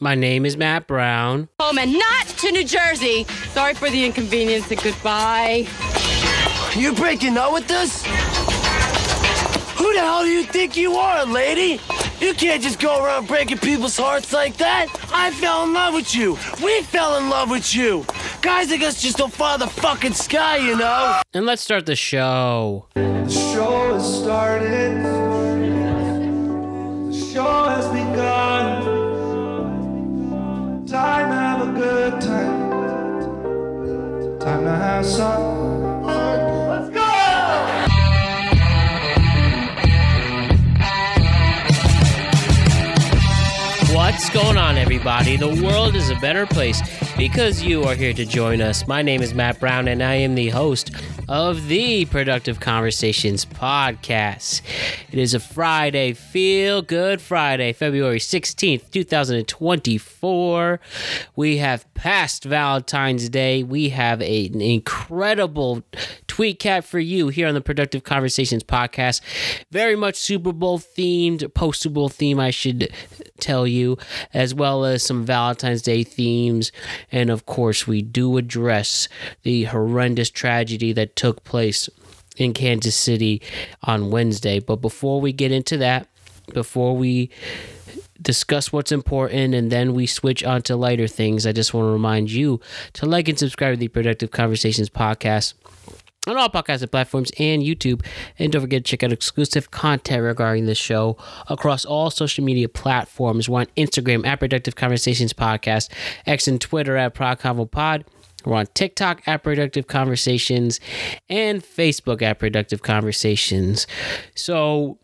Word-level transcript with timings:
My 0.00 0.14
name 0.14 0.46
is 0.46 0.56
Matt 0.56 0.86
Brown. 0.86 1.48
Home 1.58 1.76
and 1.78 1.92
not 1.92 2.26
to 2.28 2.52
New 2.52 2.64
Jersey. 2.64 3.24
Sorry 3.50 3.74
for 3.74 3.90
the 3.90 4.04
inconvenience 4.04 4.70
and 4.70 4.80
goodbye. 4.80 5.66
You're 6.76 6.94
breaking 6.94 7.36
up 7.36 7.52
with 7.52 7.68
us? 7.72 8.04
Who 9.76 9.92
the 9.92 9.98
hell 9.98 10.22
do 10.22 10.28
you 10.28 10.44
think 10.44 10.76
you 10.76 10.94
are, 10.94 11.24
lady? 11.24 11.80
You 12.20 12.32
can't 12.34 12.62
just 12.62 12.78
go 12.78 13.02
around 13.04 13.26
breaking 13.26 13.58
people's 13.58 13.96
hearts 13.96 14.32
like 14.32 14.56
that. 14.58 14.86
I 15.12 15.32
fell 15.32 15.64
in 15.64 15.72
love 15.72 15.94
with 15.94 16.14
you. 16.14 16.38
We 16.62 16.82
fell 16.82 17.16
in 17.16 17.28
love 17.28 17.50
with 17.50 17.74
you. 17.74 18.04
Guys 18.40 18.70
like 18.70 18.82
us 18.82 19.02
just 19.02 19.16
don't 19.16 19.32
follow 19.32 19.58
the 19.58 19.66
fucking 19.66 20.14
sky, 20.14 20.58
you 20.58 20.76
know? 20.76 21.20
And 21.34 21.44
let's 21.44 21.62
start 21.62 21.86
the 21.86 21.96
show. 21.96 22.86
The 22.94 23.28
show 23.28 23.94
has 23.94 24.20
started. 24.22 25.04
The 27.12 27.32
show 27.32 27.64
has 27.64 27.88
begun. 27.88 28.07
Time 30.88 31.30
have 31.30 31.68
a 31.68 31.72
good 31.78 32.18
time. 32.22 32.70
Time 34.40 34.64
to 34.64 34.70
have 34.70 35.04
some. 35.04 36.02
Let's 36.02 36.88
go! 36.88 37.02
What's 43.94 44.30
going 44.30 44.56
on, 44.56 44.78
everybody? 44.78 45.36
The 45.36 45.60
world 45.62 45.94
is 45.94 46.08
a 46.08 46.16
better 46.20 46.46
place 46.46 46.80
because 47.18 47.60
you 47.62 47.82
are 47.82 47.96
here 47.96 48.12
to 48.12 48.24
join 48.24 48.60
us. 48.62 48.86
My 48.86 49.02
name 49.02 49.22
is 49.22 49.34
Matt 49.34 49.58
Brown, 49.58 49.88
and 49.88 50.00
I 50.04 50.14
am 50.14 50.36
the 50.36 50.50
host 50.50 50.92
of 51.28 51.66
the 51.66 52.04
Productive 52.04 52.60
Conversations 52.60 53.44
podcast. 53.44 54.62
It 55.10 55.18
is 55.18 55.34
a 55.34 55.40
Friday, 55.40 56.12
feel 56.12 56.80
good 56.80 57.20
Friday, 57.20 57.72
February 57.72 58.20
16th, 58.20 58.90
2024. 58.92 60.80
We 61.34 61.56
have 61.56 61.92
passed 61.94 62.44
Valentine's 62.44 63.28
Day. 63.28 63.64
We 63.64 63.88
have 63.88 64.22
a- 64.22 64.46
an 64.46 64.60
incredible 64.60 65.82
tweet 66.28 66.60
cap 66.60 66.84
for 66.84 67.00
you 67.00 67.28
here 67.28 67.48
on 67.48 67.54
the 67.54 67.60
Productive 67.60 68.04
Conversations 68.04 68.62
podcast. 68.62 69.20
Very 69.72 69.96
much 69.96 70.14
Super 70.14 70.52
Bowl 70.52 70.78
themed, 70.78 71.52
post 71.52 71.82
Super 71.82 71.94
Bowl 71.94 72.08
theme, 72.08 72.38
I 72.38 72.50
should 72.50 72.92
tell 73.40 73.66
you, 73.66 73.98
as 74.32 74.54
well 74.54 74.84
as 74.84 75.02
some 75.02 75.24
Valentine's 75.24 75.82
Day 75.82 76.04
themes. 76.04 76.70
And 77.10 77.30
of 77.30 77.46
course, 77.46 77.86
we 77.86 78.02
do 78.02 78.36
address 78.36 79.08
the 79.42 79.64
horrendous 79.64 80.30
tragedy 80.30 80.92
that 80.92 81.16
took 81.16 81.44
place 81.44 81.88
in 82.36 82.54
Kansas 82.54 82.96
City 82.96 83.42
on 83.82 84.10
Wednesday. 84.10 84.60
But 84.60 84.76
before 84.76 85.20
we 85.20 85.32
get 85.32 85.52
into 85.52 85.76
that, 85.78 86.06
before 86.52 86.96
we 86.96 87.30
discuss 88.20 88.72
what's 88.72 88.92
important 88.92 89.54
and 89.54 89.70
then 89.70 89.94
we 89.94 90.06
switch 90.06 90.42
on 90.44 90.62
to 90.62 90.76
lighter 90.76 91.06
things, 91.06 91.46
I 91.46 91.52
just 91.52 91.72
want 91.72 91.86
to 91.86 91.92
remind 91.92 92.30
you 92.30 92.60
to 92.94 93.06
like 93.06 93.28
and 93.28 93.38
subscribe 93.38 93.74
to 93.74 93.78
the 93.78 93.88
Productive 93.88 94.30
Conversations 94.30 94.90
podcast 94.90 95.54
on 96.28 96.36
all 96.36 96.48
podcasting 96.48 96.90
platforms 96.90 97.30
and 97.38 97.62
YouTube. 97.62 98.04
And 98.38 98.52
don't 98.52 98.62
forget 98.62 98.84
to 98.84 98.90
check 98.90 99.02
out 99.02 99.12
exclusive 99.12 99.70
content 99.70 100.22
regarding 100.22 100.66
this 100.66 100.78
show 100.78 101.16
across 101.48 101.84
all 101.84 102.10
social 102.10 102.44
media 102.44 102.68
platforms. 102.68 103.48
We're 103.48 103.60
on 103.60 103.66
Instagram 103.76 104.26
at 104.26 104.40
Productive 104.40 104.76
Conversations 104.76 105.32
Podcast, 105.32 105.90
X 106.26 106.48
and 106.48 106.60
Twitter 106.60 106.96
at 106.96 107.14
ProdConvoPod. 107.14 108.04
We're 108.44 108.56
on 108.56 108.66
TikTok 108.74 109.26
at 109.26 109.42
Productive 109.42 109.86
Conversations 109.88 110.80
and 111.28 111.62
Facebook 111.62 112.22
at 112.22 112.38
Productive 112.38 112.82
Conversations. 112.82 113.86
So 114.34 114.98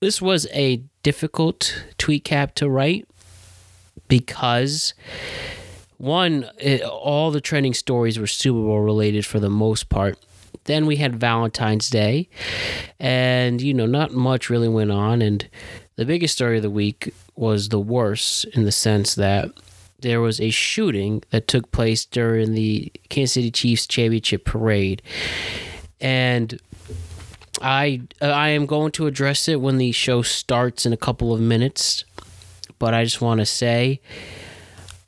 this 0.00 0.22
was 0.22 0.46
a 0.52 0.82
difficult 1.02 1.84
tweet 1.98 2.24
cap 2.24 2.54
to 2.56 2.68
write 2.68 3.08
because 4.08 4.94
one, 5.98 6.48
it, 6.58 6.82
all 6.82 7.30
the 7.30 7.40
trending 7.40 7.74
stories 7.74 8.18
were 8.18 8.26
Super 8.26 8.60
Bowl 8.60 8.80
related 8.80 9.24
for 9.24 9.40
the 9.40 9.50
most 9.50 9.88
part. 9.88 10.18
Then 10.64 10.86
we 10.86 10.96
had 10.96 11.20
Valentine's 11.20 11.88
Day, 11.88 12.28
and 12.98 13.60
you 13.60 13.72
know, 13.72 13.86
not 13.86 14.12
much 14.12 14.50
really 14.50 14.68
went 14.68 14.90
on. 14.90 15.22
And 15.22 15.48
the 15.96 16.04
biggest 16.04 16.34
story 16.34 16.56
of 16.56 16.62
the 16.62 16.70
week 16.70 17.14
was 17.36 17.68
the 17.68 17.78
worst 17.78 18.44
in 18.46 18.64
the 18.64 18.72
sense 18.72 19.14
that 19.14 19.50
there 20.00 20.20
was 20.20 20.40
a 20.40 20.50
shooting 20.50 21.22
that 21.30 21.48
took 21.48 21.70
place 21.72 22.04
during 22.04 22.52
the 22.52 22.92
Kansas 23.08 23.34
City 23.34 23.50
Chiefs 23.50 23.86
championship 23.86 24.44
parade, 24.44 25.02
and 26.00 26.60
I 27.62 28.02
I 28.20 28.50
am 28.50 28.66
going 28.66 28.92
to 28.92 29.06
address 29.06 29.48
it 29.48 29.60
when 29.60 29.78
the 29.78 29.92
show 29.92 30.22
starts 30.22 30.84
in 30.84 30.92
a 30.92 30.98
couple 30.98 31.32
of 31.32 31.40
minutes, 31.40 32.04
but 32.78 32.92
I 32.92 33.04
just 33.04 33.20
want 33.20 33.40
to 33.40 33.46
say 33.46 34.00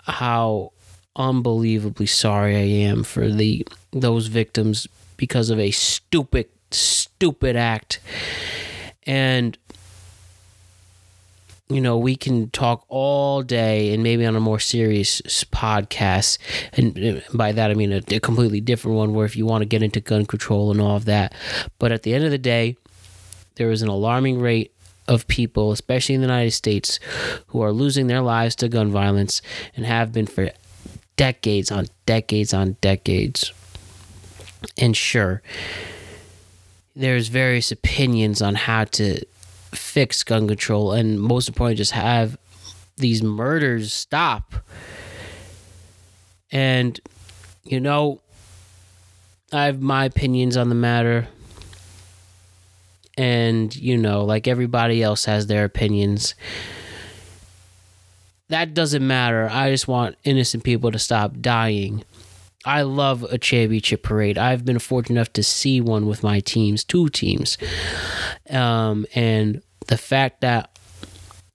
how 0.05 0.73
unbelievably 1.19 2.07
sorry 2.07 2.57
I 2.57 2.61
am 2.61 3.03
for 3.03 3.29
the 3.29 3.67
those 3.91 4.29
victims 4.29 4.87
because 5.17 5.51
of 5.51 5.59
a 5.59 5.71
stupid 5.73 6.49
stupid 6.71 7.57
act. 7.57 8.01
And 9.07 9.59
you 11.71 11.83
know, 11.83 11.99
we 11.99 12.17
can 12.17 12.49
talk 12.51 12.87
all 12.89 13.43
day 13.43 13.93
and 13.93 14.03
maybe 14.03 14.25
on 14.25 14.35
a 14.35 14.41
more 14.41 14.59
serious 14.59 15.21
podcast. 15.53 16.39
And 16.73 17.23
by 17.35 17.53
that, 17.53 17.71
I 17.71 17.75
mean 17.75 17.93
a, 17.93 18.01
a 18.11 18.21
completely 18.21 18.63
different 18.63 18.97
one 18.97 19.13
where 19.13 19.27
if 19.27 19.37
you 19.37 19.45
want 19.45 19.63
to 19.63 19.67
get 19.67 19.83
into 19.83 20.01
gun 20.01 20.25
control 20.25 20.71
and 20.71 20.81
all 20.81 20.97
of 20.97 21.05
that. 21.05 21.35
But 21.79 21.93
at 21.93 22.05
the 22.05 22.15
end 22.15 22.25
of 22.25 22.31
the 22.31 22.39
day, 22.39 22.77
there 23.57 23.71
is 23.71 23.83
an 23.83 23.89
alarming 23.89 24.41
rate 24.41 24.73
of 25.07 25.27
people, 25.27 25.73
especially 25.73 26.15
in 26.15 26.23
the 26.23 26.27
United 26.27 26.53
States, 26.53 27.01
who 27.49 27.61
are 27.61 27.73
losing 27.73 28.07
their 28.07 28.23
lives 28.23 28.55
to 28.57 28.69
gun 28.69 28.91
violence 28.91 29.43
and 29.77 29.85
have 29.85 30.13
been 30.13 30.27
for 30.27 30.51
decades 31.19 31.71
on 31.71 31.89
decades 32.07 32.55
on 32.55 32.79
decades. 32.81 33.53
And 34.79 34.97
sure, 34.97 35.43
there's 36.97 37.29
various 37.29 37.71
opinions 37.71 38.41
on 38.41 38.55
how 38.55 38.85
to 38.85 39.23
fix 39.75 40.25
gun 40.25 40.49
control 40.49 40.93
and 40.93 41.21
most 41.21 41.49
importantly 41.49 41.77
just 41.77 41.93
have 41.93 42.39
these 42.97 43.23
murders 43.23 43.93
stop. 43.93 44.55
And 46.51 46.99
you 47.65 47.81
know, 47.81 48.21
I 49.53 49.67
have 49.67 49.81
my 49.81 50.07
opinions 50.07 50.57
on 50.57 50.69
the 50.71 50.75
matter. 50.75 51.29
And, 53.17 53.75
you 53.75 53.97
know, 53.97 54.25
like 54.25 54.47
everybody 54.47 55.03
else 55.03 55.25
has 55.25 55.49
their 55.49 55.65
opinions. 55.65 56.35
That 58.49 58.75
doesn't 58.75 59.07
matter. 59.07 59.49
I 59.51 59.71
just 59.71 59.89
want 59.89 60.17
innocent 60.25 60.65
people 60.65 60.91
to 60.91 60.99
stop 60.99 61.41
dying. 61.41 62.05
I 62.65 62.83
love 62.83 63.23
a 63.25 63.39
championship 63.39 64.03
parade. 64.03 64.37
I've 64.37 64.65
been 64.65 64.79
fortunate 64.79 65.17
enough 65.17 65.33
to 65.35 65.43
see 65.43 65.81
one 65.81 66.07
with 66.07 66.23
my 66.23 66.41
teams, 66.41 66.85
two 66.85 67.09
teams. 67.09 67.57
Um, 68.51 69.07
and 69.15 69.63
the 69.87 69.99
fact 69.99 70.41
that 70.41 70.79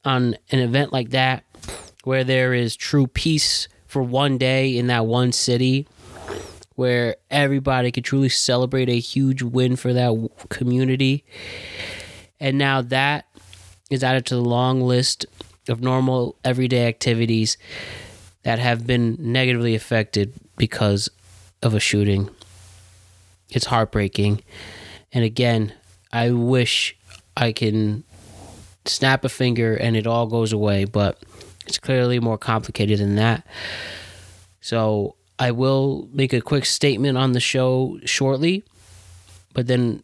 on 0.05 0.35
an 0.51 0.59
event 0.59 0.93
like 0.93 1.09
that, 1.09 1.43
where 2.03 2.23
there 2.23 2.53
is 2.53 2.75
true 2.75 3.07
peace 3.07 3.67
for 3.87 4.03
one 4.03 4.37
day 4.37 4.77
in 4.77 4.87
that 4.87 5.05
one 5.05 5.31
city, 5.31 5.87
where 6.75 7.15
everybody 7.29 7.91
could 7.91 8.03
truly 8.03 8.29
celebrate 8.29 8.89
a 8.89 8.99
huge 8.99 9.41
win 9.41 9.75
for 9.75 9.93
that 9.93 10.29
community. 10.49 11.23
And 12.39 12.57
now 12.57 12.81
that 12.81 13.27
is 13.89 14.03
added 14.03 14.25
to 14.27 14.35
the 14.35 14.41
long 14.41 14.81
list 14.81 15.25
of 15.67 15.81
normal 15.81 16.35
everyday 16.43 16.87
activities 16.87 17.57
that 18.43 18.59
have 18.59 18.85
been 18.85 19.15
negatively 19.19 19.75
affected 19.75 20.33
because 20.57 21.09
of 21.61 21.73
a 21.73 21.79
shooting. 21.79 22.29
It's 23.49 23.65
heartbreaking. 23.65 24.41
And 25.11 25.23
again, 25.23 25.73
I 26.11 26.31
wish 26.31 26.95
I 27.37 27.51
can 27.51 28.03
snap 28.85 29.23
a 29.23 29.29
finger 29.29 29.75
and 29.75 29.95
it 29.95 30.05
all 30.05 30.27
goes 30.27 30.51
away, 30.51 30.85
but 30.85 31.23
it's 31.65 31.77
clearly 31.77 32.19
more 32.19 32.37
complicated 32.37 32.99
than 32.99 33.15
that. 33.15 33.47
So 34.59 35.15
I 35.39 35.51
will 35.51 36.09
make 36.11 36.33
a 36.33 36.41
quick 36.41 36.65
statement 36.65 37.17
on 37.17 37.31
the 37.31 37.39
show 37.39 37.99
shortly, 38.05 38.63
but 39.53 39.67
then 39.67 40.03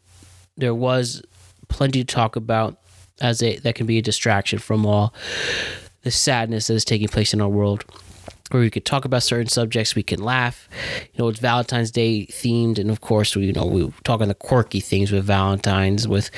there 0.57 0.75
was 0.75 1.22
plenty 1.68 2.04
to 2.04 2.13
talk 2.13 2.36
about 2.36 2.78
as 3.21 3.42
a 3.44 3.57
that 3.60 3.75
can 3.75 3.86
be 3.86 3.98
a 3.98 4.01
distraction 4.01 4.60
from 4.60 4.86
all 4.86 5.13
the 6.04 6.12
sadness 6.12 6.68
that 6.68 6.75
is 6.75 6.86
taking 6.86 7.07
place 7.07 7.33
in 7.33 7.42
our 7.42 7.50
world. 7.50 7.83
Where 8.51 8.63
we 8.63 8.71
could 8.71 8.86
talk 8.86 9.06
about 9.06 9.21
certain 9.21 9.48
subjects, 9.48 9.94
we 9.94 10.01
can 10.01 10.24
laugh. 10.24 10.68
You 11.13 11.19
know, 11.19 11.27
it's 11.27 11.39
Valentine's 11.39 11.92
Day 11.92 12.25
themed, 12.31 12.80
and 12.80 12.89
of 12.89 13.00
course, 13.00 13.36
we 13.36 13.45
you 13.45 13.54
know 13.54 13.66
we 13.66 13.94
talk 14.04 14.21
on 14.21 14.27
the 14.27 14.33
quirky 14.33 14.80
things 14.80 15.12
with 15.12 15.24
Valentine's, 15.25 16.07
with 16.07 16.31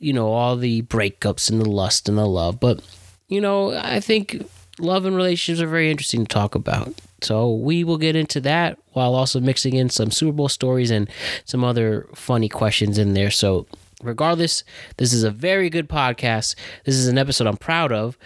you 0.00 0.12
know 0.12 0.32
all 0.32 0.56
the 0.56 0.82
breakups 0.82 1.48
and 1.48 1.60
the 1.60 1.70
lust 1.70 2.08
and 2.08 2.18
the 2.18 2.26
love. 2.26 2.58
But 2.58 2.82
you 3.28 3.40
know, 3.40 3.76
I 3.76 4.00
think 4.00 4.44
love 4.78 5.04
and 5.04 5.16
relationships 5.16 5.62
are 5.62 5.68
very 5.68 5.90
interesting 5.90 6.24
to 6.24 6.28
talk 6.28 6.54
about. 6.54 6.92
So 7.22 7.54
we 7.54 7.84
will 7.84 7.98
get 7.98 8.16
into 8.16 8.40
that 8.42 8.78
while 8.92 9.14
also 9.14 9.40
mixing 9.40 9.74
in 9.74 9.88
some 9.88 10.10
Super 10.10 10.32
Bowl 10.32 10.48
stories 10.48 10.90
and 10.90 11.08
some 11.44 11.64
other 11.64 12.06
funny 12.14 12.48
questions 12.48 12.98
in 12.98 13.14
there. 13.14 13.30
So 13.30 13.66
regardless, 14.02 14.64
this 14.96 15.12
is 15.12 15.22
a 15.22 15.30
very 15.30 15.70
good 15.70 15.88
podcast. 15.88 16.54
This 16.84 16.96
is 16.96 17.08
an 17.08 17.18
episode 17.18 17.46
I'm 17.46 17.56
proud 17.56 17.92
of. 17.92 18.18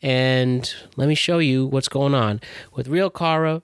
And 0.00 0.72
let 0.96 1.08
me 1.08 1.14
show 1.14 1.38
you 1.38 1.66
what's 1.66 1.88
going 1.88 2.14
on 2.14 2.40
with 2.74 2.88
Real 2.88 3.10
Cara, 3.10 3.62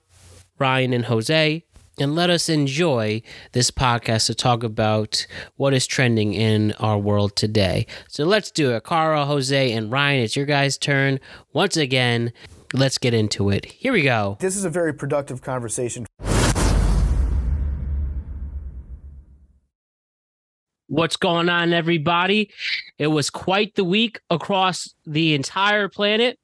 Ryan, 0.58 0.92
and 0.92 1.04
Jose. 1.06 1.64
And 2.00 2.14
let 2.14 2.30
us 2.30 2.48
enjoy 2.48 3.22
this 3.52 3.72
podcast 3.72 4.26
to 4.26 4.34
talk 4.34 4.62
about 4.62 5.26
what 5.56 5.74
is 5.74 5.84
trending 5.84 6.32
in 6.32 6.72
our 6.78 6.96
world 6.96 7.34
today. 7.34 7.86
So 8.08 8.24
let's 8.24 8.52
do 8.52 8.70
it. 8.70 8.84
Cara, 8.84 9.24
Jose, 9.24 9.72
and 9.72 9.90
Ryan, 9.90 10.22
it's 10.22 10.36
your 10.36 10.46
guys' 10.46 10.78
turn. 10.78 11.18
Once 11.52 11.76
again, 11.76 12.32
let's 12.72 12.98
get 12.98 13.14
into 13.14 13.50
it. 13.50 13.64
Here 13.64 13.92
we 13.92 14.02
go. 14.02 14.36
This 14.38 14.56
is 14.56 14.64
a 14.64 14.70
very 14.70 14.94
productive 14.94 15.42
conversation. 15.42 16.06
What's 20.88 21.16
going 21.16 21.50
on, 21.50 21.74
everybody? 21.74 22.50
It 22.96 23.08
was 23.08 23.28
quite 23.28 23.74
the 23.74 23.84
week 23.84 24.20
across 24.30 24.94
the 25.06 25.34
entire 25.34 25.86
planet. 25.86 26.38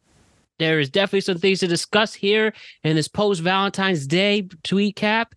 There 0.59 0.79
is 0.79 0.91
definitely 0.91 1.23
some 1.23 1.39
things 1.39 1.61
to 1.61 1.67
discuss 1.67 2.13
here 2.13 2.53
in 2.83 2.95
this 2.95 3.09
post 3.09 3.41
Valentine's 3.41 4.07
Day 4.07 4.47
tweet 4.63 4.97
cap, 4.97 5.35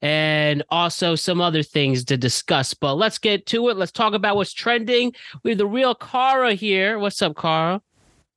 and 0.00 0.62
also 0.70 1.16
some 1.16 1.38
other 1.38 1.62
things 1.62 2.02
to 2.06 2.16
discuss. 2.16 2.72
But 2.72 2.94
let's 2.94 3.18
get 3.18 3.44
to 3.46 3.68
it. 3.68 3.76
Let's 3.76 3.92
talk 3.92 4.14
about 4.14 4.36
what's 4.36 4.54
trending. 4.54 5.12
We 5.42 5.50
have 5.50 5.58
the 5.58 5.66
real 5.66 5.94
Cara 5.94 6.54
here. 6.54 6.98
What's 6.98 7.20
up, 7.20 7.36
Cara? 7.36 7.82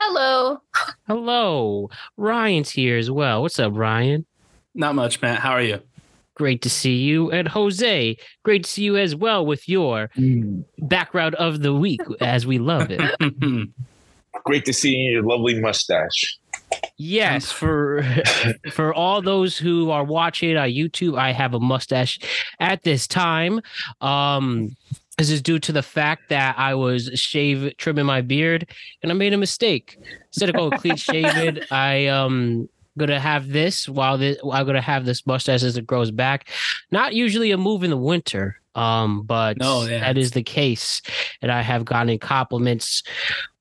Hello. 0.02 0.62
Hello. 1.08 1.90
Ryan's 2.18 2.72
here 2.72 2.98
as 2.98 3.10
well. 3.10 3.42
What's 3.42 3.58
up, 3.58 3.72
Ryan? 3.74 4.26
Not 4.76 4.96
much, 4.96 5.22
Matt. 5.22 5.40
How 5.40 5.52
are 5.52 5.62
you? 5.62 5.82
Great 6.40 6.62
to 6.62 6.70
see 6.70 6.96
you. 6.96 7.30
And 7.32 7.50
Jose, 7.50 8.16
great 8.46 8.64
to 8.64 8.70
see 8.70 8.84
you 8.84 8.96
as 8.96 9.14
well 9.14 9.46
with 9.46 9.68
your 9.68 10.10
background 10.78 11.36
of 11.36 11.62
the 11.62 11.74
week, 11.74 12.00
as 12.22 12.48
we 12.48 12.58
love 12.58 12.88
it. 12.90 13.02
Great 14.46 14.64
to 14.64 14.72
see 14.72 14.96
your 14.96 15.22
lovely 15.22 15.60
mustache. 15.60 16.40
Yes, 16.96 17.52
for 17.52 18.06
for 18.72 18.94
all 18.94 19.22
those 19.22 19.58
who 19.58 19.92
are 19.92 20.06
watching 20.06 20.56
on 20.56 20.70
YouTube, 20.70 21.20
I 21.20 21.34
have 21.34 21.54
a 21.54 21.60
mustache 21.60 22.20
at 22.62 22.84
this 22.84 23.06
time. 23.06 23.60
Um 24.00 24.78
this 25.18 25.30
is 25.30 25.42
due 25.42 25.60
to 25.60 25.74
the 25.74 25.84
fact 25.84 26.30
that 26.30 26.58
I 26.58 26.74
was 26.76 27.12
shave 27.16 27.76
trimming 27.76 28.06
my 28.06 28.22
beard 28.22 28.70
and 29.04 29.12
I 29.12 29.16
made 29.16 29.34
a 29.34 29.38
mistake. 29.38 29.98
Instead 30.28 30.48
of 30.48 30.56
going 30.56 30.80
clean 30.80 30.96
shaven, 30.96 31.60
I 31.72 32.08
um 32.08 32.70
gonna 32.98 33.20
have 33.20 33.50
this 33.50 33.88
while 33.88 34.18
this 34.18 34.38
I'm 34.44 34.66
gonna 34.66 34.82
have 34.82 35.06
this 35.06 35.26
mustache 35.26 35.64
as 35.64 35.78
it 35.78 35.86
grows 35.88 36.12
back. 36.12 36.50
Not 36.92 37.14
usually 37.14 37.52
a 37.52 37.58
move 37.58 37.84
in 37.84 37.90
the 37.92 37.98
winter. 37.98 38.58
Um, 38.76 39.24
but 39.24 39.58
No, 39.58 39.84
yeah. 39.86 40.00
that 40.00 40.18
is 40.18 40.32
the 40.32 40.44
case. 40.44 41.02
And 41.42 41.52
I 41.52 41.62
have 41.62 41.84
gotten 41.86 42.18
compliments 42.20 43.04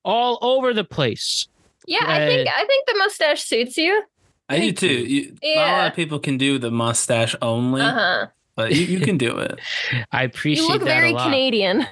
all 0.05 0.37
over 0.41 0.73
the 0.73 0.83
place. 0.83 1.47
Yeah, 1.87 2.05
I 2.05 2.25
think 2.27 2.47
Uh, 2.47 2.51
I 2.55 2.65
think 2.65 2.87
the 2.87 2.95
mustache 2.97 3.41
suits 3.43 3.75
you. 3.77 4.03
I 4.47 4.59
do 4.59 4.71
too. 4.71 4.87
You, 4.87 5.35
Not 5.55 5.67
a 5.67 5.71
lot 5.71 5.87
of 5.87 5.93
people 5.95 6.19
can 6.19 6.37
do 6.37 6.57
the 6.59 6.71
mustache 6.71 7.35
only, 7.41 7.81
Uh 7.81 7.91
huh. 7.93 8.27
but 8.55 8.73
you, 8.73 8.85
you 8.85 8.99
can 8.99 9.17
do 9.17 9.37
it. 9.37 9.59
I 10.11 10.23
appreciate 10.23 10.63
You 10.63 10.69
look 10.69 10.79
that 10.81 10.85
very 10.87 11.11
a 11.11 11.15
lot. 11.15 11.23
Canadian. 11.25 11.85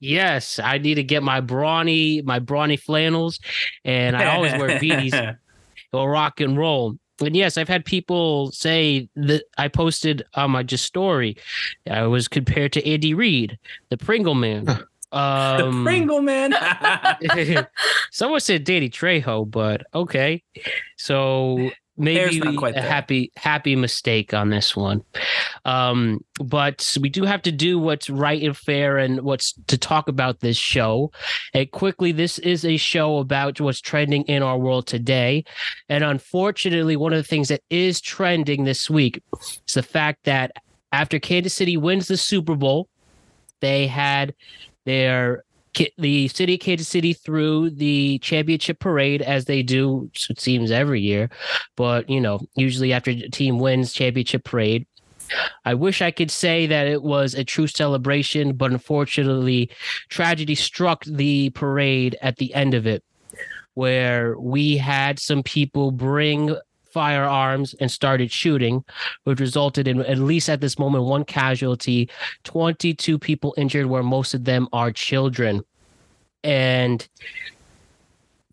Yes, 0.00 0.58
I 0.58 0.78
need 0.78 0.96
to 0.96 1.02
get 1.02 1.22
my 1.22 1.40
brawny, 1.40 2.20
my 2.22 2.38
brawny 2.38 2.76
flannels, 2.76 3.40
and 3.84 4.16
I 4.16 4.34
always 4.34 4.52
wear 4.52 4.68
beanies 4.80 5.36
or 5.94 6.10
rock 6.10 6.40
and 6.40 6.58
roll. 6.58 6.98
And 7.20 7.36
yes, 7.36 7.56
I've 7.56 7.68
had 7.68 7.84
people 7.84 8.50
say 8.50 9.08
that 9.14 9.44
I 9.56 9.68
posted 9.68 10.24
on 10.34 10.50
my 10.50 10.64
just 10.64 10.84
story. 10.84 11.36
I 11.88 12.02
was 12.06 12.26
compared 12.26 12.72
to 12.72 12.86
Andy 12.86 13.14
Reid, 13.14 13.56
the 13.88 13.96
Pringle 13.96 14.34
Man. 14.34 14.64
the 14.64 14.86
Um, 15.16 15.84
Pringle 15.84 16.22
man. 16.22 16.52
Someone 18.10 18.40
said 18.40 18.64
Danny 18.64 18.90
Trejo, 18.90 19.48
but 19.48 19.86
okay. 19.94 20.42
So 20.96 21.70
maybe 21.96 22.40
not 22.40 22.56
quite 22.56 22.76
a 22.76 22.82
happy 22.82 23.32
happy 23.36 23.76
mistake 23.76 24.34
on 24.34 24.50
this 24.50 24.76
one. 24.76 25.02
Um, 25.64 26.24
but 26.40 26.96
we 27.00 27.08
do 27.08 27.24
have 27.24 27.42
to 27.42 27.52
do 27.52 27.78
what's 27.78 28.10
right 28.10 28.42
and 28.42 28.56
fair 28.56 28.98
and 28.98 29.20
what's 29.22 29.54
to 29.68 29.78
talk 29.78 30.08
about 30.08 30.40
this 30.40 30.56
show. 30.56 31.12
And 31.52 31.70
quickly, 31.70 32.12
this 32.12 32.38
is 32.38 32.64
a 32.64 32.76
show 32.76 33.18
about 33.18 33.60
what's 33.60 33.80
trending 33.80 34.22
in 34.24 34.42
our 34.42 34.58
world 34.58 34.86
today. 34.86 35.44
And 35.88 36.04
unfortunately, 36.04 36.96
one 36.96 37.12
of 37.12 37.18
the 37.18 37.28
things 37.28 37.48
that 37.48 37.62
is 37.70 38.00
trending 38.00 38.64
this 38.64 38.90
week 38.90 39.22
is 39.66 39.74
the 39.74 39.82
fact 39.82 40.24
that 40.24 40.52
after 40.92 41.18
Kansas 41.18 41.54
City 41.54 41.76
wins 41.76 42.08
the 42.08 42.16
Super 42.16 42.54
Bowl, 42.54 42.88
they 43.60 43.86
had 43.86 44.34
their 44.84 45.44
the 45.98 46.28
city 46.28 46.54
of 46.54 46.60
Kansas 46.60 46.88
City 46.88 47.12
through 47.12 47.70
the 47.70 48.18
championship 48.18 48.78
parade 48.78 49.22
as 49.22 49.44
they 49.44 49.62
do 49.62 50.10
it 50.30 50.40
seems 50.40 50.70
every 50.70 51.00
year. 51.00 51.30
But 51.76 52.08
you 52.08 52.20
know 52.20 52.40
usually 52.54 52.92
after 52.92 53.10
a 53.10 53.28
team 53.28 53.58
wins 53.58 53.92
championship 53.92 54.44
parade 54.44 54.86
I 55.64 55.74
wish 55.74 56.02
I 56.02 56.10
could 56.10 56.30
say 56.30 56.66
that 56.66 56.86
it 56.86 57.02
was 57.02 57.34
a 57.34 57.44
true 57.44 57.66
celebration 57.66 58.54
but 58.54 58.72
unfortunately 58.72 59.70
tragedy 60.08 60.54
struck 60.54 61.04
the 61.04 61.50
parade 61.50 62.16
at 62.22 62.36
the 62.36 62.54
end 62.54 62.74
of 62.74 62.86
it 62.86 63.02
where 63.74 64.38
we 64.38 64.76
had 64.76 65.18
some 65.18 65.42
people 65.42 65.90
bring 65.90 66.56
firearms 66.94 67.74
and 67.80 67.90
started 67.90 68.30
shooting 68.30 68.84
which 69.24 69.40
resulted 69.40 69.88
in 69.88 70.00
at 70.02 70.18
least 70.18 70.48
at 70.48 70.60
this 70.60 70.78
moment 70.78 71.04
one 71.04 71.24
casualty. 71.24 72.08
22 72.44 73.18
people 73.18 73.52
injured 73.58 73.86
where 73.86 74.04
most 74.04 74.32
of 74.32 74.44
them 74.44 74.68
are 74.72 74.92
children. 74.92 75.62
And 76.44 77.06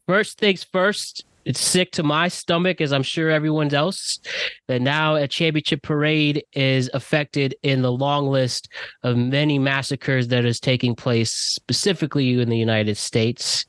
first 0.08 0.40
things 0.40 0.64
first 0.64 1.24
it's 1.46 1.60
sick 1.60 1.92
to 1.92 2.04
my 2.04 2.28
stomach 2.28 2.82
as 2.82 2.92
i'm 2.92 3.04
sure 3.04 3.30
everyone 3.30 3.74
else 3.74 4.20
that 4.68 4.82
now 4.82 5.16
a 5.16 5.28
championship 5.28 5.82
parade 5.82 6.44
is 6.54 6.90
affected 6.94 7.56
in 7.64 7.82
the 7.82 7.92
long 7.92 8.28
list 8.28 8.68
of 9.04 9.16
many 9.16 9.58
massacres 9.58 10.28
that 10.28 10.44
is 10.44 10.60
taking 10.60 10.96
place 10.96 11.32
specifically 11.32 12.40
in 12.40 12.50
the 12.50 12.58
united 12.58 12.98
states. 12.98 13.66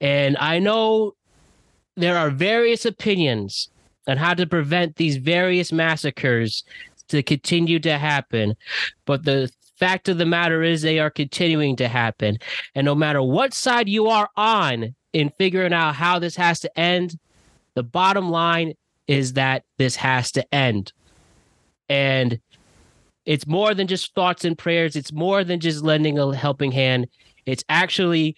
And 0.00 0.36
i 0.38 0.58
know 0.58 1.14
there 1.96 2.16
are 2.16 2.30
various 2.30 2.84
opinions 2.84 3.69
on 4.06 4.16
how 4.16 4.34
to 4.34 4.46
prevent 4.46 4.96
these 4.96 5.16
various 5.16 5.72
massacres 5.72 6.64
to 7.08 7.22
continue 7.22 7.78
to 7.78 7.98
happen 7.98 8.54
but 9.04 9.24
the 9.24 9.50
fact 9.76 10.08
of 10.08 10.18
the 10.18 10.26
matter 10.26 10.62
is 10.62 10.82
they 10.82 10.98
are 10.98 11.10
continuing 11.10 11.74
to 11.74 11.88
happen 11.88 12.36
and 12.74 12.84
no 12.84 12.94
matter 12.94 13.22
what 13.22 13.54
side 13.54 13.88
you 13.88 14.08
are 14.08 14.28
on 14.36 14.94
in 15.12 15.30
figuring 15.38 15.72
out 15.72 15.94
how 15.94 16.18
this 16.18 16.36
has 16.36 16.60
to 16.60 16.78
end, 16.78 17.18
the 17.74 17.82
bottom 17.82 18.30
line 18.30 18.74
is 19.06 19.34
that 19.34 19.64
this 19.78 19.96
has 19.96 20.32
to 20.32 20.54
end. 20.54 20.92
And 21.88 22.40
it's 23.26 23.46
more 23.46 23.74
than 23.74 23.86
just 23.86 24.14
thoughts 24.14 24.44
and 24.44 24.56
prayers, 24.56 24.96
it's 24.96 25.12
more 25.12 25.44
than 25.44 25.60
just 25.60 25.82
lending 25.82 26.18
a 26.18 26.34
helping 26.34 26.72
hand. 26.72 27.08
It's 27.46 27.64
actually 27.68 28.36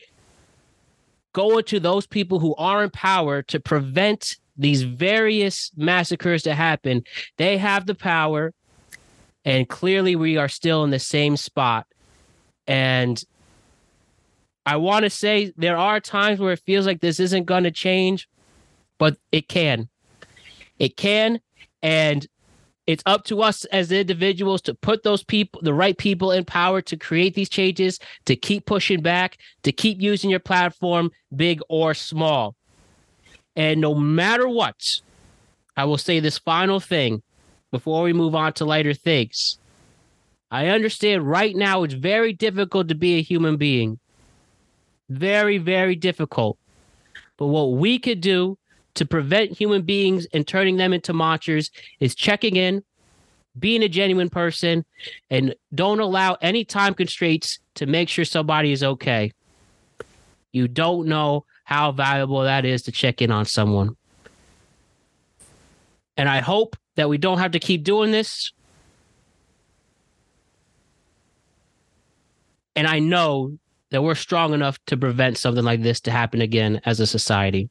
going 1.32 1.64
to 1.64 1.80
those 1.80 2.06
people 2.06 2.38
who 2.38 2.54
are 2.56 2.84
in 2.84 2.90
power 2.90 3.42
to 3.42 3.60
prevent 3.60 4.38
these 4.56 4.82
various 4.82 5.70
massacres 5.76 6.42
to 6.44 6.54
happen. 6.54 7.04
They 7.36 7.58
have 7.58 7.86
the 7.86 7.94
power, 7.94 8.52
and 9.44 9.68
clearly 9.68 10.16
we 10.16 10.36
are 10.36 10.48
still 10.48 10.84
in 10.84 10.90
the 10.90 10.98
same 10.98 11.36
spot. 11.36 11.86
And 12.66 13.22
I 14.64 14.76
want 14.76 15.04
to 15.04 15.10
say 15.10 15.52
there 15.56 15.76
are 15.76 16.00
times 16.00 16.38
where 16.38 16.52
it 16.52 16.62
feels 16.64 16.86
like 16.86 17.00
this 17.00 17.18
isn't 17.18 17.46
going 17.46 17.64
to 17.64 17.70
change, 17.70 18.28
but 18.98 19.16
it 19.32 19.48
can. 19.48 19.88
It 20.78 20.96
can. 20.96 21.40
And 21.82 22.26
it's 22.86 23.02
up 23.06 23.24
to 23.24 23.42
us 23.42 23.64
as 23.66 23.92
individuals 23.92 24.60
to 24.62 24.74
put 24.74 25.02
those 25.02 25.22
people, 25.24 25.60
the 25.62 25.74
right 25.74 25.96
people 25.96 26.32
in 26.32 26.44
power 26.44 26.80
to 26.82 26.96
create 26.96 27.34
these 27.34 27.48
changes, 27.48 27.98
to 28.26 28.36
keep 28.36 28.66
pushing 28.66 29.00
back, 29.00 29.38
to 29.62 29.72
keep 29.72 30.00
using 30.00 30.30
your 30.30 30.40
platform, 30.40 31.10
big 31.34 31.60
or 31.68 31.94
small. 31.94 32.54
And 33.56 33.80
no 33.80 33.94
matter 33.94 34.48
what, 34.48 35.00
I 35.76 35.84
will 35.84 35.98
say 35.98 36.20
this 36.20 36.38
final 36.38 36.80
thing 36.80 37.22
before 37.70 38.02
we 38.02 38.12
move 38.12 38.34
on 38.34 38.52
to 38.54 38.64
lighter 38.64 38.94
things. 38.94 39.58
I 40.50 40.68
understand 40.68 41.26
right 41.26 41.56
now 41.56 41.82
it's 41.82 41.94
very 41.94 42.32
difficult 42.32 42.88
to 42.88 42.94
be 42.94 43.18
a 43.18 43.22
human 43.22 43.56
being. 43.56 43.98
Very, 45.08 45.58
very 45.58 45.96
difficult. 45.96 46.58
But 47.38 47.46
what 47.46 47.72
we 47.72 47.98
could 47.98 48.20
do 48.20 48.58
to 48.94 49.06
prevent 49.06 49.56
human 49.56 49.82
beings 49.82 50.26
and 50.32 50.46
turning 50.46 50.76
them 50.76 50.92
into 50.92 51.14
monsters 51.14 51.70
is 52.00 52.14
checking 52.14 52.56
in, 52.56 52.84
being 53.58 53.82
a 53.82 53.88
genuine 53.88 54.28
person, 54.28 54.84
and 55.30 55.54
don't 55.74 56.00
allow 56.00 56.36
any 56.42 56.64
time 56.64 56.92
constraints 56.94 57.58
to 57.74 57.86
make 57.86 58.08
sure 58.08 58.24
somebody 58.24 58.72
is 58.72 58.82
okay. 58.82 59.32
You 60.52 60.68
don't 60.68 61.06
know 61.06 61.46
how 61.72 61.92
valuable 61.92 62.42
that 62.42 62.64
is 62.64 62.82
to 62.82 62.92
check 62.92 63.22
in 63.22 63.30
on 63.30 63.44
someone. 63.46 63.96
And 66.16 66.28
I 66.28 66.40
hope 66.40 66.76
that 66.96 67.08
we 67.08 67.18
don't 67.18 67.38
have 67.38 67.52
to 67.52 67.58
keep 67.58 67.84
doing 67.84 68.10
this. 68.10 68.52
and 72.76 72.86
I 72.86 72.98
know 72.98 73.58
that 73.90 74.02
we're 74.02 74.14
strong 74.14 74.54
enough 74.54 74.78
to 74.86 74.96
prevent 74.96 75.38
something 75.38 75.64
like 75.64 75.82
this 75.82 76.00
to 76.00 76.10
happen 76.10 76.40
again 76.40 76.80
as 76.84 77.00
a 77.00 77.06
society. 77.06 77.68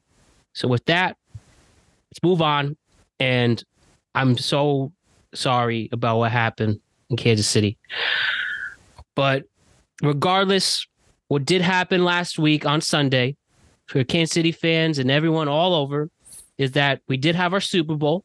So 0.52 0.68
with 0.68 0.84
that, 0.84 1.16
let's 1.34 2.22
move 2.22 2.40
on. 2.40 2.76
And 3.18 3.62
I'm 4.14 4.36
so 4.36 4.92
sorry 5.34 5.88
about 5.92 6.18
what 6.18 6.30
happened 6.30 6.80
in 7.10 7.16
Kansas 7.16 7.48
City. 7.48 7.78
But 9.14 9.44
regardless, 10.02 10.86
what 11.28 11.44
did 11.44 11.62
happen 11.62 12.04
last 12.04 12.38
week 12.38 12.66
on 12.66 12.80
Sunday 12.80 13.36
for 13.86 14.04
Kansas 14.04 14.32
City 14.32 14.52
fans 14.52 14.98
and 14.98 15.10
everyone 15.10 15.48
all 15.48 15.74
over 15.74 16.10
is 16.58 16.72
that 16.72 17.00
we 17.08 17.16
did 17.16 17.34
have 17.34 17.52
our 17.52 17.60
Super 17.60 17.94
Bowl. 17.94 18.24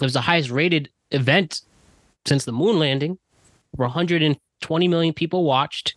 It 0.00 0.04
was 0.04 0.12
the 0.12 0.20
highest 0.20 0.50
rated 0.50 0.90
event 1.10 1.62
since 2.26 2.44
the 2.44 2.52
moon 2.52 2.78
landing. 2.78 3.18
Over 3.74 3.84
120 3.84 4.88
million 4.88 5.14
people 5.14 5.44
watched. 5.44 5.94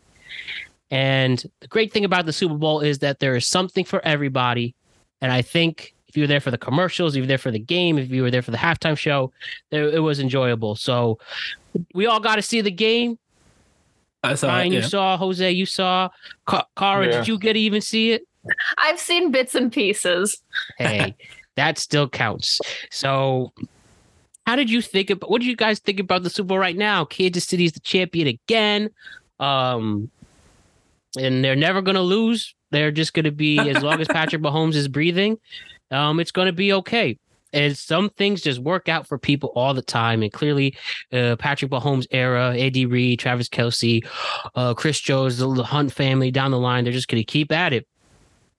And 0.90 1.44
the 1.62 1.68
great 1.68 1.94
thing 1.94 2.06
about 2.06 2.26
the 2.26 2.34
Super 2.34 2.56
Bowl 2.56 2.82
is 2.82 3.00
that 3.00 3.20
there 3.20 3.36
is 3.36 3.48
something 3.48 3.86
for 3.86 4.06
everybody. 4.06 4.76
And 5.22 5.32
I 5.32 5.42
think 5.42 5.96
if 6.08 6.18
you 6.18 6.24
were 6.24 6.28
there 6.28 6.42
for 6.42 6.52
the 6.52 6.58
commercials, 6.58 7.14
if 7.14 7.18
you 7.18 7.24
were 7.24 7.28
there 7.28 7.38
for 7.38 7.52
the 7.52 7.60
game, 7.60 7.98
if 7.98 8.10
you 8.10 8.24
were 8.24 8.32
there 8.32 8.42
for 8.42 8.52
the 8.52 8.58
halftime 8.58 8.98
show, 8.98 9.32
it 9.72 10.02
was 10.02 10.20
enjoyable. 10.20 10.76
So 10.76 11.20
we 11.94 12.08
all 12.08 12.20
got 12.20 12.36
to 12.36 12.42
see 12.42 12.60
the 12.60 12.72
game. 12.72 13.18
I 14.24 14.36
saw 14.36 14.50
Ryan, 14.50 14.74
it, 14.74 14.76
you 14.76 14.82
saw 14.84 15.18
Jose, 15.18 15.50
you 15.50 15.66
saw 15.66 16.10
Ca- 16.46 16.68
Cara. 16.76 17.08
Yeah. 17.08 17.18
Did 17.20 17.28
you 17.28 17.40
get 17.40 17.54
to 17.54 17.60
even 17.60 17.82
see 17.82 18.12
it? 18.12 18.24
I've 18.78 19.00
seen 19.00 19.32
bits 19.32 19.56
and 19.56 19.72
pieces. 19.72 20.42
Hey, 20.78 21.16
that 21.56 21.78
still 21.78 22.10
counts. 22.10 22.60
So, 22.90 23.52
how 24.46 24.56
did 24.56 24.70
you 24.70 24.82
think 24.82 25.10
about? 25.10 25.30
What 25.30 25.42
do 25.42 25.48
you 25.48 25.56
guys 25.56 25.80
think 25.80 26.00
about 26.00 26.24
the 26.24 26.30
Super 26.30 26.48
Bowl 26.48 26.60
right 26.60 26.78
now? 26.78 27.06
Kansas 27.06 27.46
City 27.46 27.66
is 27.66 27.74
the 27.74 27.80
champion 27.80 28.28
again, 28.28 28.90
um, 29.40 30.10
and 31.18 31.44
they're 31.44 31.56
never 31.56 31.82
going 31.82 31.96
to 31.96 32.02
lose. 32.02 32.56
They're 32.72 32.92
just 32.92 33.14
going 33.14 33.26
to 33.26 33.32
be 33.32 33.60
as 33.60 33.84
long 33.84 34.00
as 34.00 34.08
Patrick 34.10 34.42
Mahomes 34.42 34.76
is 34.76 34.88
breathing, 34.88 35.38
um, 35.92 36.20
it's 36.20 36.32
going 36.32 36.48
to 36.48 36.54
be 36.54 36.74
okay. 36.74 37.18
And 37.54 37.78
some 37.78 38.10
things 38.12 38.42
just 38.42 38.60
work 38.60 38.88
out 38.88 39.08
for 39.08 39.18
people 39.18 39.52
all 39.56 39.74
the 39.74 39.82
time. 39.82 40.24
And 40.24 40.32
clearly, 40.32 40.76
uh, 41.12 41.36
Patrick 41.38 41.70
Mahomes 41.70 42.08
era, 42.12 42.56
Andy 42.56 42.86
Reid, 42.86 43.20
Travis 43.20 43.50
Kelce, 43.50 44.06
uh, 44.56 44.74
Chris 44.74 45.02
Jones, 45.02 45.38
the 45.38 45.50
Hunt 45.64 45.92
family 45.92 46.32
down 46.32 46.52
the 46.52 46.60
line, 46.60 46.86
they're 46.86 46.94
just 46.94 47.10
going 47.10 47.22
to 47.22 47.26
keep 47.26 47.52
at 47.52 47.74
it. 47.74 47.86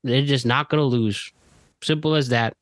They're 0.04 0.22
just 0.22 0.46
not 0.46 0.68
going 0.68 0.80
to 0.80 0.84
lose. 0.84 1.32
Simple 1.82 2.14
as 2.14 2.28
that. 2.28 2.56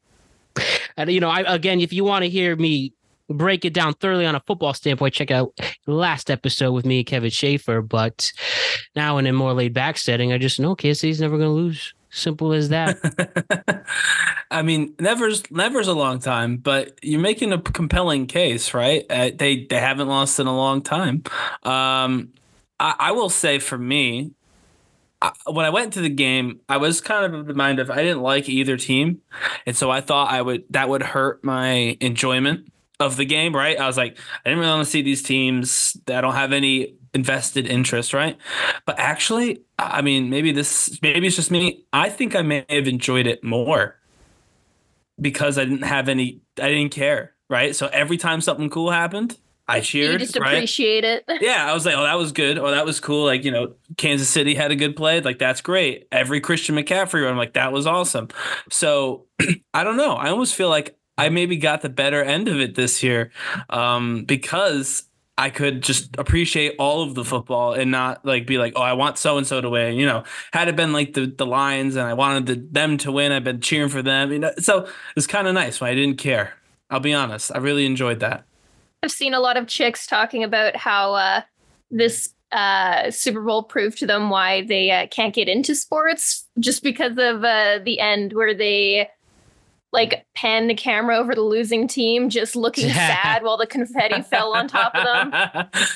And 0.97 1.11
you 1.11 1.20
know, 1.20 1.30
I 1.30 1.40
again, 1.52 1.80
if 1.80 1.92
you 1.92 2.04
want 2.04 2.25
to 2.25 2.28
hear 2.28 2.56
me 2.56 2.92
break 3.28 3.64
it 3.64 3.73
down 3.73 3.94
thoroughly 3.94 4.26
on 4.26 4.35
a 4.35 4.40
football 4.40 4.75
standpoint, 4.75 5.14
check 5.14 5.30
out 5.30 5.56
last 5.87 6.30
episode 6.30 6.73
with 6.73 6.85
me 6.85 6.99
and 6.99 7.06
Kevin 7.06 7.30
Schaefer. 7.30 7.80
But 7.80 8.32
now 8.97 9.18
in 9.18 9.26
a 9.26 9.32
more 9.32 9.54
laid 9.54 9.73
back 9.73 9.99
setting, 9.99 10.32
I 10.32 10.38
just 10.38 10.61
know 10.61 10.75
Kansas 10.75 11.20
never 11.20 11.37
going 11.37 11.49
to 11.49 11.54
lose. 11.54 11.94
Simple 12.12 12.52
as 12.52 12.70
that. 12.70 12.99
I 14.50 14.62
mean, 14.62 14.94
never's 14.99 15.49
never's 15.52 15.87
a 15.87 15.94
long 15.94 16.18
time, 16.18 16.56
but 16.56 16.99
you're 17.02 17.20
making 17.20 17.52
a 17.52 17.61
compelling 17.61 18.26
case, 18.26 18.75
right? 18.75 19.06
Uh, 19.09 19.30
they 19.32 19.64
they 19.66 19.78
haven't 19.78 20.09
lost 20.09 20.40
in 20.40 20.49
a 20.49 20.56
long 20.56 20.82
time. 20.82 21.23
Um, 21.62 22.32
I, 22.80 22.97
I 22.99 23.12
will 23.12 23.30
say 23.30 23.61
for 23.61 23.78
me, 23.78 24.32
I, 25.22 25.32
when 25.50 25.66
I 25.66 25.70
went 25.70 25.92
to 25.94 26.00
the 26.00 26.08
game, 26.08 26.60
I 26.68 26.78
was 26.78 27.00
kind 27.00 27.24
of 27.24 27.34
of 27.34 27.46
the 27.46 27.54
mind 27.54 27.78
of 27.78 27.90
I 27.90 27.96
didn't 27.96 28.22
like 28.22 28.48
either 28.48 28.76
team, 28.76 29.20
and 29.66 29.76
so 29.76 29.90
I 29.90 30.00
thought 30.00 30.30
I 30.30 30.42
would 30.42 30.64
that 30.70 30.88
would 30.88 31.02
hurt 31.02 31.44
my 31.44 31.96
enjoyment 32.00 32.72
of 32.98 33.16
the 33.16 33.24
game. 33.24 33.54
Right? 33.54 33.78
I 33.78 33.86
was 33.86 33.96
like, 33.96 34.18
I 34.44 34.50
didn't 34.50 34.60
really 34.60 34.72
want 34.72 34.84
to 34.84 34.90
see 34.90 35.02
these 35.02 35.22
teams 35.22 35.96
that 36.06 36.22
don't 36.22 36.34
have 36.34 36.52
any 36.52 36.94
invested 37.12 37.66
interest, 37.66 38.14
right? 38.14 38.38
But 38.86 38.98
actually, 38.98 39.62
I 39.78 40.02
mean, 40.02 40.30
maybe 40.30 40.52
this 40.52 40.98
maybe 41.02 41.26
it's 41.26 41.36
just 41.36 41.50
me. 41.50 41.84
I 41.92 42.08
think 42.08 42.34
I 42.34 42.42
may 42.42 42.64
have 42.68 42.88
enjoyed 42.88 43.26
it 43.26 43.42
more 43.44 43.96
because 45.20 45.58
I 45.58 45.64
didn't 45.64 45.82
have 45.82 46.08
any 46.08 46.40
I 46.60 46.68
didn't 46.68 46.92
care, 46.92 47.34
right? 47.48 47.74
So 47.74 47.88
every 47.92 48.16
time 48.16 48.40
something 48.40 48.70
cool 48.70 48.90
happened, 48.90 49.38
I 49.70 49.80
cheered, 49.80 50.12
you 50.12 50.18
just 50.18 50.38
right? 50.38 50.54
appreciate 50.54 51.04
it. 51.04 51.24
Yeah, 51.40 51.70
I 51.70 51.72
was 51.72 51.86
like, 51.86 51.94
oh, 51.94 52.02
that 52.02 52.18
was 52.18 52.32
good. 52.32 52.58
Oh, 52.58 52.70
that 52.70 52.84
was 52.84 53.00
cool. 53.00 53.24
Like, 53.24 53.44
you 53.44 53.50
know, 53.50 53.74
Kansas 53.96 54.28
City 54.28 54.54
had 54.54 54.70
a 54.70 54.76
good 54.76 54.96
play. 54.96 55.20
Like, 55.20 55.38
that's 55.38 55.60
great. 55.60 56.06
Every 56.12 56.40
Christian 56.40 56.74
McCaffrey 56.76 57.22
run, 57.22 57.32
I'm 57.32 57.38
like, 57.38 57.54
that 57.54 57.72
was 57.72 57.86
awesome. 57.86 58.28
So 58.70 59.26
I 59.74 59.84
don't 59.84 59.96
know. 59.96 60.14
I 60.14 60.28
almost 60.28 60.54
feel 60.54 60.68
like 60.68 60.98
I 61.16 61.28
maybe 61.28 61.56
got 61.56 61.82
the 61.82 61.88
better 61.88 62.22
end 62.22 62.48
of 62.48 62.60
it 62.60 62.74
this 62.74 63.02
year 63.02 63.30
um, 63.68 64.24
because 64.24 65.04
I 65.38 65.48
could 65.48 65.82
just 65.82 66.16
appreciate 66.18 66.74
all 66.78 67.02
of 67.02 67.14
the 67.14 67.24
football 67.24 67.72
and 67.72 67.90
not 67.90 68.26
like 68.26 68.46
be 68.46 68.58
like, 68.58 68.74
oh, 68.76 68.82
I 68.82 68.92
want 68.92 69.16
so 69.16 69.38
and 69.38 69.46
so 69.46 69.60
to 69.60 69.70
win. 69.70 69.96
You 69.96 70.04
know, 70.04 70.24
had 70.52 70.68
it 70.68 70.76
been 70.76 70.92
like 70.92 71.14
the 71.14 71.26
the 71.26 71.46
Lions 71.46 71.96
and 71.96 72.06
I 72.06 72.12
wanted 72.12 72.46
the, 72.46 72.68
them 72.70 72.98
to 72.98 73.12
win, 73.12 73.32
I've 73.32 73.44
been 73.44 73.60
cheering 73.60 73.88
for 73.88 74.02
them. 74.02 74.32
You 74.32 74.40
know, 74.40 74.52
so 74.58 74.84
it 74.84 74.90
was 75.14 75.26
kind 75.26 75.48
of 75.48 75.54
nice 75.54 75.80
when 75.80 75.90
I 75.90 75.94
didn't 75.94 76.18
care. 76.18 76.54
I'll 76.90 77.00
be 77.00 77.14
honest. 77.14 77.52
I 77.54 77.58
really 77.58 77.86
enjoyed 77.86 78.20
that. 78.20 78.44
I've 79.02 79.11
seen 79.11 79.35
a 79.35 79.40
lot 79.40 79.57
of 79.57 79.66
chicks 79.66 80.07
talking 80.07 80.45
about 80.45 80.76
how 80.76 81.14
uh, 81.14 81.42
this 81.90 82.35
uh, 82.52 83.11
Super 83.11 83.40
Bowl 83.40 83.62
proved 83.62 83.99
to 83.99 84.07
them 84.07 84.28
why 84.28 84.62
they 84.62 84.90
uh, 84.90 85.07
can't 85.07 85.35
get 85.35 85.49
into 85.49 85.75
sports 85.75 86.47
just 86.59 86.83
because 86.83 87.12
of 87.12 87.45
uh, 87.45 87.78
the 87.85 87.99
end 88.00 88.33
where 88.33 88.54
they 88.54 89.09
like 89.92 90.25
pan 90.37 90.68
the 90.68 90.75
camera 90.75 91.16
over 91.16 91.35
the 91.35 91.40
losing 91.42 91.88
team 91.88 92.28
just 92.28 92.54
looking 92.54 92.88
sad 92.90 93.42
while 93.42 93.56
the 93.56 93.66
confetti 93.66 94.23
fell 94.30 94.52
on 94.54 94.68
top 94.68 94.94
of 94.94 95.04
them. 95.04 95.30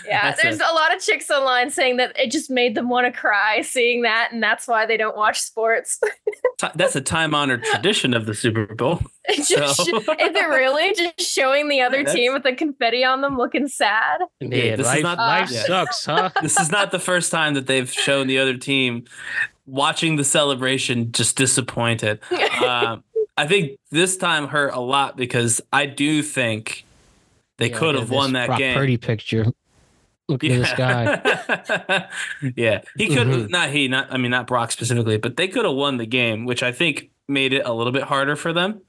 Yeah, 0.04 0.30
That's 0.30 0.42
there's 0.42 0.60
a- 0.60 0.64
a 0.64 0.74
lot 0.74 0.94
of 0.94 1.00
chicks 1.00 1.30
online 1.30 1.70
saying 1.70 1.98
that 1.98 2.12
it 2.18 2.30
just 2.32 2.50
made 2.50 2.74
them 2.74 2.88
want 2.88 3.06
to 3.06 3.12
cry 3.18 3.60
seeing 3.62 4.02
that, 4.02 4.30
and 4.32 4.42
that's 4.42 4.66
why 4.66 4.84
they 4.86 4.96
don't 4.96 5.16
watch 5.16 5.40
sports. 5.40 6.00
that's 6.74 6.96
a 6.96 7.00
time 7.00 7.34
honored 7.34 7.62
tradition 7.64 8.14
of 8.14 8.26
the 8.26 8.34
Super 8.34 8.66
Bowl. 8.74 9.00
Just, 9.36 9.76
So- 9.76 9.96
is 9.96 10.04
it 10.08 10.48
really 10.48 10.92
just 10.94 11.20
showing 11.32 11.68
the 11.70 11.80
other 11.80 11.98
That's- 11.98 12.14
team 12.14 12.34
with 12.34 12.42
the 12.42 12.54
confetti 12.54 13.04
on 13.04 13.22
them 13.22 13.38
looking 13.38 13.68
sad? 13.68 14.20
Man, 14.42 14.50
this 14.50 14.80
is 14.80 14.86
life, 14.86 15.02
not- 15.02 15.18
life 15.18 15.50
yeah. 15.50 15.62
sucks, 15.64 16.04
huh? 16.04 16.30
this 16.42 16.58
is 16.60 16.70
not 16.70 16.90
the 16.90 16.98
first 16.98 17.30
time 17.32 17.54
that 17.54 17.66
they've 17.66 17.90
shown 17.90 18.26
the 18.26 18.38
other 18.38 18.56
team 18.58 19.04
watching 19.66 20.16
the 20.16 20.24
celebration 20.24 21.10
just 21.12 21.36
disappointed. 21.36 22.20
Um, 22.62 23.02
I 23.36 23.46
think 23.46 23.78
this 23.90 24.16
time 24.16 24.46
hurt 24.48 24.72
a 24.74 24.80
lot 24.80 25.16
because 25.16 25.60
I 25.72 25.86
do 25.86 26.22
think 26.22 26.84
they 27.58 27.70
Yeah, 27.70 27.78
could 27.78 27.94
have 27.96 28.10
won 28.10 28.32
this 28.32 28.40
that 28.42 28.46
Brock 28.46 28.58
game. 28.58 28.76
Purdy 28.76 28.96
picture. 28.96 29.46
Look 30.28 30.42
at 30.42 30.48
this 30.50 30.72
guy. 30.72 32.08
yeah, 32.56 32.80
he 32.96 33.08
could 33.08 33.26
Mhm. 33.26 33.50
not 33.50 33.70
he 33.70 33.88
not 33.88 34.10
I 34.12 34.16
mean 34.16 34.30
not 34.30 34.46
Brock 34.46 34.72
specifically, 34.72 35.18
but 35.18 35.36
they 35.36 35.48
could 35.48 35.64
have 35.66 35.74
won 35.74 35.98
the 35.98 36.06
game, 36.06 36.46
which 36.46 36.62
I 36.62 36.72
think 36.72 37.10
made 37.28 37.52
it 37.52 37.62
a 37.66 37.72
little 37.72 37.92
bit 37.92 38.04
harder 38.04 38.34
for 38.36 38.52
them. 38.52 38.80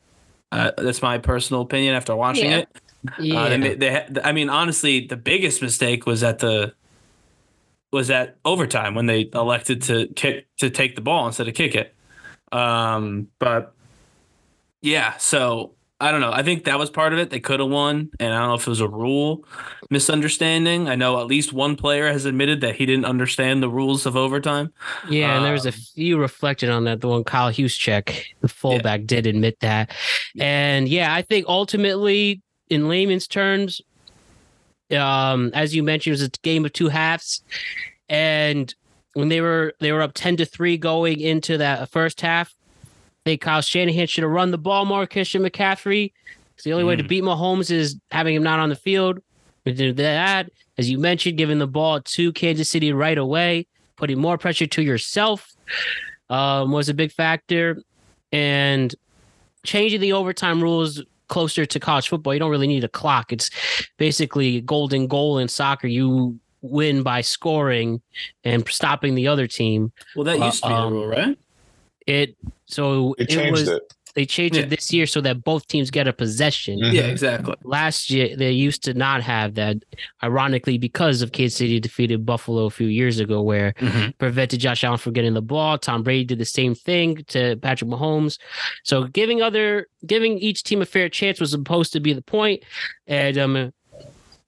Uh, 0.51 0.71
that's 0.77 1.01
my 1.01 1.17
personal 1.17 1.61
opinion 1.61 1.93
after 1.95 2.15
watching 2.15 2.51
Yeah. 2.51 2.57
it. 2.59 2.69
Yeah. 3.19 3.39
Uh, 3.41 3.49
they, 3.49 3.57
ma- 3.57 3.75
they 3.77 4.21
I 4.23 4.31
mean, 4.31 4.49
honestly, 4.49 5.05
the 5.07 5.17
biggest 5.17 5.61
mistake 5.61 6.05
was 6.05 6.23
at 6.23 6.39
the 6.39 6.73
was 7.91 8.09
at 8.09 8.37
overtime 8.45 8.95
when 8.95 9.05
they 9.05 9.29
elected 9.33 9.81
to 9.83 10.07
kick 10.15 10.47
to 10.57 10.69
take 10.69 10.95
the 10.95 11.01
ball 11.01 11.27
instead 11.27 11.47
of 11.47 11.53
kick 11.53 11.75
it. 11.75 11.93
Um, 12.51 13.27
but 13.39 13.74
yeah, 14.85 15.17
so 15.17 15.73
I 15.99 16.11
don't 16.11 16.21
know. 16.21 16.31
I 16.31 16.43
think 16.43 16.65
that 16.65 16.77
was 16.77 16.89
part 16.89 17.13
of 17.13 17.19
it. 17.19 17.29
They 17.29 17.39
could 17.39 17.59
have 17.59 17.69
won, 17.69 18.11
and 18.19 18.33
I 18.33 18.37
don't 18.39 18.49
know 18.49 18.53
if 18.55 18.67
it 18.67 18.69
was 18.69 18.81
a 18.81 18.87
rule 18.87 19.45
misunderstanding. 19.89 20.87
I 20.87 20.95
know 20.95 21.19
at 21.19 21.27
least 21.27 21.53
one 21.53 21.75
player 21.75 22.11
has 22.11 22.25
admitted 22.25 22.61
that 22.61 22.75
he 22.75 22.85
didn't 22.85 23.05
understand 23.05 23.63
the 23.63 23.69
rules 23.69 24.05
of 24.05 24.15
overtime. 24.15 24.73
Yeah, 25.09 25.35
and 25.35 25.45
there 25.45 25.53
was 25.53 25.65
a 25.65 25.69
Um, 25.69 25.75
few 25.95 26.19
reflected 26.19 26.69
on 26.69 26.83
that. 26.83 27.01
The 27.01 27.07
one 27.07 27.23
Kyle 27.23 27.51
Juszczyk, 27.51 28.25
the 28.41 28.47
fullback, 28.47 29.05
did 29.05 29.25
admit 29.25 29.59
that. 29.61 29.91
And 30.39 30.87
yeah, 30.87 31.13
I 31.13 31.21
think 31.23 31.47
ultimately, 31.47 32.41
in 32.69 32.87
layman's 32.89 33.27
terms, 33.27 33.81
um, 34.91 35.51
as 35.53 35.73
you 35.75 35.81
mentioned, 35.81 36.11
it 36.11 36.21
was 36.21 36.27
a 36.27 36.29
game 36.43 36.65
of 36.65 36.73
two 36.73 36.89
halves, 36.89 37.41
and 38.09 38.73
when 39.13 39.29
they 39.29 39.41
were 39.41 39.73
they 39.79 39.91
were 39.91 40.01
up 40.01 40.11
ten 40.13 40.35
to 40.37 40.45
three 40.45 40.77
going 40.77 41.21
into 41.21 41.57
that 41.57 41.89
first 41.89 42.21
half, 42.21 42.53
think 43.25 43.41
Kyle 43.41 43.61
Shanahan 43.61 44.07
should 44.07 44.23
have 44.23 44.31
run 44.31 44.51
the 44.51 44.57
ball 44.57 44.85
more. 44.85 45.05
Christian 45.07 45.41
McCaffrey. 45.43 46.13
the 46.63 46.71
only 46.71 46.85
way 46.85 46.95
to 46.95 47.03
Mm. 47.03 47.07
beat 47.09 47.23
Mahomes 47.23 47.69
is 47.69 47.99
having 48.11 48.33
him 48.33 48.41
not 48.43 48.59
on 48.59 48.69
the 48.69 48.77
field. 48.77 49.19
We 49.65 49.73
did 49.73 49.97
that, 49.97 50.49
as 50.77 50.89
you 50.89 50.97
mentioned, 50.97 51.37
giving 51.37 51.59
the 51.59 51.67
ball 51.67 51.99
to 51.99 52.31
Kansas 52.31 52.69
City 52.69 52.93
right 52.93 53.17
away, 53.17 53.67
putting 53.97 54.17
more 54.19 54.37
pressure 54.37 54.65
to 54.67 54.81
yourself 54.81 55.51
um, 56.29 56.71
was 56.71 56.87
a 56.87 56.93
big 56.93 57.11
factor, 57.11 57.81
and 58.31 58.95
changing 59.65 59.99
the 59.99 60.13
overtime 60.13 60.61
rules 60.63 61.03
closer 61.27 61.65
to 61.65 61.79
college 61.79 62.07
football. 62.07 62.33
You 62.33 62.39
don't 62.39 62.51
really 62.51 62.67
need 62.67 62.85
a 62.85 62.87
clock. 62.89 63.33
It's 63.33 63.49
basically 63.97 64.61
golden 64.61 65.07
goal 65.07 65.37
in 65.39 65.49
soccer. 65.49 65.87
You 65.87 66.39
win 66.61 67.03
by 67.03 67.19
scoring 67.21 68.01
and 68.45 68.65
stopping 68.69 69.13
the 69.15 69.27
other 69.27 69.45
team. 69.45 69.91
Well, 70.15 70.23
that 70.23 70.39
Uh, 70.41 70.45
used 70.45 70.63
to 70.63 70.69
be 70.69 70.73
um, 70.73 70.93
the 70.93 70.99
rule, 70.99 71.07
right? 71.07 71.37
It 72.07 72.35
so 72.65 73.15
It 73.17 73.31
it, 73.31 73.51
was 73.51 73.67
it. 73.67 73.81
They 74.15 74.25
changed 74.25 74.55
Yeah. 74.55 74.61
it 74.61 74.69
this 74.69 74.93
year 74.93 75.07
so 75.07 75.19
that 75.19 75.43
both 75.43 75.67
teams 75.67 75.91
get 75.91 76.07
a 76.07 76.13
possession. 76.13 76.79
Mhm. 76.79 76.93
Yeah, 76.93 77.01
exactly. 77.01 77.53
Last 77.65 78.09
year, 78.09 78.33
they 78.37 78.49
used 78.53 78.81
to 78.85 78.93
not 78.93 79.21
have 79.23 79.55
that, 79.55 79.75
ironically, 80.23 80.77
because 80.77 81.21
of 81.21 81.33
Kansas 81.33 81.57
City 81.57 81.81
defeated 81.81 82.25
Buffalo 82.25 82.63
a 82.63 82.69
few 82.69 82.87
years 82.87 83.19
ago, 83.19 83.41
where 83.41 83.73
prevented 84.17 84.61
Josh 84.61 84.85
Allen 84.85 84.99
from 84.99 85.11
getting 85.11 85.33
the 85.33 85.41
ball. 85.41 85.77
Tom 85.77 86.01
Brady 86.01 86.23
did 86.23 86.37
the 86.39 86.45
same 86.45 86.75
thing 86.75 87.25
to 87.27 87.57
Patrick 87.57 87.89
Mahomes. 87.89 88.37
So 88.85 89.03
giving 89.03 89.41
other 89.41 89.87
giving 90.07 90.37
each 90.37 90.63
team 90.63 90.81
a 90.81 90.85
fair 90.85 91.09
chance 91.09 91.41
was 91.41 91.51
supposed 91.51 91.91
to 91.91 91.99
be 91.99 92.13
the 92.13 92.21
point, 92.21 92.63
and 93.07 93.37
um, 93.37 93.73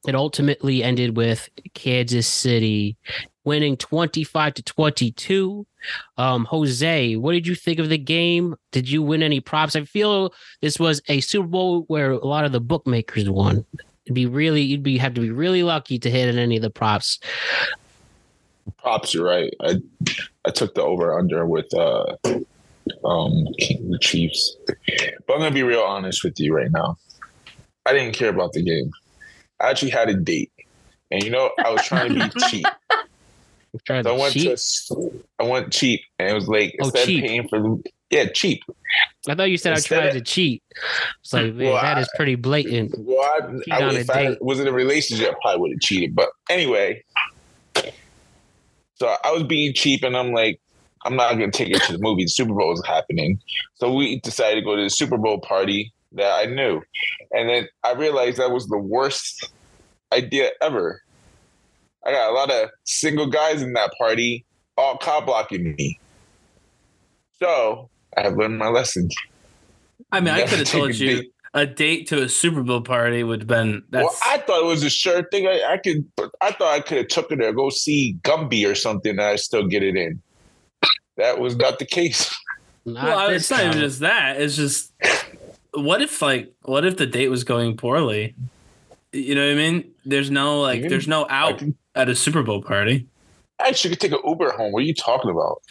it 0.07 0.15
ultimately 0.15 0.81
ended 0.81 1.17
with 1.17 1.49
Kansas 1.73 2.25
City 2.27 2.95
winning 3.47 3.77
twenty 3.77 4.23
five 4.23 4.53
to 4.55 4.61
twenty 4.61 5.11
two. 5.11 5.65
Um, 6.17 6.45
Jose, 6.45 7.15
what 7.15 7.31
did 7.31 7.47
you 7.47 7.55
think 7.55 7.79
of 7.79 7.87
the 7.89 7.97
game? 7.97 8.55
Did 8.71 8.89
you 8.89 9.01
win 9.01 9.23
any 9.23 9.39
props? 9.39 9.75
I 9.75 9.85
feel 9.85 10.33
this 10.61 10.77
was 10.77 11.01
a 11.07 11.21
Super 11.21 11.47
Bowl 11.47 11.83
where 11.87 12.11
a 12.11 12.27
lot 12.27 12.43
of 12.43 12.51
the 12.51 12.59
bookmakers 12.59 13.29
won. 13.29 13.65
It'd 14.05 14.13
be 14.13 14.25
really, 14.25 14.61
you'd 14.61 14.83
be 14.83 14.97
have 14.97 15.13
to 15.13 15.21
be 15.21 15.31
really 15.31 15.63
lucky 15.63 15.97
to 15.97 16.11
hit 16.11 16.35
any 16.35 16.57
of 16.57 16.61
the 16.61 16.69
props. 16.69 17.19
Props, 18.77 19.13
you're 19.13 19.25
right. 19.25 19.53
I 19.61 19.77
I 20.45 20.51
took 20.51 20.75
the 20.75 20.83
over 20.83 21.17
under 21.17 21.45
with 21.45 21.73
uh 21.73 22.17
um 23.05 23.45
the 23.57 23.97
Chiefs. 24.01 24.57
But 24.67 25.33
I'm 25.33 25.39
gonna 25.39 25.51
be 25.51 25.63
real 25.63 25.81
honest 25.81 26.23
with 26.23 26.39
you 26.39 26.53
right 26.53 26.71
now. 26.71 26.97
I 27.85 27.93
didn't 27.93 28.13
care 28.13 28.29
about 28.29 28.51
the 28.51 28.61
game. 28.61 28.91
I 29.61 29.69
actually 29.69 29.91
had 29.91 30.09
a 30.09 30.13
date. 30.13 30.51
And 31.11 31.23
you 31.23 31.29
know, 31.29 31.51
I 31.63 31.69
was 31.69 31.83
trying 31.83 32.13
to 32.13 32.29
be 32.29 32.39
cheap. 32.49 32.65
Trying 33.85 34.03
So 34.03 34.15
I 34.15 34.17
went 34.17 34.33
cheat. 34.33 34.57
to 34.87 35.23
I 35.39 35.43
went 35.43 35.71
cheap 35.73 36.01
and 36.19 36.29
it 36.29 36.33
was 36.33 36.47
like 36.47 36.75
Oh, 36.81 36.85
instead 36.85 37.05
cheap. 37.05 37.23
of 37.23 37.27
paying 37.29 37.47
for 37.47 37.77
yeah, 38.09 38.25
cheap. 38.33 38.61
I 39.27 39.35
thought 39.35 39.49
you 39.51 39.57
said 39.57 39.73
I 39.73 39.75
Instead 39.75 39.97
tried 39.99 40.07
of- 40.07 40.13
to 40.13 40.21
cheat. 40.21 40.63
It's 41.21 41.33
like, 41.33 41.53
man, 41.53 41.67
Well, 41.73 41.81
that 41.81 41.97
I- 41.97 42.01
is 42.01 42.09
pretty 42.15 42.35
blatant. 42.35 42.95
Well, 42.97 43.19
I, 43.69 43.75
I, 43.83 43.93
if 43.95 44.09
I 44.09 44.37
was 44.39 44.59
in 44.61 44.67
a 44.67 44.71
relationship, 44.71 45.29
I 45.31 45.35
probably 45.41 45.61
would 45.61 45.71
have 45.73 45.81
cheated. 45.81 46.15
But 46.15 46.29
anyway, 46.49 47.03
so 48.95 49.15
I 49.23 49.31
was 49.31 49.43
being 49.43 49.73
cheap, 49.73 50.03
and 50.03 50.15
I'm 50.17 50.31
like, 50.31 50.59
I'm 51.05 51.15
not 51.15 51.37
going 51.37 51.51
to 51.51 51.57
take 51.57 51.69
it 51.75 51.81
to 51.83 51.93
the 51.93 51.99
movie. 51.99 52.23
The 52.23 52.29
Super 52.29 52.53
Bowl 52.53 52.71
is 52.73 52.83
happening, 52.85 53.39
so 53.75 53.93
we 53.93 54.19
decided 54.21 54.61
to 54.61 54.65
go 54.65 54.75
to 54.75 54.83
the 54.83 54.89
Super 54.89 55.17
Bowl 55.17 55.39
party 55.39 55.93
that 56.13 56.31
I 56.31 56.45
knew, 56.45 56.81
and 57.31 57.49
then 57.49 57.67
I 57.83 57.93
realized 57.93 58.37
that 58.37 58.51
was 58.51 58.67
the 58.67 58.77
worst 58.77 59.51
idea 60.13 60.51
ever. 60.61 61.01
I 62.07 62.11
got 62.11 62.31
a 62.31 62.33
lot 62.33 62.49
of 62.49 62.69
single 62.85 63.27
guys 63.27 63.61
in 63.61 63.73
that 63.73 63.91
party, 63.97 64.45
all 64.77 64.97
cop 64.97 65.25
blocking 65.25 65.75
me. 65.75 65.99
So 67.39 67.89
I 68.15 68.21
have 68.21 68.37
learned 68.37 68.57
my 68.57 68.69
lesson. 68.69 69.09
I 70.11 70.21
mean, 70.21 70.33
I 70.33 70.45
could 70.47 70.59
have 70.59 70.67
told 70.67 70.91
a 70.91 70.93
you 70.93 71.21
date. 71.21 71.31
a 71.53 71.65
date 71.65 72.07
to 72.07 72.23
a 72.23 72.29
Super 72.29 72.63
Bowl 72.63 72.81
party 72.81 73.23
would 73.23 73.41
have 73.41 73.47
been 73.47 73.83
that's 73.89 74.03
well, 74.05 74.15
I 74.25 74.37
thought 74.37 74.63
it 74.63 74.65
was 74.65 74.83
a 74.83 74.89
sure 74.89 75.23
thing. 75.29 75.47
I, 75.47 75.73
I 75.73 75.77
could, 75.77 76.09
I 76.41 76.51
thought 76.51 76.73
I 76.73 76.79
could 76.79 76.97
have 76.97 77.07
took 77.09 77.29
her 77.29 77.35
to 77.35 77.51
go 77.51 77.69
see 77.69 78.17
Gumby 78.23 78.69
or 78.69 78.73
something, 78.73 79.11
and 79.11 79.21
I 79.21 79.35
still 79.35 79.67
get 79.67 79.83
it 79.83 79.97
in. 79.97 80.21
That 81.17 81.39
was 81.39 81.57
not 81.57 81.79
the 81.79 81.85
case. 81.85 82.33
Not 82.85 83.03
well, 83.03 83.19
I- 83.19 83.33
this 83.33 83.41
it's 83.41 83.51
not 83.51 83.65
even 83.65 83.79
just 83.79 83.99
that. 83.99 84.39
It's 84.39 84.55
just 84.55 84.93
what 85.73 86.01
if 86.01 86.21
like 86.21 86.53
what 86.61 86.85
if 86.85 86.95
the 86.95 87.05
date 87.05 87.27
was 87.27 87.43
going 87.43 87.75
poorly? 87.75 88.33
You 89.11 89.35
know 89.35 89.45
what 89.45 89.51
I 89.51 89.55
mean? 89.55 89.91
There's 90.05 90.31
no 90.31 90.61
like 90.61 90.77
Even- 90.79 90.89
there's 90.89 91.07
no 91.07 91.23
I, 91.23 91.49
out 91.49 91.57
can, 91.57 91.75
at 91.97 92.09
a 92.09 92.15
Super 92.15 92.43
Bowl 92.43 92.61
party. 92.61 93.07
I 93.59 93.69
actually 93.69 93.89
could 93.91 93.99
take 93.99 94.11
an 94.11 94.19
Uber 94.23 94.51
home. 94.51 94.71
What 94.71 94.83
are 94.83 94.85
you 94.85 94.93
talking 94.93 95.31
about? 95.31 95.63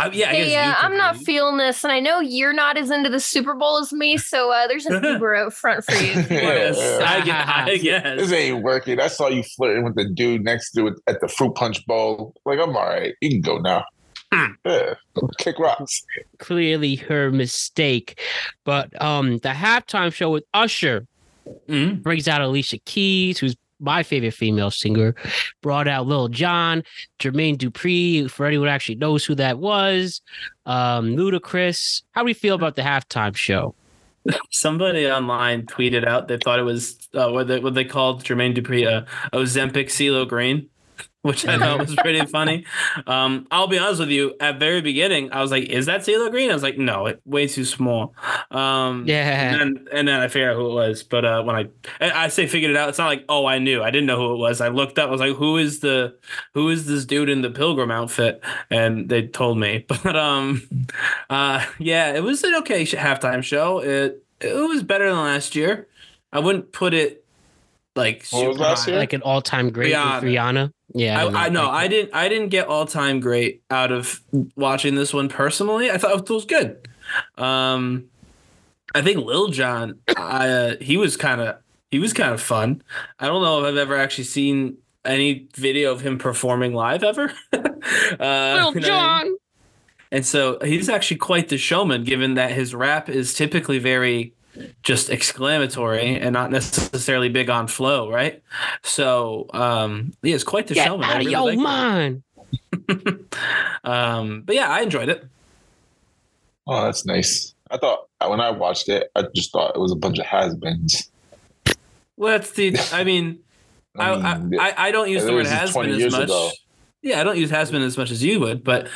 I, 0.00 0.06
yeah, 0.06 0.30
I 0.30 0.32
guess 0.32 0.32
Hey, 0.32 0.50
you 0.52 0.58
uh, 0.58 0.74
could 0.74 0.84
I'm 0.84 0.96
not 0.96 1.18
be. 1.18 1.24
feeling 1.24 1.58
this, 1.58 1.84
and 1.84 1.92
I 1.92 2.00
know 2.00 2.18
you're 2.18 2.52
not 2.52 2.76
as 2.76 2.90
into 2.90 3.08
the 3.08 3.20
Super 3.20 3.54
Bowl 3.54 3.78
as 3.78 3.92
me, 3.92 4.16
so 4.18 4.50
uh, 4.50 4.66
there's 4.66 4.84
an 4.86 5.04
Uber 5.04 5.36
out 5.36 5.52
front 5.52 5.84
for 5.84 5.92
you. 5.94 6.10
if 6.12 6.28
you 6.30 6.36
want 6.42 6.56
Yes, 6.56 6.76
to- 6.76 7.08
I 7.08 7.20
guess. 7.20 7.48
I 7.48 7.76
guess. 7.82 8.18
This 8.18 8.32
ain't 8.32 8.64
working. 8.64 8.98
I 9.00 9.06
saw 9.06 9.28
you 9.28 9.44
flirting 9.44 9.84
with 9.84 9.94
the 9.94 10.08
dude 10.08 10.42
next 10.42 10.72
to 10.72 10.88
it 10.88 10.94
at 11.06 11.20
the 11.20 11.28
fruit 11.28 11.54
punch 11.54 11.86
bowl. 11.86 12.34
Like 12.44 12.58
I'm 12.58 12.76
all 12.76 12.86
right. 12.86 13.14
You 13.20 13.30
can 13.30 13.40
go 13.42 13.58
now. 13.58 13.84
Hmm. 14.32 14.52
Yeah, 14.64 14.94
kick 15.38 15.58
rocks. 15.60 16.02
clearly 16.38 16.96
her 16.96 17.30
mistake. 17.30 18.20
But 18.64 19.00
um, 19.00 19.38
the 19.38 19.50
halftime 19.50 20.12
show 20.12 20.30
with 20.30 20.44
Usher 20.52 21.06
Mhm. 21.68 22.02
brings 22.02 22.28
out 22.28 22.40
Alicia 22.42 22.78
Keys, 22.84 23.38
who's 23.38 23.56
my 23.80 24.02
favorite 24.02 24.34
female 24.34 24.70
singer, 24.70 25.14
brought 25.62 25.88
out 25.88 26.06
Lil 26.06 26.28
Jon, 26.28 26.82
Jermaine 27.18 27.56
Dupri, 27.56 28.30
for 28.30 28.46
anyone 28.46 28.68
actually 28.68 28.96
knows 28.96 29.24
who 29.24 29.34
that 29.36 29.58
was, 29.58 30.20
um, 30.66 31.16
Ludacris. 31.16 32.02
How 32.12 32.22
do 32.22 32.26
we 32.26 32.34
feel 32.34 32.54
about 32.54 32.76
the 32.76 32.82
halftime 32.82 33.34
show? 33.34 33.74
Somebody 34.50 35.10
online 35.10 35.64
tweeted 35.66 36.06
out 36.06 36.28
they 36.28 36.36
thought 36.36 36.58
it 36.58 36.64
was 36.64 37.08
uh, 37.14 37.30
what 37.30 37.48
they 37.48 37.58
what 37.58 37.74
they 37.74 37.84
called 37.84 38.22
Jermaine 38.22 38.54
Dupri 38.54 38.86
uh, 38.86 39.06
Ozempic 39.32 39.86
CeeLo 39.86 40.28
Green, 40.28 40.68
which 41.22 41.46
I 41.46 41.58
thought 41.58 41.78
was 41.80 41.94
pretty 41.96 42.24
funny. 42.26 42.64
Um, 43.06 43.46
I'll 43.50 43.66
be 43.66 43.78
honest 43.78 44.00
with 44.00 44.08
you. 44.10 44.34
At 44.40 44.58
very 44.58 44.80
beginning, 44.80 45.32
I 45.32 45.42
was 45.42 45.50
like, 45.50 45.64
"Is 45.64 45.86
that 45.86 46.00
CeeLo 46.00 46.30
Green?" 46.30 46.50
I 46.50 46.54
was 46.54 46.62
like, 46.62 46.78
"No, 46.78 47.06
it, 47.06 47.20
way 47.24 47.46
too 47.46 47.64
small." 47.64 48.14
Um, 48.50 49.04
Yeah. 49.06 49.52
And 49.52 49.60
then, 49.60 49.86
and 49.92 50.08
then 50.08 50.20
I 50.20 50.28
figured 50.28 50.50
out 50.50 50.56
who 50.56 50.70
it 50.70 50.74
was. 50.74 51.02
But 51.02 51.24
uh, 51.24 51.42
when 51.42 51.56
I 51.56 51.68
I 52.00 52.24
I 52.24 52.28
say 52.28 52.46
figured 52.46 52.70
it 52.70 52.76
out, 52.76 52.88
it's 52.88 52.98
not 52.98 53.06
like 53.06 53.24
oh 53.28 53.46
I 53.46 53.58
knew. 53.58 53.82
I 53.82 53.90
didn't 53.90 54.06
know 54.06 54.16
who 54.16 54.34
it 54.34 54.38
was. 54.38 54.60
I 54.60 54.68
looked 54.68 54.98
up. 54.98 55.08
I 55.08 55.12
was 55.12 55.20
like, 55.20 55.36
"Who 55.36 55.56
is 55.58 55.80
the 55.80 56.16
who 56.54 56.68
is 56.70 56.86
this 56.86 57.04
dude 57.04 57.28
in 57.28 57.42
the 57.42 57.50
pilgrim 57.50 57.90
outfit?" 57.90 58.42
And 58.70 59.08
they 59.08 59.26
told 59.26 59.58
me. 59.58 59.84
But 60.02 60.16
um, 60.16 60.62
uh, 61.28 61.64
yeah, 61.78 62.12
it 62.14 62.22
was 62.22 62.42
an 62.42 62.54
okay 62.56 62.84
sh- 62.86 62.94
halftime 62.94 63.42
show. 63.42 63.80
It 63.80 64.24
it 64.40 64.54
was 64.54 64.82
better 64.82 65.08
than 65.08 65.18
last 65.18 65.54
year. 65.54 65.86
I 66.32 66.38
wouldn't 66.38 66.72
put 66.72 66.94
it 66.94 67.24
like 67.96 68.24
super 68.24 68.54
last 68.54 68.86
year? 68.88 68.96
Like 68.96 69.12
an 69.12 69.22
all 69.22 69.42
time 69.42 69.70
great 69.70 69.94
Rihanna. 69.94 70.22
with 70.22 70.32
Rihanna. 70.32 70.72
Yeah. 70.94 71.24
I, 71.24 71.46
I 71.46 71.48
know 71.48 71.68
I 71.68 71.88
didn't 71.88 72.14
I 72.14 72.28
didn't 72.28 72.48
get 72.48 72.66
all 72.66 72.86
time 72.86 73.20
great 73.20 73.62
out 73.70 73.92
of 73.92 74.20
watching 74.56 74.94
this 74.94 75.14
one 75.14 75.28
personally. 75.28 75.90
I 75.90 75.98
thought 75.98 76.18
it 76.18 76.30
was 76.30 76.44
good. 76.44 76.88
Um, 77.36 78.06
I 78.94 79.02
think 79.02 79.24
Lil 79.24 79.48
Jon, 79.48 79.98
I 80.16 80.48
uh, 80.48 80.76
he 80.80 80.96
was 80.96 81.16
kind 81.16 81.40
of 81.40 81.56
he 81.90 81.98
was 81.98 82.12
kind 82.12 82.32
of 82.32 82.40
fun. 82.40 82.82
I 83.18 83.26
don't 83.26 83.42
know 83.42 83.60
if 83.60 83.66
I've 83.66 83.76
ever 83.76 83.96
actually 83.96 84.24
seen 84.24 84.78
any 85.04 85.48
video 85.54 85.92
of 85.92 86.00
him 86.00 86.18
performing 86.18 86.74
live 86.74 87.02
ever. 87.02 87.32
uh, 87.52 87.58
Lil 87.58 88.74
you 88.74 88.80
know 88.80 88.96
I 88.96 89.24
mean? 89.24 89.36
And 90.12 90.26
so 90.26 90.58
he's 90.62 90.88
actually 90.88 91.18
quite 91.18 91.48
the 91.48 91.58
showman, 91.58 92.02
given 92.02 92.34
that 92.34 92.50
his 92.50 92.74
rap 92.74 93.08
is 93.08 93.32
typically 93.32 93.78
very 93.78 94.34
just 94.82 95.10
exclamatory 95.10 96.16
and 96.16 96.32
not 96.32 96.50
necessarily 96.50 97.28
big 97.28 97.50
on 97.50 97.66
flow, 97.66 98.10
right? 98.10 98.42
So 98.82 99.46
um, 99.52 100.12
he 100.22 100.32
is 100.32 100.44
quite 100.44 100.66
the 100.66 100.74
Get 100.74 100.86
showman. 100.86 101.08
I 101.08 101.14
out 101.14 101.48
of 101.48 101.54
your 101.54 101.62
mind. 101.62 102.22
Um, 103.82 104.42
but 104.42 104.54
yeah, 104.54 104.68
I 104.68 104.82
enjoyed 104.82 105.08
it. 105.08 105.26
Oh, 106.66 106.84
that's 106.84 107.06
nice. 107.06 107.54
I 107.70 107.78
thought 107.78 108.08
when 108.26 108.40
I 108.40 108.50
watched 108.50 108.88
it, 108.88 109.10
I 109.14 109.24
just 109.34 109.52
thought 109.52 109.74
it 109.74 109.78
was 109.78 109.92
a 109.92 109.96
bunch 109.96 110.18
of 110.18 110.26
has-beens. 110.26 111.10
Well, 112.16 112.38
that's 112.38 112.50
the. 112.50 112.76
I 112.92 113.04
mean, 113.04 113.40
I 113.96 114.12
I, 114.12 114.38
mean, 114.38 114.60
I, 114.60 114.74
I 114.76 114.90
don't 114.90 115.08
use 115.08 115.24
the 115.24 115.32
word 115.32 115.46
has-been 115.46 115.90
as 115.90 116.12
much. 116.12 116.24
ago. 116.24 116.50
Yeah, 117.02 117.20
I 117.20 117.24
don't 117.24 117.38
use 117.38 117.50
has 117.50 117.70
been 117.70 117.82
as 117.82 117.96
much 117.96 118.10
as 118.10 118.22
you 118.22 118.40
would, 118.40 118.62
but 118.62 118.88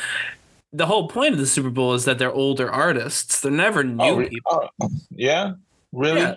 the 0.75 0.85
whole 0.85 1.07
point 1.07 1.33
of 1.33 1.39
the 1.39 1.47
Super 1.47 1.69
Bowl 1.69 1.93
is 1.93 2.05
that 2.05 2.19
they're 2.19 2.31
older 2.31 2.69
artists. 2.69 3.41
They're 3.41 3.51
never 3.51 3.83
new 3.83 4.03
oh, 4.03 4.27
people. 4.27 4.69
oh, 4.81 4.89
yeah, 5.11 5.53
really? 5.91 6.21
Yeah. 6.21 6.35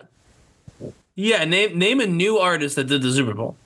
Yeah, 1.14 1.44
name 1.44 1.76
name 1.76 2.00
a 2.00 2.06
new 2.06 2.38
artist 2.38 2.76
that 2.76 2.84
did 2.84 3.02
the 3.02 3.10
Super 3.10 3.34
Bowl. 3.34 3.56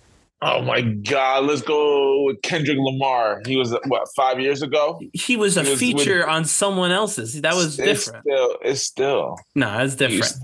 Oh 0.40 0.62
my 0.62 0.80
God! 0.80 1.44
Let's 1.44 1.60
go 1.60 2.22
with 2.24 2.40
Kendrick 2.42 2.78
Lamar. 2.80 3.42
He 3.46 3.56
was 3.56 3.76
what 3.86 4.08
five 4.16 4.40
years 4.40 4.62
ago. 4.62 4.98
He 5.12 5.36
was 5.36 5.56
a 5.58 5.62
He 5.62 5.70
was 5.70 5.70
with- 5.70 5.78
feature 5.78 6.26
on 6.26 6.46
someone 6.46 6.90
else's. 6.90 7.42
That 7.42 7.54
was 7.54 7.78
It's 7.78 8.06
different. 8.06 8.24
Still, 8.24 8.56
it's 8.62 8.82
still. 8.82 9.38
No, 9.54 9.66
that's 9.70 9.94
different. 9.94 10.24
He's- 10.24 10.40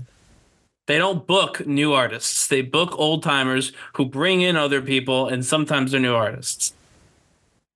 They 0.85 0.97
don't 0.97 1.27
book 1.27 1.67
new 1.67 1.93
artists. 1.93 2.47
They 2.47 2.61
book 2.61 2.97
old 2.97 3.23
timers 3.23 3.73
who 3.93 4.05
bring 4.05 4.41
in 4.41 4.55
other 4.55 4.81
people, 4.81 5.27
and 5.27 5.45
sometimes 5.45 5.91
they're 5.91 5.99
new 5.99 6.15
artists. 6.15 6.73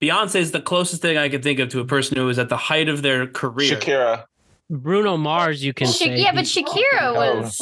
Beyonce 0.04 0.36
is 0.36 0.52
the 0.52 0.60
closest 0.62 1.02
thing 1.02 1.18
I 1.18 1.30
can 1.30 1.42
think 1.42 1.60
of 1.60 1.70
to 1.70 1.80
a 1.80 1.86
person 1.86 2.18
who 2.18 2.28
is 2.28 2.38
at 2.38 2.50
the 2.50 2.58
height 2.58 2.90
of 2.90 3.02
their 3.02 3.26
career. 3.26 3.78
Shakira. 3.78 4.26
Bruno 4.70 5.16
Mars, 5.16 5.64
you 5.64 5.74
can 5.74 5.88
Sha- 5.88 5.94
say. 5.94 6.18
yeah, 6.20 6.34
but 6.34 6.44
Shakira 6.44 7.16
was. 7.16 7.58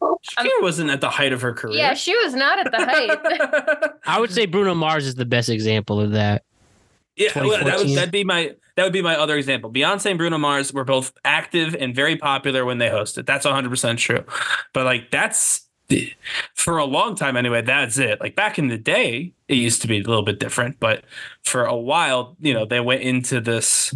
Shakira 0.00 0.62
wasn't 0.62 0.90
at 0.90 1.00
the 1.00 1.10
height 1.10 1.32
of 1.32 1.42
her 1.42 1.52
career. 1.52 1.76
Yeah, 1.76 1.94
she 1.94 2.14
was 2.16 2.34
not 2.34 2.64
at 2.64 2.70
the 2.70 2.84
height. 2.84 3.90
I 4.06 4.20
would 4.20 4.30
say 4.30 4.46
Bruno 4.46 4.74
Mars 4.74 5.04
is 5.06 5.16
the 5.16 5.24
best 5.24 5.48
example 5.48 6.00
of 6.00 6.12
that. 6.12 6.44
Yeah, 7.16 7.30
well, 7.34 7.64
that 7.64 7.78
would 7.78 7.88
that'd 7.88 8.12
be 8.12 8.24
my 8.24 8.54
that 8.76 8.84
would 8.84 8.92
be 8.92 9.02
my 9.02 9.16
other 9.16 9.36
example. 9.36 9.70
Beyonce 9.70 10.06
and 10.10 10.18
Bruno 10.18 10.38
Mars 10.38 10.72
were 10.72 10.84
both 10.84 11.12
active 11.24 11.74
and 11.74 11.94
very 11.94 12.16
popular 12.16 12.64
when 12.64 12.78
they 12.78 12.88
hosted. 12.88 13.26
That's 13.26 13.44
100% 13.44 13.98
true. 13.98 14.24
But 14.72 14.84
like 14.86 15.10
that's 15.10 15.68
for 16.54 16.78
a 16.78 16.84
long 16.84 17.14
time 17.14 17.36
anyway, 17.36 17.62
that's 17.62 17.98
it. 17.98 18.20
Like 18.20 18.36
back 18.36 18.58
in 18.58 18.68
the 18.68 18.78
day, 18.78 19.32
it 19.48 19.54
used 19.56 19.82
to 19.82 19.88
be 19.88 20.00
a 20.00 20.02
little 20.02 20.22
bit 20.22 20.38
different, 20.38 20.78
but 20.80 21.04
for 21.42 21.64
a 21.64 21.76
while, 21.76 22.36
you 22.40 22.54
know, 22.54 22.64
they 22.64 22.80
went 22.80 23.02
into 23.02 23.40
this 23.40 23.94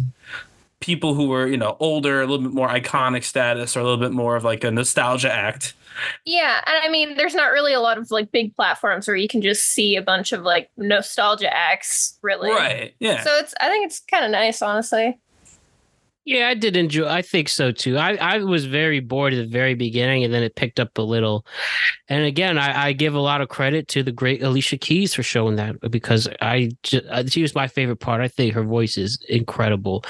people 0.81 1.15
who 1.15 1.27
were 1.27 1.47
you 1.47 1.57
know 1.57 1.77
older, 1.79 2.21
a 2.21 2.27
little 2.27 2.43
bit 2.43 2.53
more 2.53 2.69
iconic 2.69 3.23
status, 3.23 3.75
or 3.75 3.79
a 3.79 3.83
little 3.83 3.97
bit 3.97 4.11
more 4.11 4.35
of 4.35 4.43
like 4.43 4.63
a 4.63 4.71
nostalgia 4.71 5.31
act. 5.31 5.73
Yeah, 6.25 6.61
and 6.65 6.75
I 6.83 6.89
mean, 6.89 7.15
there's 7.15 7.33
not 7.33 7.51
really 7.51 7.73
a 7.73 7.79
lot 7.79 7.97
of 7.97 8.11
like 8.11 8.31
big 8.31 8.55
platforms 8.55 9.07
where 9.07 9.15
you 9.15 9.27
can 9.27 9.41
just 9.41 9.67
see 9.67 9.95
a 9.95 10.01
bunch 10.01 10.31
of 10.31 10.41
like 10.41 10.69
nostalgia 10.77 11.53
acts, 11.53 12.17
really. 12.21 12.49
Right. 12.49 12.93
Yeah. 12.99 13.23
So 13.23 13.35
it's, 13.37 13.53
I 13.59 13.69
think 13.69 13.85
it's 13.85 14.01
kind 14.01 14.25
of 14.25 14.31
nice, 14.31 14.61
honestly. 14.61 15.17
Yeah, 16.25 16.47
I 16.47 16.55
did 16.55 16.75
enjoy. 16.75 17.07
I 17.07 17.21
think 17.21 17.49
so 17.49 17.71
too. 17.71 17.97
I, 17.97 18.15
I 18.15 18.37
was 18.39 18.65
very 18.65 18.99
bored 18.99 19.33
at 19.33 19.37
the 19.37 19.45
very 19.47 19.75
beginning, 19.75 20.23
and 20.23 20.33
then 20.33 20.41
it 20.41 20.55
picked 20.55 20.79
up 20.79 20.97
a 20.97 21.01
little. 21.03 21.45
And 22.09 22.25
again, 22.25 22.57
I, 22.57 22.87
I 22.87 22.91
give 22.93 23.13
a 23.13 23.19
lot 23.19 23.41
of 23.41 23.49
credit 23.49 23.87
to 23.89 24.01
the 24.01 24.11
great 24.11 24.41
Alicia 24.41 24.77
Keys 24.77 25.13
for 25.13 25.21
showing 25.21 25.57
that 25.57 25.79
because 25.91 26.27
I 26.41 26.71
just, 26.81 27.31
she 27.31 27.43
was 27.43 27.53
my 27.53 27.67
favorite 27.67 27.97
part. 27.97 28.21
I 28.21 28.27
think 28.27 28.55
her 28.55 28.63
voice 28.63 28.97
is 28.97 29.23
incredible, 29.29 30.03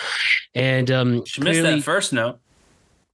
and 0.53 0.89
um, 0.89 1.25
she 1.25 1.41
missed 1.41 1.59
clearly- 1.59 1.75
that 1.79 1.83
first 1.83 2.13
note. 2.13 2.39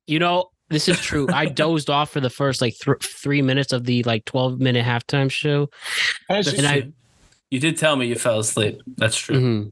You 0.05 0.19
know, 0.19 0.51
this 0.69 0.87
is 0.87 0.99
true. 0.99 1.27
I 1.33 1.47
dozed 1.47 1.89
off 1.89 2.11
for 2.11 2.19
the 2.19 2.29
first 2.29 2.61
like 2.61 2.75
th- 2.77 2.97
three 3.01 3.41
minutes 3.41 3.73
of 3.73 3.85
the 3.85 4.03
like 4.03 4.25
twelve 4.25 4.59
minute 4.59 4.85
halftime 4.85 5.31
show, 5.31 5.67
Can 6.27 6.35
I 6.35 6.37
ask 6.39 6.51
you, 6.51 6.57
and 6.59 6.67
I. 6.67 6.91
You 7.49 7.59
did 7.59 7.77
tell 7.77 7.95
me 7.95 8.05
you 8.05 8.15
fell 8.15 8.39
asleep. 8.39 8.79
That's 8.95 9.17
true. 9.17 9.35
mhm. 9.35 9.71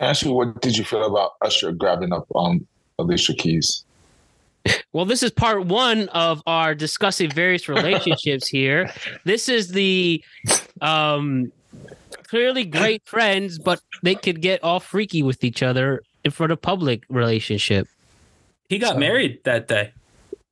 Can 0.00 0.06
I 0.06 0.10
ask 0.12 0.24
you 0.24 0.32
what 0.32 0.62
did 0.62 0.78
you 0.78 0.84
feel 0.84 1.04
about 1.04 1.32
Usher 1.42 1.72
grabbing 1.72 2.10
up 2.10 2.26
um 2.34 2.66
Alicia 2.98 3.34
Keys? 3.34 3.84
Well, 4.94 5.04
this 5.04 5.22
is 5.22 5.30
part 5.30 5.66
one 5.66 6.08
of 6.08 6.42
our 6.46 6.74
discussing 6.74 7.30
various 7.30 7.68
relationships 7.68 8.48
here. 8.58 8.90
This 9.24 9.50
is 9.50 9.68
the 9.68 10.24
um 10.80 11.52
clearly 12.28 12.64
great 12.64 13.06
friends, 13.06 13.58
but 13.58 13.82
they 14.02 14.14
could 14.14 14.40
get 14.40 14.64
all 14.64 14.80
freaky 14.80 15.22
with 15.22 15.44
each 15.44 15.62
other 15.62 16.02
in 16.24 16.30
front 16.30 16.50
of 16.50 16.62
public 16.62 17.02
relationship. 17.10 17.86
He 18.70 18.78
got 18.78 18.98
married 18.98 19.44
that 19.44 19.68
day. 19.68 19.92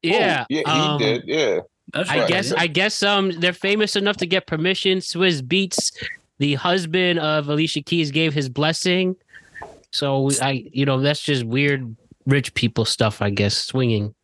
Yeah. 0.03 0.43
Oh, 0.43 0.47
yeah, 0.51 0.75
he 0.75 0.81
um, 0.81 0.99
did. 0.99 1.23
Yeah, 1.25 1.61
That's 1.95 2.11
I 2.11 2.19
right. 2.19 2.29
guess 2.29 2.53
I 2.53 2.67
guess 2.67 3.03
um 3.03 3.31
they're 3.41 3.55
famous 3.55 3.97
enough 3.97 4.19
to 4.19 4.27
get 4.27 4.47
permission. 4.47 4.99
Swizz 4.99 5.41
Beatz, 5.41 5.91
the 6.37 6.57
husband 6.57 7.19
of 7.19 7.49
Alicia 7.49 7.81
Keys, 7.81 8.11
gave 8.11 8.35
his 8.35 8.51
blessing. 8.51 9.17
So 9.92 10.31
I 10.42 10.64
you 10.72 10.85
know, 10.85 11.01
that's 11.01 11.22
just 11.22 11.44
weird 11.44 11.96
rich 12.27 12.55
people 12.55 12.85
stuff, 12.85 13.22
I 13.22 13.31
guess, 13.31 13.57
swinging. 13.57 14.14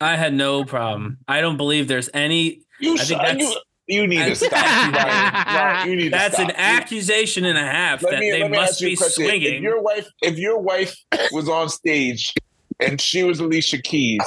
I 0.00 0.16
had 0.16 0.32
no 0.34 0.64
problem. 0.64 1.18
I 1.28 1.40
don't 1.40 1.56
believe 1.56 1.88
there's 1.88 2.08
any. 2.14 2.62
you. 2.80 2.94
I 2.94 3.04
think 3.04 3.20
that's- 3.20 3.40
you, 3.40 3.56
you 4.00 4.06
need 4.06 4.24
to 4.24 4.34
stop. 4.36 4.52
Ryan. 4.52 4.92
Ryan, 4.92 5.88
you 5.90 5.96
need 5.96 6.04
to 6.04 6.10
That's 6.10 6.34
stop. 6.36 6.48
an 6.48 6.54
accusation 6.56 7.44
and 7.44 7.58
a 7.58 7.62
half 7.62 8.02
Let 8.02 8.12
that 8.12 8.20
me, 8.20 8.30
they 8.30 8.48
must 8.48 8.72
ask 8.74 8.80
you 8.80 8.86
a 8.88 8.90
be 8.90 8.96
question. 8.96 9.24
If 9.24 9.30
swinging. 9.30 9.62
your 9.64 9.82
wife, 9.82 10.06
if 10.22 10.38
your 10.38 10.58
wife 10.60 10.94
was 11.32 11.48
on 11.48 11.68
stage 11.68 12.32
and 12.78 13.00
she 13.00 13.24
was 13.24 13.40
Alicia 13.40 13.82
Keys, 13.82 14.22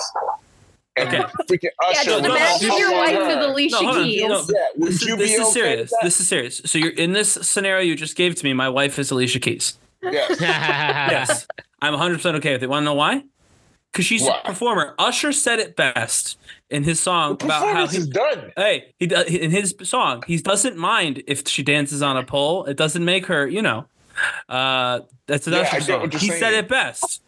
and 0.96 1.08
Okay. 1.10 1.24
freaking 1.50 1.70
Yeah, 1.82 1.88
Usher 1.90 2.04
just 2.04 2.22
no, 2.24 2.28
no, 2.30 2.36
imagine 2.36 2.68
no, 2.68 2.78
your 2.78 2.92
wife 2.94 3.14
no, 3.14 3.28
with 3.28 3.50
Alicia 3.50 3.78
hold 3.78 3.96
Keys. 4.04 4.22
no. 4.22 4.46
Yeah, 4.54 4.66
This 4.76 5.02
is, 5.02 5.18
this 5.18 5.32
is 5.34 5.40
okay 5.42 5.52
serious. 5.52 5.94
This 6.04 6.20
is 6.20 6.28
serious. 6.28 6.62
So 6.66 6.78
you're 6.78 6.92
in 6.92 7.14
this 7.14 7.32
scenario 7.34 7.82
you 7.84 7.96
just 7.96 8.16
gave 8.16 8.36
to 8.36 8.44
me. 8.46 8.54
My 8.54 8.70
wife 8.70 9.00
is 9.00 9.10
Alicia 9.12 9.40
Keys. 9.40 9.78
Yes. 10.12 10.40
Yes, 10.40 11.48
I'm 11.82 11.94
100 11.94 12.16
percent 12.16 12.36
okay 12.38 12.54
with 12.54 12.64
it. 12.64 12.70
Want 12.70 12.82
to 12.84 12.86
know 12.86 12.94
why? 12.94 13.24
Because 13.92 14.06
she's 14.06 14.24
Why? 14.24 14.40
a 14.44 14.48
performer. 14.48 14.96
Usher 14.98 15.32
said 15.32 15.60
it 15.60 15.76
best 15.76 16.40
in 16.72 16.84
his 16.84 17.00
song 17.00 17.34
about 17.34 17.62
how 17.76 17.86
he's 17.88 18.08
done. 18.08 18.52
hey 18.58 18.94
he 18.98 19.06
does 19.06 19.28
in 19.28 19.52
his 19.52 19.76
song 19.84 20.24
he 20.26 20.38
doesn't 20.38 20.78
mind 20.78 21.22
if 21.28 21.48
she 21.48 21.62
dances 21.62 22.02
on 22.02 22.18
a 22.18 22.24
pole. 22.24 22.66
It 22.66 22.76
doesn't 22.76 23.06
make 23.06 23.28
her, 23.28 23.48
you 23.48 23.62
know. 23.62 23.86
Uh, 24.50 25.02
that's 25.28 25.46
an 25.48 25.54
Yeah, 25.54 25.60
Usher 25.60 25.82
song. 25.82 26.02
what 26.02 26.14
you're 26.14 26.20
He 26.20 26.30
said 26.30 26.54
it 26.54 26.68
best. 26.68 27.22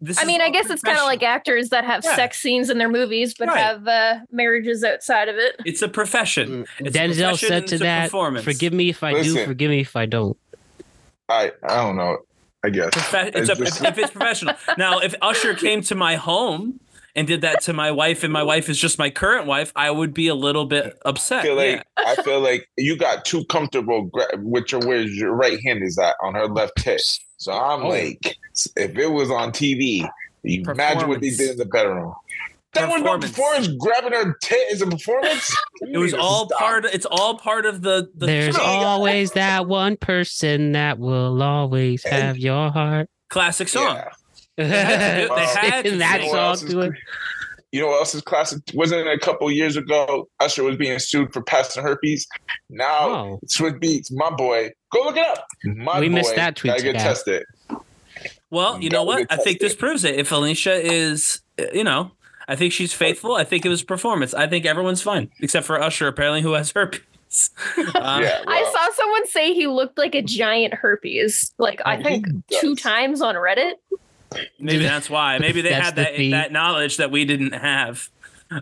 This 0.00 0.20
I 0.20 0.24
mean, 0.24 0.40
I 0.40 0.50
guess 0.50 0.68
it's 0.70 0.82
kind 0.82 0.98
of 0.98 1.04
like 1.04 1.22
actors 1.22 1.70
that 1.70 1.84
have 1.84 2.04
Yeah. 2.04 2.14
sex 2.14 2.38
scenes 2.40 2.68
in 2.68 2.78
their 2.78 2.88
movies, 2.90 3.34
but 3.38 3.48
Right. 3.48 3.58
have 3.58 3.88
uh, 3.88 4.16
marriages 4.30 4.84
outside 4.84 5.28
of 5.28 5.36
it. 5.36 5.56
It's 5.64 5.82
a 5.82 5.88
profession. 5.88 6.66
It's 6.78 6.94
a 6.94 6.98
Denzel 6.98 7.30
profession 7.30 7.48
said 7.48 7.66
to 7.68 7.78
that, 7.78 8.04
performance. 8.06 8.44
"Forgive 8.44 8.72
me 8.72 8.90
if 8.90 9.02
I 9.02 9.22
do, 9.22 9.44
forgive 9.44 9.70
me 9.70 9.80
if 9.80 9.96
I 9.96 10.06
don't." 10.06 10.36
I 11.28 11.52
I 11.62 11.76
don't 11.76 11.96
know. 11.96 12.18
I 12.64 12.70
guess 12.70 12.90
Profe- 12.92 13.34
it's 13.34 13.48
a, 13.50 13.54
just- 13.56 13.82
if, 13.84 13.98
it's 13.98 14.10
professional. 14.10 14.54
Now, 14.78 15.00
if 15.00 15.14
Usher 15.20 15.52
came 15.54 15.82
to 15.82 15.94
my 15.94 16.16
home 16.16 16.80
and 17.14 17.26
did 17.26 17.42
that 17.42 17.60
to 17.62 17.72
my 17.74 17.90
wife, 17.90 18.24
and 18.24 18.32
my 18.32 18.42
wife 18.42 18.68
is 18.70 18.78
just 18.78 18.98
my 18.98 19.10
current 19.10 19.46
wife, 19.46 19.70
I 19.76 19.90
would 19.90 20.14
be 20.14 20.28
a 20.28 20.34
little 20.34 20.64
bit 20.64 20.98
I 21.04 21.08
upset. 21.10 21.42
feel 21.44 21.56
like 21.56 21.84
yeah. 21.98 22.04
I 22.06 22.16
feel 22.22 22.40
like 22.40 22.66
you 22.78 22.96
got 22.96 23.24
too 23.26 23.44
comfortable 23.46 24.10
with 24.36 24.72
your 24.72 24.80
where 24.80 25.02
your 25.02 25.32
right 25.34 25.58
hand 25.64 25.82
is 25.82 25.98
at 25.98 26.16
on 26.22 26.34
her 26.34 26.46
left 26.46 26.80
hip. 26.82 27.00
So 27.36 27.52
I'm 27.52 27.82
Oh. 27.84 27.88
like, 27.88 28.36
if 28.76 28.96
it 28.96 29.08
was 29.10 29.30
on 29.30 29.52
TV, 29.52 30.08
you 30.42 30.62
imagine 30.62 31.08
what 31.08 31.20
they 31.20 31.30
did 31.30 31.50
in 31.52 31.56
the 31.58 31.66
bedroom. 31.66 32.14
That 32.74 32.88
was 32.90 33.00
no 33.02 33.18
Performance. 33.18 33.30
performance. 33.30 33.68
Grabbing 33.78 34.12
her 34.12 34.36
tit 34.42 34.58
is 34.72 34.82
a 34.82 34.86
performance. 34.86 35.54
It 35.82 35.98
was 35.98 36.14
all 36.14 36.48
part. 36.48 36.84
It's 36.86 37.06
all 37.10 37.36
part 37.38 37.66
of 37.66 37.82
the. 37.82 38.08
the 38.16 38.26
There's 38.26 38.56
No, 38.56 38.62
you 38.62 38.66
got- 38.68 38.84
always 38.86 39.32
that 39.32 39.66
one 39.66 39.96
person 39.96 40.72
that 40.72 40.98
will 40.98 41.42
always 41.42 42.02
have 42.04 42.38
your 42.38 42.70
heart. 42.70 43.08
classic 43.28 43.68
song. 43.68 44.00
Yeah. 44.58 44.64
had 44.66 45.28
do- 45.28 45.34
they 45.34 45.44
had 45.46 45.84
to 45.84 45.96
that 45.98 46.20
You 46.22 46.26
know 46.26 46.32
what 46.32 46.36
song 46.36 46.38
else 46.48 46.62
is 46.62 46.70
to 46.72 46.80
it. 46.80 46.92
You 47.72 47.80
know 47.80 47.88
what 47.88 47.98
else 47.98 48.14
is 48.14 48.22
classic? 48.22 48.62
Wasn't 48.72 49.04
it 49.06 49.12
a 49.12 49.18
couple 49.18 49.50
years 49.50 49.76
ago? 49.76 50.28
Usher 50.40 50.62
was 50.62 50.76
being 50.76 50.98
sued 51.00 51.32
for 51.32 51.42
passing 51.42 51.82
herpes. 51.82 52.26
Now 52.70 53.08
Oh. 53.10 53.40
Swizz 53.46 53.80
Beatz, 53.82 54.12
my 54.12 54.30
boy. 54.30 54.70
Go 54.92 55.02
look 55.02 55.16
it 55.16 55.26
up. 55.26 55.44
My 55.64 55.98
We 56.00 56.08
boy, 56.08 56.14
missed 56.14 56.36
that 56.36 56.54
tweet 56.56 56.72
Gotta 56.72 56.82
get 56.84 56.92
today. 56.92 57.04
tested. 57.04 57.42
Well, 58.50 58.80
you 58.80 58.90
know 58.90 59.02
what? 59.02 59.26
I 59.30 59.36
think 59.36 59.58
this 59.58 59.74
proves 59.74 60.04
it. 60.04 60.14
If 60.14 60.30
Alicia 60.30 60.74
is, 60.74 61.42
uh, 61.60 61.64
you 61.72 61.82
know, 61.84 62.12
I 62.48 62.56
think 62.56 62.72
she's 62.72 62.92
faithful. 62.92 63.34
I 63.34 63.44
think 63.44 63.64
it 63.64 63.68
was 63.68 63.82
performance. 63.82 64.34
I 64.34 64.46
think 64.46 64.66
everyone's 64.66 65.02
fine 65.02 65.30
except 65.40 65.66
for 65.66 65.80
Usher, 65.80 66.08
apparently, 66.08 66.42
who 66.42 66.52
has 66.52 66.70
herpes. 66.72 67.00
Um, 67.96 68.22
yeah, 68.22 68.42
I 68.46 68.62
saw 68.62 68.94
someone 68.94 69.26
say 69.26 69.54
he 69.54 69.66
looked 69.66 69.98
like 69.98 70.14
a 70.14 70.22
giant 70.22 70.72
herpes, 70.72 71.52
like 71.58 71.80
I 71.84 72.00
think 72.00 72.28
two 72.60 72.76
times 72.76 73.20
on 73.20 73.34
Reddit. 73.34 73.72
Maybe 74.60 74.84
that's 74.84 75.10
why. 75.10 75.38
Maybe 75.38 75.60
they 75.60 75.72
had 75.72 75.96
that 75.96 76.14
theme. 76.14 76.30
that 76.30 76.52
knowledge 76.52 76.98
that 76.98 77.10
we 77.10 77.24
didn't 77.24 77.52
have 77.52 78.08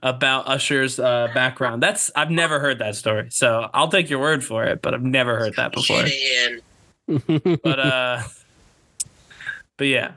about 0.02 0.48
Usher's 0.48 0.98
uh, 0.98 1.28
background. 1.34 1.82
That's 1.82 2.10
I've 2.16 2.30
never 2.30 2.60
heard 2.60 2.78
that 2.78 2.96
story, 2.96 3.28
so 3.30 3.68
I'll 3.74 3.88
take 3.88 4.08
your 4.08 4.20
word 4.20 4.44
for 4.44 4.64
it. 4.64 4.80
But 4.80 4.94
I've 4.94 5.02
never 5.02 5.38
heard 5.38 5.56
that 5.56 5.72
before. 5.72 6.04
But 7.62 7.78
uh, 7.78 8.22
but 9.76 9.86
yeah, 9.86 10.12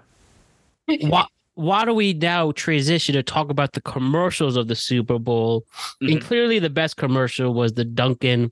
why, 0.86 1.28
why 1.56 1.86
do 1.86 1.94
we 1.94 2.14
now 2.14 2.52
transition 2.52 3.14
to 3.16 3.24
talk 3.24 3.50
about 3.50 3.74
the 3.74 3.82
commercials 3.82 4.56
of 4.56 4.68
the 4.68 4.76
Super 4.76 5.18
Bowl? 5.20 5.66
And 6.02 6.20
Mhm. 6.20 6.22
clearly, 6.22 6.60
the 6.60 6.70
best 6.70 6.98
commercial 6.98 7.54
was 7.54 7.74
the 7.74 7.86
Dunkin', 7.86 8.52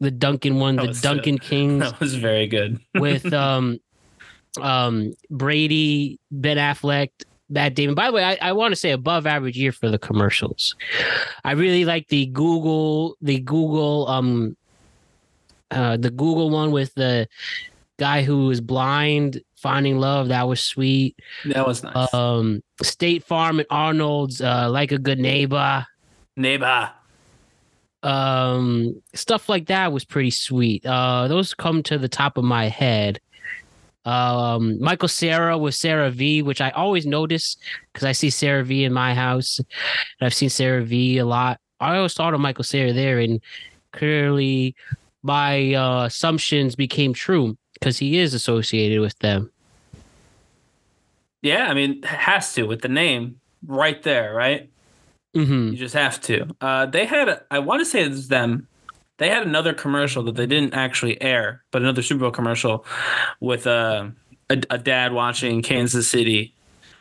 the 0.00 0.10
Dunkin' 0.10 0.58
one, 0.58 0.76
That 0.76 0.94
the 0.94 1.08
uh, 1.10 1.14
DunKings 1.14 1.80
that 1.80 2.00
was 2.00 2.14
very 2.14 2.46
good. 2.46 2.78
with 2.94 3.32
um, 3.32 3.78
um, 4.60 5.12
Brady, 5.30 6.18
Ben 6.30 6.56
Affleck, 6.56 7.10
Matt 7.50 7.74
Damon. 7.74 7.94
By 7.94 8.06
the 8.06 8.12
way, 8.12 8.24
I, 8.24 8.38
I 8.40 8.52
want 8.52 8.72
to 8.72 8.76
say 8.76 8.92
above 8.92 9.26
average 9.26 9.56
year 9.58 9.72
for 9.72 9.90
the 9.90 9.98
commercials. 9.98 10.76
I 11.44 11.52
really 11.52 11.84
like 11.84 12.08
the 12.08 12.26
Google, 12.26 13.16
the 13.20 13.40
Google, 13.40 14.06
um, 14.08 14.56
uh, 15.70 15.96
the 15.96 16.10
Google 16.10 16.50
one 16.50 16.70
with 16.70 16.94
the 16.94 17.28
guy 17.98 18.22
who 18.22 18.50
is 18.50 18.60
blind 18.60 19.40
finding 19.64 19.98
love. 19.98 20.28
That 20.28 20.46
was 20.46 20.60
sweet. 20.60 21.18
That 21.46 21.66
was 21.66 21.82
nice. 21.82 22.12
Um, 22.12 22.62
State 22.82 23.24
Farm 23.24 23.60
and 23.60 23.66
Arnold's 23.70 24.42
uh, 24.42 24.68
like 24.70 24.92
a 24.92 24.98
good 24.98 25.18
neighbor. 25.18 25.86
Neighbor. 26.36 26.90
Um, 28.02 29.00
stuff 29.14 29.48
like 29.48 29.68
that 29.68 29.90
was 29.90 30.04
pretty 30.04 30.32
sweet. 30.32 30.84
Uh, 30.84 31.28
those 31.28 31.54
come 31.54 31.82
to 31.84 31.96
the 31.96 32.10
top 32.10 32.36
of 32.36 32.44
my 32.44 32.68
head. 32.68 33.20
Um, 34.04 34.78
Michael 34.82 35.08
Cera 35.08 35.56
with 35.56 35.74
CeraVe, 35.74 36.44
which 36.44 36.60
I 36.60 36.68
always 36.70 37.06
notice 37.06 37.56
because 37.90 38.04
I 38.04 38.12
see 38.12 38.28
CeraVe 38.28 38.84
in 38.84 38.92
my 38.92 39.14
house. 39.14 39.60
And 39.60 40.26
I've 40.26 40.34
seen 40.34 40.50
CeraVe 40.50 41.16
a 41.16 41.22
lot. 41.22 41.58
I 41.80 41.96
always 41.96 42.12
thought 42.12 42.34
of 42.34 42.40
Michael 42.40 42.64
Cera 42.64 42.92
there, 42.92 43.18
and 43.18 43.40
clearly 43.94 44.76
my 45.22 45.72
uh, 45.72 46.04
assumptions 46.04 46.76
became 46.76 47.14
true 47.14 47.56
because 47.72 47.96
he 47.96 48.18
is 48.18 48.34
associated 48.34 49.00
with 49.00 49.18
them. 49.20 49.50
Yeah, 51.44 51.66
I 51.68 51.74
mean, 51.74 52.02
has 52.04 52.54
to 52.54 52.64
with 52.64 52.80
the 52.80 52.88
name 52.88 53.40
right 53.66 54.02
there, 54.02 54.34
right? 54.34 54.70
hmm 55.34 55.70
You 55.72 55.76
just 55.76 55.94
have 55.94 56.20
to. 56.22 56.48
Uh, 56.60 56.86
they 56.86 57.06
had, 57.06 57.28
a, 57.28 57.42
I 57.50 57.58
want 57.58 57.80
to 57.80 57.84
say 57.84 58.02
it's 58.02 58.28
them. 58.28 58.66
They 59.18 59.28
had 59.28 59.46
another 59.46 59.74
commercial 59.74 60.22
that 60.24 60.36
they 60.36 60.46
didn't 60.46 60.74
actually 60.74 61.20
air, 61.22 61.62
but 61.70 61.82
another 61.82 62.02
Super 62.02 62.20
Bowl 62.20 62.30
commercial 62.30 62.86
with 63.40 63.66
uh, 63.66 64.08
a, 64.50 64.62
a 64.70 64.78
dad 64.78 65.12
watching 65.12 65.62
Kansas 65.62 66.08
City 66.08 66.54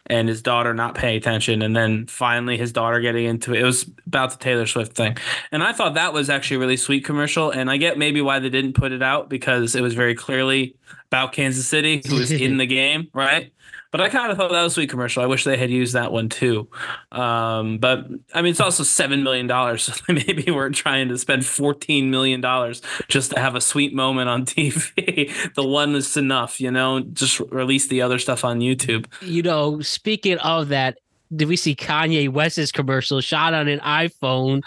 and 0.07 0.27
his 0.27 0.41
daughter 0.41 0.73
not 0.73 0.95
paying 0.95 1.17
attention, 1.17 1.61
and 1.61 1.75
then 1.75 2.05
finally 2.07 2.57
his 2.57 2.73
daughter 2.73 2.99
getting 2.99 3.25
into 3.25 3.53
it. 3.53 3.61
It 3.61 3.63
was 3.63 3.89
about 4.05 4.31
the 4.31 4.37
Taylor 4.37 4.65
Swift 4.65 4.93
thing, 4.93 5.17
and 5.51 5.63
I 5.63 5.71
thought 5.71 5.93
that 5.93 6.13
was 6.13 6.29
actually 6.29 6.57
a 6.57 6.59
really 6.59 6.77
sweet 6.77 7.05
commercial. 7.05 7.51
And 7.51 7.71
I 7.71 7.77
get 7.77 7.97
maybe 7.97 8.21
why 8.21 8.39
they 8.39 8.49
didn't 8.49 8.73
put 8.73 8.91
it 8.91 9.01
out 9.01 9.29
because 9.29 9.75
it 9.75 9.81
was 9.81 9.93
very 9.93 10.13
clearly 10.13 10.75
about 11.07 11.31
Kansas 11.31 11.67
City, 11.67 12.03
who 12.05 12.15
was 12.15 12.31
in 12.31 12.57
the 12.57 12.65
game, 12.65 13.07
right? 13.13 13.53
But 13.93 14.01
I 14.01 14.09
kind 14.09 14.31
of 14.31 14.37
thought 14.37 14.51
that 14.51 14.63
was 14.63 14.73
a 14.73 14.75
sweet 14.75 14.89
commercial. 14.89 15.23
I 15.23 15.27
wish 15.27 15.43
they 15.45 15.55
had 15.55 15.69
used 15.69 15.93
that 15.93 16.11
one 16.11 16.27
too. 16.27 16.67
Um, 17.11 17.77
but 17.77 18.07
I 18.33 18.41
mean, 18.41 18.49
it's 18.51 18.59
also 18.59 18.83
seven 18.83 19.23
million 19.23 19.47
dollars. 19.47 19.83
So 19.93 20.13
maybe 20.13 20.51
we're 20.51 20.71
trying 20.71 21.09
to 21.09 21.17
spend 21.17 21.45
fourteen 21.45 22.09
million 22.09 22.41
dollars 22.41 22.81
just 23.07 23.31
to 23.31 23.39
have 23.39 23.53
a 23.55 23.61
sweet 23.61 23.93
moment 23.93 24.29
on 24.29 24.45
TV. 24.47 25.53
the 25.53 25.63
one 25.65 25.95
is 25.95 26.17
enough, 26.17 26.59
you 26.59 26.71
know. 26.71 27.01
Just 27.01 27.39
release 27.51 27.87
the 27.87 28.01
other 28.01 28.17
stuff 28.19 28.43
on 28.43 28.59
YouTube. 28.59 29.05
You 29.21 29.43
know, 29.43 29.79
speaking 29.81 30.39
of 30.39 30.69
that, 30.69 30.97
did 31.35 31.47
we 31.47 31.55
see 31.55 31.75
Kanye 31.75 32.29
West's 32.29 32.71
commercial 32.71 33.21
shot 33.21 33.53
on 33.53 33.67
an 33.67 33.79
iPhone 33.81 34.63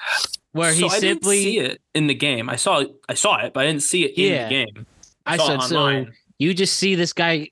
where 0.52 0.72
he 0.72 0.84
I 0.84 0.88
simply 1.00 1.08
didn't 1.08 1.24
see 1.44 1.58
it 1.58 1.80
in 1.94 2.06
the 2.06 2.14
game. 2.14 2.48
I 2.48 2.56
saw 2.56 2.84
I 3.08 3.14
saw 3.14 3.38
it, 3.44 3.52
but 3.52 3.64
I 3.64 3.66
didn't 3.66 3.82
see 3.82 4.04
it 4.04 4.16
in 4.16 4.32
Yeah. 4.32 4.44
the 4.44 4.50
game. 4.50 4.86
I 5.26 5.36
saw 5.36 5.46
said 5.46 5.58
it 5.58 5.62
so 5.62 6.06
you 6.38 6.54
just 6.54 6.76
see 6.78 6.94
this 6.94 7.12
guy 7.12 7.50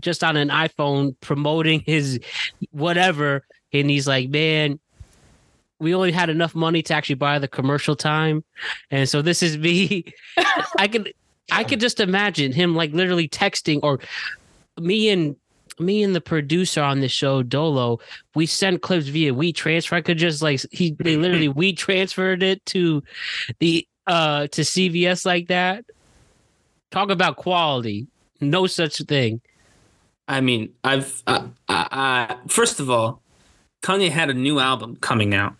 just 0.00 0.24
on 0.24 0.36
an 0.36 0.48
iPhone 0.48 1.14
promoting 1.20 1.80
his 1.80 2.20
whatever 2.70 3.44
and 3.72 3.90
he's 3.90 4.06
like, 4.06 4.28
"Man, 4.28 4.78
we 5.78 5.94
only 5.94 6.12
had 6.12 6.30
enough 6.30 6.54
money 6.54 6.82
to 6.82 6.94
actually 6.94 7.16
buy 7.16 7.38
the 7.38 7.48
commercial 7.48 7.96
time." 7.96 8.44
And 8.90 9.08
so 9.08 9.22
this 9.22 9.42
is 9.42 9.58
me 9.58 10.04
I 10.78 10.88
could 10.88 11.12
I 11.50 11.64
could 11.64 11.80
just 11.80 12.00
imagine 12.00 12.52
him 12.52 12.74
like 12.74 12.92
literally 12.92 13.28
texting 13.28 13.80
or 13.82 14.00
me 14.78 15.10
and 15.10 15.36
me 15.78 16.02
and 16.02 16.14
the 16.14 16.20
producer 16.20 16.82
on 16.82 17.00
the 17.00 17.08
show 17.08 17.42
Dolo, 17.42 17.98
we 18.34 18.46
sent 18.46 18.82
clips 18.82 19.08
via 19.08 19.32
WeTransfer. 19.32 19.92
I 19.92 20.00
could 20.00 20.18
just 20.18 20.42
like 20.42 20.60
he 20.70 20.96
they 20.98 21.16
literally 21.16 21.48
we 21.60 21.72
transferred 21.72 22.42
it 22.42 22.64
to 22.66 23.02
the 23.58 23.86
uh 24.06 24.46
to 24.48 24.62
CVS 24.62 25.26
like 25.26 25.48
that. 25.48 25.84
Talk 26.90 27.10
about 27.10 27.36
quality. 27.36 28.06
No 28.40 28.66
such 28.66 28.98
thing. 29.02 29.40
I 30.28 30.40
mean, 30.40 30.72
I've 30.84 31.22
uh, 31.26 32.36
first 32.48 32.80
of 32.80 32.88
all, 32.90 33.22
Kanye 33.82 34.10
had 34.10 34.30
a 34.30 34.34
new 34.34 34.58
album 34.58 34.96
coming 34.96 35.34
out. 35.34 35.54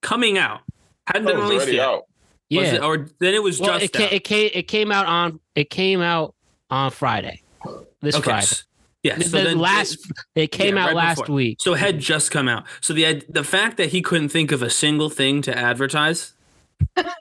Coming 0.00 0.38
out. 0.38 0.60
Hadn't 1.06 1.28
Oh, 1.28 1.32
been 1.32 1.40
it 1.40 1.42
released 1.42 1.72
yet. 1.72 1.86
out. 1.86 2.04
Yeah. 2.48 2.60
Was 2.60 2.72
it, 2.72 2.82
or 2.82 3.08
then 3.18 3.34
it 3.34 3.42
was 3.42 3.60
well, 3.60 3.78
just 3.78 3.84
it 3.84 3.92
came, 3.92 4.06
out. 4.06 4.12
it 4.12 4.24
came 4.24 4.50
it 4.54 4.68
came 4.68 4.92
out 4.92 5.06
on 5.06 5.40
it 5.54 5.70
came 5.70 6.00
out 6.00 6.34
on 6.70 6.90
Friday. 6.90 7.42
This 8.00 8.14
okay. 8.16 8.24
Friday. 8.24 8.46
Yeah. 9.02 9.18
So 9.18 9.38
the 9.38 9.44
then 9.44 9.58
last 9.58 9.98
it 10.34 10.48
came 10.52 10.76
yeah, 10.76 10.82
out 10.84 10.86
right 10.88 10.96
last 10.96 11.20
before. 11.20 11.34
week. 11.34 11.58
So 11.60 11.74
it 11.74 11.78
had 11.80 11.98
just 11.98 12.30
come 12.30 12.48
out. 12.48 12.64
So 12.80 12.92
the 12.94 13.22
the 13.28 13.44
fact 13.44 13.76
that 13.78 13.90
he 13.90 14.02
couldn't 14.02 14.28
think 14.28 14.52
of 14.52 14.62
a 14.62 14.70
single 14.70 15.08
thing 15.10 15.42
to 15.42 15.56
advertise, 15.56 16.34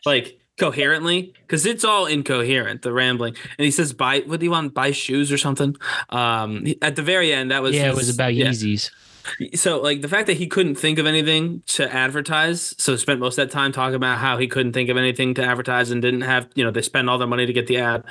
like 0.05 0.39
coherently, 0.59 1.33
because 1.41 1.65
it's 1.65 1.83
all 1.83 2.05
incoherent, 2.05 2.81
the 2.81 2.93
rambling. 2.93 3.35
And 3.57 3.65
he 3.65 3.71
says, 3.71 3.93
"Buy 3.93 4.19
what 4.25 4.39
do 4.39 4.45
you 4.45 4.51
want? 4.51 4.73
Buy 4.73 4.91
shoes 4.91 5.31
or 5.31 5.37
something." 5.37 5.75
Um, 6.09 6.65
at 6.81 6.95
the 6.95 7.01
very 7.03 7.33
end, 7.33 7.51
that 7.51 7.61
was 7.61 7.75
yeah, 7.75 7.89
it 7.89 7.95
was 7.95 8.13
about 8.13 8.33
yeah. 8.35 8.47
Yeezys. 8.47 8.91
So 9.53 9.79
like 9.81 10.01
the 10.01 10.07
fact 10.09 10.27
that 10.27 10.37
he 10.37 10.47
couldn't 10.47 10.75
think 10.75 10.97
of 10.97 11.05
anything 11.05 11.61
to 11.67 11.93
advertise, 11.93 12.73
so 12.77 12.95
spent 12.95 13.19
most 13.19 13.37
of 13.37 13.47
that 13.47 13.53
time 13.53 13.71
talking 13.71 13.95
about 13.95 14.17
how 14.17 14.37
he 14.37 14.47
couldn't 14.47 14.73
think 14.73 14.89
of 14.89 14.97
anything 14.97 15.35
to 15.35 15.43
advertise 15.43 15.91
and 15.91 16.01
didn't 16.01 16.21
have, 16.21 16.47
you 16.55 16.63
know, 16.63 16.71
they 16.71 16.81
spend 16.81 17.09
all 17.09 17.19
their 17.19 17.27
money 17.27 17.45
to 17.45 17.53
get 17.53 17.67
the 17.67 17.77
ad. 17.77 18.03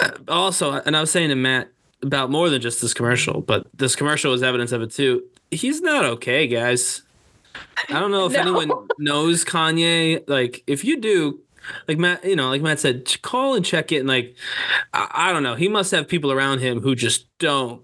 Uh, 0.00 0.10
Also, 0.28 0.72
and 0.72 0.96
I 0.96 1.00
was 1.00 1.10
saying 1.10 1.28
to 1.28 1.36
Matt 1.36 1.68
about 2.02 2.30
more 2.30 2.50
than 2.50 2.60
just 2.60 2.80
this 2.82 2.92
commercial, 2.92 3.42
but 3.42 3.66
this 3.74 3.94
commercial 3.94 4.32
is 4.32 4.42
evidence 4.42 4.72
of 4.72 4.82
it 4.82 4.90
too. 4.90 5.22
He's 5.52 5.80
not 5.80 6.04
okay, 6.04 6.48
guys. 6.48 7.02
I 7.88 8.00
don't 8.00 8.10
know 8.10 8.26
if 8.26 8.32
No. 8.34 8.40
anyone 8.40 8.88
knows 8.98 9.44
Kanye. 9.44 10.22
Like, 10.28 10.62
if 10.66 10.84
you 10.84 11.00
do, 11.00 11.40
like 11.88 11.98
Matt, 11.98 12.24
you 12.24 12.36
know, 12.36 12.48
like 12.50 12.62
Matt 12.62 12.80
said, 12.80 13.20
call 13.22 13.54
and 13.54 13.64
check 13.64 13.92
it. 13.92 13.98
And 13.98 14.08
like, 14.08 14.36
I, 14.94 15.08
I 15.28 15.32
don't 15.32 15.42
know, 15.42 15.54
he 15.54 15.68
must 15.68 15.90
have 15.92 16.08
people 16.08 16.32
around 16.32 16.60
him 16.60 16.80
who 16.80 16.94
just 16.94 17.26
don't 17.38 17.82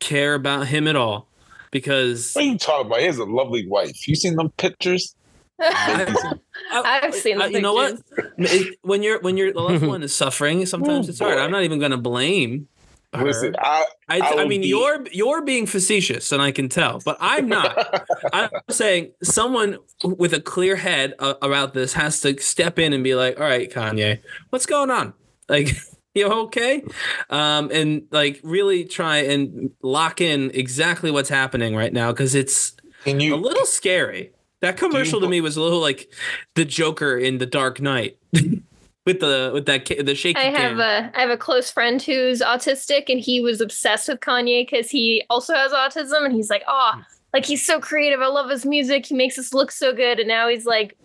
care 0.00 0.34
about 0.34 0.66
him 0.68 0.88
at 0.88 0.96
all 0.96 1.28
because 1.70 2.32
What 2.34 2.44
are 2.44 2.48
you 2.48 2.58
talking 2.58 2.86
about? 2.86 3.00
He 3.00 3.06
has 3.06 3.18
a 3.18 3.24
lovely 3.24 3.66
wife. 3.66 4.06
You 4.08 4.14
seen 4.16 4.34
them 4.36 4.50
pictures? 4.56 5.14
Amazing. 5.60 6.16
I've 6.72 7.14
seen 7.14 7.38
the 7.38 7.44
I- 7.44 7.48
you 7.48 7.60
know 7.60 7.74
what? 7.74 7.96
pictures. 8.16 8.32
It- 8.38 8.78
when 8.82 9.02
you're 9.02 9.20
when 9.20 9.36
your 9.36 9.52
loved 9.52 9.84
one 9.84 10.02
is 10.02 10.14
suffering, 10.14 10.64
sometimes 10.66 11.06
Oh, 11.06 11.10
it's 11.10 11.18
hard. 11.20 11.38
I'm 11.38 11.50
not 11.52 11.62
even 11.62 11.78
going 11.78 11.92
to 11.92 11.96
blame 11.98 12.60
her. 12.60 12.71
Listen, 13.14 13.54
I, 13.58 13.84
I, 14.08 14.20
I 14.20 14.42
I 14.42 14.46
mean, 14.46 14.62
be- 14.62 14.68
you're 14.68 15.04
you're 15.12 15.42
being 15.42 15.66
facetious, 15.66 16.32
and 16.32 16.40
I 16.40 16.50
can 16.50 16.68
tell, 16.68 17.00
but 17.04 17.18
I'm 17.20 17.48
not. 17.48 18.06
I'm 18.32 18.50
saying 18.70 19.12
someone 19.22 19.78
with 20.02 20.32
a 20.32 20.40
clear 20.40 20.76
head 20.76 21.14
uh, 21.18 21.34
about 21.42 21.74
this 21.74 21.92
has 21.92 22.20
to 22.22 22.40
step 22.40 22.78
in 22.78 22.92
and 22.92 23.04
be 23.04 23.14
like, 23.14 23.38
"All 23.38 23.46
right, 23.46 23.70
Kanye, 23.70 24.20
what's 24.48 24.64
going 24.64 24.90
on? 24.90 25.12
Like, 25.48 25.76
you 26.14 26.26
okay?" 26.26 26.82
Um, 27.28 27.70
and 27.70 28.04
like 28.10 28.40
really 28.42 28.84
try 28.84 29.18
and 29.18 29.72
lock 29.82 30.22
in 30.22 30.50
exactly 30.54 31.10
what's 31.10 31.28
happening 31.28 31.76
right 31.76 31.92
now 31.92 32.12
because 32.12 32.34
it's 32.34 32.76
can 33.04 33.20
a 33.20 33.34
little 33.34 33.66
scary. 33.66 34.32
That 34.60 34.76
commercial 34.76 35.20
to 35.20 35.28
me 35.28 35.40
was 35.40 35.56
a 35.56 35.60
little 35.60 35.80
like 35.80 36.10
the 36.54 36.64
Joker 36.64 37.18
in 37.18 37.38
The 37.38 37.46
Dark 37.46 37.80
Knight 37.80 38.16
with 39.06 39.20
the 39.20 39.50
with 39.52 39.66
that 39.66 39.86
ca- 39.88 40.02
the 40.02 40.14
shaky 40.14 40.38
I 40.38 40.44
have 40.44 40.78
cam. 40.78 40.80
a 40.80 41.10
I 41.14 41.20
have 41.20 41.30
a 41.30 41.36
close 41.36 41.70
friend 41.70 42.00
who's 42.00 42.40
autistic, 42.40 43.08
and 43.08 43.18
he 43.20 43.40
was 43.40 43.60
obsessed 43.60 44.08
with 44.08 44.20
Kanye 44.20 44.68
because 44.68 44.90
he 44.90 45.24
also 45.30 45.54
has 45.54 45.72
autism, 45.72 46.24
and 46.24 46.32
he's 46.34 46.50
like, 46.50 46.62
oh, 46.68 47.02
like 47.32 47.44
he's 47.44 47.64
so 47.64 47.80
creative. 47.80 48.20
I 48.20 48.26
love 48.28 48.48
his 48.50 48.64
music. 48.64 49.06
He 49.06 49.14
makes 49.14 49.38
us 49.38 49.52
look 49.52 49.70
so 49.72 49.92
good, 49.92 50.18
and 50.20 50.28
now 50.28 50.48
he's 50.48 50.66
like, 50.66 50.96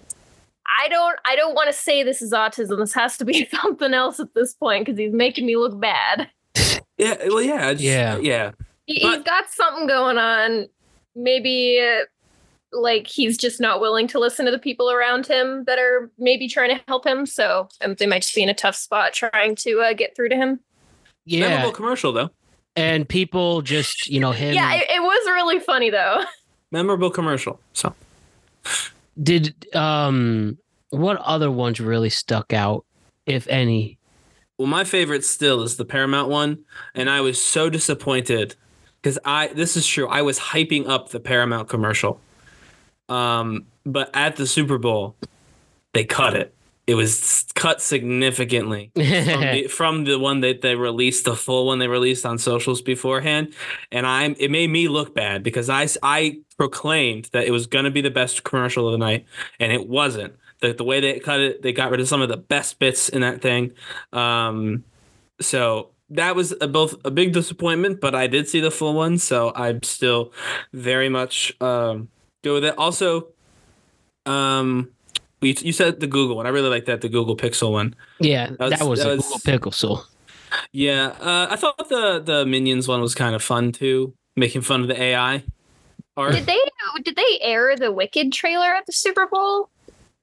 I 0.80 0.88
don't 0.90 1.18
I 1.26 1.36
don't 1.36 1.56
want 1.56 1.68
to 1.72 1.74
say 1.78 2.04
this 2.04 2.22
is 2.22 2.34
autism. 2.34 2.78
This 2.80 2.94
has 2.94 3.18
to 3.18 3.26
be 3.26 3.46
something 3.62 3.94
else 3.94 4.20
at 4.20 4.34
this 4.36 4.54
point 4.54 4.86
because 4.86 5.00
he's 5.00 5.14
making 5.14 5.46
me 5.46 5.56
look 5.56 5.80
bad. 5.80 6.30
yeah, 6.98 7.16
well, 7.28 7.42
yeah, 7.42 7.72
just- 7.74 7.84
Yeah. 7.84 8.18
yeah. 8.18 8.52
He, 8.86 9.00
But- 9.02 9.16
he's 9.16 9.24
got 9.24 9.50
something 9.50 9.88
going 9.88 10.18
on. 10.18 10.68
Maybe. 11.16 11.80
Uh, 11.82 12.06
like 12.72 13.08
he's 13.08 13.38
just 13.38 13.60
not 13.60 13.80
willing 13.80 14.08
to 14.08 14.20
listen 14.20 14.46
to 14.46 14.52
the 14.52 14.60
people 14.60 14.92
around 14.92 15.26
him 15.26 15.64
that 15.66 15.80
are 15.80 16.12
maybe 16.18 16.48
trying 16.48 16.76
to 16.76 16.84
help 16.88 17.06
him. 17.06 17.26
So 17.26 17.70
um, 17.82 17.96
they 17.96 18.06
might 18.06 18.22
just 18.22 18.36
be 18.36 18.44
in 18.44 18.50
a 18.50 18.54
tough 18.54 18.76
spot 18.76 19.14
trying 19.14 19.56
to 19.58 19.80
uh, 19.82 19.94
get 19.94 20.16
through 20.16 20.30
to 20.30 20.36
him. 20.36 20.60
Yeah. 21.26 21.50
Memorable 21.50 21.72
commercial 21.72 22.12
though. 22.12 22.30
And 22.76 23.08
people 23.08 23.62
just, 23.62 24.08
you 24.08 24.20
know, 24.20 24.32
him 24.32 24.54
Yeah, 24.54 24.74
it, 24.76 24.86
it 24.90 25.02
was 25.02 25.26
really 25.28 25.60
funny 25.60 25.90
though. 25.90 26.24
Memorable 26.72 27.10
commercial. 27.10 27.60
So 27.74 27.94
did 29.22 29.56
um 29.76 30.58
what 30.90 31.18
other 31.18 31.52
ones 31.52 31.80
really 31.80 32.10
stuck 32.10 32.54
out, 32.54 32.86
if 33.26 33.48
any? 33.48 33.98
Well, 34.58 34.68
my 34.68 34.84
favorite 34.84 35.24
still 35.24 35.62
is 35.62 35.78
the 35.78 35.86
Paramount 35.86 36.30
one, 36.30 36.64
and 36.96 37.10
I 37.10 37.22
was 37.22 37.42
so 37.42 37.70
disappointed 37.70 38.56
because 39.02 39.20
I 39.26 39.48
this 39.48 39.78
is 39.78 39.86
true. 39.86 40.08
I 40.08 40.22
was 40.22 40.40
hyping 40.40 40.88
up 40.88 41.10
the 41.10 41.20
Paramount 41.20 41.70
commercial, 41.70 42.20
um, 43.10 43.66
but 43.86 44.10
at 44.14 44.36
the 44.36 44.48
Super 44.48 44.78
Bowl, 44.78 45.16
they 45.94 46.04
cut 46.04 46.36
it. 46.36 46.54
It 46.86 46.96
was 46.96 47.46
cut 47.54 47.82
significantly 47.82 48.92
from, 48.96 49.04
the, 49.04 49.68
from 49.70 50.04
the 50.06 50.18
one 50.18 50.40
that 50.40 50.62
they 50.62 50.76
released, 50.76 51.26
the 51.26 51.36
full 51.36 51.66
one 51.68 51.80
they 51.80 51.88
released 51.90 52.26
on 52.26 52.38
socials 52.38 52.82
beforehand, 52.82 53.54
and 53.92 54.08
I 54.08 54.36
it 54.40 54.52
made 54.52 54.70
me 54.70 54.88
look 54.88 55.14
bad 55.14 55.44
because 55.44 55.70
I 55.70 55.88
I 56.02 56.40
proclaimed 56.58 57.26
that 57.34 57.46
it 57.46 57.52
was 57.52 57.68
going 57.68 57.86
to 57.86 57.92
be 57.92 58.00
the 58.00 58.10
best 58.10 58.46
commercial 58.46 58.88
of 58.88 58.94
the 58.94 58.98
night, 58.98 59.26
and 59.60 59.72
it 59.72 59.88
wasn't. 59.88 60.36
The, 60.60 60.74
the 60.74 60.84
way 60.84 61.02
they 61.02 61.20
cut 61.20 61.40
it, 61.40 61.62
they 61.62 61.74
got 61.74 61.92
rid 61.92 62.00
of 62.00 62.08
some 62.08 62.22
of 62.22 62.30
the 62.30 62.38
best 62.38 62.80
bits 62.80 63.10
in 63.10 63.22
that 63.22 63.42
thing. 63.42 63.74
Um, 64.12 64.86
so 65.40 65.90
that 66.10 66.36
was 66.36 66.54
a, 66.62 66.68
both 66.68 66.96
a 67.06 67.12
big 67.12 67.34
disappointment, 67.34 68.00
but 68.00 68.16
I 68.16 68.28
did 68.28 68.48
see 68.48 68.60
the 68.60 68.72
full 68.72 68.94
one, 68.94 69.18
so 69.18 69.52
I'm 69.56 69.84
still 69.84 70.32
very 70.74 71.10
much 71.10 71.54
um, 71.62 72.10
go 72.48 72.54
with 72.56 72.66
it. 72.66 72.76
Also, 72.78 73.30
um, 74.26 74.90
you, 75.42 75.54
you 75.60 75.72
said 75.74 76.00
the 76.00 76.08
Google 76.08 76.36
one. 76.38 76.46
I 76.46 76.50
really 76.50 76.70
like 76.70 76.86
that 76.86 77.02
the 77.02 77.10
Google 77.10 77.38
Pixel 77.38 77.72
one. 77.72 77.96
yeah, 78.20 78.52
was- 78.60 78.72
that 78.72 78.88
was 78.88 79.00
that 79.04 79.12
a 79.12 79.16
was- 79.18 79.24
Google 79.26 79.40
pickle. 79.46 79.72
So 79.72 80.02
Yeah, 80.72 81.08
uh, 81.20 81.48
I 81.52 81.56
thought 81.56 81.90
the 81.90 82.22
the 82.24 82.46
Minions 82.46 82.88
one 82.88 83.02
was 83.02 83.14
kind 83.16 83.36
of 83.36 83.44
fun 83.44 83.72
too, 83.72 84.14
making 84.36 84.62
fun 84.62 84.82
of 84.82 84.88
the 84.88 85.02
AI. 85.02 85.44
Art. 86.16 86.34
Did 86.34 86.46
they 86.48 86.60
did 87.04 87.16
they 87.16 87.40
air 87.42 87.76
the 87.76 87.92
Wicked 87.92 88.34
trailer 88.34 88.74
at 88.74 88.86
the 88.88 88.92
Super 88.92 89.28
Bowl? 89.28 89.70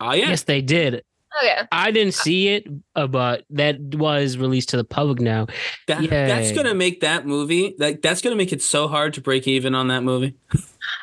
Oh 0.01 0.13
yeah, 0.13 0.31
yes, 0.31 0.43
they 0.43 0.61
did. 0.61 1.05
Oh, 1.37 1.45
yeah. 1.45 1.67
I 1.73 1.91
didn't 1.91 2.15
see 2.15 2.49
it, 2.49 2.67
uh, 2.95 3.09
but 3.09 3.45
that 3.51 3.81
was 3.81 4.37
released 4.39 4.69
to 4.69 4.77
the 4.77 4.85
public 4.85 5.19
now. 5.21 5.47
that, 5.89 6.09
that's 6.09 6.53
gonna 6.53 6.75
make 6.75 7.01
that 7.01 7.27
movie 7.27 7.75
like 7.79 8.03
that's 8.03 8.21
gonna 8.23 8.37
make 8.37 8.53
it 8.53 8.63
so 8.63 8.87
hard 8.89 9.15
to 9.15 9.21
break 9.21 9.47
even 9.49 9.75
on 9.75 9.89
that 9.89 10.03
movie. 10.03 10.35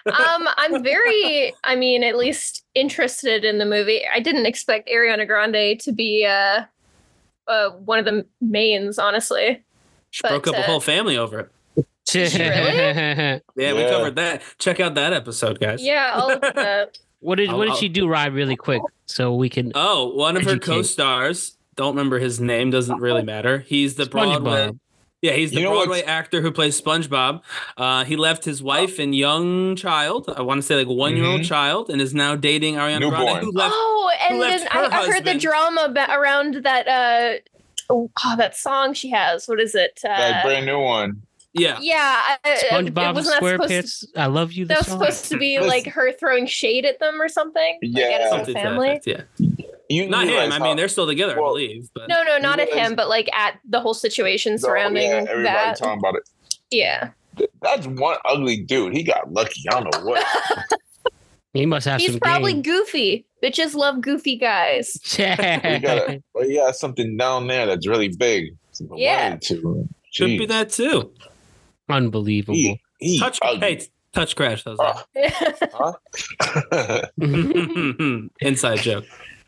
Um, 0.05 0.47
I'm 0.57 0.83
very, 0.83 1.53
I 1.63 1.75
mean, 1.75 2.03
at 2.03 2.17
least 2.17 2.63
interested 2.73 3.45
in 3.45 3.57
the 3.59 3.65
movie. 3.65 4.01
I 4.13 4.19
didn't 4.19 4.45
expect 4.45 4.89
Ariana 4.89 5.27
Grande 5.27 5.79
to 5.81 5.91
be 5.91 6.25
uh, 6.25 6.63
uh 7.47 7.69
one 7.71 7.99
of 7.99 8.05
the 8.05 8.25
mains, 8.39 8.97
honestly. 8.97 9.63
She 10.09 10.21
But, 10.23 10.29
broke 10.29 10.47
up 10.47 10.55
a 10.55 10.59
uh, 10.59 10.63
whole 10.63 10.79
family 10.79 11.17
over 11.17 11.39
it. 11.39 11.51
Yeah, 12.13 13.39
we 13.55 13.83
covered 13.89 14.15
that. 14.15 14.41
Check 14.57 14.79
out 14.79 14.95
that 14.95 15.13
episode, 15.13 15.59
guys. 15.59 15.83
Yeah, 15.83 16.11
I'll 16.13 16.27
look 16.27 16.41
that. 16.41 16.97
what 17.19 17.35
did 17.35 17.49
I'll- 17.49 17.57
what 17.57 17.65
did 17.65 17.71
I'll- 17.71 17.77
she 17.77 17.89
do, 17.89 18.07
Ryan? 18.07 18.33
Really 18.33 18.55
quick, 18.55 18.81
so 19.05 19.33
we 19.33 19.49
can. 19.49 19.71
Oh, 19.75 20.13
one 20.15 20.35
of 20.35 20.43
her 20.43 20.57
co-stars 20.57 21.55
don't 21.75 21.95
remember 21.95 22.19
his 22.19 22.39
name. 22.39 22.71
Doesn't 22.71 22.99
really 22.99 23.23
matter. 23.23 23.59
He's 23.59 23.95
the 23.95 24.05
Broadway. 24.05 24.71
SpongeBob. 25.21 25.27
Yeah, 25.29 25.31
he's 25.33 25.51
the 25.51 25.57
You 25.57 25.63
know 25.63 25.71
Broadway 25.71 25.97
what's- 25.99 26.09
actor 26.09 26.41
who 26.41 26.51
plays 26.51 26.79
SpongeBob. 26.81 27.41
Uh, 27.77 28.03
he 28.05 28.15
left 28.15 28.45
his 28.45 28.61
wife 28.63 28.99
and 28.99 29.15
young 29.15 29.75
child. 29.75 30.33
I 30.35 30.41
want 30.41 30.59
to 30.59 30.63
say 30.63 30.75
like 30.75 30.87
one 30.87 31.15
year 31.15 31.25
old 31.25 31.41
Mhm. 31.41 31.45
child, 31.47 31.89
and 31.89 32.01
is 32.01 32.13
now 32.13 32.35
dating 32.35 32.75
Ariana 32.75 33.09
Grande, 33.09 33.43
who 33.45 33.51
left. 33.51 33.73
oh, 33.75 34.11
and 34.29 34.39
left 34.39 34.63
then 34.63 34.67
her 34.71 34.93
I, 34.93 35.01
I 35.03 35.07
heard 35.07 35.25
the 35.25 35.35
drama 35.35 35.93
around 36.09 36.55
that. 36.63 36.87
Uh, 36.87 37.39
oh, 37.89 38.09
that 38.37 38.55
song 38.55 38.93
she 38.93 39.09
has. 39.11 39.47
What 39.47 39.59
is 39.59 39.75
it? 39.75 39.99
Uh, 40.03 40.07
that 40.09 40.43
brand 40.43 40.65
new 40.65 40.79
one. 40.79 41.21
Yeah, 41.53 41.79
yeah, 41.81 41.97
I- 41.99 42.37
I- 42.45 42.55
SpongeBob 42.71 43.13
wasn't 43.13 43.41
that 43.41 43.49
supposed 43.51 43.69
to- 43.69 43.75
SquarePants. 43.83 44.05
I 44.15 44.27
love 44.27 44.53
you. 44.53 44.63
The 44.63 44.69
That 44.69 44.77
was 44.79 44.87
song. 44.87 44.99
supposed 44.99 45.25
to 45.31 45.37
be 45.37 45.59
like 45.73 45.85
her 45.87 46.13
throwing 46.13 46.45
shade 46.47 46.85
at 46.85 46.99
them 46.99 47.21
or 47.21 47.27
something. 47.27 47.77
like, 47.83 48.03
at 48.05 48.21
his 48.21 48.29
Yeah. 48.31 48.37
own 48.37 48.45
something 48.45 48.53
family. 48.55 48.89
effect, 48.91 49.07
yeah. 49.37 49.47
You 49.91 50.07
Not 50.07 50.25
realize 50.27 50.47
him. 50.47 50.53
I 50.53 50.59
mean, 50.67 50.77
they're 50.77 50.87
still 50.87 51.07
together, 51.07 51.33
I 51.33 51.43
believe. 51.43 51.89
But 51.93 52.07
No, 52.09 52.23
no, 52.23 52.37
not 52.37 52.59
at 52.59 52.67
realize- 52.69 52.87
him, 52.89 52.95
but 52.95 53.09
like 53.09 53.29
at 53.33 53.59
the 53.67 53.79
whole 53.79 53.93
situation 53.93 54.53
the- 54.53 54.59
surrounding 54.59 55.03
yeah, 55.09 55.25
everybody 55.27 55.43
that. 55.43 55.77
talking 55.77 55.99
about 55.99 56.15
it. 56.15 56.23
Yeah, 56.71 57.09
That's 57.61 57.85
one 57.87 58.17
ugly 58.25 58.61
dude. 58.63 58.93
He 58.95 59.03
got 59.03 59.31
lucky. 59.31 59.61
I 59.69 59.79
don't 59.81 59.93
know 59.93 60.05
what. 60.09 60.25
He 61.53 61.65
must 61.65 61.85
have 61.85 61.99
he's 61.99 62.11
some 62.11 62.21
probably 62.21 62.53
game. 62.53 62.61
goofy. 62.61 63.25
Bitches 63.43 63.73
love 63.75 63.99
goofy 63.99 64.37
guys. 64.37 64.97
he 65.03 65.25
got 65.25 65.43
a, 66.09 66.23
well, 66.33 66.47
he 66.47 66.55
got 66.55 66.77
something 66.77 67.17
down 67.17 67.47
there 67.47 67.65
that's 67.65 67.85
really 67.85 68.07
big. 68.07 68.55
Yeah. 68.95 69.35
To. 69.35 69.85
could 70.17 70.27
be 70.27 70.45
that 70.45 70.69
too. 70.69 71.11
Unbelievable. 71.89 72.53
He, 72.55 72.79
he 72.99 73.19
Touch, 73.19 73.37
ugly. 73.41 73.59
hey, 73.59 73.81
touch 74.13 74.37
crash. 74.37 74.63
Those 74.63 74.77
Oh. 74.79 75.03
Ah. 76.71 77.01
inside 78.39 78.79
joke. 78.79 79.03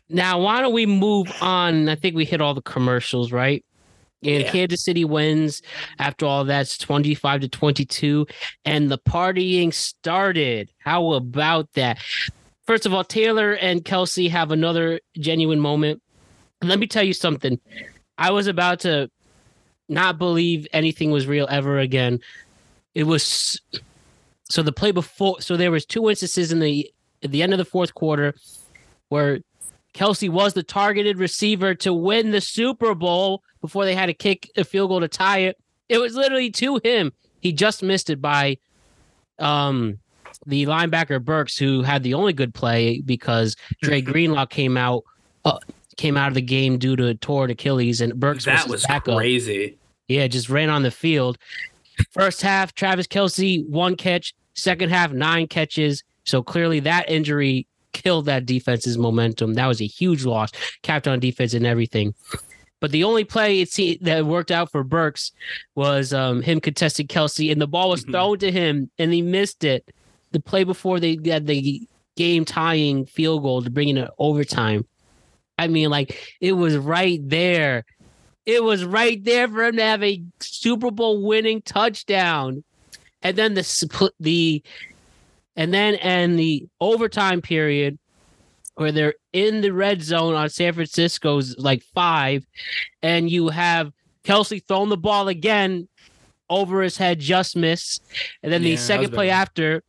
Now, 0.08 0.40
why 0.40 0.60
don't 0.60 0.74
we 0.74 0.86
move 0.86 1.32
on? 1.40 1.88
I 1.88 1.94
think 1.94 2.14
we 2.14 2.24
hit 2.24 2.40
all 2.40 2.54
the 2.54 2.62
commercials, 2.62 3.32
right? 3.32 3.64
And 4.22 4.42
Yeah. 4.42 4.50
Kansas 4.50 4.84
City 4.84 5.04
wins 5.04 5.62
after 5.98 6.26
all 6.26 6.44
that's 6.44 6.78
25 6.78 7.42
to 7.42 7.48
22. 7.48 8.26
And 8.64 8.90
the 8.90 8.98
partying 8.98 9.72
started. 9.72 10.70
How 10.78 11.12
about 11.12 11.72
that? 11.74 11.98
First 12.66 12.86
of 12.86 12.94
all, 12.94 13.04
Taylor 13.04 13.52
and 13.52 13.84
Kelce 13.84 14.30
have 14.30 14.50
another 14.50 15.00
genuine 15.18 15.60
moment. 15.60 16.00
Let 16.62 16.78
me 16.78 16.86
tell 16.86 17.02
you 17.04 17.12
something. 17.12 17.60
I 18.16 18.30
was 18.30 18.46
about 18.46 18.80
to 18.80 19.10
not 19.88 20.18
believe 20.18 20.66
anything 20.72 21.10
was 21.10 21.26
real 21.26 21.46
ever 21.50 21.78
again. 21.78 22.20
It 22.94 23.04
was 23.04 23.60
so 24.44 24.62
the 24.62 24.72
play 24.72 24.92
before 24.92 25.40
so 25.40 25.56
there 25.56 25.70
was 25.70 25.84
two 25.84 26.08
instances 26.08 26.52
in 26.52 26.60
the 26.60 26.90
at 27.22 27.30
the 27.30 27.42
end 27.42 27.52
of 27.52 27.58
the 27.58 27.64
fourth 27.64 27.94
quarter 27.94 28.34
where 29.08 29.40
Kelce 29.94 30.28
was 30.28 30.52
the 30.54 30.62
targeted 30.62 31.18
receiver 31.18 31.74
to 31.76 31.92
win 31.94 32.30
the 32.32 32.40
Super 32.40 32.94
Bowl 32.94 33.42
before 33.60 33.84
they 33.84 33.94
had 33.94 34.06
to 34.06 34.14
kick 34.14 34.50
a 34.56 34.64
field 34.64 34.90
goal 34.90 35.00
to 35.00 35.08
tie 35.08 35.38
it. 35.38 35.56
It 35.88 35.98
was 35.98 36.14
literally 36.14 36.50
to 36.52 36.80
him. 36.82 37.12
He 37.40 37.52
just 37.52 37.82
missed 37.82 38.10
it 38.10 38.20
by 38.20 38.58
um 39.38 39.98
the 40.46 40.66
linebacker 40.66 41.22
Burks, 41.24 41.56
who 41.56 41.82
had 41.82 42.02
the 42.02 42.14
only 42.14 42.32
good 42.32 42.52
play 42.52 43.00
because 43.00 43.56
Dre 43.82 44.00
Greenlaw 44.00 44.46
came 44.46 44.76
out 44.76 45.04
uh, 45.44 45.58
came 45.96 46.16
out 46.16 46.28
of 46.28 46.34
the 46.34 46.42
game 46.42 46.78
due 46.78 46.96
to 46.96 47.06
a 47.06 47.14
torn 47.14 47.50
Achilles, 47.50 48.00
and 48.00 48.18
Burks 48.18 48.44
That 48.44 48.62
his 48.62 48.68
was 48.68 48.86
backup. 48.86 49.16
crazy. 49.16 49.78
Yeah, 50.08 50.26
just 50.26 50.50
ran 50.50 50.68
on 50.70 50.82
the 50.82 50.90
field. 50.90 51.38
First 52.10 52.42
half, 52.42 52.74
Travis 52.74 53.06
Kelce, 53.06 53.66
one 53.68 53.96
catch. 53.96 54.34
Second 54.54 54.90
half, 54.90 55.12
nine 55.12 55.46
catches. 55.46 56.02
So 56.24 56.42
clearly 56.42 56.80
that 56.80 57.08
injury 57.10 57.66
killed 57.94 58.26
that 58.26 58.44
defense's 58.44 58.98
momentum. 58.98 59.54
That 59.54 59.66
was 59.66 59.80
a 59.80 59.86
huge 59.86 60.26
loss, 60.26 60.50
capped 60.82 61.08
on 61.08 61.18
defense 61.20 61.54
and 61.54 61.64
everything. 61.64 62.12
But 62.80 62.90
the 62.90 63.04
only 63.04 63.24
play 63.24 63.60
it 63.62 63.70
see, 63.70 63.98
that 64.02 64.26
worked 64.26 64.50
out 64.50 64.70
for 64.70 64.84
Burks 64.84 65.32
was 65.74 66.12
um, 66.12 66.42
him 66.42 66.60
contesting 66.60 67.06
Kelce, 67.06 67.50
and 67.50 67.58
the 67.58 67.66
ball 67.66 67.88
was 67.88 68.04
Mhm. 68.04 68.10
thrown 68.10 68.38
to 68.40 68.52
him, 68.52 68.90
and 68.98 69.10
he 69.14 69.22
missed 69.22 69.64
it. 69.64 69.88
The 70.32 70.40
play 70.40 70.64
before 70.64 71.00
they 71.00 71.16
had 71.24 71.46
the 71.46 71.80
game 72.16 72.44
tying 72.44 73.06
field 73.06 73.42
goal 73.42 73.62
to 73.62 73.70
bring 73.70 73.88
it 73.88 73.96
in 73.96 74.08
overtime. 74.18 74.84
I 75.58 75.68
mean, 75.68 75.88
like 75.88 76.36
it 76.40 76.52
was 76.52 76.76
right 76.76 77.20
there. 77.26 77.84
It 78.44 78.62
was 78.62 78.84
right 78.84 79.24
there 79.24 79.48
for 79.48 79.64
him 79.64 79.76
to 79.76 79.82
have 79.82 80.02
a 80.02 80.22
Super 80.40 80.90
Bowl 80.90 81.22
winning 81.22 81.62
touchdown. 81.62 82.64
And 83.22 83.38
then 83.38 83.54
the 83.54 83.62
split 83.62 84.12
the 84.20 84.62
and 85.56 85.72
then 85.72 85.94
and 85.96 86.38
the 86.38 86.66
overtime 86.80 87.40
period 87.40 87.98
where 88.74 88.92
they're 88.92 89.14
in 89.32 89.60
the 89.60 89.70
red 89.70 90.02
zone 90.02 90.34
on 90.34 90.48
San 90.48 90.72
Francisco's 90.72 91.56
like 91.58 91.82
five, 91.94 92.46
and 93.02 93.30
you 93.30 93.48
have 93.48 93.92
Kelce 94.24 94.66
throwing 94.66 94.88
the 94.88 94.96
ball 94.96 95.28
again 95.28 95.88
over 96.50 96.82
his 96.82 96.96
head, 96.96 97.20
just 97.20 97.56
miss. 97.56 98.00
And 98.42 98.52
then 98.52 98.62
Yeah, 98.62 98.70
the 98.70 98.76
second 98.76 99.12
play 99.12 99.30
after, 99.30 99.82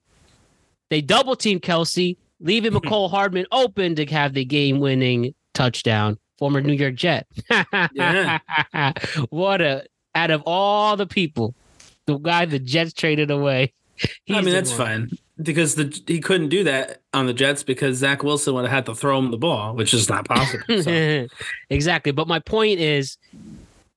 they 0.89 1.01
double 1.01 1.35
team 1.35 1.59
Kelce, 1.59 2.17
leaving 2.39 2.71
Mecole 2.73 3.09
Hardman 3.09 3.45
open 3.51 3.95
to 3.95 4.05
have 4.05 4.33
the 4.33 4.45
game 4.45 4.79
winning 4.79 5.33
touchdown. 5.53 6.17
Former 6.37 6.59
New 6.59 6.73
York 6.73 6.95
Jet. 6.95 7.27
Yeah. 7.93 8.39
what 9.29 9.61
a 9.61 9.85
out 10.13 10.31
of 10.31 10.43
all 10.45 10.97
the 10.97 11.07
people, 11.07 11.55
the 12.07 12.17
guy 12.17 12.43
the 12.45 12.59
Jets 12.59 12.91
traded 12.91 13.31
away. 13.31 13.73
I 14.29 14.41
mean, 14.41 14.51
that's 14.53 14.77
one. 14.77 14.77
fine 14.77 15.09
because 15.41 15.75
the 15.75 16.01
he 16.07 16.19
couldn't 16.19 16.49
do 16.49 16.63
that 16.63 17.01
on 17.13 17.25
the 17.25 17.33
Jets 17.33 17.63
because 17.63 17.97
Zach 17.97 18.23
Wilson 18.23 18.53
would 18.53 18.63
have 18.63 18.71
had 18.71 18.85
to 18.85 18.95
throw 18.95 19.17
him 19.19 19.31
the 19.31 19.37
ball, 19.37 19.75
which 19.75 19.93
is 19.93 20.09
not 20.09 20.27
possible. 20.27 20.63
So. 20.81 21.27
exactly. 21.69 22.11
But 22.11 22.27
my 22.27 22.39
point 22.39 22.79
is, 22.79 23.17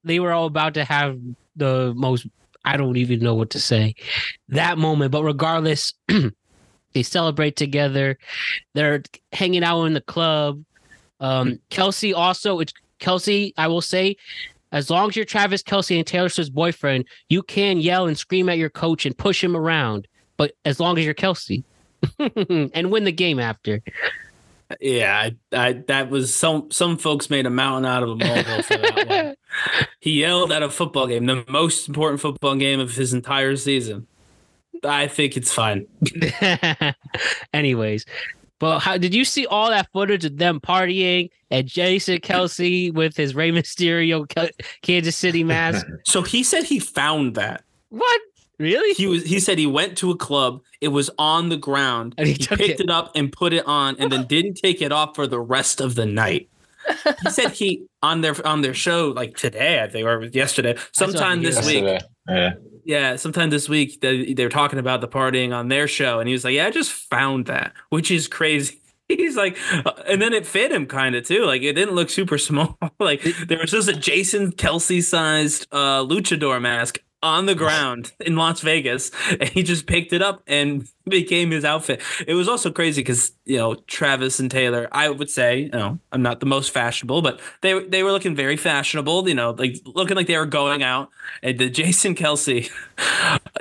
they 0.05 0.21
were 0.21 0.33
all 0.33 0.47
about 0.47 0.75
to 0.75 0.85
have 0.85 1.19
the 1.57 1.93
most. 1.97 2.27
I 2.65 2.77
don't 2.77 2.97
even 2.97 3.21
know 3.21 3.35
what 3.35 3.51
to 3.51 3.61
say. 3.61 3.95
That 4.49 4.79
moment, 4.79 5.13
but 5.13 5.23
regardless, 5.23 5.95
they 6.93 7.03
celebrate 7.03 7.57
together. 7.57 8.19
They're 8.75 9.03
hanging 9.33 9.65
out 9.65 9.85
in 9.85 9.95
the 9.95 10.01
club. 10.01 10.63
Um, 11.21 11.61
Kelce 11.71 12.15
also, 12.15 12.61
it's 12.61 12.73
Kelce. 13.01 13.53
I 13.57 13.69
will 13.69 13.81
say, 13.81 14.17
as 14.73 14.91
long 14.91 15.09
as 15.09 15.17
you're 15.17 15.25
Travis 15.25 15.63
Kelce 15.63 15.97
and 15.97 16.07
Taylor 16.07 16.29
Swift's 16.29 16.51
boyfriend, 16.51 17.05
you 17.29 17.43
can 17.43 17.79
yell 17.79 18.07
and 18.07 18.19
scream 18.19 18.49
at 18.49 18.59
your 18.59 18.71
coach 18.71 19.07
and 19.07 19.17
push 19.17 19.43
him 19.43 19.57
around. 19.57 20.09
But 20.39 20.53
as 20.65 20.81
long 20.81 20.97
as 20.99 21.05
you're 21.05 21.15
Kelce, 21.15 21.65
and 22.75 22.91
win 22.91 23.05
the 23.05 23.13
game 23.13 23.39
after. 23.39 23.83
Yeah, 24.81 25.31
I, 25.53 25.57
I 25.57 25.73
that 25.89 26.11
was 26.11 26.35
some 26.35 26.71
some 26.71 26.99
folks 26.99 27.31
made 27.31 27.47
a 27.47 27.51
mountain 27.51 27.91
out 27.91 28.03
of 28.03 28.11
a 28.11 28.17
molehill 28.17 28.63
for 28.63 28.77
that 28.77 29.09
one. 29.09 29.35
He 30.01 30.21
yelled 30.21 30.53
at 30.53 30.63
a 30.63 30.71
football 30.71 31.07
game, 31.07 31.27
the 31.27 31.45
most 31.49 31.89
important 31.89 32.21
football 32.21 32.55
game 32.55 32.79
of 32.81 32.95
his 32.95 33.13
entire 33.13 33.57
season. 33.57 34.07
I 34.85 35.09
think 35.09 35.37
it's 35.37 35.53
fine. 35.53 35.87
Anyways, 37.53 38.05
but 38.61 38.81
how 38.81 38.99
did 38.99 39.15
you 39.15 39.25
see 39.25 39.47
all 39.47 39.71
that 39.71 39.89
footage 39.93 40.25
of 40.25 40.37
them 40.37 40.61
partying 40.61 41.31
and 41.51 41.67
Jason 41.67 42.19
Kelce 42.19 42.93
with 42.93 43.17
his 43.17 43.35
Rey 43.35 43.51
Mysterio 43.51 44.53
Kansas 44.83 45.17
City 45.17 45.43
mask? 45.43 45.87
So 46.05 46.23
he 46.23 46.43
said 46.43 46.65
he 46.65 46.79
found 46.79 47.35
that. 47.35 47.65
what? 47.89 48.21
Really? 48.59 48.93
He 48.95 49.07
was 49.07 49.25
he 49.25 49.39
said 49.41 49.59
he 49.59 49.67
went 49.67 49.97
to 49.99 50.11
a 50.11 50.17
club, 50.17 50.63
it 50.81 50.89
was 50.89 51.11
on 51.19 51.49
the 51.49 51.57
ground. 51.57 52.15
And 52.19 52.27
he 52.27 52.33
He, 52.35 52.39
took 52.39 52.59
picked 52.59 52.81
it. 52.81 52.85
it. 52.85 52.91
up 52.91 53.13
and 53.15 53.31
put 53.31 53.53
it 53.53 53.67
on 53.67 53.97
and 53.99 54.11
then 54.11 54.27
didn't 54.29 54.55
take 54.55 54.83
it 54.83 54.93
off 54.93 55.15
for 55.15 55.27
the 55.27 55.41
rest 55.41 55.81
of 55.81 55.95
the 55.95 56.07
night. 56.07 56.49
He 57.23 57.31
said 57.31 57.53
he 57.53 57.85
on 58.03 58.23
their 58.23 58.35
on 58.47 58.63
their 58.63 58.73
show 58.75 59.09
like 59.15 59.37
today, 59.37 59.83
I 59.83 59.89
think, 59.89 60.07
or 60.07 60.25
yesterday, 60.25 60.77
sometime 60.93 61.43
this 61.43 61.57
that. 61.57 61.67
week. 61.67 62.03
Yeah. 62.29 62.51
Yeah, 62.85 63.17
sometime 63.17 63.51
this 63.51 63.69
week 63.69 64.01
they, 64.01 64.33
they 64.33 64.43
were 64.43 64.49
talking 64.49 64.79
about 64.79 65.03
the 65.03 65.09
partying 65.09 65.55
on 65.55 65.69
their 65.69 65.87
show, 65.87 66.21
and 66.21 66.27
he 66.27 66.33
was 66.33 66.45
like, 66.45 66.55
"Yeah, 66.55 66.67
I 66.67 66.71
just 66.71 66.91
found 66.91 67.45
that," 67.47 67.75
which 67.91 68.11
is 68.11 68.27
crazy. 68.27 68.81
He's 69.09 69.37
like, 69.37 69.59
uh, 69.85 69.93
and 70.07 70.23
then 70.23 70.33
it 70.33 70.47
fit 70.47 70.73
him 70.73 70.87
kind 70.87 71.15
of 71.15 71.27
too. 71.27 71.45
Like 71.45 71.61
it 71.61 71.75
didn't 71.75 71.95
look 71.95 72.09
super 72.09 72.39
small. 72.49 72.79
like 72.99 73.23
there 73.47 73.59
was 73.59 73.71
just 73.73 73.89
a 73.91 73.93
Jason 73.95 74.53
Kelce 74.53 75.03
sized 75.03 75.67
uh, 75.71 76.03
luchador 76.03 76.59
mask 76.63 76.99
on 77.23 77.47
the 77.47 77.55
ground 77.55 78.13
in 78.21 78.37
Las 78.37 78.61
Vegas, 78.61 79.11
and 79.31 79.49
he 79.49 79.63
just 79.63 79.87
picked 79.87 80.13
it 80.13 80.23
up 80.23 80.43
and 80.47 80.89
became 81.09 81.51
his 81.51 81.65
outfit. 81.65 82.01
It 82.27 82.35
was 82.35 82.49
also 82.49 82.71
crazy 82.71 83.03
because 83.03 83.33
you 83.45 83.57
know 83.57 83.75
Travis 83.87 84.39
and 84.39 84.51
Taylor. 84.51 84.89
I 84.93 85.09
would 85.09 85.31
say, 85.31 85.61
you 85.63 85.71
know, 85.71 85.99
I'm 86.13 86.23
not 86.23 86.41
the 86.41 86.47
most 86.47 86.71
fashionable, 86.71 87.23
but 87.23 87.41
they 87.61 87.79
they 87.85 88.03
were 88.03 88.13
looking 88.13 88.37
very 88.37 88.57
fashionable. 88.57 89.29
You 89.29 89.35
know, 89.35 89.51
like 89.51 89.77
looking 89.85 90.17
like 90.17 90.27
they 90.27 90.39
were 90.39 90.47
going 90.47 90.83
out. 90.83 91.11
And 91.43 91.59
the 91.59 91.71
Jason 91.79 92.15
Kelce, 92.15 92.71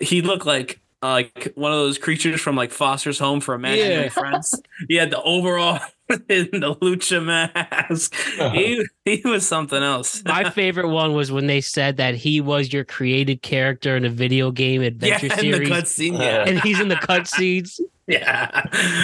he 0.01 0.21
looked 0.21 0.45
like 0.45 0.79
uh, 1.03 1.09
like 1.11 1.51
one 1.55 1.71
of 1.71 1.77
those 1.77 1.97
creatures 1.97 2.41
from 2.41 2.55
like 2.55 2.71
Foster's 2.71 3.19
Home 3.19 3.39
for 3.39 3.53
Imaginary 3.53 4.03
Yeah. 4.05 4.09
Friends. 4.09 4.59
He 4.87 4.95
had 4.95 5.11
the 5.11 5.21
overall 5.21 5.79
in 6.09 6.49
the 6.51 6.75
lucha 6.81 7.23
mask. 7.23 8.15
He 8.53 8.83
he 9.05 9.21
was 9.25 9.47
something 9.47 9.83
else. 9.83 10.23
My 10.25 10.49
favorite 10.49 10.87
one 10.89 11.13
was 11.13 11.31
when 11.31 11.47
they 11.47 11.61
said 11.61 11.97
that 11.97 12.15
he 12.15 12.41
was 12.41 12.73
your 12.73 12.83
created 12.85 13.41
character 13.41 13.95
in 13.95 14.05
a 14.05 14.09
video 14.09 14.51
game 14.51 14.81
yeah, 14.81 14.87
adventure 14.87 15.25
in 15.27 15.29
the 15.29 15.37
series. 15.37 15.69
cutscene. 15.69 16.19
Yeah. 16.19 16.45
and 16.47 16.59
he's 16.61 16.79
in 16.79 16.87
the 16.87 16.95
cutscenes. 16.95 17.79
Yeah, 18.17 18.49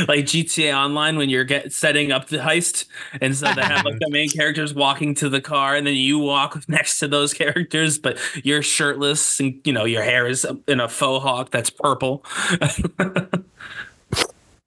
like 0.07 0.23
GTA 0.23 0.73
Online 0.73 1.17
when 1.17 1.29
you're 1.29 1.43
get 1.43 1.73
setting 1.73 2.13
up 2.13 2.29
the 2.29 2.37
heist, 2.37 2.85
and 3.19 3.35
so 3.35 3.53
they 3.53 3.61
have 3.61 3.83
like 3.83 3.99
the 3.99 4.09
main 4.09 4.29
characters 4.29 4.73
walking 4.73 5.13
to 5.15 5.27
the 5.27 5.41
car, 5.41 5.75
and 5.75 5.85
then 5.85 5.95
you 5.95 6.19
walk 6.19 6.63
next 6.69 6.99
to 6.99 7.09
those 7.09 7.33
characters, 7.33 7.97
but 7.97 8.17
you're 8.45 8.61
shirtless, 8.61 9.41
and 9.41 9.59
you 9.65 9.73
know 9.73 9.83
your 9.83 10.03
hair 10.03 10.25
is 10.25 10.47
in 10.69 10.79
a 10.79 10.87
faux 10.87 11.21
hawk 11.21 11.51
that's 11.51 11.69
purple. 11.69 12.23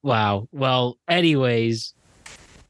Wow. 0.06 0.48
Well, 0.52 0.98
anyways, 1.08 1.92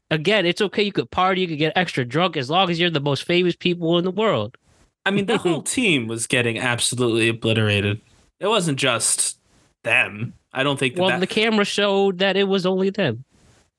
again, 0.09 0.47
it's 0.47 0.59
okay. 0.59 0.81
You 0.81 0.91
could 0.91 1.11
party, 1.11 1.41
you 1.41 1.47
could 1.47 1.59
get 1.59 1.73
extra 1.75 2.03
drunk 2.03 2.35
as 2.35 2.49
long 2.49 2.71
as 2.71 2.79
you're 2.79 2.89
the 2.89 2.99
most 2.99 3.25
famous 3.25 3.55
people 3.55 3.99
in 3.99 4.05
the 4.05 4.11
world. 4.11 4.57
I 5.05 5.11
mean, 5.11 5.27
the 5.27 5.37
whole 5.37 5.61
team 5.61 6.07
was 6.07 6.25
getting 6.25 6.57
absolutely 6.57 7.29
obliterated. 7.29 8.01
It 8.39 8.47
wasn't 8.47 8.79
just 8.79 9.37
them. 9.83 10.33
I 10.57 10.63
don't 10.63 10.77
think 10.79 10.95
that. 10.95 11.01
Well, 11.01 11.09
that- 11.11 11.19
the 11.19 11.27
camera 11.27 11.65
showed 11.65 12.17
that 12.19 12.35
it 12.37 12.45
was 12.47 12.65
only 12.65 12.89
them. 12.89 13.23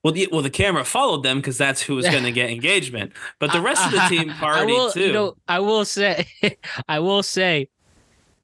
well, 0.03 0.13
the, 0.13 0.27
well, 0.31 0.41
the 0.41 0.49
camera 0.49 0.85
followed 0.85 1.23
them 1.23 1.37
because 1.39 1.57
that's 1.57 1.81
who 1.81 1.95
was 1.95 2.05
going 2.09 2.23
to 2.23 2.31
get 2.31 2.49
engagement. 2.49 3.11
But 3.39 3.51
the 3.51 3.61
rest 3.61 3.85
of 3.85 3.91
the 3.91 3.99
team 4.09 4.33
will, 4.41 4.91
too. 4.91 5.01
You 5.07 5.13
know, 5.13 5.35
I 5.47 5.59
will 5.59 5.85
say, 5.85 6.25
I 6.87 6.99
will 6.99 7.21
say, 7.23 7.69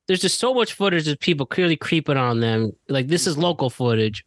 there's 0.07 0.21
just 0.21 0.37
so 0.39 0.53
much 0.53 0.73
footage 0.73 1.07
of 1.07 1.19
people 1.19 1.45
clearly 1.45 1.75
creeping 1.75 2.17
on 2.17 2.39
them. 2.39 2.73
Like 2.89 3.07
this 3.07 3.25
is 3.25 3.37
local 3.37 3.69
footage. 3.71 4.23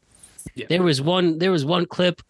Yeah. 0.54 0.66
There 0.68 0.82
was 0.82 1.00
one. 1.00 1.38
There 1.38 1.52
was 1.52 1.64
one 1.64 1.86
clip. 1.86 2.20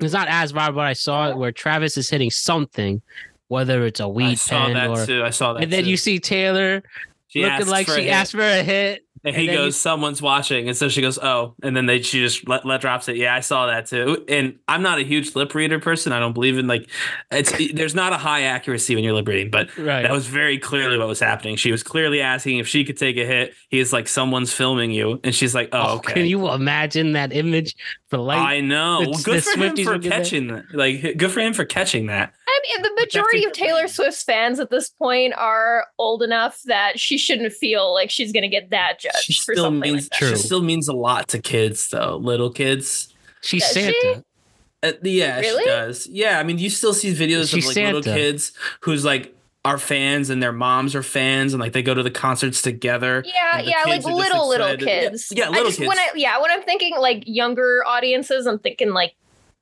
It's 0.00 0.12
not 0.12 0.28
as 0.28 0.52
viral, 0.52 0.74
but 0.74 0.86
I 0.86 0.92
saw 0.94 1.28
it 1.30 1.36
where 1.36 1.52
Travis 1.52 1.96
is 1.96 2.10
hitting 2.10 2.30
something, 2.30 3.00
whether 3.48 3.84
it's 3.86 4.00
a 4.00 4.08
weed 4.08 4.24
I 4.32 4.34
saw 4.34 4.64
pen 4.66 4.74
that 4.74 4.88
or. 4.90 5.06
too. 5.06 5.22
I 5.22 5.30
saw 5.30 5.52
that. 5.54 5.62
And 5.62 5.72
then 5.72 5.84
too. 5.84 5.90
you 5.90 5.96
see 5.96 6.18
Taylor 6.18 6.82
She 7.28 7.44
looking 7.44 7.66
like 7.68 7.86
she 7.86 8.02
hit. 8.04 8.10
asked 8.10 8.32
for 8.32 8.40
a 8.40 8.62
hit. 8.62 9.04
And 9.22 9.36
he 9.36 9.42
And 9.42 9.48
then 9.50 9.56
goes, 9.56 9.66
you- 9.66 9.72
"Someone's 9.72 10.22
watching," 10.22 10.66
and 10.68 10.76
so 10.76 10.88
she 10.88 11.02
goes, 11.02 11.18
"Oh," 11.18 11.54
and 11.62 11.76
then 11.76 11.84
they 11.86 12.00
she 12.00 12.20
just 12.20 12.48
let, 12.48 12.64
let 12.64 12.80
drops 12.80 13.06
it. 13.08 13.16
Yeah, 13.16 13.34
I 13.34 13.40
saw 13.40 13.66
that 13.66 13.84
too. 13.86 14.24
And 14.28 14.58
I'm 14.66 14.80
not 14.82 14.98
a 14.98 15.02
huge 15.02 15.34
lip 15.36 15.54
reader 15.54 15.78
person. 15.78 16.12
I 16.12 16.18
don't 16.20 16.32
believe 16.32 16.56
in 16.56 16.66
like 16.66 16.88
it's 17.30 17.52
there's 17.74 17.94
not 17.94 18.14
a 18.14 18.16
high 18.16 18.42
accuracy 18.44 18.94
when 18.94 19.04
you're 19.04 19.12
lip 19.12 19.28
reading, 19.28 19.50
but 19.50 19.76
Right. 19.76 20.02
that 20.02 20.10
was 20.12 20.26
very 20.26 20.56
clearly 20.56 20.96
what 20.96 21.06
was 21.08 21.20
happening. 21.20 21.56
She 21.56 21.70
was 21.70 21.82
clearly 21.82 22.22
asking 22.22 22.58
if 22.58 22.66
she 22.68 22.82
could 22.84 22.96
take 22.96 23.18
a 23.18 23.26
hit. 23.26 23.54
He's 23.68 23.92
like, 23.92 24.08
"Someone's 24.08 24.52
filming 24.54 24.90
you," 24.90 25.20
and 25.22 25.34
she's 25.34 25.54
like, 25.54 25.68
"Oh, 25.72 25.80
Oh, 25.90 25.96
okay." 25.96 26.14
Can 26.14 26.26
you 26.26 26.50
imagine 26.50 27.12
that 27.12 27.34
image 27.34 27.76
for 28.08 28.16
like? 28.18 28.38
I 28.38 28.60
know. 28.60 29.00
Well, 29.00 29.20
good 29.22 29.44
for 29.44 29.58
him 29.60 29.76
for 29.76 29.98
get 29.98 30.02
that. 30.02 30.16
catching 30.18 30.46
that. 30.48 30.64
Like, 30.72 31.16
good 31.18 31.30
for 31.30 31.40
him 31.40 31.52
for 31.52 31.64
catching 31.66 32.06
that. 32.06 32.32
I 32.50 32.60
mean, 32.62 32.82
the 32.82 33.00
majority 33.00 33.44
of 33.44 33.52
Taylor 33.52 33.88
Swift's 33.88 34.22
fans 34.22 34.58
at 34.60 34.70
this 34.70 34.88
point 34.88 35.34
are 35.36 35.86
old 35.98 36.22
enough 36.22 36.60
that 36.64 36.98
she 36.98 37.16
shouldn't 37.18 37.52
feel 37.52 37.92
like 37.94 38.10
she's 38.10 38.32
going 38.32 38.42
to 38.42 38.48
get 38.48 38.70
that 38.70 38.98
judged 38.98 39.16
She 39.22 39.34
for 39.34 39.54
still 39.54 39.64
something 39.64 39.92
means 39.92 40.10
like 40.10 40.20
that. 40.20 40.36
She 40.36 40.42
still 40.42 40.62
means 40.62 40.88
a 40.88 40.92
lot 40.92 41.28
to 41.28 41.38
kids 41.40 41.88
though, 41.88 42.16
little 42.16 42.50
kids. 42.50 43.14
She's 43.40 43.62
Does 43.62 43.72
Santa. 43.72 43.94
she? 44.02 44.14
Uh, 44.82 44.92
yeah, 45.02 45.40
Really? 45.40 45.62
she 45.62 45.68
does. 45.68 46.06
Yeah, 46.06 46.38
I 46.38 46.42
mean, 46.42 46.58
you 46.58 46.70
still 46.70 46.94
see 46.94 47.12
videos 47.12 47.50
She's 47.50 47.68
of 47.68 47.76
like 47.76 47.92
little 47.94 48.02
kids 48.02 48.52
who's 48.80 49.04
like 49.04 49.34
are 49.64 49.76
fans 49.78 50.30
and 50.30 50.42
their 50.42 50.52
moms 50.52 50.94
are 50.94 51.02
fans 51.02 51.52
and 51.52 51.60
like 51.60 51.72
they 51.74 51.82
go 51.82 51.92
to 51.92 52.02
the 52.02 52.10
concerts 52.10 52.62
together. 52.62 53.22
Yeah, 53.26 53.60
yeah, 53.60 53.82
like 53.84 53.86
kids 53.86 54.06
are 54.06 54.10
just 54.10 54.20
little 54.20 54.48
little 54.48 54.66
excited. 54.68 54.88
Yeah, 54.88 55.08
kids. 55.10 55.28
Yeah, 55.34 55.46
I 55.46 55.48
little 55.50 55.66
just, 55.66 55.78
kids. 55.78 55.88
When 55.88 55.98
I, 55.98 56.08
yeah, 56.14 56.40
when 56.40 56.50
I'm 56.50 56.62
thinking 56.62 56.96
like 56.96 57.24
younger 57.26 57.84
audiences, 57.86 58.46
I'm 58.46 58.58
thinking 58.58 58.90
like 58.90 59.14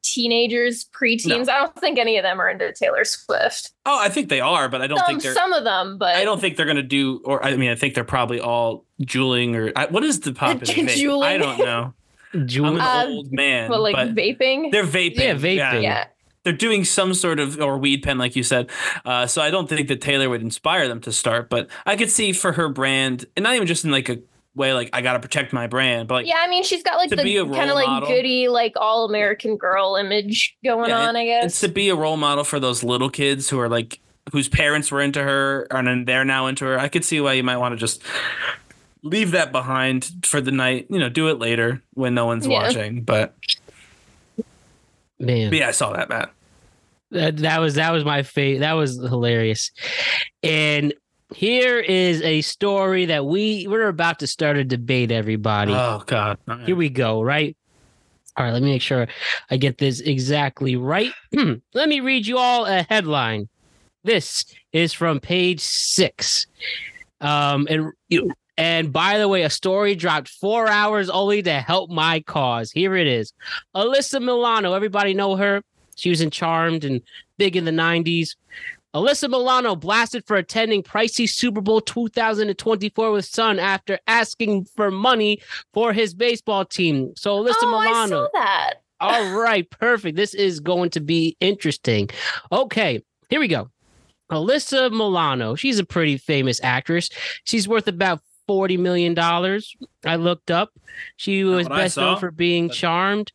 teenagers, 0.03 0.87
preteens. 0.99 1.49
I 1.49 1.59
don't 1.59 1.75
think 1.77 1.99
any 1.99 2.17
of 2.17 2.23
them 2.23 2.41
are 2.41 2.49
into 2.49 2.73
Taylor 2.73 3.05
Swift. 3.05 3.73
oh, 3.87 3.99
I 4.01 4.09
think 4.09 4.29
they 4.29 4.41
are, 4.41 4.69
but 4.69 4.81
I 4.83 4.87
don't 4.87 4.99
Some, 4.99 5.07
think 5.07 5.23
they're. 5.23 5.35
some 5.35 5.53
of 5.53 5.65
them, 5.65 5.99
but 5.99 6.15
I 6.17 6.25
don't 6.25 6.41
think 6.41 6.57
they're 6.57 6.67
gonna 6.67 6.83
do, 6.83 7.21
or 7.25 7.45
I 7.45 7.57
mean, 7.57 7.71
I 7.71 7.75
think 7.75 7.95
they're 7.95 8.05
probably 8.05 8.41
all 8.41 8.85
juuling 9.03 9.55
or 9.57 9.73
I, 9.77 9.87
what 9.87 10.05
is 10.05 10.21
the 10.21 10.33
popular 10.33 10.65
vape? 10.75 11.25
I 11.25 11.37
don't 11.39 11.59
know. 11.59 11.95
I'm 12.35 12.65
an 12.77 12.81
Uh, 12.81 13.05
old 13.09 13.33
man, 13.33 13.69
but 13.71 13.81
like 13.81 13.95
but 13.95 14.15
vaping. 14.15 14.71
they're 14.71 14.85
vaping. 14.85 15.17
Yeah, 15.19 15.35
vaping. 15.35 15.83
Yeah. 15.83 16.07
they're 16.45 16.53
doing 16.53 16.85
some 16.85 17.15
sort 17.15 17.41
of 17.41 17.59
or 17.61 17.79
weed 17.79 18.03
pen 18.03 18.19
like 18.19 18.37
you 18.37 18.43
said 18.43 18.71
uh, 19.05 19.27
so 19.27 19.43
i 19.43 19.51
don't 19.51 19.69
think 19.69 19.89
that 19.89 20.01
taylor 20.01 20.29
would 20.31 20.41
inspire 20.43 20.89
them 20.89 21.01
to 21.01 21.11
start 21.13 21.49
but 21.51 21.69
i 21.85 21.97
could 21.97 22.11
see 22.11 22.33
for 22.33 22.53
her 22.53 22.69
brand 22.69 23.25
and 23.37 23.43
not 23.45 23.55
even 23.55 23.67
just 23.67 23.85
in 23.85 23.91
like 23.91 24.09
a 24.09 24.19
way 24.59 24.75
like 24.75 24.91
i 24.93 25.01
gotta 25.01 25.19
protect 25.21 25.53
my 25.55 25.67
brand 25.67 26.09
but 26.09 26.15
like 26.15 26.27
yeah, 26.27 26.37
I 26.41 26.49
mean, 26.49 26.63
she's 26.65 26.83
got 26.83 26.97
like 26.99 27.09
the 27.11 27.17
kind 27.17 27.71
of 27.71 27.75
like 27.77 27.87
model. 27.87 28.09
goody, 28.09 28.49
like 28.49 28.75
all 28.77 29.07
American 29.07 29.57
girl 29.57 29.97
image 29.97 30.57
going 30.65 30.91
Yeah, 30.91 31.09
on. 31.09 31.17
I 31.17 31.25
guess 31.25 31.45
it's 31.47 31.61
to 31.61 31.69
be 31.69 31.89
a 31.89 31.95
role 31.97 32.17
model 32.19 32.45
for 32.45 32.61
those 32.61 32.83
little 32.85 33.09
kids 33.09 33.49
who 33.49 33.59
are 33.61 33.69
like 33.69 34.01
whose 34.33 34.49
parents 34.49 34.91
were 34.93 35.01
into 35.01 35.23
her 35.23 35.67
and 35.71 35.87
then 35.89 36.05
they're 36.05 36.25
now 36.25 36.47
into 36.49 36.67
her 36.67 36.79
i 36.79 36.89
could 36.89 37.05
see 37.05 37.19
why 37.21 37.33
you 37.33 37.43
might 37.43 37.57
want 37.57 37.73
to 37.73 37.77
just 37.79 38.03
leave 39.03 39.31
that 39.31 39.53
behind 39.53 40.11
for 40.27 40.41
the 40.43 40.51
night 40.53 40.87
you 40.91 40.99
know 40.99 41.09
do 41.09 41.29
it 41.29 41.39
later 41.39 41.83
when 41.95 42.13
no 42.15 42.27
one's 42.27 42.47
Yeah. 42.47 42.53
watching 42.63 43.03
but, 43.03 43.35
Man, 45.19 45.51
but 45.51 45.59
yeah 45.59 45.69
i 45.69 45.71
saw 45.71 45.93
that 45.95 46.09
matt 46.11 46.31
that, 47.11 47.39
that 47.39 47.59
was 47.61 47.77
that 47.77 47.91
was 47.91 48.05
my 48.05 48.23
fate. 48.23 48.59
That 48.59 48.75
was 48.75 48.97
hilarious. 48.97 49.71
And 50.43 50.93
here 51.35 51.79
is 51.79 52.23
a 52.23 52.41
story 52.41 53.07
that 53.07 53.27
we 53.27 53.67
we're 53.69 53.89
about 53.89 54.19
to 54.21 54.27
start 54.27 54.57
a 54.57 54.65
debate. 54.65 55.11
Everybody, 55.11 55.73
oh 55.73 56.03
god 56.07 56.39
right. 56.47 56.67
here 56.67 56.77
we 56.77 56.89
go. 56.89 57.23
Right. 57.23 57.57
All 58.37 58.45
right. 58.45 58.53
Let 58.53 58.63
me 58.63 58.71
make 58.71 58.83
sure 58.83 59.09
I 59.51 59.57
get 59.57 59.79
this 59.79 60.01
exactly 60.01 60.77
right. 60.77 61.13
let 61.75 61.89
me 61.89 62.01
read 62.01 62.27
you 62.27 62.39
all 62.39 62.67
a 62.67 62.83
headline. 62.89 63.49
This 64.05 64.45
is 64.73 64.93
from 64.93 65.21
page 65.21 65.61
six. 65.61 66.47
Um, 67.21 67.67
and 67.69 67.93
you. 68.09 68.33
And 68.57 68.93
by 68.93 69.19
the 69.19 69.29
way, 69.29 69.43
a 69.43 69.51
story 69.51 69.95
dropped 69.95 70.29
four 70.29 70.67
hours 70.67 71.09
only 71.09 71.43
to 71.43 71.61
help 71.61 71.91
my 71.91 72.19
cause. 72.21 72.73
Here 72.73 72.97
it 72.97 73.07
is. 73.07 73.33
Alyssa 73.77 74.21
Milano. 74.21 74.73
Everybody 74.73 75.15
know 75.15 75.37
her. 75.37 75.63
She 75.95 76.11
was 76.11 76.21
in 76.21 76.31
Charmed 76.31 76.85
and 76.85 77.01
big 77.39 77.57
in 77.57 77.65
the 77.65 77.71
90s. 77.71 78.35
Alyssa 78.99 79.31
Milano 79.31 79.77
blasted 79.77 80.27
for 80.27 80.37
attending 80.37 80.83
pricey 80.83 81.29
Super 81.29 81.61
Bowl 81.61 81.81
2024 81.81 83.13
with 83.13 83.25
son 83.25 83.61
after 83.61 84.01
asking 84.09 84.65
for 84.75 84.91
money 84.91 85.41
for 85.73 85.93
his 85.93 86.15
baseball 86.15 86.65
team. 86.65 87.13
So 87.17 87.41
Alyssa 87.41 87.55
oh, 87.63 87.79
I 87.79 87.87
Milano. 87.87 88.25
saw 88.25 88.29
that. 88.35 88.75
All 89.01 89.39
right, 89.39 89.71
perfect. 89.71 90.17
This 90.17 90.35
is 90.35 90.59
going 90.59 90.91
to 90.91 91.01
be 91.01 91.37
interesting. 91.39 92.11
Okay, 92.51 93.01
here 93.31 93.39
we 93.39 93.47
go. 93.47 93.71
Alyssa 94.33 94.91
Milano. 94.91 95.55
She's 95.55 95.79
a 95.79 95.85
pretty 95.85 96.17
famous 96.17 96.61
actress. 96.65 97.09
She's 97.45 97.69
worth 97.69 97.87
about 97.87 98.21
forty 98.49 98.77
million 98.77 99.15
dollars. 99.15 99.77
I 100.05 100.17
looked 100.17 100.51
up. 100.51 100.73
She 101.17 101.45
was 101.45 101.69
best 101.69 101.97
known 101.97 102.19
for 102.19 102.33
being 102.33 102.69
charmed. 102.69 103.33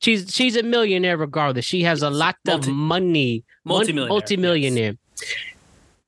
She's 0.00 0.34
she's 0.34 0.56
a 0.56 0.62
millionaire 0.62 1.16
regardless. 1.16 1.64
She 1.64 1.82
has 1.82 2.02
a 2.02 2.10
lot 2.10 2.36
Multi- 2.46 2.70
of 2.70 2.74
money. 2.74 3.44
Mon- 3.64 3.78
Multimillionaire, 3.78 4.08
Multimillionaire. 4.08 4.94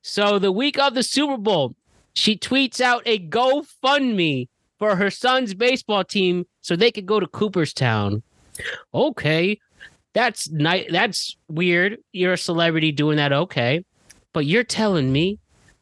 So 0.01 0.39
the 0.39 0.51
week 0.51 0.77
of 0.79 0.95
the 0.95 1.03
Super 1.03 1.37
Bowl, 1.37 1.75
she 2.13 2.35
tweets 2.37 2.81
out 2.81 3.03
a 3.05 3.19
GoFundMe 3.19 4.47
for 4.79 4.95
her 4.95 5.09
son's 5.09 5.53
baseball 5.53 6.03
team 6.03 6.45
so 6.61 6.75
they 6.75 6.91
could 6.91 7.05
go 7.05 7.19
to 7.19 7.27
Cooperstown. 7.27 8.23
Okay. 8.93 9.59
That's 10.13 10.49
nice. 10.49 10.85
That's 10.91 11.37
weird. 11.47 11.97
You're 12.11 12.33
a 12.33 12.37
celebrity 12.37 12.91
doing 12.91 13.17
that. 13.17 13.31
Okay. 13.33 13.85
But 14.33 14.45
you're 14.45 14.63
telling 14.63 15.11
me 15.11 15.39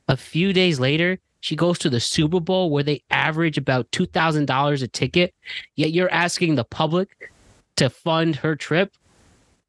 a 0.07 0.17
few 0.17 0.53
days 0.53 0.79
later, 0.79 1.17
she 1.39 1.55
goes 1.55 1.79
to 1.79 1.89
the 1.89 1.99
Super 1.99 2.39
Bowl 2.39 2.69
where 2.69 2.83
they 2.83 3.01
average 3.09 3.57
about 3.57 3.89
$2,000 3.91 4.83
a 4.83 4.87
ticket, 4.87 5.33
yet 5.75 5.91
you're 5.91 6.11
asking 6.11 6.55
the 6.55 6.63
public 6.65 7.30
to 7.77 7.89
fund 7.89 8.37
her 8.37 8.55
trip. 8.55 8.95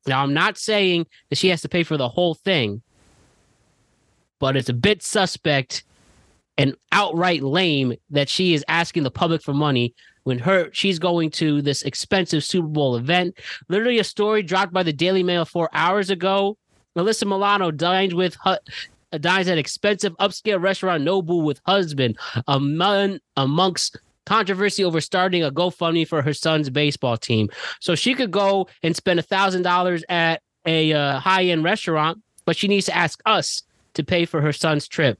Now, 0.07 0.23
I'm 0.23 0.35
not 0.35 0.59
saying 0.59 1.07
that 1.31 1.39
she 1.39 1.49
has 1.49 1.63
to 1.63 1.69
pay 1.69 1.83
for 1.83 1.97
the 1.97 2.09
whole 2.09 2.35
thing, 2.35 2.83
but 4.39 4.57
it's 4.57 4.69
a 4.69 4.75
bit 4.75 5.03
suspect 5.03 5.85
and 6.59 6.75
outright 6.91 7.43
lame 7.43 7.95
that 8.11 8.29
she 8.29 8.55
is 8.55 8.65
asking 8.69 9.05
the 9.05 9.11
public 9.11 9.43
for 9.43 9.55
money 9.55 9.95
when 10.25 10.39
her 10.39 10.71
she's 10.73 10.99
going 10.99 11.31
to 11.31 11.63
this 11.63 11.83
expensive 11.83 12.45
Super 12.45 12.69
Bowl 12.69 12.97
event. 12.97 13.39
Literally 13.69 13.99
a 13.99 14.05
story 14.05 14.43
dropped 14.43 14.73
by 14.73 14.83
the 14.83 14.93
Daily 14.93 15.23
Mail 15.23 15.45
four 15.45 15.69
hours 15.73 16.11
ago. 16.11 16.57
Melissa 16.95 17.25
Milano 17.25 17.71
dined 17.71 18.13
with 18.13 18.37
uh, 18.45 18.59
dines 19.21 19.49
at 19.49 19.59
expensive 19.59 20.17
upscale 20.19 20.61
restaurant 20.61 21.05
Nobu 21.05 21.43
with 21.43 21.61
husband 21.67 22.19
among 22.49 23.19
amongst 23.37 23.99
controversy 24.27 24.85
over 24.85 25.01
starting 25.01 25.43
a 25.43 25.51
GoFundMe 25.51 26.07
for 26.07 26.23
her 26.23 26.33
son's 26.33 26.71
baseball 26.71 27.17
team. 27.17 27.51
So 27.81 27.95
she 27.95 28.15
could 28.15 28.31
go 28.31 28.69
and 28.83 28.95
spend 28.95 29.19
a 29.19 29.23
thousand 29.23 29.63
dollars 29.63 30.05
at 30.09 30.43
a 30.67 30.93
uh, 30.93 31.19
high 31.19 31.45
end 31.45 31.65
restaurant, 31.65 32.23
but 32.45 32.57
she 32.57 32.69
needs 32.69 32.87
to 32.87 32.97
ask 32.97 33.21
us 33.27 33.63
to 33.95 34.05
pay 34.05 34.25
for 34.25 34.41
her 34.41 34.53
son's 34.53 34.87
trip. 34.89 35.19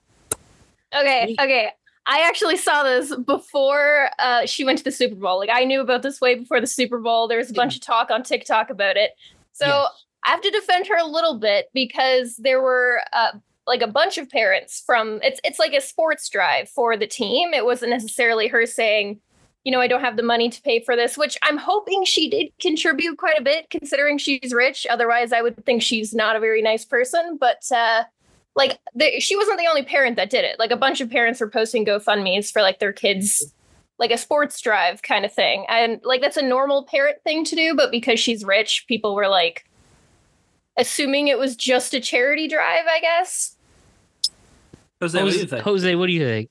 Okay, 0.95 1.35
okay. 1.41 1.71
I 2.07 2.27
actually 2.27 2.57
saw 2.57 2.83
this 2.83 3.15
before 3.15 4.11
uh, 4.19 4.45
she 4.47 4.65
went 4.65 4.79
to 4.79 4.85
the 4.85 4.91
Super 4.91 5.15
Bowl. 5.15 5.39
Like 5.39 5.51
I 5.53 5.65
knew 5.65 5.81
about 5.81 6.03
this 6.03 6.21
way 6.21 6.35
before 6.35 6.61
the 6.61 6.67
Super 6.67 6.99
Bowl. 6.99 7.29
There 7.29 7.39
was 7.39 7.51
a 7.51 7.55
bunch 7.55 7.77
of 7.77 7.83
talk 7.83 8.11
on 8.11 8.23
TikTok 8.23 8.71
about 8.71 8.97
it. 8.97 9.13
So 9.53 9.67
Yes. 9.67 9.89
I 10.25 10.31
have 10.31 10.41
to 10.41 10.51
defend 10.51 10.87
her 10.89 10.97
a 10.97 11.07
little 11.07 11.39
bit 11.39 11.67
because 11.73 12.37
there 12.37 12.61
were 12.63 13.01
uh, 13.13 13.33
like 13.67 13.83
a 13.83 13.87
bunch 13.87 14.19
of 14.19 14.29
parents 14.29 14.83
from 14.85 15.21
it's 15.23 15.41
it's 15.45 15.59
like 15.59 15.73
a 15.73 15.81
sports 15.81 16.29
drive 16.29 16.69
for 16.69 16.97
the 16.97 17.07
team. 17.07 17.55
It 17.55 17.65
wasn't 17.65 17.91
necessarily 17.91 18.49
her 18.49 18.67
saying, 18.67 19.21
you 19.65 19.71
know, 19.71 19.81
I 19.81 19.87
don't 19.87 20.01
have 20.01 20.17
the 20.17 20.23
money 20.25 20.49
to 20.51 20.63
pay 20.63 20.81
for 20.81 20.97
this, 20.97 21.17
which 21.17 21.39
I'm 21.43 21.57
hoping 21.57 22.05
she 22.05 22.29
did 22.29 22.49
contribute 22.61 23.19
quite 23.19 23.39
a 23.39 23.43
bit 23.43 23.71
considering 23.71 24.19
she's 24.19 24.53
rich. 24.53 24.87
Otherwise, 24.91 25.33
I 25.33 25.43
would 25.43 25.65
think 25.65 25.83
she's 25.83 26.13
not 26.13 26.35
a 26.35 26.41
very 26.41 26.63
nice 26.63 26.85
person. 26.85 27.39
But 27.39 27.63
uh, 27.71 28.03
like, 28.57 28.79
the, 28.95 29.21
she 29.21 29.37
wasn't 29.37 29.61
the 29.61 29.69
only 29.69 29.85
parent 29.85 30.17
that 30.17 30.31
did 30.31 30.45
it. 30.45 30.59
Like, 30.59 30.73
a 30.73 30.77
bunch 30.77 31.01
of 31.01 31.11
parents 31.11 31.41
were 31.41 31.49
posting 31.49 31.87
GoFundMe's 31.87 32.51
for 32.51 32.61
like 32.61 32.81
their 32.81 32.93
kids, 32.93 33.55
like 34.01 34.11
a 34.11 34.19
sports 34.19 34.61
drive 34.61 35.03
kind 35.03 35.25
of 35.25 35.33
thing. 35.33 35.65
And 35.69 36.01
like, 36.03 36.21
that's 36.21 36.37
a 36.37 36.43
normal 36.43 36.85
parent 36.85 37.23
thing 37.23 37.45
to 37.45 37.55
do. 37.55 37.77
But 37.77 37.93
because 37.93 38.19
she's 38.19 38.45
rich, 38.45 38.87
people 38.89 39.15
were 39.15 39.29
like, 39.29 39.65
assuming 40.77 41.29
it 41.29 41.39
was 41.39 41.57
just 41.57 41.95
a 41.95 42.01
charity 42.01 42.49
drive, 42.49 42.85
I 42.91 43.01
guess. 43.01 43.57
Jose, 45.01 45.21
what 45.23 45.33
do 45.33 45.39
you 45.39 45.47
think? 45.47 45.63
Jose, 45.65 45.95
what 45.97 46.07
do 46.07 46.13
you 46.13 46.25
think? 46.25 46.49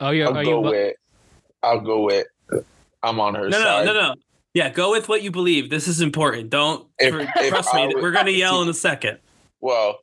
Oh, 0.00 0.10
you're, 0.10 0.26
I'll 0.28 0.44
go 0.44 0.50
you? 0.64 0.70
with. 0.70 0.96
I'll 1.62 1.80
go 1.80 2.00
with. 2.02 2.26
I'm 3.02 3.20
on 3.20 3.34
her 3.34 3.48
No, 3.48 3.58
no, 3.58 3.64
side. 3.64 3.86
no, 3.86 3.92
no. 3.92 4.14
Yeah, 4.54 4.68
go 4.68 4.90
with 4.90 5.08
what 5.08 5.22
you 5.22 5.30
believe. 5.30 5.70
This 5.70 5.88
is 5.88 6.00
important. 6.00 6.50
Don't 6.50 6.86
If- 6.98 7.14
tr- 7.14 7.20
if 7.40 7.48
trust 7.48 7.74
I 7.74 7.86
me. 7.86 7.94
was- 7.94 8.02
We're 8.02 8.10
gonna 8.10 8.30
yell 8.30 8.62
in 8.62 8.68
a 8.68 8.74
second. 8.74 9.18
Well, 9.60 10.00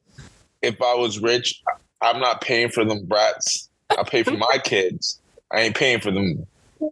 if 0.62 0.82
I 0.82 0.96
was 0.96 1.20
rich, 1.20 1.62
I'm 2.02 2.20
not 2.20 2.42
paying 2.42 2.70
for 2.70 2.84
them 2.86 3.06
brats. 3.06 3.70
I 3.90 4.04
pay 4.04 4.24
for 4.24 4.32
my 4.38 4.58
kids. 4.64 5.20
I 5.52 5.62
ain't 5.62 5.76
paying 5.76 6.00
for 6.00 6.12
them. 6.12 6.46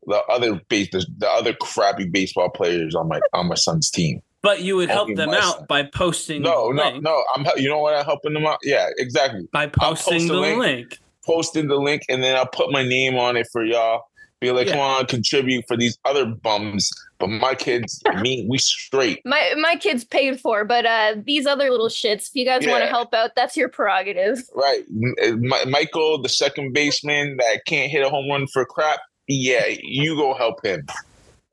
The 0.06 0.22
other 0.30 0.60
base, 0.70 0.90
the, 0.92 1.06
the 1.18 1.30
other 1.30 1.54
crappy 1.54 2.06
baseball 2.08 2.50
players 2.50 2.96
on 2.96 3.08
my 3.08 3.20
on 3.34 3.48
my 3.48 3.56
son's 3.56 3.90
team. 3.90 4.22
But 4.42 4.62
you 4.62 4.76
would 4.76 4.90
help 4.90 5.04
Only 5.10 5.16
them 5.16 5.30
out 5.32 5.58
son. 5.58 5.66
by 5.68 5.84
posting 5.84 6.42
No, 6.44 6.70
the 6.70 6.76
no, 6.76 6.90
link. 6.92 7.04
no. 7.04 7.24
I'm 7.36 7.46
you 7.58 7.68
know 7.70 7.80
what? 7.80 7.96
I'm 7.96 8.06
helping 8.06 8.34
them 8.34 8.46
out. 8.46 8.60
Yeah, 8.64 8.88
exactly. 8.98 9.48
By 9.52 9.68
posting 9.68 10.14
post 10.20 10.28
the 10.28 10.34
the 10.36 10.40
link. 10.40 10.60
link. 10.60 11.00
Posting 11.26 11.68
the 11.68 11.76
link, 11.76 12.04
and 12.08 12.24
then 12.24 12.36
I'll 12.36 12.48
put 12.48 12.72
my 12.72 12.84
name 12.84 13.18
on 13.18 13.36
it 13.36 13.48
for 13.52 13.66
y'all. 13.66 14.04
Be 14.40 14.52
like, 14.52 14.68
Yeah. 14.68 14.74
come 14.74 14.82
on, 14.82 15.06
contribute 15.08 15.66
for 15.68 15.76
these 15.76 15.98
other 16.06 16.26
bums. 16.28 16.92
But 17.18 17.30
my 17.30 17.56
kids, 17.56 18.02
me, 18.22 18.46
we 18.48 18.60
straight. 18.60 19.22
My 19.26 19.54
my 19.60 19.76
kids 19.76 20.04
paid 20.06 20.40
for, 20.40 20.64
but 20.64 20.86
uh 20.86 21.16
these 21.26 21.48
other 21.48 21.72
little 21.72 21.90
shits, 21.90 22.28
if 22.30 22.36
you 22.36 22.46
guys 22.46 22.66
want 22.68 22.84
to 22.84 22.88
help 22.90 23.14
out, 23.16 23.32
that's 23.36 23.58
your 23.58 23.68
prerogative. 23.70 24.38
Right. 24.54 24.84
M- 24.92 25.70
Michael, 25.72 26.22
the 26.22 26.30
second 26.30 26.74
baseman 26.74 27.38
that 27.38 27.66
can't 27.66 27.90
hit 27.92 28.06
a 28.06 28.10
home 28.10 28.30
run 28.30 28.46
for 28.48 28.64
crap. 28.66 29.00
Yeah, 29.28 29.66
you 29.68 30.16
go 30.16 30.34
help 30.34 30.66
him. 30.66 30.86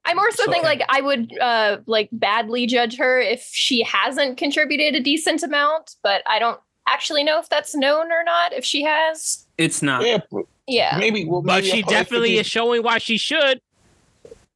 I 0.05 0.15
more 0.15 0.31
so 0.33 0.51
think 0.51 0.65
like 0.65 0.83
I 0.89 1.01
would 1.01 1.37
uh 1.39 1.79
like 1.87 2.09
badly 2.13 2.67
judge 2.67 2.97
her 2.99 3.21
if 3.21 3.49
she 3.51 3.83
hasn't 3.83 4.37
contributed 4.37 4.95
a 4.95 5.01
decent 5.01 5.43
amount, 5.43 5.93
but 6.03 6.23
I 6.27 6.39
don't 6.39 6.61
actually 6.87 7.25
know 7.25 7.39
if 7.41 7.49
that's 7.49 7.75
known 7.75 8.13
or 8.13 8.23
not. 8.25 8.53
If 8.53 8.65
she 8.65 8.83
has, 8.85 9.47
It's 9.57 9.83
not. 9.83 10.05
Yeah, 10.05 10.19
yeah, 10.67 10.97
maybe. 10.99 11.25
Well, 11.25 11.43
But 11.43 11.65
she 11.65 11.83
definitely 11.83 12.37
is 12.37 12.47
showing 12.47 12.83
why 12.83 12.99
she 12.99 13.17
should. 13.17 13.61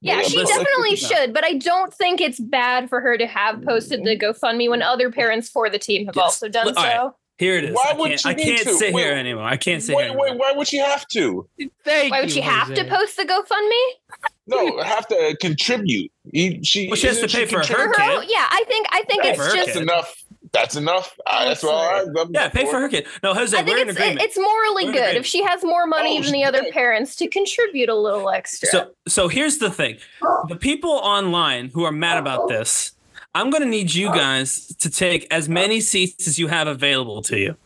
yeah, 0.02 0.18
Yeah, 0.18 0.22
she 0.22 0.44
definitely 0.44 0.96
should. 0.96 1.32
But 1.32 1.44
I 1.44 1.54
don't 1.54 1.92
think 1.94 2.20
it's 2.20 2.38
bad 2.38 2.88
for 2.90 3.00
her 3.00 3.16
to 3.16 3.26
have 3.26 3.62
posted 3.64 4.04
the 4.04 4.18
GoFundMe 4.18 4.68
when 4.68 4.82
other 4.82 5.10
parents 5.10 5.48
for 5.48 5.70
the 5.70 5.78
team 5.78 6.06
have 6.06 6.16
Yes. 6.16 6.22
also 6.22 6.48
done 6.48 6.68
All 6.68 6.74
right. 6.74 7.10
So. 7.39 7.45
Here 7.45 7.57
it 7.57 7.64
is. 7.64 7.74
Why 7.74 7.84
I 7.91 7.93
would 7.95 8.09
can't, 8.09 8.20
she 8.20 8.28
I 8.28 8.34
can't 8.34 8.62
to? 8.62 8.74
sit 8.74 8.95
here 8.95 9.12
anymore. 9.14 9.45
I 9.45 9.57
can't 9.57 9.82
sit 9.82 9.97
Wait, 9.97 10.09
here. 10.11 10.18
wait, 10.18 10.28
anymore. 10.30 10.49
why 10.51 10.57
would 10.57 10.68
she 10.68 10.78
have 10.78 11.07
to? 11.09 11.49
Thank 11.84 12.11
Why 12.12 12.20
would 12.20 12.28
you, 12.30 12.34
she 12.36 12.41
have 12.41 12.74
to 12.74 12.84
post 12.84 13.16
the 13.16 13.24
GoFundMe? 13.24 14.28
No, 14.47 14.82
have 14.82 15.07
to 15.09 15.36
contribute. 15.41 16.11
You, 16.32 16.62
she, 16.64 16.89
Well, 16.89 16.97
she 16.97 17.07
has 17.07 17.20
to 17.20 17.28
pay 17.28 17.45
for 17.47 17.59
her 17.59 17.64
For 17.64 17.72
her 17.78 17.93
kid. 17.95 18.28
yeah, 18.30 18.47
I 18.51 18.64
think 18.66 18.86
I 18.91 19.03
think 19.03 19.22
Pay 19.22 19.28
it's 19.30 19.39
for 19.39 19.45
her 19.45 19.55
just 19.55 19.72
kid. 19.74 19.82
enough. 19.82 20.14
That's 20.51 20.76
enough. 20.76 21.14
Uh, 21.26 21.45
that's 21.45 21.62
all 21.62 21.76
I, 21.76 22.05
Yeah, 22.30 22.49
pay 22.49 22.64
for 22.64 22.80
her 22.80 22.89
kid. 22.89 23.07
No, 23.22 23.34
Jose, 23.34 23.55
I 23.55 23.61
we're 23.61 23.66
think 23.66 23.80
in 23.80 23.89
it's 23.91 23.99
agreement. 23.99 24.20
it's 24.22 24.39
morally 24.39 24.86
We're 24.86 24.93
good 24.93 25.16
if 25.16 25.26
she 25.26 25.43
has 25.45 25.62
more 25.62 25.86
money 25.86 26.18
Oh, 26.18 26.22
than 26.22 26.32
the 26.32 26.45
other 26.45 26.62
shit. 26.62 26.72
parents 26.72 27.14
to 27.16 27.28
contribute 27.28 27.91
a 27.91 27.95
little 27.95 28.30
extra. 28.30 28.68
So 28.70 28.91
so 29.07 29.28
here's 29.28 29.59
the 29.59 29.70
thing. 29.70 29.99
The 30.49 30.57
people 30.57 30.91
online 30.93 31.68
who 31.74 31.84
are 31.84 31.93
mad 31.93 32.16
about 32.16 32.49
this, 32.49 32.93
I'm 33.39 33.51
going 33.51 33.62
to 33.62 33.68
need 33.68 33.95
you 33.95 34.09
guys 34.09 34.66
to 34.80 34.91
take 34.91 35.32
as 35.32 35.49
many 35.49 35.80
seats 35.80 36.26
as 36.26 36.41
you 36.41 36.49
have 36.49 36.66
available 36.66 37.22
to 37.22 37.39
you. 37.39 37.57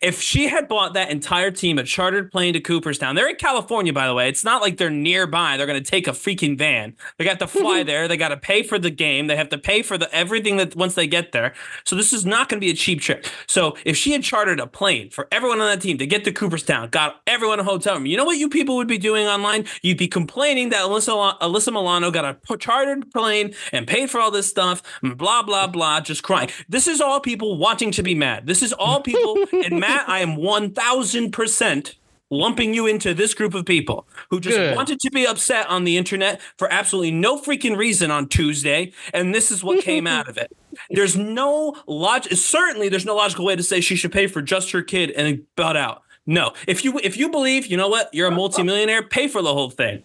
If 0.00 0.20
she 0.20 0.48
had 0.48 0.68
bought 0.68 0.94
that 0.94 1.10
entire 1.10 1.50
team 1.50 1.78
a 1.78 1.84
chartered 1.84 2.30
plane 2.30 2.54
to 2.54 2.60
Cooperstown, 2.60 3.14
they're 3.14 3.28
in 3.28 3.36
California, 3.36 3.92
by 3.92 4.06
the 4.06 4.14
way. 4.14 4.28
It's 4.28 4.44
not 4.44 4.62
like 4.62 4.76
they're 4.76 4.90
nearby. 4.90 5.56
They're 5.56 5.66
going 5.66 5.82
to 5.82 5.90
take 5.90 6.06
a 6.06 6.12
freaking 6.12 6.56
van. 6.56 6.96
They 7.16 7.24
got 7.24 7.38
to 7.40 7.46
fly 7.46 7.82
there. 7.84 8.08
They 8.08 8.16
got 8.16 8.28
to 8.28 8.36
pay 8.36 8.62
for 8.62 8.78
the 8.78 8.90
game. 8.90 9.26
They 9.26 9.36
have 9.36 9.48
to 9.50 9.58
pay 9.58 9.82
for 9.82 9.98
the 9.98 10.12
everything 10.14 10.56
that 10.58 10.76
once 10.76 10.94
they 10.94 11.06
get 11.06 11.32
there. 11.32 11.54
So 11.84 11.96
this 11.96 12.12
is 12.12 12.24
not 12.24 12.48
going 12.48 12.60
to 12.60 12.64
be 12.64 12.70
a 12.70 12.74
cheap 12.74 13.00
trip. 13.00 13.26
So 13.46 13.76
if 13.84 13.96
she 13.96 14.12
had 14.12 14.22
chartered 14.22 14.60
a 14.60 14.66
plane 14.66 15.10
for 15.10 15.28
everyone 15.32 15.60
on 15.60 15.66
that 15.66 15.80
team 15.80 15.98
to 15.98 16.06
get 16.06 16.24
to 16.24 16.32
Cooperstown, 16.32 16.88
got 16.90 17.20
everyone 17.26 17.60
a 17.60 17.64
hotel 17.64 17.96
room, 17.96 18.06
you 18.06 18.16
know 18.16 18.24
what 18.24 18.38
you 18.38 18.48
people 18.48 18.76
would 18.76 18.88
be 18.88 18.98
doing 18.98 19.26
online? 19.26 19.64
You'd 19.82 19.98
be 19.98 20.08
complaining 20.08 20.70
that 20.70 20.84
Alyssa, 20.84 21.38
Alyssa 21.40 21.72
Milano 21.72 22.10
got 22.10 22.24
a 22.24 22.56
chartered 22.56 23.10
plane 23.12 23.54
and 23.72 23.86
paid 23.86 24.10
for 24.10 24.20
all 24.20 24.30
this 24.30 24.48
stuff, 24.48 24.82
and 25.02 25.16
blah 25.16 25.42
blah 25.42 25.66
blah, 25.66 26.00
just 26.00 26.22
crying. 26.22 26.50
This 26.68 26.86
is 26.86 27.00
all 27.00 27.20
people 27.20 27.56
wanting 27.58 27.90
to 27.92 28.02
be 28.02 28.14
mad. 28.14 28.46
This 28.46 28.62
is 28.62 28.72
all 28.72 29.00
people. 29.00 29.36
And 29.64 29.80
Matt, 29.80 30.08
I 30.08 30.20
am 30.20 30.36
one 30.36 30.72
thousand 30.72 31.32
percent 31.32 31.96
lumping 32.30 32.74
you 32.74 32.86
into 32.86 33.14
this 33.14 33.34
group 33.34 33.54
of 33.54 33.64
people 33.64 34.06
who 34.30 34.40
just 34.40 34.56
Good. 34.56 34.76
wanted 34.76 35.00
to 35.00 35.10
be 35.10 35.26
upset 35.26 35.66
on 35.68 35.84
the 35.84 35.96
internet 35.96 36.40
for 36.56 36.70
absolutely 36.70 37.10
no 37.10 37.40
freaking 37.40 37.76
reason 37.76 38.10
on 38.10 38.28
Tuesday, 38.28 38.92
and 39.12 39.34
this 39.34 39.50
is 39.50 39.64
what 39.64 39.82
came 39.84 40.06
out 40.06 40.28
of 40.28 40.36
it. 40.36 40.56
There's 40.90 41.16
no 41.16 41.76
logic. 41.86 42.32
Certainly, 42.32 42.90
there's 42.90 43.06
no 43.06 43.16
logical 43.16 43.44
way 43.44 43.56
to 43.56 43.62
say 43.62 43.80
she 43.80 43.96
should 43.96 44.12
pay 44.12 44.26
for 44.26 44.42
just 44.42 44.70
her 44.72 44.82
kid 44.82 45.10
and 45.12 45.44
butt 45.56 45.76
out. 45.76 46.02
No, 46.26 46.52
if 46.66 46.84
you 46.84 47.00
if 47.02 47.16
you 47.16 47.30
believe, 47.30 47.66
you 47.66 47.76
know 47.76 47.88
what, 47.88 48.10
you're 48.12 48.28
a 48.28 48.34
multimillionaire, 48.34 49.02
pay 49.02 49.28
for 49.28 49.42
the 49.42 49.52
whole 49.52 49.70
thing. 49.70 50.02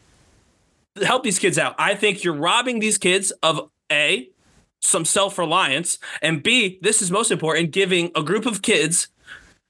Help 1.01 1.23
these 1.23 1.39
kids 1.39 1.57
out. 1.57 1.75
I 1.77 1.95
think 1.95 2.23
you're 2.23 2.35
robbing 2.35 2.79
these 2.79 2.97
kids 2.97 3.31
of 3.43 3.69
a 3.91 4.29
some 4.79 5.05
self 5.05 5.37
reliance, 5.37 5.97
and 6.21 6.43
B, 6.43 6.79
this 6.81 7.01
is 7.01 7.11
most 7.11 7.31
important, 7.31 7.71
giving 7.71 8.11
a 8.15 8.23
group 8.23 8.45
of 8.45 8.61
kids 8.61 9.07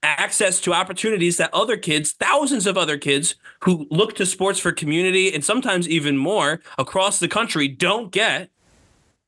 access 0.03 0.59
to 0.61 0.73
opportunities 0.73 1.37
that 1.37 1.53
other 1.53 1.77
kids, 1.77 2.11
thousands 2.11 2.67
of 2.67 2.77
other 2.77 2.97
kids 2.97 3.35
who 3.61 3.87
look 3.89 4.15
to 4.15 4.25
sports 4.25 4.59
for 4.59 4.71
community 4.71 5.33
and 5.33 5.43
sometimes 5.43 5.87
even 5.87 6.17
more 6.17 6.61
across 6.77 7.19
the 7.19 7.27
country 7.27 7.67
don't 7.67 8.11
get 8.11 8.49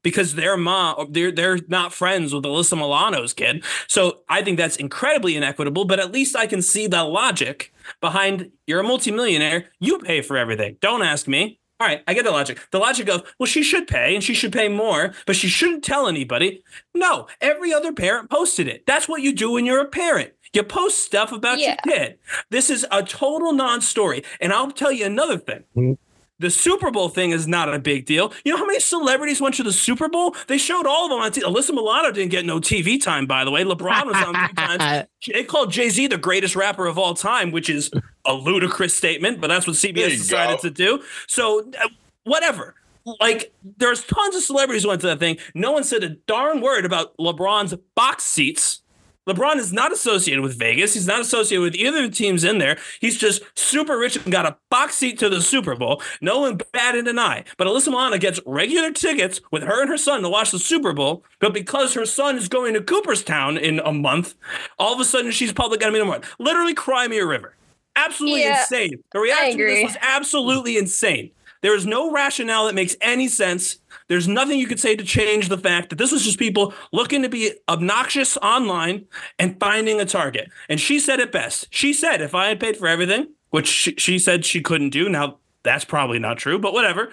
because 0.05 0.35
their 0.35 0.55
mom 0.55 1.07
they're 1.09 1.31
they're 1.31 1.57
not 1.67 1.91
friends 1.91 2.31
with 2.31 2.43
Alyssa 2.43 2.77
Milano's 2.77 3.33
kid. 3.33 3.63
So 3.87 4.19
I 4.29 4.43
think 4.43 4.57
that's 4.57 4.75
incredibly 4.75 5.35
inequitable, 5.35 5.85
but 5.85 5.99
at 5.99 6.11
least 6.11 6.35
I 6.35 6.45
can 6.45 6.61
see 6.61 6.85
the 6.85 7.03
logic 7.03 7.73
behind 8.01 8.51
you're 8.67 8.81
a 8.81 8.83
multimillionaire, 8.83 9.65
you 9.79 9.97
pay 9.97 10.21
for 10.21 10.37
everything. 10.37 10.77
Don't 10.79 11.01
ask 11.01 11.27
me. 11.27 11.59
All 11.79 11.87
right, 11.87 12.03
I 12.07 12.13
get 12.13 12.23
the 12.23 12.31
logic. 12.31 12.59
The 12.71 12.79
logic 12.79 13.09
of, 13.09 13.23
well, 13.37 13.47
she 13.47 13.61
should 13.61 13.85
pay 13.85 14.15
and 14.15 14.23
she 14.23 14.33
should 14.33 14.53
pay 14.53 14.69
more, 14.69 15.13
but 15.25 15.35
she 15.35 15.49
shouldn't 15.49 15.83
tell 15.83 16.07
anybody. 16.07 16.63
No, 16.93 17.27
every 17.41 17.73
other 17.73 17.91
parent 17.91 18.29
posted 18.29 18.69
it. 18.69 18.85
That's 18.85 19.09
what 19.09 19.21
you 19.21 19.33
do 19.33 19.51
when 19.51 19.65
you're 19.65 19.81
a 19.81 19.85
parent. 19.85 20.31
You 20.53 20.63
post 20.63 20.99
stuff 21.03 21.31
about 21.31 21.59
Yeah. 21.59 21.75
your 21.85 21.95
kid. 21.95 22.19
This 22.49 22.69
is 22.69 22.85
a 22.91 23.03
total 23.03 23.51
non 23.53 23.81
story. 23.81 24.23
And 24.39 24.53
I'll 24.53 24.71
tell 24.71 24.91
you 24.91 25.05
another 25.05 25.37
thing. 25.37 25.97
The 26.37 26.49
Super 26.49 26.91
Bowl 26.91 27.07
thing 27.07 27.31
is 27.31 27.47
not 27.47 27.73
a 27.73 27.79
big 27.79 28.05
deal. 28.05 28.33
You 28.43 28.51
know 28.51 28.57
how 28.57 28.65
many 28.65 28.81
celebrities 28.81 29.39
went 29.39 29.55
to 29.55 29.63
the 29.63 29.71
Super 29.71 30.09
Bowl? 30.09 30.35
They 30.47 30.57
showed 30.57 30.85
all 30.85 31.05
of 31.05 31.09
them 31.11 31.19
on 31.21 31.31
TV. 31.31 31.43
Alyssa 31.43 31.71
Milano 31.73 32.11
didn't 32.11 32.31
get 32.31 32.45
no 32.45 32.59
TV 32.59 33.01
time, 33.01 33.25
by 33.25 33.45
the 33.45 33.51
way. 33.51 33.63
LeBron 33.63 34.05
was 34.05 34.15
on 34.17 34.33
three 34.33 34.53
times. 34.55 35.07
They 35.33 35.43
called 35.45 35.71
Jay 35.71 35.89
Z 35.89 36.07
the 36.07 36.17
greatest 36.17 36.55
rapper 36.55 36.85
of 36.87 36.97
all 36.99 37.13
time, 37.15 37.51
which 37.51 37.69
is 37.69 37.89
a 38.25 38.33
ludicrous 38.33 38.93
statement, 38.95 39.39
but 39.41 39.47
that's 39.47 39.65
what 39.65 39.75
CBS 39.77 40.09
decided 40.17 40.57
go. 40.57 40.61
to 40.61 40.69
do. 40.69 41.03
So, 41.27 41.71
uh, 41.81 41.87
whatever. 42.25 42.75
Like, 43.21 43.53
there's 43.77 44.03
tons 44.03 44.35
of 44.35 44.43
celebrities 44.43 44.83
who 44.83 44.89
went 44.89 45.01
to 45.01 45.07
that 45.07 45.19
thing. 45.19 45.37
No 45.55 45.71
one 45.71 45.83
said 45.83 46.03
a 46.03 46.09
darn 46.09 46.59
word 46.61 46.85
about 46.85 47.15
LeBron's 47.17 47.75
box 47.95 48.23
seats. 48.23 48.81
LeBron 49.27 49.57
is 49.57 49.73
not 49.73 49.91
associated 49.91 50.41
with 50.41 50.57
Vegas. 50.57 50.93
He's 50.93 51.07
not 51.07 51.21
associated 51.21 51.61
with 51.63 51.75
either 51.75 52.03
of 52.03 52.11
the 52.11 52.15
teams 52.15 52.43
in 52.43 52.59
there. 52.59 52.77
He's 52.99 53.17
just 53.17 53.41
super 53.57 53.97
rich 53.97 54.17
and 54.17 54.31
got 54.31 54.45
a 54.45 54.57
box 54.69 54.95
seat 54.95 55.17
to 55.19 55.29
the 55.29 55.41
Super 55.41 55.75
Bowl. 55.75 56.01
No 56.21 56.39
one 56.39 56.59
batted 56.71 57.07
an 57.07 57.17
eye. 57.17 57.43
But 57.57 57.67
Alyssa 57.67 57.87
Milano 57.87 58.17
gets 58.17 58.39
regular 58.45 58.91
tickets 58.91 59.41
with 59.51 59.63
her 59.63 59.81
and 59.81 59.89
her 59.89 59.97
son 59.97 60.21
to 60.21 60.29
watch 60.29 60.51
the 60.51 60.59
Super 60.59 60.93
Bowl. 60.93 61.23
But 61.39 61.53
because 61.53 61.93
her 61.93 62.05
son 62.05 62.37
is 62.37 62.47
going 62.47 62.73
to 62.75 62.81
Cooperstown 62.81 63.57
in 63.57 63.79
a 63.79 63.91
month, 63.91 64.35
all 64.77 64.93
of 64.93 64.99
a 64.99 65.05
sudden 65.05 65.31
she's 65.31 65.51
public 65.53 65.81
enemy 65.81 65.99
number 65.99 66.13
one. 66.13 66.21
Literally 66.39 66.73
cry 66.73 67.07
me 67.07 67.17
a 67.17 67.25
river. 67.25 67.55
Absolutely 67.95 68.41
Yeah, 68.41 68.61
insane. 68.61 69.03
The 69.11 69.19
reaction 69.19 69.57
to 69.57 69.65
this 69.65 69.83
was 69.85 69.97
absolutely 70.01 70.77
insane. 70.77 71.31
There 71.61 71.75
is 71.75 71.87
no 71.87 72.11
rationale 72.11 72.65
that 72.65 72.75
makes 72.75 72.95
any 73.01 73.27
sense. 73.27 73.79
There's 74.07 74.27
nothing 74.27 74.59
you 74.59 74.67
could 74.67 74.79
say 74.79 74.95
to 74.95 75.03
change 75.03 75.49
the 75.49 75.57
fact 75.57 75.89
that 75.89 75.97
this 75.97 76.11
was 76.11 76.23
just 76.23 76.37
people 76.37 76.73
looking 76.91 77.21
to 77.23 77.29
be 77.29 77.53
obnoxious 77.67 78.37
online 78.37 79.05
and 79.39 79.59
finding 79.59 79.99
a 79.99 80.05
target. 80.05 80.49
And 80.69 80.79
she 80.79 80.99
said 80.99 81.19
it 81.19 81.31
best. 81.31 81.67
She 81.71 81.91
said, 81.93 82.21
if 82.21 82.35
I 82.35 82.47
had 82.47 82.59
paid 82.59 82.77
for 82.77 82.87
everything, 82.87 83.29
which 83.49 83.67
she, 83.67 83.95
she 83.97 84.19
said 84.19 84.45
she 84.45 84.61
couldn't 84.61 84.91
do, 84.91 85.09
now 85.09 85.39
that's 85.63 85.85
probably 85.85 86.19
not 86.19 86.37
true, 86.37 86.59
but 86.59 86.73
whatever, 86.73 87.11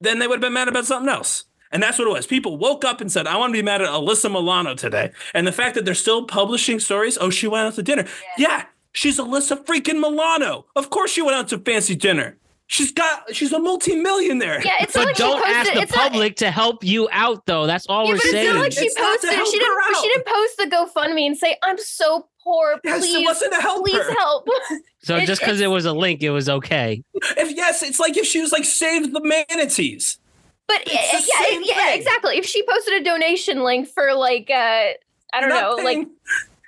then 0.00 0.18
they 0.18 0.26
would 0.26 0.36
have 0.36 0.42
been 0.42 0.52
mad 0.52 0.68
about 0.68 0.84
something 0.84 1.08
else. 1.08 1.44
And 1.72 1.82
that's 1.82 1.98
what 1.98 2.06
it 2.06 2.12
was. 2.12 2.26
People 2.26 2.58
woke 2.58 2.84
up 2.84 3.00
and 3.00 3.10
said, 3.10 3.26
I 3.26 3.36
want 3.36 3.52
to 3.52 3.58
be 3.58 3.62
mad 3.62 3.82
at 3.82 3.88
Alyssa 3.88 4.30
Milano 4.30 4.74
today. 4.74 5.10
And 5.34 5.46
the 5.46 5.52
fact 5.52 5.74
that 5.74 5.84
they're 5.84 5.94
still 5.94 6.24
publishing 6.24 6.80
stories, 6.80 7.18
oh, 7.20 7.30
she 7.30 7.48
went 7.48 7.66
out 7.66 7.74
to 7.74 7.82
dinner. 7.82 8.06
Yeah, 8.38 8.66
She's 8.96 9.18
Alyssa 9.18 9.62
freaking 9.62 10.00
Milano. 10.00 10.64
Of 10.74 10.88
course 10.88 11.10
she 11.10 11.20
went 11.20 11.36
out 11.36 11.48
to 11.48 11.58
fancy 11.58 11.94
dinner. 11.94 12.38
She's 12.68 12.90
got 12.90 13.32
she's 13.34 13.52
a 13.52 13.60
multimillionaire. 13.60 14.60
Yeah, 14.64 14.74
it's 14.80 14.94
not 14.96 15.02
But 15.02 15.06
like 15.06 15.16
don't 15.16 15.38
posted. 15.42 15.56
ask 15.56 15.72
the 15.72 15.80
it's 15.82 15.94
not- 15.94 16.10
public 16.10 16.36
to 16.36 16.50
help 16.50 16.82
you 16.82 17.08
out, 17.12 17.46
though. 17.46 17.66
That's 17.66 17.86
all 17.86 18.04
Yeah, 18.04 18.10
we're 18.10 18.16
but 18.16 18.24
it's 18.24 18.30
saying. 18.32 18.54
not 18.54 18.60
like 18.60 18.72
she 18.72 18.80
It's 18.86 18.98
not 18.98 19.20
posted. 19.20 19.46
She 19.46 19.58
didn't. 19.58 19.68
her 19.74 19.94
She 20.02 20.08
didn't 20.08 20.26
post 20.26 20.56
the 20.58 20.64
GoFundMe 20.66 21.26
and 21.26 21.36
say, 21.38 21.56
"I'm 21.62 21.78
so 21.78 22.26
poor. 22.42 22.80
Yes, 22.84 23.04
it 23.04 23.06
Please, 23.06 23.24
wasn't 23.24 23.54
to 23.54 23.60
help 23.60 23.84
please 23.86 23.96
her. 24.02 24.12
help." 24.14 24.48
so 25.04 25.16
it- 25.16 25.26
just 25.26 25.40
because 25.42 25.60
it 25.60 25.68
was 25.68 25.84
a 25.84 25.92
link, 25.92 26.22
it 26.24 26.30
was 26.30 26.48
okay. 26.48 27.04
If 27.36 27.56
yes, 27.56 27.84
it's 27.84 28.00
like 28.00 28.16
if 28.16 28.26
she 28.26 28.40
was 28.40 28.50
like 28.50 28.64
save 28.64 29.12
the 29.12 29.20
manatees. 29.22 30.18
But 30.66 30.82
It's 30.86 30.92
yeah, 30.92 31.00
the 31.20 31.26
yeah, 31.28 31.46
same 31.48 31.62
yeah, 31.64 31.74
thing. 31.90 31.98
exactly. 32.00 32.36
If 32.36 32.46
she 32.46 32.64
posted 32.66 32.94
a 33.00 33.04
donation 33.04 33.62
link 33.62 33.88
for 33.88 34.12
like, 34.14 34.50
uh, 34.50 34.54
I 35.32 35.40
don't 35.40 35.42
You're 35.42 35.48
not 35.50 35.78
know, 35.78 35.84
like 35.84 36.08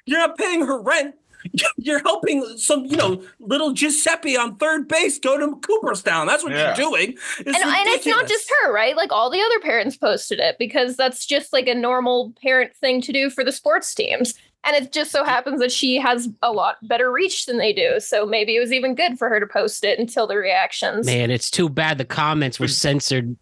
you're 0.06 0.18
not 0.20 0.38
paying 0.38 0.64
her 0.64 0.80
rent. 0.80 1.16
You're 1.76 2.00
helping 2.00 2.44
some, 2.56 2.84
you 2.84 2.96
know, 2.96 3.22
little 3.40 3.72
Giuseppe 3.72 4.36
on 4.36 4.56
third 4.56 4.88
base 4.88 5.18
go 5.18 5.36
to 5.38 5.56
Cooperstown. 5.60 6.26
That's 6.26 6.42
what 6.44 6.52
Yeah. 6.52 6.76
you're 6.76 6.90
doing. 6.90 7.12
It's 7.12 7.46
and, 7.46 7.56
and 7.56 7.88
it's 7.88 8.06
not 8.06 8.26
just 8.28 8.50
her, 8.62 8.72
right? 8.72 8.96
Like 8.96 9.12
all 9.12 9.30
the 9.30 9.40
other 9.40 9.60
parents 9.60 9.96
posted 9.96 10.38
it 10.40 10.56
because 10.58 10.96
that's 10.96 11.26
just 11.26 11.52
like 11.52 11.68
a 11.68 11.74
normal 11.74 12.32
parent 12.42 12.74
thing 12.76 13.00
to 13.02 13.12
do 13.12 13.30
for 13.30 13.44
the 13.44 13.52
sports 13.52 13.94
teams. 13.94 14.34
And 14.64 14.74
it 14.76 14.92
just 14.92 15.12
so 15.12 15.24
happens 15.24 15.60
that 15.60 15.70
she 15.70 15.96
has 15.98 16.28
a 16.42 16.50
lot 16.52 16.76
better 16.82 17.12
reach 17.12 17.46
than 17.46 17.58
they 17.58 17.72
do. 17.72 18.00
So 18.00 18.26
maybe 18.26 18.56
it 18.56 18.60
was 18.60 18.72
even 18.72 18.94
good 18.96 19.16
for 19.18 19.28
her 19.28 19.38
to 19.40 19.46
post 19.46 19.84
it 19.84 19.98
until 19.98 20.26
the 20.26 20.36
reactions. 20.36 21.06
Man, 21.06 21.30
it's 21.30 21.50
too 21.50 21.68
bad 21.68 21.96
the 21.96 22.04
comments 22.04 22.58
were 22.58 22.68
censored 22.68 23.36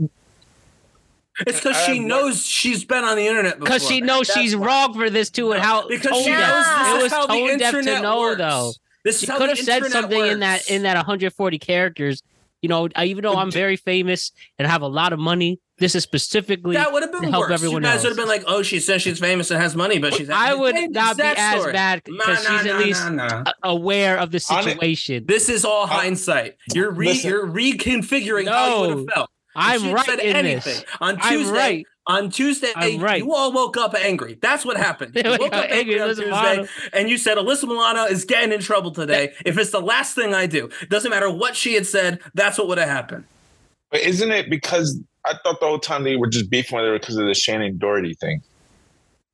It's 1.47 1.59
because 1.61 1.77
she 1.85 1.93
have 1.93 1.99
one- 1.99 2.07
knows 2.09 2.47
she's 2.47 2.85
been 2.85 3.05
on 3.05 3.17
the 3.17 3.27
internet 3.27 3.59
before. 3.59 3.65
because 3.67 3.87
she 3.89 4.01
knows 4.01 4.29
That's 4.29 4.41
she's 4.41 4.57
why. 4.57 4.67
wrong 4.67 4.95
for 4.95 5.11
this 5.11 5.31
too, 5.31 5.53
and 5.53 5.63
how 5.63 5.87
because 5.89 6.17
she 6.23 6.31
knows 6.31 6.37
deaf. 6.65 6.79
this 6.79 6.89
It 6.93 6.97
is 6.97 7.03
was 7.03 7.13
how 7.13 7.27
the 7.27 7.33
tone 7.35 7.59
deaf 7.59 7.73
to 7.73 7.79
internet 7.79 8.03
know, 8.03 8.21
works. 8.21 8.39
though. 8.39 8.73
This 9.05 9.21
She 9.21 9.27
how 9.27 9.39
could 9.39 9.51
the 9.51 9.57
have 9.57 9.59
said 9.65 9.77
internet 9.85 9.93
something 9.93 10.27
in 10.27 10.41
that 10.41 10.71
in 10.71 10.83
that 10.83 10.97
140 10.97 11.59
characters. 11.59 12.23
You 12.63 12.71
know, 12.71 12.89
I, 12.97 13.05
even 13.05 13.23
though 13.23 13.37
I'm 13.37 13.51
very 13.51 13.77
famous 13.77 14.33
and 14.59 14.67
have 14.67 14.81
a 14.83 14.89
lot 14.89 15.13
of 15.13 15.19
money, 15.21 15.61
this 15.79 15.95
is 15.95 16.03
specifically 16.03 16.75
That 16.75 16.91
would 16.91 17.03
have 17.03 17.13
been 17.13 17.23
to 17.23 17.31
help 17.31 17.43
worse. 17.43 17.53
everyone 17.53 17.83
you 17.83 17.89
guys 17.89 17.97
else. 17.97 18.05
would 18.05 18.09
have 18.09 18.17
been 18.17 18.27
like, 18.29 18.43
"Oh, 18.47 18.63
she 18.63 18.81
says 18.81 19.03
she's 19.03 19.21
famous 19.21 19.51
and 19.51 19.61
has 19.63 19.77
money, 19.77 19.99
but 19.99 20.15
she's." 20.15 20.31
I 20.31 20.55
would 20.55 20.75
Hey, 20.75 20.87
not 20.89 21.17
be 21.19 21.23
that 21.23 21.37
as 21.39 21.61
story. 21.61 21.73
bad 21.75 22.03
Nah, 22.09 22.25
because 22.27 22.45
nah, 22.45 22.51
she's 22.59 22.67
at 22.67 22.73
nah, 22.73 22.79
least 22.81 23.11
nah, 23.11 23.27
nah. 23.29 23.45
a- 23.63 23.69
aware 23.69 24.17
of 24.19 24.31
the 24.33 24.45
On 24.51 24.61
it- 24.61 24.65
situation. 24.73 25.25
This 25.29 25.49
is 25.51 25.65
all 25.67 25.87
hindsight. 25.87 26.57
You're 26.75 26.91
re- 26.91 27.09
Listen. 27.09 27.31
you're 27.31 27.47
reconfiguring 27.47 28.49
how 28.49 28.67
you 28.75 28.81
would 28.81 28.91
No. 28.91 28.97
have 28.97 29.07
felt. 29.15 29.31
If 29.57 29.63
I'm 29.63 29.81
she 29.81 29.93
right 29.93 30.07
said 30.07 30.21
in 30.21 30.37
anything 30.37 30.75
this. 30.75 30.85
on 31.01 31.19
I'm 31.21 31.39
Tuesday. 31.39 31.53
right. 31.57 31.87
On 32.09 32.31
Tuesday, 32.31 32.71
I'm 32.77 33.01
right. 33.01 33.19
you 33.21 33.35
all 33.35 33.53
woke 33.53 33.77
up 33.77 33.95
angry. 33.97 34.39
That's 34.41 34.65
what 34.65 34.77
happened. 34.77 35.13
You 35.17 35.23
They 35.25 35.29
woke 35.31 35.41
woke 35.41 35.55
up 35.55 35.65
up 35.65 35.71
angry 35.71 36.01
angry, 36.01 36.01
on 36.01 36.09
Alyssa 36.11 36.17
Tuesday, 36.17 36.31
Milano. 36.31 36.69
and 36.93 37.11
you 37.11 37.19
said 37.19 37.37
Alyssa 37.37 37.65
Milano 37.65 38.05
is 38.05 38.25
getting 38.25 38.53
in 38.53 38.61
trouble 38.61 38.93
today. 38.93 39.33
If 39.45 39.59
it's 39.59 39.71
the 39.71 39.81
last 39.81 40.15
thing 40.15 40.33
I 40.35 40.47
do, 40.47 40.71
doesn't 40.89 41.11
matter 41.11 41.29
what 41.31 41.57
she 41.57 41.75
had 41.75 41.85
said. 41.87 42.21
That's 42.35 42.59
what 42.59 42.69
would 42.69 42.79
have 42.79 42.89
happened. 42.89 43.25
But 43.91 44.03
isn't 44.03 44.31
it 44.31 44.49
because 44.51 45.01
I 45.25 45.33
thought 45.43 45.59
the 45.59 45.67
whole 45.67 45.81
time 45.81 46.05
they 46.05 46.17
were 46.17 46.29
just 46.29 46.49
beefing 46.49 46.77
with 46.77 46.87
her 46.87 46.99
because 46.99 47.17
of 47.17 47.27
the 47.27 47.33
Shannen 47.33 47.77
Doherty 47.79 48.15
thing? 48.15 48.41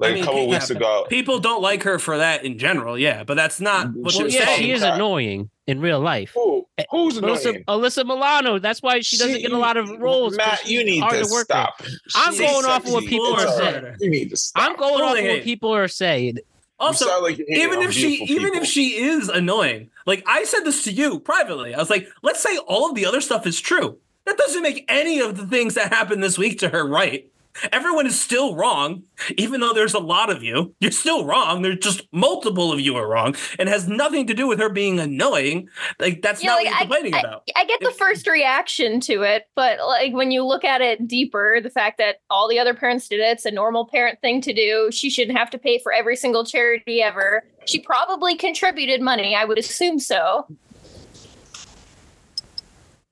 Like 0.03 0.11
I 0.11 0.15
mean, 0.15 0.23
a 0.23 0.27
couple 0.27 0.43
yeah, 0.45 0.51
weeks 0.51 0.69
but 0.69 0.77
ago. 0.77 1.07
People 1.09 1.39
don't 1.39 1.63
like 1.63 1.83
her 1.85 1.99
for 1.99 2.19
that 2.19 2.45
in 2.45 2.59
general, 2.59 2.99
yeah, 2.99 3.25
but 3.25 3.35
that's 3.35 3.61
not 3.61 3.87
mm, 3.89 3.95
what 4.03 4.15
Well, 4.15 4.23
Well, 4.25 4.31
yeah, 4.31 4.45
saying. 4.45 4.59
she 4.63 4.73
is 4.73 4.83
annoying 4.83 5.49
in 5.67 5.81
real 5.81 6.01
life. 6.01 6.33
Who? 6.35 6.67
Eh, 6.79 6.85
who's 6.91 7.19
Alyssa, 7.19 7.51
annoying? 7.51 7.65
Alyssa 7.69 8.05
Milano. 8.05 8.59
That's 8.59 8.83
why 8.83 9.01
she 9.01 9.17
doesn't 9.17 9.37
She- 9.37 9.43
get 9.43 9.53
a 9.53 9.59
lot 9.59 9.77
of 9.77 9.89
roles. 9.99 10.37
Matt, 10.37 10.67
you 10.69 10.85
need 10.85 11.01
hard 11.01 11.15
to, 11.19 11.25
to 11.25 11.31
work 11.33 11.45
stop. 11.45 11.75
with. 11.81 11.95
I'm 12.15 12.33
She's 12.33 12.41
going 12.41 12.65
off 12.67 12.85
of 12.87 12.93
what 12.93 13.05
people 13.05 13.35
are 13.35 13.47
all 13.47 13.57
saying. 13.59 13.97
You 14.01 14.11
need 14.11 14.31
to 14.31 14.37
stop. 14.37 14.71
I'm 14.71 14.77
going 14.77 15.03
off 15.03 15.19
of 15.19 15.25
what 15.25 15.43
people 15.43 15.75
are 15.75 15.89
saying. 15.89 16.39
Also, 16.81 17.23
like 17.23 17.39
even 17.39 17.81
if 17.83 17.93
she 17.93 18.19
beautiful 18.27 18.37
even 18.49 18.55
if 18.61 18.67
she 18.67 18.97
is 19.05 19.29
annoying 19.29 19.89
like 20.05 20.25
i 20.27 20.43
said 20.43 20.65
this 20.65 20.83
to 20.83 20.91
you 20.91 21.21
privately 21.21 21.73
i 21.73 21.79
was 21.79 21.89
like 21.91 22.09
let's 22.23 22.41
say 22.43 22.57
all 22.67 22.89
of 22.89 22.97
the 22.97 23.07
other 23.07 23.21
stuff 23.21 23.47
is 23.47 23.61
true 23.61 23.97
that 24.25 24.37
doesn't 24.37 24.63
make 24.63 24.85
any 24.89 25.21
of 25.21 25.37
the 25.37 25.47
things 25.47 25.75
that 25.75 25.93
happened 25.93 26.25
this 26.25 26.37
week 26.37 26.59
to 26.59 26.69
her 26.69 26.85
right 26.85 27.31
everyone 27.71 28.07
is 28.07 28.19
still 28.19 28.55
wrong 28.55 29.03
even 29.37 29.61
though 29.61 29.73
there's 29.73 29.95
a 29.95 29.99
lot 29.99 30.31
of 30.31 30.43
you 30.43 30.75
you're 30.81 30.91
still 30.91 31.25
wrong 31.25 31.63
there's 31.63 31.79
just 31.79 32.03
multiple 32.13 32.73
of 32.73 32.81
you 32.81 32.97
are 32.97 33.07
wrong 33.07 33.35
and 33.59 33.69
has 33.69 33.89
nothing 33.89 34.27
to 34.27 34.35
do 34.35 34.47
with 34.47 34.59
her 34.59 34.69
being 34.69 34.99
annoying 34.99 35.69
like 36.01 36.23
that's 36.23 36.43
Yeah, 36.43 36.51
not 36.51 36.57
like, 36.57 36.65
what 36.65 36.71
you're 36.71 36.79
complaining 36.81 37.15
I, 37.15 37.21
about 37.21 37.43
I 37.57 37.65
get 37.65 37.81
the 37.81 37.91
first 37.93 38.27
reaction 38.27 39.01
to 39.01 39.23
it, 39.23 39.45
but 39.55 39.79
like 39.87 40.13
when 40.13 40.31
you 40.31 40.45
look 40.45 40.65
at 40.65 40.81
it 40.81 41.07
deeper, 41.07 41.61
the 41.63 41.71
fact 41.71 41.99
that 41.99 42.17
all 42.31 42.49
the 42.49 42.59
other 42.59 42.75
parents 42.75 43.09
did 43.09 43.21
it, 43.21 43.25
it's 43.25 43.45
a 43.45 43.51
normal 43.51 43.87
parent 43.87 44.21
thing 44.21 44.41
to 44.43 44.53
do. 44.53 44.91
She 44.93 45.11
shouldn't 45.11 45.39
have 45.39 45.51
to 45.51 45.59
pay 45.59 45.79
for 45.79 45.93
every 45.93 46.17
single 46.17 46.45
charity 46.45 47.03
ever. 47.03 47.45
She 47.67 47.81
probably 47.81 48.37
contributed 48.37 49.01
money, 49.01 49.35
I 49.35 49.45
would 49.45 49.59
assume 49.59 49.99
so. 49.99 50.47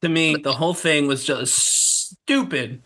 to 0.02 0.08
me 0.08 0.36
the 0.36 0.54
whole 0.54 0.74
thing 0.74 1.06
was 1.06 1.24
just 1.24 1.54
stupid 1.54 2.82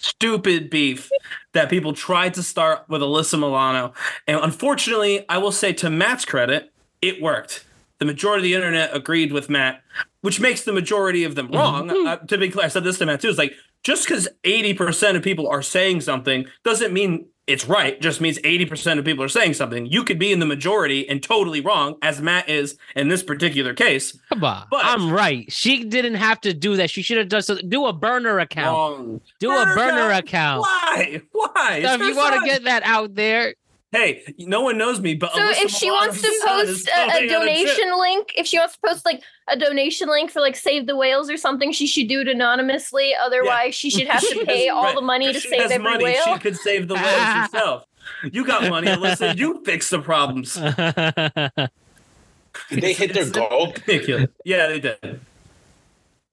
stupid 0.00 0.70
beef 0.70 1.10
that 1.52 1.70
people 1.70 1.92
tried 1.92 2.34
to 2.34 2.42
start 2.42 2.84
with 2.88 3.02
Alyssa 3.02 3.38
Milano. 3.38 3.92
And 4.26 4.40
unfortunately, 4.40 5.28
I 5.28 5.38
will 5.38 5.52
say 5.52 5.72
to 5.74 5.90
Matt's 5.90 6.24
credit, 6.24 6.72
it 7.02 7.20
worked. 7.20 7.64
The 7.98 8.06
majority 8.06 8.40
of 8.40 8.44
the 8.44 8.54
internet 8.54 8.96
agreed 8.96 9.32
with 9.32 9.50
Matt, 9.50 9.82
which 10.22 10.40
makes 10.40 10.64
the 10.64 10.72
majority 10.72 11.24
of 11.24 11.34
them 11.34 11.48
wrong. 11.48 11.90
Uh, 11.90 12.16
to 12.16 12.38
be 12.38 12.48
clear, 12.48 12.64
I 12.64 12.68
said 12.68 12.84
this 12.84 12.98
to 12.98 13.06
Matt 13.06 13.20
too. 13.20 13.28
It's 13.28 13.38
like 13.38 13.54
just 13.82 14.06
because 14.06 14.28
80% 14.44 15.16
of 15.16 15.22
people 15.22 15.48
are 15.48 15.62
saying 15.62 16.00
something 16.00 16.46
doesn't 16.64 16.92
mean 16.92 17.26
it's 17.50 17.66
right. 17.66 18.00
Just 18.00 18.20
means 18.20 18.38
80% 18.38 18.98
of 18.98 19.04
people 19.04 19.24
are 19.24 19.28
saying 19.28 19.54
something. 19.54 19.86
You 19.86 20.04
could 20.04 20.18
be 20.18 20.32
in 20.32 20.38
the 20.38 20.46
majority 20.46 21.08
and 21.08 21.22
totally 21.22 21.60
wrong, 21.60 21.96
as 22.02 22.20
Matt 22.20 22.48
is 22.48 22.76
in 22.96 23.08
this 23.08 23.22
particular 23.22 23.74
case. 23.74 24.16
Come 24.30 24.44
on, 24.44 24.66
But- 24.70 24.84
I'm 24.84 25.10
right. 25.12 25.50
She 25.52 25.84
didn't 25.84 26.14
have 26.14 26.40
to 26.42 26.54
do 26.54 26.76
that. 26.76 26.90
She 26.90 27.02
should 27.02 27.18
have 27.18 27.28
done 27.28 27.42
something. 27.42 27.68
Do 27.68 27.86
a 27.86 27.92
burner 27.92 28.38
account. 28.38 28.74
Wrong. 28.76 29.20
Do 29.38 29.50
a 29.50 29.64
Burner 29.64 29.74
burner 29.74 30.10
account? 30.10 30.20
account. 30.20 30.60
Why? 30.62 31.22
Why? 31.32 31.82
So 31.82 31.94
if 31.94 32.00
you 32.00 32.16
want 32.16 32.40
to 32.40 32.46
get 32.46 32.64
that 32.64 32.82
out 32.84 33.14
there, 33.14 33.54
Hey, 33.92 34.22
no 34.38 34.60
one 34.60 34.78
knows 34.78 35.00
me, 35.00 35.14
but 35.14 35.32
So 35.32 35.40
Alyssa 35.40 35.64
if 35.64 35.70
she 35.72 35.88
Milano's 35.90 36.08
wants 36.08 36.22
to 36.22 36.40
post 36.46 36.88
a, 36.88 36.92
a 36.92 36.96
going 36.96 37.10
on 37.10 37.18
trip. 37.18 37.30
donation 37.30 37.98
link, 37.98 38.32
if 38.36 38.46
she 38.46 38.56
wants 38.58 38.74
to 38.74 38.80
post 38.86 39.04
like 39.04 39.20
a 39.48 39.58
donation 39.58 40.08
link 40.08 40.30
for 40.30 40.40
like 40.40 40.54
Save 40.54 40.86
the 40.86 40.94
Whales 40.94 41.28
or 41.28 41.36
something, 41.36 41.72
she 41.72 41.88
should 41.88 42.06
do 42.06 42.20
it 42.20 42.28
anonymously. 42.28 43.12
Otherwise, 43.20 43.74
she 43.74 43.90
should 43.90 44.06
have 44.06 44.20
to 44.20 44.44
pay 44.46 44.66
has- 44.66 44.74
all 44.74 44.84
right. 44.84 44.94
the 44.94 45.00
money 45.02 45.32
to 45.32 45.40
save 45.40 45.62
has 45.62 45.70
every 45.72 45.82
money, 45.90 46.04
whale. 46.04 46.22
She 46.24 46.38
could 46.38 46.56
save 46.56 46.86
the 46.86 46.94
whales 46.94 47.48
herself. 47.50 47.84
You 48.30 48.46
got 48.46 48.70
money, 48.70 48.86
Alyssa. 48.86 49.36
You 49.36 49.60
fix 49.64 49.90
the 49.90 49.98
problems. 50.00 50.54
Did 52.70 52.82
they 52.82 52.92
hit 52.92 53.14
their 53.14 53.28
goal? 53.30 53.72
Ridiculous. 53.86 54.28
Yeah, 54.44 54.66
they 54.68 54.80
did. 54.80 55.20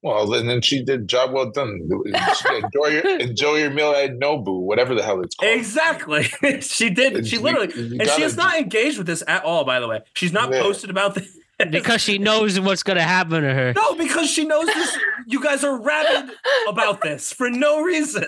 Well, 0.03 0.31
and 0.33 0.47
then 0.47 0.61
she 0.61 0.83
did 0.83 1.07
job 1.07 1.31
well 1.33 1.49
done. 1.49 1.89
Enjoy 2.51 2.87
your 2.87 3.07
enjoy 3.19 3.55
your 3.55 3.71
meal 3.71 3.91
at 3.91 4.11
Nobu, 4.19 4.61
whatever 4.61 4.93
the 4.93 5.03
hell 5.03 5.21
it's 5.21 5.35
called. 5.35 5.51
Exactly. 5.51 6.23
she 6.61 6.89
did. 6.89 7.27
She 7.27 7.37
literally, 7.39 7.73
you 7.73 7.83
and 7.99 8.01
she 8.01 8.07
gotta 8.07 8.23
is 8.23 8.37
not 8.37 8.57
engaged 8.57 8.97
with 8.99 9.07
this 9.07 9.23
at 9.27 9.43
all. 9.43 9.63
By 9.65 9.79
the 9.79 9.87
way, 9.87 10.01
she's 10.13 10.31
not 10.31 10.51
Yeah. 10.51 10.61
posted 10.61 10.89
about 10.91 11.15
this. 11.15 11.35
because 11.71 12.01
she 12.01 12.19
knows 12.19 12.59
what's 12.59 12.83
going 12.83 12.97
to 12.97 13.03
happen 13.03 13.41
to 13.41 13.51
her. 13.53 13.73
No, 13.75 13.95
because 13.95 14.29
she 14.29 14.45
knows 14.45 14.67
this. 14.67 14.95
You 15.25 15.41
guys 15.43 15.63
are 15.63 15.81
rabid 15.81 16.35
about 16.69 17.01
this 17.01 17.33
for 17.33 17.49
no 17.49 17.81
reason. 17.81 18.25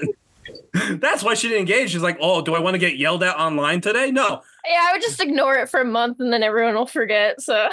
That's 0.74 1.24
why 1.24 1.36
she 1.36 1.47
didn't 1.47 1.59
engage. 1.61 1.91
She's 1.91 2.01
like, 2.01 2.17
"Oh, 2.20 2.41
do 2.41 2.55
I 2.55 2.59
want 2.59 2.74
to 2.74 2.80
get 2.80 2.97
yelled 2.97 3.22
at 3.22 3.36
online 3.38 3.82
today?" 3.82 4.09
No, 4.09 4.41
yeah, 4.67 4.88
I 4.89 4.93
would 4.93 5.01
just 5.03 5.22
ignore 5.22 5.55
it 5.57 5.70
for 5.70 5.80
a 5.80 5.86
month 5.86 6.20
and 6.20 6.34
then 6.34 6.41
everyone 6.41 6.74
will 6.74 6.88
forget. 6.88 7.39
So 7.41 7.70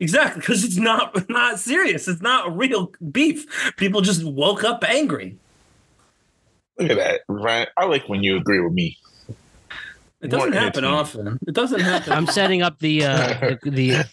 exactly, 0.00 0.40
because 0.40 0.64
it's 0.64 0.76
not 0.76 1.28
not 1.30 1.58
serious. 1.58 2.08
It's 2.08 2.22
not 2.22 2.56
real 2.56 2.92
beef. 3.12 3.74
People 3.76 4.00
just 4.00 4.24
woke 4.24 4.64
up 4.64 4.84
angry. 4.84 5.36
Look 6.78 6.90
at 6.90 6.96
that, 6.96 7.20
Ryan. 7.28 7.66
I 7.76 7.86
like 7.86 8.08
when 8.08 8.22
you 8.22 8.36
agree 8.36 8.60
with 8.60 8.72
me. 8.72 8.96
It 10.20 10.28
doesn't 10.28 10.50
More 10.50 10.60
happen 10.60 10.84
often. 10.84 11.38
It 11.46 11.54
doesn't 11.54 11.80
happen. 11.80 12.12
I'm 12.12 12.26
setting 12.26 12.62
up 12.62 12.78
the 12.80 13.04
uh 13.04 13.56
the, 13.62 13.70
the 13.70 14.04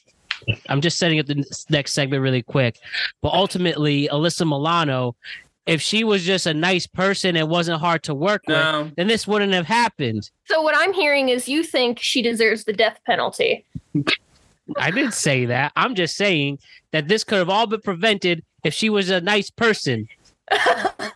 I'm 0.69 0.81
just 0.81 0.97
setting 0.97 1.19
up 1.19 1.25
the 1.25 1.43
next 1.69 1.93
segment 1.93 2.21
really 2.21 2.43
quick. 2.43 2.79
But 3.21 3.33
ultimately, 3.33 4.07
Alyssa 4.11 4.47
Milano, 4.47 5.15
if 5.65 5.81
she 5.81 6.03
was 6.03 6.23
just 6.23 6.45
a 6.45 6.53
nice 6.53 6.85
person 6.85 7.35
and 7.35 7.49
wasn't 7.49 7.79
hard 7.79 8.03
to 8.03 8.13
work 8.13 8.43
with, 8.47 8.95
then 8.95 9.07
this 9.07 9.27
wouldn't 9.27 9.53
have 9.53 9.65
happened. 9.65 10.29
So 10.45 10.61
what 10.61 10.75
I'm 10.77 10.93
hearing 10.93 11.29
is 11.29 11.49
you 11.49 11.63
think 11.63 11.99
she 11.99 12.21
deserves 12.21 12.65
the 12.65 12.73
death 12.73 12.99
penalty. 13.05 13.65
I 14.77 14.91
didn't 14.91 15.13
say 15.13 15.45
that. 15.45 15.71
I'm 15.75 15.95
just 15.95 16.15
saying 16.15 16.59
that 16.91 17.07
this 17.07 17.23
could 17.23 17.37
have 17.37 17.49
all 17.49 17.67
been 17.67 17.81
prevented 17.81 18.43
if 18.63 18.73
she 18.73 18.89
was 18.89 19.09
a 19.09 19.21
nice 19.21 19.49
person. 19.49 20.07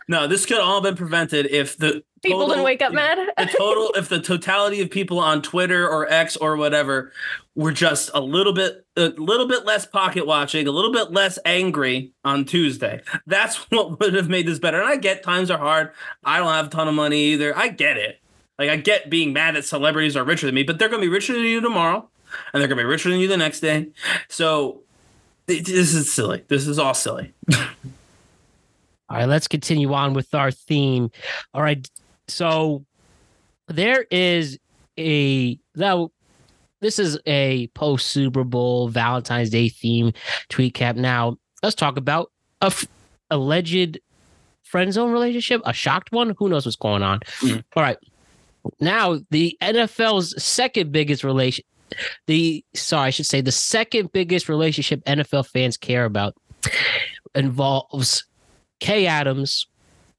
no. 0.08 0.26
This 0.26 0.46
could 0.46 0.58
all 0.58 0.80
been 0.80 0.96
prevented 0.96 1.46
if 1.46 1.76
the 1.76 2.02
People 2.22 2.40
total- 2.40 2.54
didn't 2.56 2.64
wake 2.64 2.82
up 2.82 2.92
mad. 2.92 3.18
the 3.38 3.46
total 3.46 3.92
if 3.96 4.08
the 4.10 4.20
totality 4.20 4.82
of 4.82 4.90
people 4.90 5.18
on 5.18 5.40
Twitter 5.40 5.88
or 5.88 6.06
X 6.12 6.36
or 6.36 6.56
whatever 6.56 7.12
were 7.54 7.72
just 7.72 8.10
a 8.12 8.20
little 8.20 8.52
bit 8.52 8.84
a 8.96 9.08
little 9.16 9.48
bit 9.48 9.64
less 9.64 9.86
pocket 9.86 10.26
watching, 10.26 10.66
a 10.66 10.70
little 10.70 10.92
bit 10.92 11.12
less 11.12 11.38
angry 11.46 12.12
on 12.24 12.44
Tuesday. 12.44 13.00
That's 13.26 13.56
what 13.70 13.98
would 14.00 14.12
have 14.14 14.28
made 14.28 14.46
this 14.46 14.58
better. 14.58 14.80
And 14.80 14.88
I 14.88 14.96
get 14.96 15.22
times 15.22 15.50
are 15.50 15.58
hard. 15.58 15.92
I 16.22 16.38
don't 16.38 16.52
have 16.52 16.66
a 16.66 16.70
ton 16.70 16.88
of 16.88 16.94
money 16.94 17.32
either. 17.32 17.56
I 17.56 17.68
get 17.68 17.96
it. 17.96 18.20
Like 18.58 18.68
I 18.68 18.76
get 18.76 19.08
being 19.08 19.32
mad 19.32 19.56
that 19.56 19.64
celebrities 19.64 20.14
are 20.16 20.24
richer 20.24 20.44
than 20.46 20.54
me, 20.54 20.62
but 20.62 20.78
they're 20.78 20.90
going 20.90 21.00
to 21.00 21.06
be 21.06 21.12
richer 21.12 21.32
than 21.32 21.44
you 21.44 21.62
tomorrow. 21.62 22.09
And 22.52 22.60
they're 22.60 22.68
gonna 22.68 22.80
be 22.80 22.84
richer 22.84 23.10
than 23.10 23.20
you 23.20 23.28
the 23.28 23.36
next 23.36 23.60
day. 23.60 23.88
So 24.28 24.82
this 25.46 25.68
is 25.68 26.10
silly. 26.12 26.44
This 26.48 26.66
is 26.66 26.78
all 26.78 26.94
silly. 26.94 27.32
All 29.08 29.16
right, 29.16 29.28
let's 29.28 29.48
continue 29.48 29.92
on 29.92 30.12
with 30.14 30.32
our 30.34 30.50
theme. 30.52 31.10
All 31.52 31.62
right, 31.62 31.88
so 32.28 32.84
there 33.66 34.06
is 34.10 34.58
a 34.98 35.58
now 35.74 36.10
this 36.80 36.98
is 36.98 37.18
a 37.26 37.66
post 37.68 38.06
Super 38.08 38.44
Bowl 38.44 38.88
Valentine's 38.88 39.50
Day 39.50 39.68
theme 39.68 40.12
tweet 40.48 40.74
cap. 40.74 40.94
Now 40.96 41.36
let's 41.62 41.74
talk 41.74 41.96
about 41.96 42.30
a 42.62 42.66
f- 42.66 42.86
alleged 43.30 43.98
friend 44.62 44.92
zone 44.92 45.10
relationship, 45.10 45.60
a 45.64 45.72
shocked 45.72 46.12
one. 46.12 46.34
Who 46.38 46.48
knows 46.48 46.64
what's 46.64 46.76
going 46.76 47.02
on? 47.02 47.18
Mhm. 47.40 47.64
All 47.74 47.82
right, 47.82 47.98
now 48.80 49.18
the 49.30 49.56
NFL's 49.60 50.40
second 50.40 50.92
biggest 50.92 51.24
relation, 51.24 51.64
the 52.26 52.64
sorry, 52.74 53.08
I 53.08 53.10
should 53.10 53.26
say 53.26 53.40
the 53.40 53.52
second 53.52 54.12
biggest 54.12 54.48
relationship 54.48 55.04
NFL 55.04 55.46
fans 55.46 55.76
care 55.76 56.04
about 56.04 56.34
involves 57.34 58.24
Kay 58.80 59.06
Adams, 59.06 59.66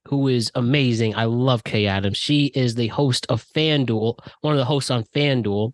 who 0.07 0.27
is 0.27 0.51
amazing. 0.55 1.15
I 1.15 1.25
love 1.25 1.63
Kay 1.63 1.87
Adams. 1.87 2.17
She 2.17 2.47
is 2.47 2.75
the 2.75 2.87
host 2.87 3.25
of 3.29 3.43
FanDuel, 3.43 4.17
one 4.41 4.53
of 4.53 4.57
the 4.57 4.65
hosts 4.65 4.91
on 4.91 5.03
FanDuel. 5.15 5.73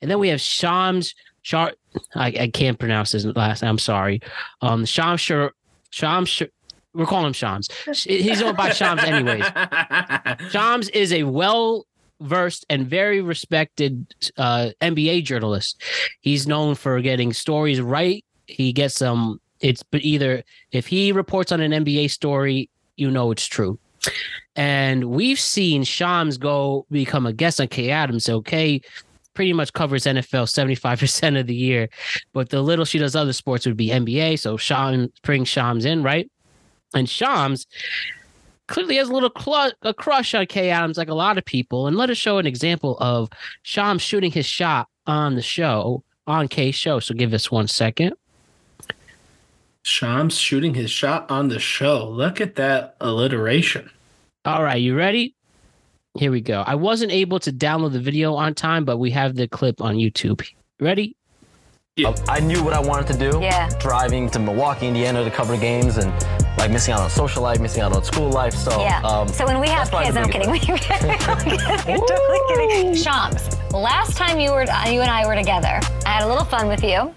And 0.00 0.10
then 0.10 0.18
we 0.18 0.28
have 0.28 0.40
Shams 0.40 1.14
Char 1.42 1.72
I, 2.14 2.26
I 2.26 2.50
can't 2.52 2.78
pronounce 2.78 3.12
his 3.12 3.24
last 3.26 3.62
name. 3.62 3.70
I'm 3.70 3.78
sorry. 3.78 4.20
Um 4.60 4.84
Shams 4.84 5.20
Shar 5.20 5.52
Shams 5.90 6.28
Shar- 6.28 6.48
we're 6.94 7.06
calling 7.06 7.26
him 7.26 7.32
Shams. 7.32 7.68
He's 8.04 8.40
owned 8.40 8.56
by 8.56 8.70
Shams 8.70 9.02
anyways. 9.02 9.44
Shams 10.50 10.88
is 10.90 11.12
a 11.12 11.24
well 11.24 11.86
versed 12.24 12.66
and 12.68 12.86
very 12.86 13.20
respected 13.20 14.14
uh, 14.36 14.70
NBA 14.80 15.24
journalist. 15.24 15.82
He's 16.20 16.46
known 16.46 16.74
for 16.74 17.00
getting 17.00 17.32
stories 17.32 17.80
right. 17.80 18.24
He 18.46 18.72
gets 18.72 18.96
some. 18.96 19.40
It's 19.60 19.82
but 19.82 20.02
either 20.02 20.42
if 20.72 20.86
he 20.86 21.12
reports 21.12 21.52
on 21.52 21.60
an 21.60 21.72
NBA 21.84 22.10
story, 22.10 22.68
you 22.96 23.10
know 23.10 23.30
it's 23.30 23.46
true. 23.46 23.78
And 24.56 25.06
we've 25.06 25.40
seen 25.40 25.84
Shams 25.84 26.36
go 26.36 26.86
become 26.90 27.26
a 27.26 27.32
guest 27.32 27.60
on 27.60 27.68
Kay 27.68 27.90
Adams. 27.90 28.28
Okay, 28.28 28.80
pretty 29.34 29.52
much 29.52 29.72
covers 29.72 30.04
NFL 30.04 30.46
75% 30.46 31.40
of 31.40 31.46
the 31.46 31.54
year. 31.54 31.88
But 32.32 32.50
the 32.50 32.62
little 32.62 32.84
she 32.84 32.98
does 32.98 33.16
other 33.16 33.32
sports 33.32 33.66
would 33.66 33.76
be 33.76 33.88
NBA. 33.88 34.38
So 34.38 34.56
Shams 34.56 35.10
bring 35.22 35.44
Shams 35.44 35.84
in, 35.84 36.02
right? 36.02 36.30
And 36.94 37.08
Shams 37.08 37.66
clearly 38.66 38.96
has 38.96 39.08
a 39.08 39.12
little 39.12 39.32
cl- 39.38 39.72
a 39.82 39.94
crush 39.94 40.34
on 40.34 40.46
Kay 40.46 40.70
Adams, 40.70 40.98
like 40.98 41.08
a 41.08 41.14
lot 41.14 41.38
of 41.38 41.44
people. 41.44 41.86
And 41.86 41.96
let 41.96 42.10
us 42.10 42.16
show 42.16 42.38
an 42.38 42.46
example 42.46 42.96
of 42.98 43.28
Shams 43.62 44.02
shooting 44.02 44.32
his 44.32 44.46
shot 44.46 44.88
on 45.06 45.34
the 45.34 45.42
show, 45.42 46.02
on 46.26 46.48
Kay's 46.48 46.74
show. 46.74 47.00
So 47.00 47.14
give 47.14 47.32
us 47.34 47.50
one 47.50 47.68
second. 47.68 48.14
Shams 49.82 50.38
shooting 50.38 50.74
his 50.74 50.90
shot 50.90 51.30
on 51.30 51.48
the 51.48 51.58
show. 51.58 52.08
Look 52.08 52.40
at 52.40 52.56
that 52.56 52.96
alliteration. 53.00 53.90
All 54.46 54.62
right, 54.62 54.80
you 54.80 54.96
ready? 54.96 55.34
Here 56.18 56.30
we 56.30 56.40
go. 56.40 56.62
I 56.66 56.74
wasn't 56.74 57.12
able 57.12 57.40
to 57.40 57.52
download 57.52 57.92
the 57.92 58.00
video 58.00 58.34
on 58.34 58.54
time, 58.54 58.84
but 58.84 58.98
we 58.98 59.10
have 59.10 59.34
the 59.34 59.48
clip 59.48 59.82
on 59.82 59.96
YouTube. 59.96 60.46
Ready? 60.80 61.16
I 62.26 62.40
knew 62.40 62.60
what 62.64 62.74
I 62.74 62.80
wanted 62.80 63.06
to 63.12 63.30
do. 63.30 63.38
Yeah. 63.40 63.68
Driving 63.78 64.28
to 64.30 64.40
Milwaukee, 64.40 64.88
Indiana 64.88 65.22
to 65.22 65.30
cover 65.30 65.56
games 65.56 65.96
and 65.96 66.10
like 66.58 66.72
missing 66.72 66.92
out 66.92 66.98
on 67.02 67.08
social 67.08 67.40
life, 67.40 67.60
missing 67.60 67.82
out 67.82 67.94
on 67.94 68.02
school 68.02 68.30
life. 68.30 68.52
So 68.52 68.80
Yeah. 68.80 69.00
um, 69.02 69.28
so 69.28 69.46
when 69.46 69.60
we 69.60 69.68
have 69.68 69.88
kids, 69.92 70.16
I'm 70.16 70.28
kidding. 70.28 70.48
You're 70.66 70.76
totally 71.98 72.40
kidding. 72.48 72.94
Shams, 73.00 73.48
last 73.72 74.16
time 74.16 74.40
you 74.40 74.50
were 74.50 74.62
you 74.62 75.02
and 75.02 75.08
I 75.10 75.24
were 75.24 75.36
together, 75.36 75.78
I 76.04 76.08
had 76.08 76.24
a 76.24 76.26
little 76.26 76.44
fun 76.44 76.66
with 76.66 76.82
you. 76.82 77.14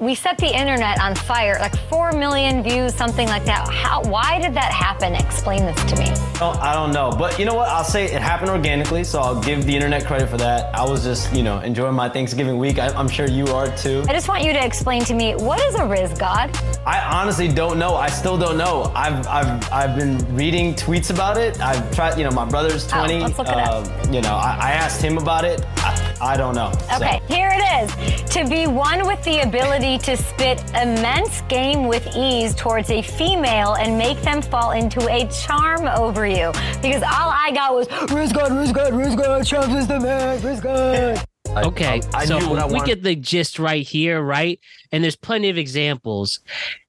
We 0.00 0.14
set 0.14 0.38
the 0.38 0.46
internet 0.46 0.98
on 0.98 1.14
fire, 1.14 1.58
like 1.60 1.76
four 1.90 2.10
million 2.12 2.62
views, 2.62 2.94
something 2.94 3.28
like 3.28 3.44
that. 3.44 3.68
How? 3.68 4.00
Why 4.04 4.40
did 4.40 4.54
that 4.54 4.72
happen? 4.72 5.14
Explain 5.14 5.66
this 5.66 5.76
to 5.90 5.96
me. 5.96 6.06
Oh, 6.40 6.58
I 6.58 6.72
don't 6.72 6.90
know, 6.90 7.10
but 7.10 7.38
you 7.38 7.44
know 7.44 7.52
what? 7.52 7.68
I'll 7.68 7.84
say 7.84 8.06
it 8.06 8.22
happened 8.22 8.50
organically, 8.50 9.04
so 9.04 9.20
I'll 9.20 9.38
give 9.42 9.66
the 9.66 9.74
internet 9.74 10.06
credit 10.06 10.30
for 10.30 10.38
that. 10.38 10.74
I 10.74 10.88
was 10.88 11.04
just, 11.04 11.30
you 11.34 11.42
know, 11.42 11.58
enjoying 11.58 11.94
my 11.94 12.08
Thanksgiving 12.08 12.56
week. 12.56 12.78
I, 12.78 12.86
I'm 12.94 13.08
sure 13.08 13.26
you 13.28 13.44
are 13.48 13.68
too. 13.76 14.02
I 14.08 14.14
just 14.14 14.26
want 14.26 14.42
you 14.42 14.54
to 14.54 14.64
explain 14.64 15.04
to 15.04 15.12
me 15.12 15.34
what 15.34 15.60
is 15.60 15.74
a 15.74 15.80
Rizz 15.80 16.18
God? 16.18 16.50
I 16.86 17.00
honestly 17.00 17.48
don't 17.48 17.78
know. 17.78 17.94
I 17.94 18.08
still 18.08 18.38
don't 18.38 18.56
know. 18.56 18.90
I've 18.94 19.26
I've 19.28 19.70
I've 19.70 19.96
been 19.98 20.16
reading 20.34 20.72
tweets 20.76 21.10
about 21.10 21.36
it. 21.36 21.60
I've 21.60 21.94
tried. 21.94 22.16
You 22.16 22.24
know, 22.24 22.30
my 22.30 22.46
brother's 22.46 22.86
20. 22.86 23.16
Oh, 23.16 23.18
let's 23.18 23.36
look 23.38 23.48
it 23.48 23.54
up. 23.54 23.86
um, 24.06 24.14
You 24.14 24.22
know, 24.22 24.34
I, 24.34 24.56
I 24.58 24.70
asked 24.72 25.02
him 25.02 25.18
about 25.18 25.44
it. 25.44 25.62
I, 25.76 26.16
I 26.22 26.36
don't 26.38 26.54
know. 26.54 26.72
So- 26.88 26.96
Okay, 27.04 27.20
here 27.28 27.50
it 27.52 27.84
is. 27.84 28.30
To 28.32 28.48
be 28.48 28.66
one 28.66 29.06
with 29.06 29.22
the 29.24 29.40
ability 29.40 29.89
to 29.98 30.16
spit 30.16 30.60
immense 30.70 31.40
game 31.42 31.86
with 31.86 32.06
ease 32.16 32.54
towards 32.54 32.90
a 32.90 33.02
female 33.02 33.74
and 33.74 33.96
make 33.98 34.20
them 34.22 34.42
fall 34.42 34.72
into 34.72 35.00
a 35.08 35.26
charm 35.28 35.86
over 35.88 36.26
you. 36.26 36.52
Because 36.82 37.02
all 37.02 37.30
I 37.34 37.50
got 37.54 37.74
was 37.74 37.88
Rizz 37.88 38.32
God, 38.34 38.52
Rizz 38.52 38.72
God, 38.74 38.92
Rizz 38.92 39.16
God, 39.16 39.46
Trump 39.46 39.72
is 39.76 39.86
the 39.86 40.00
man, 40.00 40.38
Rizz 40.40 40.62
God. 40.62 41.18
I- 41.18 41.24
Okay, 41.64 42.00
I, 42.14 42.20
I 42.20 42.24
so 42.26 42.38
knew 42.38 42.48
what 42.50 42.58
I 42.60 42.66
we 42.66 42.80
get 42.82 43.02
the 43.02 43.16
gist 43.16 43.58
right 43.58 43.84
here, 43.84 44.22
right? 44.22 44.60
And 44.92 45.02
there's 45.02 45.16
plenty 45.16 45.48
of 45.48 45.58
examples. 45.58 46.38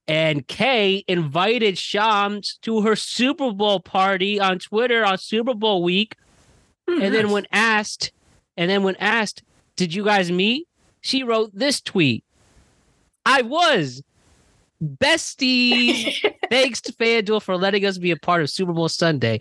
And 0.06 0.46
Kay 0.46 1.04
invited 1.08 1.78
Shams 1.78 2.58
to 2.62 2.82
her 2.82 2.94
Super 2.94 3.50
Bowl 3.52 3.80
party 3.80 4.38
on 4.38 4.60
Twitter 4.60 5.04
on 5.04 5.18
Super 5.18 5.54
Bowl 5.54 5.82
week. 5.82 6.14
Hmm, 6.88 7.02
and 7.02 7.12
then 7.14 7.30
when 7.30 7.46
asked, 7.50 8.12
and 8.56 8.70
then 8.70 8.84
when 8.84 8.94
asked, 8.96 9.42
did 9.74 9.94
you 9.94 10.04
guys 10.04 10.30
meet? 10.30 10.68
She 11.00 11.24
wrote 11.24 11.50
this 11.52 11.80
tweet. 11.80 12.22
I 13.26 13.42
was 13.42 14.02
besties. 14.82 16.24
Thanks 16.50 16.80
to 16.82 16.92
FanDuel 16.92 17.42
for 17.42 17.56
letting 17.56 17.84
us 17.84 17.98
be 17.98 18.10
a 18.10 18.16
part 18.16 18.42
of 18.42 18.50
Super 18.50 18.72
Bowl 18.72 18.88
Sunday. 18.88 19.38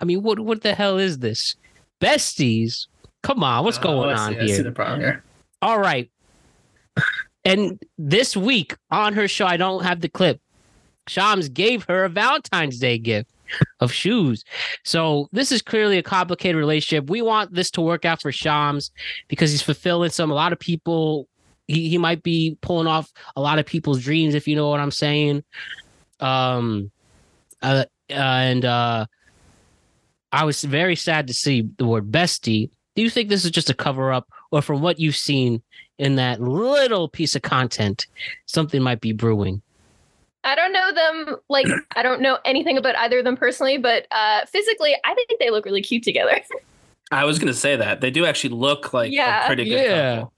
I 0.00 0.04
mean, 0.04 0.22
what 0.22 0.40
what 0.40 0.62
the 0.62 0.74
hell 0.74 0.98
is 0.98 1.18
this? 1.18 1.56
Besties? 2.00 2.86
Come 3.22 3.42
on, 3.42 3.64
what's 3.64 3.78
oh, 3.78 3.82
going 3.82 4.10
Oh, 4.10 4.12
I 4.12 4.18
on 4.18 4.32
see- 4.34 4.40
I 4.40 4.46
see 4.46 4.62
the 4.62 4.72
problem 4.72 5.00
here. 5.00 5.24
All 5.62 5.78
right. 5.78 6.10
And 7.44 7.78
this 7.98 8.36
week 8.36 8.76
on 8.90 9.12
her 9.14 9.28
show, 9.28 9.46
I 9.46 9.56
don't 9.56 9.82
have 9.82 10.00
the 10.00 10.08
clip. 10.08 10.40
Shams 11.06 11.48
gave 11.50 11.84
her 11.84 12.04
a 12.04 12.08
Valentine's 12.08 12.78
Day 12.78 12.96
gift 12.96 13.30
of 13.80 13.92
shoes. 13.92 14.44
So 14.84 15.28
this 15.32 15.52
is 15.52 15.60
clearly 15.60 15.98
a 15.98 16.02
complicated 16.02 16.56
relationship. 16.56 17.10
We 17.10 17.20
want 17.20 17.52
this 17.54 17.70
to 17.72 17.82
work 17.82 18.04
out 18.06 18.22
for 18.22 18.32
Shams 18.32 18.90
because 19.28 19.50
he's 19.50 19.62
fulfilling 19.62 20.10
some 20.10 20.30
a 20.30 20.34
lot 20.34 20.52
of 20.52 20.58
people. 20.58 21.28
He, 21.66 21.88
he 21.88 21.98
might 21.98 22.22
be 22.22 22.58
pulling 22.60 22.86
off 22.86 23.10
a 23.36 23.40
lot 23.40 23.58
of 23.58 23.66
people's 23.66 24.02
dreams, 24.02 24.34
if 24.34 24.46
you 24.46 24.54
know 24.56 24.68
what 24.68 24.80
I'm 24.80 24.90
saying. 24.90 25.42
Um 26.20 26.90
uh, 27.62 27.84
and 28.08 28.64
uh 28.64 29.06
I 30.32 30.44
was 30.44 30.62
very 30.64 30.96
sad 30.96 31.26
to 31.28 31.32
see 31.34 31.68
the 31.78 31.86
word 31.86 32.10
bestie. 32.10 32.70
Do 32.96 33.02
you 33.02 33.10
think 33.10 33.28
this 33.28 33.44
is 33.44 33.50
just 33.50 33.70
a 33.70 33.74
cover 33.74 34.12
up, 34.12 34.28
or 34.50 34.62
from 34.62 34.80
what 34.82 34.98
you've 35.00 35.16
seen 35.16 35.62
in 35.98 36.16
that 36.16 36.40
little 36.40 37.08
piece 37.08 37.34
of 37.36 37.42
content, 37.42 38.06
something 38.46 38.82
might 38.82 39.00
be 39.00 39.12
brewing? 39.12 39.62
I 40.42 40.54
don't 40.56 40.72
know 40.72 40.92
them 40.92 41.36
like 41.48 41.66
I 41.96 42.02
don't 42.02 42.20
know 42.20 42.38
anything 42.44 42.76
about 42.76 42.96
either 42.96 43.18
of 43.20 43.24
them 43.24 43.36
personally, 43.36 43.78
but 43.78 44.06
uh 44.10 44.44
physically 44.46 44.94
I 45.04 45.14
think 45.14 45.30
they 45.40 45.50
look 45.50 45.64
really 45.64 45.82
cute 45.82 46.02
together. 46.02 46.38
I 47.10 47.24
was 47.24 47.38
gonna 47.38 47.54
say 47.54 47.76
that 47.76 48.00
they 48.02 48.10
do 48.10 48.26
actually 48.26 48.50
look 48.54 48.92
like 48.92 49.10
Yeah. 49.12 49.44
a 49.44 49.46
pretty 49.46 49.64
good 49.64 49.80
Yeah. 49.82 50.14
couple. 50.16 50.33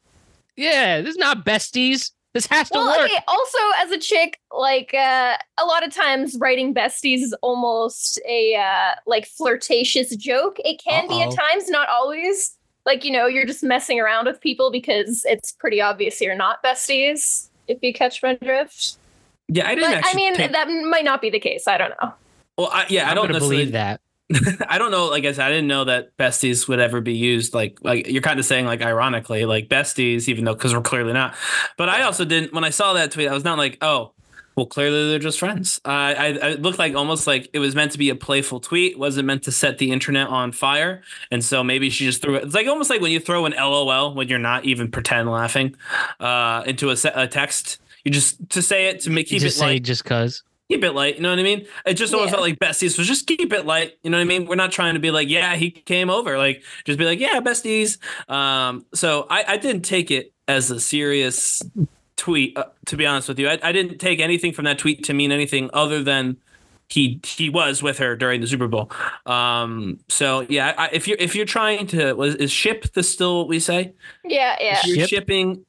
Yeah, 0.56 1.00
this 1.00 1.10
is 1.12 1.18
not 1.18 1.44
besties. 1.44 2.12
This 2.32 2.46
has 2.48 2.68
to 2.70 2.78
well, 2.78 2.98
work. 2.98 3.10
okay, 3.10 3.22
also 3.28 3.58
as 3.78 3.90
a 3.90 3.98
chick, 3.98 4.38
like 4.50 4.92
uh 4.92 5.36
a 5.58 5.64
lot 5.64 5.86
of 5.86 5.94
times 5.94 6.36
writing 6.38 6.74
besties 6.74 7.18
is 7.22 7.34
almost 7.42 8.20
a 8.28 8.54
uh 8.56 8.94
like 9.06 9.26
flirtatious 9.26 10.14
joke. 10.16 10.58
It 10.64 10.80
can 10.86 11.08
be 11.08 11.22
at 11.22 11.30
times, 11.34 11.70
not 11.70 11.88
always. 11.88 12.52
Like, 12.84 13.04
you 13.04 13.10
know, 13.10 13.26
you're 13.26 13.46
just 13.46 13.64
messing 13.64 13.98
around 13.98 14.26
with 14.26 14.40
people 14.40 14.70
because 14.70 15.24
it's 15.24 15.50
pretty 15.50 15.80
obvious 15.80 16.20
you're 16.20 16.36
not 16.36 16.62
besties, 16.62 17.48
if 17.68 17.78
you 17.82 17.92
catch 17.92 18.22
my 18.22 18.34
drift. 18.34 18.98
Yeah, 19.48 19.66
I 19.68 19.74
didn't 19.74 19.90
But 19.90 20.04
I 20.06 20.14
mean, 20.14 20.34
take- 20.34 20.52
that 20.52 20.68
might 20.68 21.04
not 21.04 21.20
be 21.20 21.30
the 21.30 21.40
case. 21.40 21.66
I 21.66 21.78
don't 21.78 21.94
know. 22.02 22.12
well, 22.58 22.68
I, 22.72 22.86
yeah, 22.88 23.06
I 23.06 23.10
I'm 23.10 23.16
don't 23.16 23.28
necessarily 23.28 23.56
believe 23.56 23.72
that. 23.72 24.00
I 24.68 24.78
don't 24.78 24.90
know. 24.90 25.06
Like 25.06 25.24
I 25.24 25.32
said, 25.32 25.46
I 25.46 25.50
didn't 25.50 25.68
know 25.68 25.84
that 25.84 26.16
besties 26.16 26.66
would 26.68 26.80
ever 26.80 27.00
be 27.00 27.14
used. 27.14 27.54
Like, 27.54 27.78
like 27.82 28.08
you're 28.08 28.22
kind 28.22 28.40
of 28.40 28.44
saying, 28.44 28.66
like 28.66 28.82
ironically, 28.82 29.44
like 29.44 29.68
besties, 29.68 30.28
even 30.28 30.44
though 30.44 30.54
because 30.54 30.74
we're 30.74 30.80
clearly 30.80 31.12
not. 31.12 31.34
But 31.76 31.88
I 31.88 32.02
also 32.02 32.24
didn't. 32.24 32.52
When 32.52 32.64
I 32.64 32.70
saw 32.70 32.94
that 32.94 33.12
tweet, 33.12 33.28
I 33.28 33.34
was 33.34 33.44
not 33.44 33.56
like, 33.56 33.78
oh, 33.82 34.12
well, 34.56 34.66
clearly 34.66 35.10
they're 35.10 35.18
just 35.18 35.38
friends. 35.38 35.80
Uh, 35.84 35.88
I, 35.88 36.12
I 36.14 36.48
it 36.52 36.62
looked 36.62 36.78
like 36.78 36.94
almost 36.94 37.26
like 37.26 37.50
it 37.52 37.58
was 37.58 37.74
meant 37.76 37.92
to 37.92 37.98
be 37.98 38.08
a 38.08 38.16
playful 38.16 38.58
tweet. 38.58 38.98
wasn't 38.98 39.26
meant 39.26 39.42
to 39.44 39.52
set 39.52 39.76
the 39.76 39.92
internet 39.92 40.28
on 40.28 40.50
fire. 40.50 41.02
And 41.30 41.44
so 41.44 41.62
maybe 41.62 41.90
she 41.90 42.06
just 42.06 42.22
threw 42.22 42.36
it. 42.36 42.44
It's 42.44 42.54
like 42.54 42.66
almost 42.66 42.88
like 42.88 43.02
when 43.02 43.12
you 43.12 43.20
throw 43.20 43.44
an 43.44 43.52
LOL 43.52 44.14
when 44.14 44.28
you're 44.28 44.38
not 44.38 44.64
even 44.64 44.90
pretend 44.90 45.30
laughing 45.30 45.76
uh, 46.20 46.62
into 46.66 46.88
a, 46.88 46.96
se- 46.96 47.12
a 47.14 47.28
text. 47.28 47.80
You 48.04 48.10
just 48.10 48.48
to 48.50 48.62
say 48.62 48.86
it 48.86 49.00
to 49.00 49.10
make 49.10 49.30
You 49.30 49.36
keep 49.36 49.42
just 49.42 49.58
it 49.58 49.60
say 49.60 49.66
like 49.74 49.82
just 49.82 50.04
cause. 50.06 50.42
Keep 50.68 50.82
it 50.84 50.92
light. 50.92 51.16
You 51.16 51.22
know 51.22 51.30
what 51.30 51.38
I 51.38 51.42
mean? 51.42 51.66
It 51.84 51.94
just 51.94 52.12
always 52.14 52.26
Yeah. 52.28 52.32
felt 52.32 52.42
like 52.42 52.58
besties. 52.58 52.96
So 52.96 53.02
just 53.02 53.26
keep 53.26 53.52
it 53.52 53.66
light. 53.66 53.94
You 54.02 54.10
know 54.10 54.18
what 54.18 54.22
I 54.22 54.26
mean? 54.26 54.46
We're 54.46 54.56
not 54.56 54.72
trying 54.72 54.94
to 54.94 55.00
be 55.00 55.10
like, 55.10 55.28
yeah, 55.28 55.54
he 55.56 55.70
came 55.70 56.10
over. 56.10 56.38
Like, 56.38 56.62
just 56.84 56.98
be 56.98 57.04
like, 57.04 57.20
yeah, 57.20 57.40
besties. 57.40 57.98
Um, 58.30 58.84
so 58.94 59.26
I, 59.30 59.44
I 59.48 59.56
didn't 59.56 59.82
take 59.82 60.10
it 60.10 60.32
as 60.48 60.70
a 60.70 60.80
serious 60.80 61.62
tweet. 62.16 62.56
Uh, 62.56 62.64
to 62.86 62.96
be 62.96 63.06
honest 63.06 63.28
with 63.28 63.38
you, 63.38 63.48
I, 63.48 63.58
I 63.62 63.72
didn't 63.72 63.98
take 63.98 64.20
anything 64.20 64.52
from 64.52 64.64
that 64.64 64.78
tweet 64.78 65.04
to 65.04 65.14
mean 65.14 65.32
anything 65.32 65.70
other 65.72 66.02
than 66.02 66.36
he 66.88 67.20
he 67.24 67.50
was 67.50 67.82
with 67.82 67.98
her 67.98 68.14
during 68.14 68.40
the 68.40 68.46
Super 68.46 68.68
Bowl. 68.68 68.90
Um, 69.26 69.98
so 70.08 70.46
yeah, 70.48 70.72
I, 70.78 70.88
if 70.92 71.08
you're 71.08 71.16
if 71.18 71.34
you're 71.34 71.44
trying 71.46 71.88
to 71.88 72.12
was 72.14 72.36
is 72.36 72.52
ship 72.52 72.92
the 72.92 73.02
still 73.02 73.38
what 73.38 73.48
we 73.48 73.58
say? 73.58 73.94
Yeah, 74.24 74.56
yeah. 74.60 74.78
If 74.78 74.86
you're 74.86 75.06
Ship? 75.08 75.08
shipping, 75.26 75.64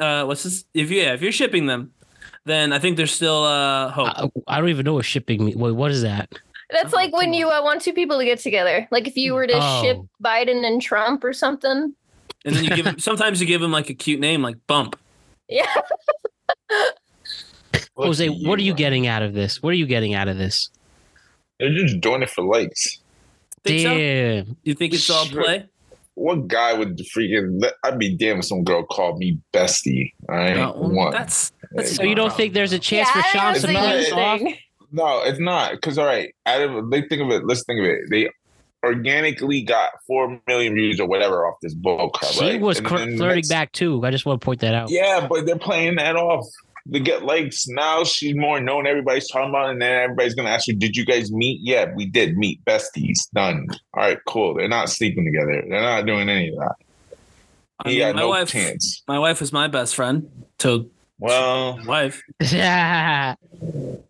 uh, 0.00 0.24
what's 0.26 0.44
this? 0.44 0.64
If 0.72 0.90
you, 0.92 1.02
yeah, 1.02 1.14
if 1.14 1.22
you're 1.22 1.32
shipping 1.32 1.66
them, 1.66 1.90
then 2.44 2.72
I 2.72 2.78
think 2.78 2.96
there's 2.96 3.12
still 3.12 3.44
uh, 3.44 3.90
hope. 3.90 4.32
I, 4.46 4.56
I 4.56 4.60
don't 4.60 4.68
even 4.70 4.84
know 4.84 4.94
what 4.94 5.04
shipping 5.04 5.44
means. 5.44 5.56
Wait, 5.56 5.72
what 5.72 5.90
is 5.90 6.02
that? 6.02 6.30
That's 6.70 6.92
like 6.92 7.12
when 7.14 7.34
you 7.34 7.48
uh, 7.50 7.62
want 7.62 7.82
two 7.82 7.92
people 7.92 8.18
to 8.18 8.24
get 8.24 8.38
together. 8.40 8.88
Like 8.90 9.06
if 9.06 9.16
you 9.16 9.34
were 9.34 9.46
to 9.46 9.52
Oh. 9.56 9.82
ship 9.82 9.98
Biden 10.22 10.64
and 10.66 10.80
Trump 10.82 11.22
or 11.24 11.32
something. 11.32 11.94
and 12.44 12.54
then 12.56 12.64
you 12.64 12.70
give 12.70 12.84
them, 12.86 12.98
sometimes 12.98 13.40
you 13.40 13.46
give 13.46 13.60
them 13.60 13.70
like 13.72 13.90
a 13.90 13.94
cute 13.94 14.18
name 14.20 14.42
like 14.42 14.56
Bump. 14.66 14.98
Yeah. 15.48 15.66
Jose, 17.96 18.28
Look 18.28 18.46
what 18.46 18.58
are 18.58 18.62
you 18.62 18.74
getting 18.74 19.06
out 19.06 19.22
of 19.22 19.34
this? 19.34 19.62
What 19.62 19.70
are 19.70 19.76
you 19.76 19.86
getting 19.86 20.14
out 20.14 20.28
of 20.28 20.36
this? 20.38 20.70
They're 21.60 21.72
just 21.72 22.00
doing 22.00 22.22
it 22.22 22.30
for 22.30 22.42
likes. 22.42 22.98
Think 23.64 23.80
so? 23.82 23.96
Damn. 23.96 24.56
You 24.64 24.74
think 24.74 24.94
it's 24.94 25.08
all 25.10 25.26
play? 25.26 25.66
What 26.14 26.46
guy 26.48 26.72
would 26.74 26.98
freaking? 26.98 27.60
Let, 27.60 27.74
I'd 27.82 27.98
be 27.98 28.16
damn 28.16 28.38
if 28.38 28.44
some 28.44 28.62
girl 28.64 28.84
called 28.84 29.18
me 29.18 29.38
bestie. 29.52 30.12
All 30.28 30.34
right, 30.36 30.56
Uh, 30.56 30.72
well, 30.76 31.10
that's 31.10 31.50
that's 31.50 31.52
So 31.84 32.02
you 32.02 32.14
don't 32.14 32.32
think 32.32 32.54
there's 32.54 32.72
a 32.72 32.78
chance 32.78 33.10
for 33.10 33.18
yeah, 33.18 33.24
Shams 33.32 33.62
to 33.62 33.68
I 33.68 33.72
It's 33.94 34.08
pull 34.10 34.18
not- 34.20 34.38
this 34.38 34.48
off? 34.48 34.58
No, 34.92 35.22
it's 35.24 35.40
not. 35.40 35.72
Because 35.72 35.98
all 35.98 36.06
right, 36.06 36.32
out 36.46 36.60
of 36.62 36.90
they 36.90 37.02
think 37.02 37.20
of 37.22 37.30
it. 37.30 37.44
Let's 37.46 37.64
think 37.64 37.80
of 37.80 37.86
it. 37.86 38.00
They 38.10 38.30
organically 38.84 39.62
got 39.62 39.90
four 40.06 40.40
million 40.46 40.74
views 40.74 41.00
or 41.00 41.08
whatever 41.08 41.46
off 41.46 41.56
this 41.62 41.74
book. 41.74 42.12
crap. 42.14 42.32
She 42.32 42.40
right? 42.44 42.60
was 42.60 42.78
And 42.78 42.86
cr- 42.86 42.96
flirting 42.98 43.18
next- 43.36 43.48
back 43.48 43.72
too. 43.72 44.04
I 44.04 44.10
just 44.10 44.26
want 44.26 44.40
to 44.40 44.44
point 44.44 44.60
that 44.60 44.74
out. 44.74 44.90
Yeah, 44.90 45.26
but 45.28 45.46
they're 45.46 45.58
playing 45.58 45.96
that 45.96 46.16
off. 46.16 46.46
They 46.86 47.00
get 47.00 47.24
likes. 47.24 47.66
Now 47.66 48.04
she's 48.04 48.36
more 48.36 48.60
known. 48.60 48.86
Everybody's 48.86 49.26
talking 49.28 49.48
about 49.48 49.68
it, 49.68 49.72
and 49.72 49.82
then 49.82 50.02
everybody's 50.02 50.34
gonna 50.34 50.50
ask 50.50 50.66
her, 50.68 50.74
Did 50.74 50.96
you 50.96 51.06
guys 51.06 51.32
meet? 51.32 51.60
Yeah, 51.62 51.90
we 51.96 52.04
did 52.04 52.36
meet. 52.36 52.62
Besties. 52.66 53.16
Done. 53.34 53.66
All 53.94 54.02
right, 54.02 54.18
cool. 54.28 54.54
They're 54.54 54.68
not 54.68 54.90
sleeping 54.90 55.24
together. 55.24 55.64
They're 55.66 55.80
not 55.80 56.04
doing 56.04 56.28
any 56.28 56.50
of 56.50 56.56
that. 56.56 56.74
I 57.80 57.88
mean, 57.88 58.00
my 58.00 58.12
no 58.12 58.28
wife. 58.28 58.50
chance. 58.50 59.02
My 59.08 59.18
wife 59.18 59.40
was 59.40 59.50
my 59.52 59.66
best 59.66 59.94
friend. 59.96 60.30
To 60.58 60.88
Well, 61.24 61.80
wife. 61.86 62.22
Yeah. 62.52 63.34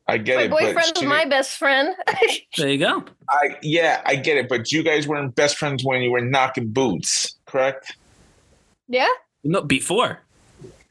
I 0.08 0.18
get 0.18 0.36
My 0.36 0.42
it. 0.42 0.50
but 0.50 0.60
boyfriend 0.60 0.92
she- 0.98 1.06
was 1.06 1.08
my 1.08 1.24
best 1.26 1.56
friend. 1.58 1.94
There 2.56 2.68
you 2.68 2.78
go. 2.78 3.04
I 3.30 3.56
yeah, 3.62 4.02
I 4.04 4.16
get 4.16 4.36
it. 4.36 4.48
But 4.48 4.70
you 4.72 4.82
guys 4.82 5.06
weren't 5.08 5.34
best 5.34 5.56
friends 5.56 5.84
when 5.84 6.02
you 6.02 6.10
were 6.10 6.20
knocking 6.20 6.68
boots, 6.70 7.36
correct? 7.46 7.96
yeah. 8.88 9.08
No, 9.44 9.60
before. 9.62 10.20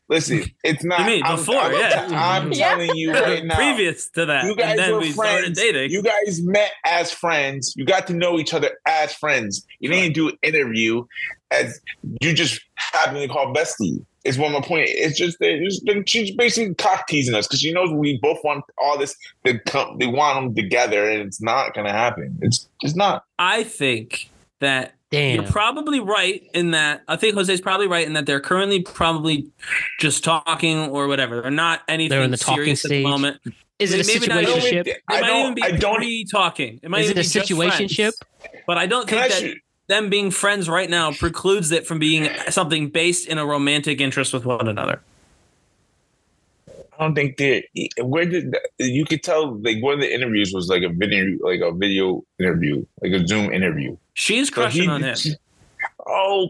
Listen, 0.10 0.44
it's 0.64 0.84
not. 0.84 1.00
You 1.00 1.06
mean 1.06 1.24
I'm- 1.24 1.38
before, 1.38 1.56
I'm, 1.56 1.74
yeah. 1.74 2.08
I'm 2.12 2.52
Yeah. 2.52 2.70
telling 2.76 2.96
you 2.96 3.12
right 3.14 3.44
now. 3.52 3.56
Previous 3.56 4.10
to 4.12 4.26
that, 4.28 4.46
You 4.46 4.56
guys 4.56 4.72
and 4.72 4.80
then 4.80 4.92
were 4.94 5.00
we 5.00 5.12
started 5.12 5.42
friends. 5.44 5.58
dating. 5.60 5.92
You 5.92 6.04
guys 6.04 6.42
met 6.44 6.72
as 6.86 7.12
friends. 7.12 7.74
You 7.76 7.86
got 7.86 8.08
to 8.08 8.14
know 8.14 8.38
each 8.40 8.54
other 8.54 8.72
as 8.88 9.14
friends. 9.14 9.66
You 9.80 9.90
didn't 9.90 10.14
do 10.14 10.30
an 10.30 10.38
interview 10.44 11.06
as 11.52 11.80
you 12.22 12.34
just 12.34 12.62
happened 12.76 13.18
to 13.22 13.28
call 13.28 13.54
bestie. 13.54 14.06
Is 14.24 14.38
one 14.38 14.56
of 14.56 14.62
my 14.62 14.66
point. 14.66 14.88
It's 14.90 15.18
just 15.18 15.38
that 15.40 15.50
it's 15.62 15.82
been, 15.82 16.06
she's 16.06 16.32
basically 16.34 16.74
cock 16.76 17.08
teasing 17.08 17.36
us 17.36 17.46
because 17.46 17.60
she 17.60 17.74
knows 17.74 17.92
we 17.92 18.18
both 18.20 18.40
want 18.44 18.64
all 18.78 18.98
this. 18.98 19.16
They 19.44 19.58
come, 19.60 19.98
they 19.98 20.08
want 20.08 20.36
them 20.42 20.56
together, 20.56 21.10
and 21.10 21.22
it's 21.24 21.42
not 21.42 21.74
going 21.74 21.86
to 21.88 21.92
happen. 21.92 22.38
It's 22.42 22.70
it's 22.82 22.96
not. 22.96 23.26
I 23.38 23.64
think 23.64 24.30
that 24.62 24.94
Damn. 25.12 25.42
You're 25.44 25.52
probably 25.52 26.00
right 26.00 26.42
in 26.56 26.72
that. 26.72 27.04
I 27.08 27.18
think 27.18 27.36
Jose's 27.36 27.62
probably 27.62 27.86
right 27.86 28.08
in 28.08 28.14
that 28.14 28.26
they're 28.26 28.40
currently 28.40 28.82
probably 28.82 29.46
just 30.00 30.24
talking 30.24 30.90
or 30.90 31.08
whatever. 31.08 31.40
They're 31.42 31.52
not 31.52 31.82
anything 31.88 32.10
They're 32.18 32.24
in 32.24 32.32
the 32.32 32.38
talking 32.38 32.64
serious 32.64 32.86
at 32.86 32.90
stage. 32.90 33.04
the 33.04 33.10
moment. 33.12 33.40
Is 33.78 33.94
it 33.94 34.04
a 34.04 34.08
Maybe 34.08 34.26
not 34.26 34.42
even- 34.42 34.56
situationship? 34.56 34.88
It 34.88 35.04
I 35.08 35.22
might 35.22 35.28
don't- 35.28 35.40
even 35.42 35.54
be 35.54 35.62
I 35.64 35.72
don't- 35.72 35.98
pre-talking. 35.98 36.80
It 36.82 36.90
might 36.90 37.02
Is 37.02 37.12
even 37.12 37.18
it 37.20 37.28
a 37.28 37.30
be 37.30 37.34
just 37.46 37.52
situationship? 37.52 38.14
friends. 38.40 38.64
But 38.66 38.78
I 38.80 38.88
don't 38.88 39.08
think 39.08 39.22
I 39.22 39.28
that 39.28 39.38
shoot- 39.40 39.58
them 39.88 40.10
being 40.10 40.32
friends 40.32 40.70
right 40.70 40.90
now 40.90 41.12
precludes 41.12 41.72
it 41.72 41.86
from 41.86 42.00
being 42.00 42.30
something 42.50 42.90
based 42.90 43.28
in 43.28 43.38
a 43.38 43.46
romantic 43.46 44.00
interest 44.02 44.34
with 44.34 44.46
one 44.46 44.68
another. 44.68 45.02
I 46.68 47.04
don't 47.06 47.16
think 47.16 47.38
that 47.38 47.64
Where 48.02 48.26
did 48.26 48.56
you 48.80 49.04
could 49.06 49.24
tell? 49.24 49.56
Like 49.60 49.82
one 49.82 49.96
of 49.96 50.00
the 50.00 50.14
interviews 50.14 50.52
was 50.54 50.68
like 50.70 50.84
a 50.84 50.90
video, 50.90 51.38
like 51.42 51.60
a 51.62 51.72
video 51.74 52.24
interview, 52.40 52.86
like 53.02 53.12
a 53.14 53.28
Zoom 53.28 53.52
interview. 53.52 53.98
She's 54.14 54.50
So 54.50 54.54
crushing 54.54 54.84
he- 54.84 54.88
on 54.90 55.04
him. 55.04 55.16
Oh 56.08 56.50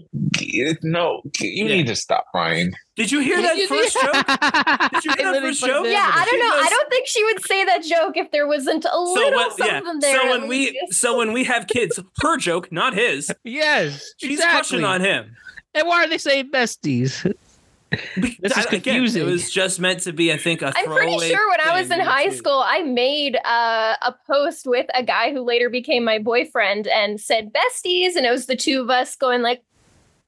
no! 0.83 1.21
You 1.39 1.65
Yeah. 1.65 1.65
need 1.65 1.87
to 1.87 1.95
stop, 1.95 2.25
Ryan. 2.33 2.73
Did 2.95 3.11
you 3.11 3.19
hear 3.19 3.41
that 3.41 3.55
first 3.67 3.93
joke? 3.93 4.91
Did 4.93 5.05
you 5.05 5.11
hear 5.17 5.31
that 5.33 5.41
first 5.41 5.63
joke? 5.65 5.85
Yeah, 5.87 6.09
I 6.13 6.25
don't 6.25 6.29
She 6.33 6.37
know. 6.39 6.55
I 6.55 6.69
don't 6.69 6.89
think 6.89 7.07
she 7.07 7.23
would 7.25 7.45
say 7.45 7.65
that 7.65 7.83
joke 7.83 8.17
if 8.17 8.31
there 8.31 8.47
wasn't 8.47 8.85
a 8.85 8.89
So 8.89 9.03
little 9.03 9.31
what? 9.33 9.53
Yeah. 9.59 9.79
something 9.79 9.99
there. 9.99 10.19
So 10.19 10.27
at 10.27 10.39
when 10.39 10.47
we 10.49 10.87
so 10.91 11.17
when 11.17 11.33
we 11.33 11.43
have 11.43 11.67
kids, 11.67 11.99
her 12.21 12.37
joke, 12.37 12.71
not 12.71 12.93
his. 12.93 13.31
yes. 13.43 14.13
She's 14.17 14.39
exactly. 14.39 14.79
crushing 14.79 14.85
on 14.85 15.01
him. 15.01 15.35
And 15.75 15.87
why 15.87 16.03
are 16.03 16.07
they 16.07 16.17
saying 16.19 16.51
besties? 16.51 17.31
This 18.17 18.51
is 18.57 18.65
I- 18.65 18.75
again, 18.75 18.81
confusing. 18.81 19.21
it 19.21 19.25
was 19.25 19.51
just 19.51 19.79
meant 19.79 20.01
to 20.01 20.13
be, 20.13 20.31
I 20.33 20.37
think, 20.37 20.61
a 20.61 20.67
I'm 20.67 20.85
pretty 20.85 21.11
throwaway 21.11 21.29
sure 21.29 21.49
when 21.49 21.59
I 21.61 21.79
was 21.79 21.91
in 21.91 21.99
high 21.99 22.27
to- 22.27 22.35
school, 22.35 22.61
I 22.65 22.83
made 22.83 23.35
uh, 23.45 23.95
a 24.01 24.13
post 24.27 24.65
with 24.65 24.87
a 24.93 25.03
guy 25.03 25.31
who 25.31 25.41
later 25.41 25.69
became 25.69 26.03
my 26.03 26.19
boyfriend 26.19 26.87
and 26.87 27.19
said 27.19 27.51
besties, 27.53 28.15
and 28.15 28.25
it 28.25 28.31
was 28.31 28.45
the 28.47 28.55
two 28.55 28.81
of 28.81 28.89
us 28.89 29.15
going 29.15 29.41
like, 29.41 29.61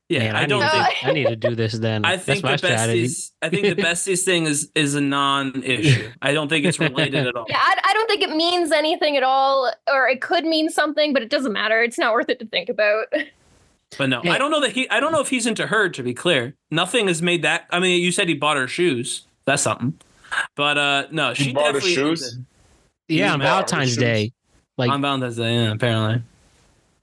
Yeah, 0.09 0.19
Man, 0.19 0.35
I 0.35 0.45
don't 0.45 0.61
need, 0.61 0.71
think. 0.71 1.03
I 1.05 1.11
need 1.13 1.27
to 1.27 1.35
do 1.35 1.55
this 1.55 1.73
then. 1.73 2.05
I 2.05 2.17
think 2.17 2.43
my 2.43 2.51
the 2.51 2.57
strategy. 2.59 3.05
besties. 3.05 3.31
I 3.41 3.49
think 3.49 3.63
the 3.75 3.81
besties 3.81 4.23
thing 4.23 4.45
is 4.45 4.69
is 4.75 4.93
a 4.95 5.01
non-issue. 5.01 6.11
I 6.21 6.33
don't 6.33 6.47
think 6.47 6.65
it's 6.65 6.79
related 6.79 7.25
at 7.27 7.35
all. 7.35 7.45
yeah, 7.49 7.57
I, 7.59 7.79
I 7.83 7.93
don't 7.93 8.07
think 8.07 8.21
it 8.21 8.29
means 8.35 8.71
anything 8.71 9.17
at 9.17 9.23
all, 9.23 9.71
or 9.91 10.07
it 10.07 10.21
could 10.21 10.45
mean 10.45 10.69
something, 10.69 11.11
but 11.13 11.23
it 11.23 11.29
doesn't 11.29 11.53
matter. 11.53 11.81
It's 11.81 11.97
not 11.97 12.13
worth 12.13 12.29
it 12.29 12.39
to 12.39 12.45
think 12.45 12.69
about. 12.69 13.05
But 13.97 14.09
no, 14.09 14.21
I 14.25 14.37
don't 14.37 14.51
know 14.51 14.61
that 14.61 14.71
he. 14.73 14.89
I 14.89 14.99
don't 14.99 15.11
know 15.11 15.21
if 15.21 15.29
he's 15.29 15.45
into 15.45 15.67
her. 15.67 15.87
To 15.89 16.03
be 16.03 16.13
clear, 16.13 16.55
nothing 16.71 17.07
has 17.07 17.21
made 17.21 17.43
that. 17.43 17.65
I 17.69 17.79
mean, 17.79 18.01
you 18.01 18.11
said 18.11 18.27
he 18.27 18.33
bought 18.33 18.57
her 18.57 18.67
shoes. 18.67 19.25
That's 19.45 19.61
something. 19.63 19.93
But 20.55 20.77
uh 20.77 21.07
no, 21.11 21.33
He 21.33 21.45
she 21.45 21.53
bought 21.53 21.67
her 21.67 21.73
definitely 21.73 21.93
shoes? 21.95 22.33
into- 22.33 22.45
yeah, 23.07 23.33
on 23.33 23.39
Valentine's. 23.39 23.95
Day. 23.95 24.33
Like, 24.77 24.89
on 24.91 25.01
Valentine's 25.01 25.37
Day. 25.37 25.53
Yeah, 25.53 25.71
apparently. 25.71 26.23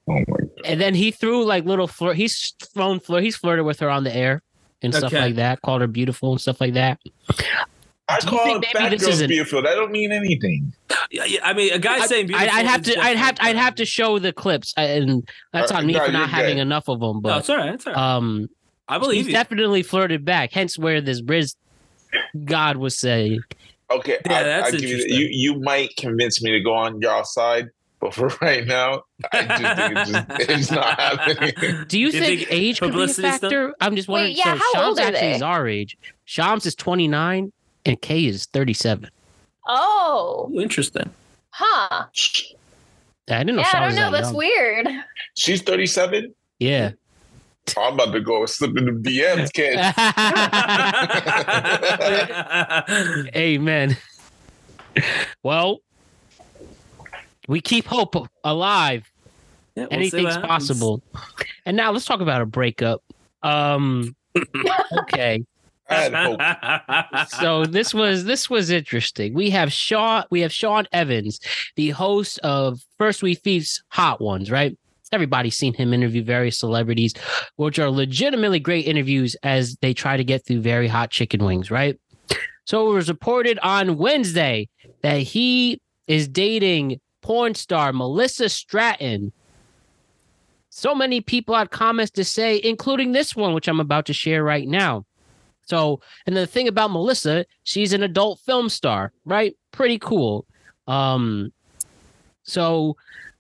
Oh 0.09 0.12
my 0.14 0.24
god! 0.24 0.51
and 0.64 0.80
then 0.80 0.95
he 0.95 1.12
threw 1.12 1.45
like 1.45 1.64
little 1.64 1.87
flirt. 1.87 2.16
He's 2.16 2.53
thrown 2.74 2.99
flirt. 3.01 3.22
He's 3.22 3.37
flirted 3.37 3.64
with 3.64 3.78
her 3.80 3.89
on 3.89 4.03
the 4.05 4.14
air 4.14 4.43
and 4.83 4.93
stuff 4.95 5.12
Okay. 5.12 5.20
like 5.22 5.37
that. 5.37 5.62
Called 5.62 5.80
her 5.80 5.87
beautiful 5.87 6.33
and 6.33 6.41
stuff 6.41 6.61
like 6.61 6.74
that. 6.74 6.99
I 8.13 8.21
Do 8.21 8.27
you 8.27 8.31
call 8.31 8.45
think 8.47 8.65
it 8.65 8.69
maybe 8.75 8.85
fat 8.85 8.91
this 8.91 9.01
girls 9.03 9.15
isn't- 9.15 9.29
beautiful. 9.29 9.63
That 9.63 9.75
don't 9.75 9.91
mean 9.93 10.13
anything. 10.13 10.73
Yeah, 11.11 11.25
yeah, 11.25 11.41
I 11.43 11.53
mean, 11.53 11.73
a 11.73 11.79
guy 11.79 11.97
I- 11.99 12.07
saying 12.07 12.25
I'd, 12.25 12.29
beautiful. 12.29 12.59
I'd 12.59 12.67
have 12.67 12.83
to. 12.83 12.99
I'd 13.01 13.17
have. 13.17 13.35
different. 13.37 13.57
I'd 13.57 13.63
have 13.63 13.75
to 13.77 13.85
show 13.85 14.19
the 14.19 14.33
clips, 14.33 14.75
I- 14.77 14.85
and 14.85 15.29
that's 15.53 15.71
Uh, 15.73 15.77
on 15.77 15.87
me 15.87 15.93
no, 15.95 16.05
for 16.07 16.13
not 16.13 16.29
having 16.31 16.57
good. 16.57 16.63
enough 16.63 16.89
of 16.89 17.01
them. 17.01 17.17
No, 17.17 17.21
But 17.21 17.39
it's 17.39 17.51
all 17.51 17.57
right. 17.57 17.75
It's 17.75 17.87
all 17.87 17.93
right. 17.95 18.17
um, 18.17 18.49
I 18.89 18.99
believe 18.99 19.19
he's 19.19 19.27
you. 19.29 19.33
definitely 19.33 19.83
flirted 19.83 20.25
back. 20.25 20.53
Hence, 20.53 20.79
where 20.79 21.01
this 21.01 21.21
Briz 21.23 21.57
God 22.45 22.77
was 22.77 22.99
saying, 22.99 23.41
Okay, 23.91 24.19
Yeah, 24.27 24.39
I, 24.39 24.43
that's 24.43 24.69
I 24.69 24.71
give 24.73 24.83
you, 24.83 24.89
interesting. 24.97 25.21
you. 25.21 25.29
You 25.31 25.61
might 25.61 25.95
convince 25.97 26.43
me 26.43 26.51
to 26.53 26.61
go 26.61 26.73
on 26.75 27.01
your 27.01 27.25
side, 27.25 27.69
but 28.01 28.15
for 28.15 28.29
right 28.41 28.67
now, 28.67 29.03
I 29.33 29.43
just 29.45 29.77
think 29.77 29.99
it's, 29.99 30.11
just, 30.11 30.51
it's 30.51 30.71
not 30.71 30.99
happening. 31.01 31.85
"Do 31.89 31.99
you, 31.99 32.07
You 32.07 32.13
think, 32.13 32.25
think 32.41 32.53
age 32.53 32.81
could 32.81 32.87
be 32.87 32.89
a 32.89 32.93
publicity 32.93 33.29
stunt? 33.29 33.43
factor?" 33.43 33.75
I'm 33.81 33.95
just 33.97 34.09
wondering. 34.09 34.33
Wait, 34.33 34.39
yeah, 34.39 34.55
so 34.55 34.59
how 34.61 34.73
Shams 34.73 34.87
old 34.89 34.99
are 34.99 35.03
actually 35.03 35.21
they? 35.21 35.35
is 35.37 35.43
our 35.43 35.69
age. 35.69 35.97
Shams 36.25 36.65
is 36.67 36.75
29 36.75 37.53
and 37.85 38.01
Kay 38.01 38.26
is 38.26 38.47
37. 38.47 39.11
Oh, 39.68 40.51
Ooh, 40.55 40.61
interesting. 40.61 41.11
huh? 41.51 42.05
I 43.30 43.39
didn't 43.39 43.57
know 43.57 43.62
Yeah, 43.62 43.68
I 43.72 43.78
don't 43.78 43.87
was 43.87 43.95
know. 43.97 44.03
that 44.03 44.11
That's 44.12 44.26
young. 44.28 44.37
weird. 44.37 44.89
She's 45.37 45.62
thirty-seven. 45.62 46.35
Yeah. 46.59 46.91
I'm 47.78 47.95
about 47.95 48.12
to 48.12 48.20
go 48.20 48.45
slip 48.47 48.76
in 48.76 48.87
the 48.87 48.93
DMs, 49.09 49.53
kid. 49.53 49.78
Amen. 53.37 53.97
Well, 55.45 55.78
we 57.49 57.61
keep 57.61 57.87
hope 57.87 58.16
alive. 58.45 59.09
Yeah, 59.76 59.85
we'll 59.85 59.93
Anything's 59.93 60.37
possible. 60.39 61.01
And 61.64 61.76
now 61.76 61.93
let's 61.93 62.05
talk 62.05 62.20
about 62.20 62.43
a 62.43 62.47
breakup. 62.47 63.03
Um 63.45 64.16
okay. 65.03 65.45
So 67.40 67.66
this 67.66 67.95
was 67.95 68.24
this 68.24 68.49
was 68.49 68.70
interesting. 68.70 69.34
We 69.34 69.51
have 69.51 69.72
Sean 69.72 70.24
we 70.30 70.40
have 70.40 70.53
Sean 70.53 70.86
Evans, 70.93 71.40
the 71.76 71.90
host 71.90 72.38
of 72.40 72.80
First 72.99 73.22
We 73.22 73.34
Feast 73.34 73.82
Hot 73.88 74.20
Ones, 74.20 74.51
right? 74.51 74.76
Everybody's 75.12 75.57
seen 75.57 75.74
him 75.74 75.93
interview 75.93 76.24
various 76.24 76.59
celebrities, 76.59 77.12
which 77.57 77.78
are 77.78 77.90
legitimately 77.90 78.61
great 78.61 78.86
interviews 78.86 79.36
as 79.43 79.76
they 79.82 79.93
try 79.93 80.16
to 80.16 80.24
get 80.24 80.47
through 80.47 80.62
very 80.62 80.88
hot 80.88 81.11
chicken 81.11 81.45
wings, 81.45 81.70
right? 81.70 82.01
So 82.64 82.90
it 82.90 82.95
was 82.95 83.09
reported 83.09 83.59
on 83.62 83.99
Wednesday 83.99 84.68
that 85.03 85.18
he 85.18 85.80
is 86.07 86.28
dating 86.28 87.01
porn 87.20 87.55
star 87.55 87.93
Melissa 87.93 88.49
Stratton. 88.49 89.32
So 90.70 90.95
many 90.95 91.20
people 91.20 91.55
had 91.55 91.70
comments 91.70 92.12
to 92.12 92.24
say, 92.24 92.61
including 92.62 93.12
this 93.12 93.36
one, 93.36 93.53
which 93.53 93.68
I'm 93.68 93.80
about 93.80 94.07
to 94.07 94.14
share 94.14 94.43
right 94.43 94.66
now. 94.66 95.05
So, 95.65 96.01
and 96.27 96.37
the 96.37 96.47
thing 96.47 96.69
about 96.69 96.91
Melissa, 96.91 97.47
she's 97.63 97.93
an 97.93 98.03
adult 98.03 98.41
film 98.41 98.69
star, 98.69 99.13
right? 99.25 99.57
Pretty 99.71 99.99
cool. 99.99 100.47
Um, 100.87 101.53
so, 102.43 102.97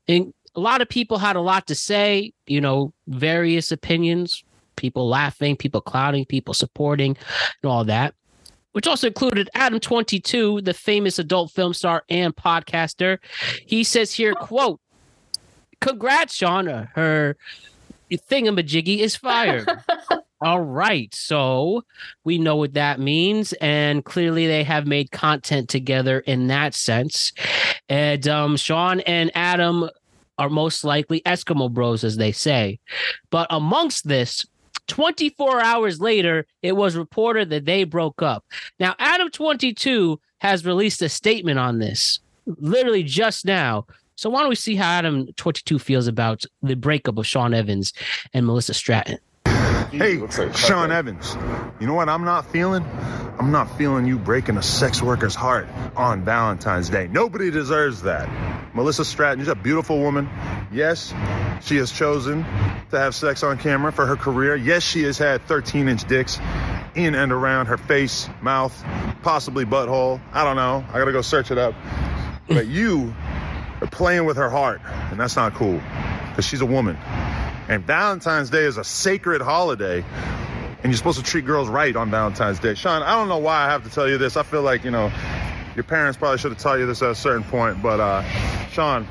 in, 0.06 0.32
a 0.54 0.60
lot 0.60 0.80
of 0.80 0.88
people 0.88 1.18
had 1.18 1.36
a 1.36 1.40
lot 1.40 1.66
to 1.66 1.74
say, 1.74 2.32
you 2.46 2.60
know, 2.60 2.92
various 3.08 3.72
opinions, 3.72 4.44
people 4.76 5.08
laughing, 5.08 5.56
people 5.56 5.80
clouding, 5.80 6.24
people 6.24 6.54
supporting, 6.54 7.16
and 7.62 7.70
all 7.70 7.84
that, 7.84 8.14
which 8.72 8.86
also 8.86 9.06
included 9.06 9.48
Adam22, 9.54 10.64
the 10.64 10.74
famous 10.74 11.18
adult 11.18 11.50
film 11.50 11.72
star 11.72 12.04
and 12.08 12.34
podcaster. 12.36 13.18
He 13.66 13.84
says 13.84 14.12
here, 14.12 14.34
quote, 14.34 14.80
congrats, 15.80 16.34
Sean. 16.34 16.66
Her 16.66 17.36
thingamajiggy 18.10 18.98
is 18.98 19.16
fired. 19.16 19.68
All 20.42 20.60
right. 20.60 21.14
So 21.14 21.84
we 22.24 22.36
know 22.36 22.56
what 22.56 22.74
that 22.74 22.98
means. 22.98 23.52
And 23.54 24.04
clearly 24.04 24.46
they 24.48 24.64
have 24.64 24.86
made 24.86 25.12
content 25.12 25.68
together 25.68 26.20
in 26.20 26.48
that 26.48 26.74
sense. 26.74 27.32
And 27.88 28.26
um, 28.26 28.56
Sean 28.56 29.00
and 29.00 29.30
Adam 29.34 29.88
are 30.38 30.50
most 30.50 30.82
likely 30.82 31.20
Eskimo 31.20 31.72
bros, 31.72 32.02
as 32.02 32.16
they 32.16 32.32
say. 32.32 32.80
But 33.30 33.46
amongst 33.50 34.08
this, 34.08 34.44
24 34.88 35.60
hours 35.60 36.00
later, 36.00 36.44
it 36.60 36.72
was 36.72 36.96
reported 36.96 37.50
that 37.50 37.64
they 37.64 37.84
broke 37.84 38.20
up. 38.20 38.44
Now, 38.80 38.96
Adam 38.98 39.30
22 39.30 40.18
has 40.38 40.66
released 40.66 41.00
a 41.02 41.08
statement 41.08 41.60
on 41.60 41.78
this 41.78 42.18
literally 42.46 43.04
just 43.04 43.44
now. 43.44 43.86
So 44.16 44.30
why 44.30 44.40
don't 44.40 44.48
we 44.48 44.56
see 44.56 44.74
how 44.74 44.90
Adam 44.90 45.28
22 45.36 45.78
feels 45.78 46.06
about 46.06 46.44
the 46.62 46.74
breakup 46.74 47.18
of 47.18 47.26
Sean 47.26 47.54
Evans 47.54 47.92
and 48.34 48.46
Melissa 48.46 48.74
Stratton? 48.74 49.18
Hey, 49.90 50.20
Sean 50.54 50.90
Evans, 50.90 51.36
you 51.78 51.86
know 51.86 51.94
what 51.94 52.08
I'm 52.08 52.24
not 52.24 52.50
feeling? 52.50 52.84
I'm 53.38 53.50
not 53.50 53.76
feeling 53.76 54.06
you 54.06 54.18
breaking 54.18 54.56
a 54.56 54.62
sex 54.62 55.02
worker's 55.02 55.34
heart 55.34 55.68
on 55.96 56.24
Valentine's 56.24 56.88
Day. 56.88 57.08
Nobody 57.08 57.50
deserves 57.50 58.02
that. 58.02 58.28
Melissa 58.74 59.04
Stratton, 59.04 59.40
she's 59.40 59.48
a 59.48 59.54
beautiful 59.54 59.98
woman. 59.98 60.28
Yes, 60.72 61.12
she 61.60 61.76
has 61.76 61.92
chosen 61.92 62.44
to 62.90 62.98
have 62.98 63.14
sex 63.14 63.42
on 63.42 63.58
camera 63.58 63.92
for 63.92 64.06
her 64.06 64.16
career. 64.16 64.56
Yes, 64.56 64.82
she 64.82 65.02
has 65.02 65.18
had 65.18 65.42
13 65.42 65.88
inch 65.88 66.04
dicks 66.04 66.38
in 66.94 67.14
and 67.14 67.32
around 67.32 67.66
her 67.66 67.76
face, 67.76 68.28
mouth, 68.40 68.74
possibly 69.22 69.64
butthole. 69.64 70.20
I 70.32 70.44
don't 70.44 70.56
know. 70.56 70.84
I 70.88 70.98
gotta 70.98 71.12
go 71.12 71.22
search 71.22 71.50
it 71.50 71.58
up. 71.58 71.74
But 72.48 72.66
you 72.66 73.14
are 73.80 73.88
playing 73.88 74.24
with 74.24 74.36
her 74.36 74.50
heart, 74.50 74.80
and 75.10 75.18
that's 75.18 75.36
not 75.36 75.54
cool 75.54 75.80
because 76.28 76.46
she's 76.46 76.60
a 76.60 76.66
woman. 76.66 76.96
And 77.72 77.86
Valentine's 77.86 78.50
Day 78.50 78.64
is 78.64 78.76
a 78.76 78.84
sacred 78.84 79.40
holiday, 79.40 80.04
and 80.04 80.84
you're 80.84 80.96
supposed 80.98 81.16
to 81.16 81.24
treat 81.24 81.46
girls 81.46 81.70
right 81.70 81.96
on 81.96 82.10
Valentine's 82.10 82.58
Day. 82.58 82.74
Sean, 82.74 83.02
I 83.02 83.12
don't 83.12 83.28
know 83.28 83.38
why 83.38 83.64
I 83.64 83.70
have 83.70 83.82
to 83.84 83.88
tell 83.88 84.06
you 84.06 84.18
this. 84.18 84.36
I 84.36 84.42
feel 84.42 84.60
like, 84.60 84.84
you 84.84 84.90
know, 84.90 85.10
your 85.74 85.84
parents 85.84 86.18
probably 86.18 86.36
should 86.36 86.52
have 86.52 86.60
taught 86.60 86.80
you 86.80 86.84
this 86.84 87.00
at 87.00 87.12
a 87.12 87.14
certain 87.14 87.44
point, 87.44 87.82
but 87.82 87.98
uh, 87.98 88.22
Sean, 88.68 89.08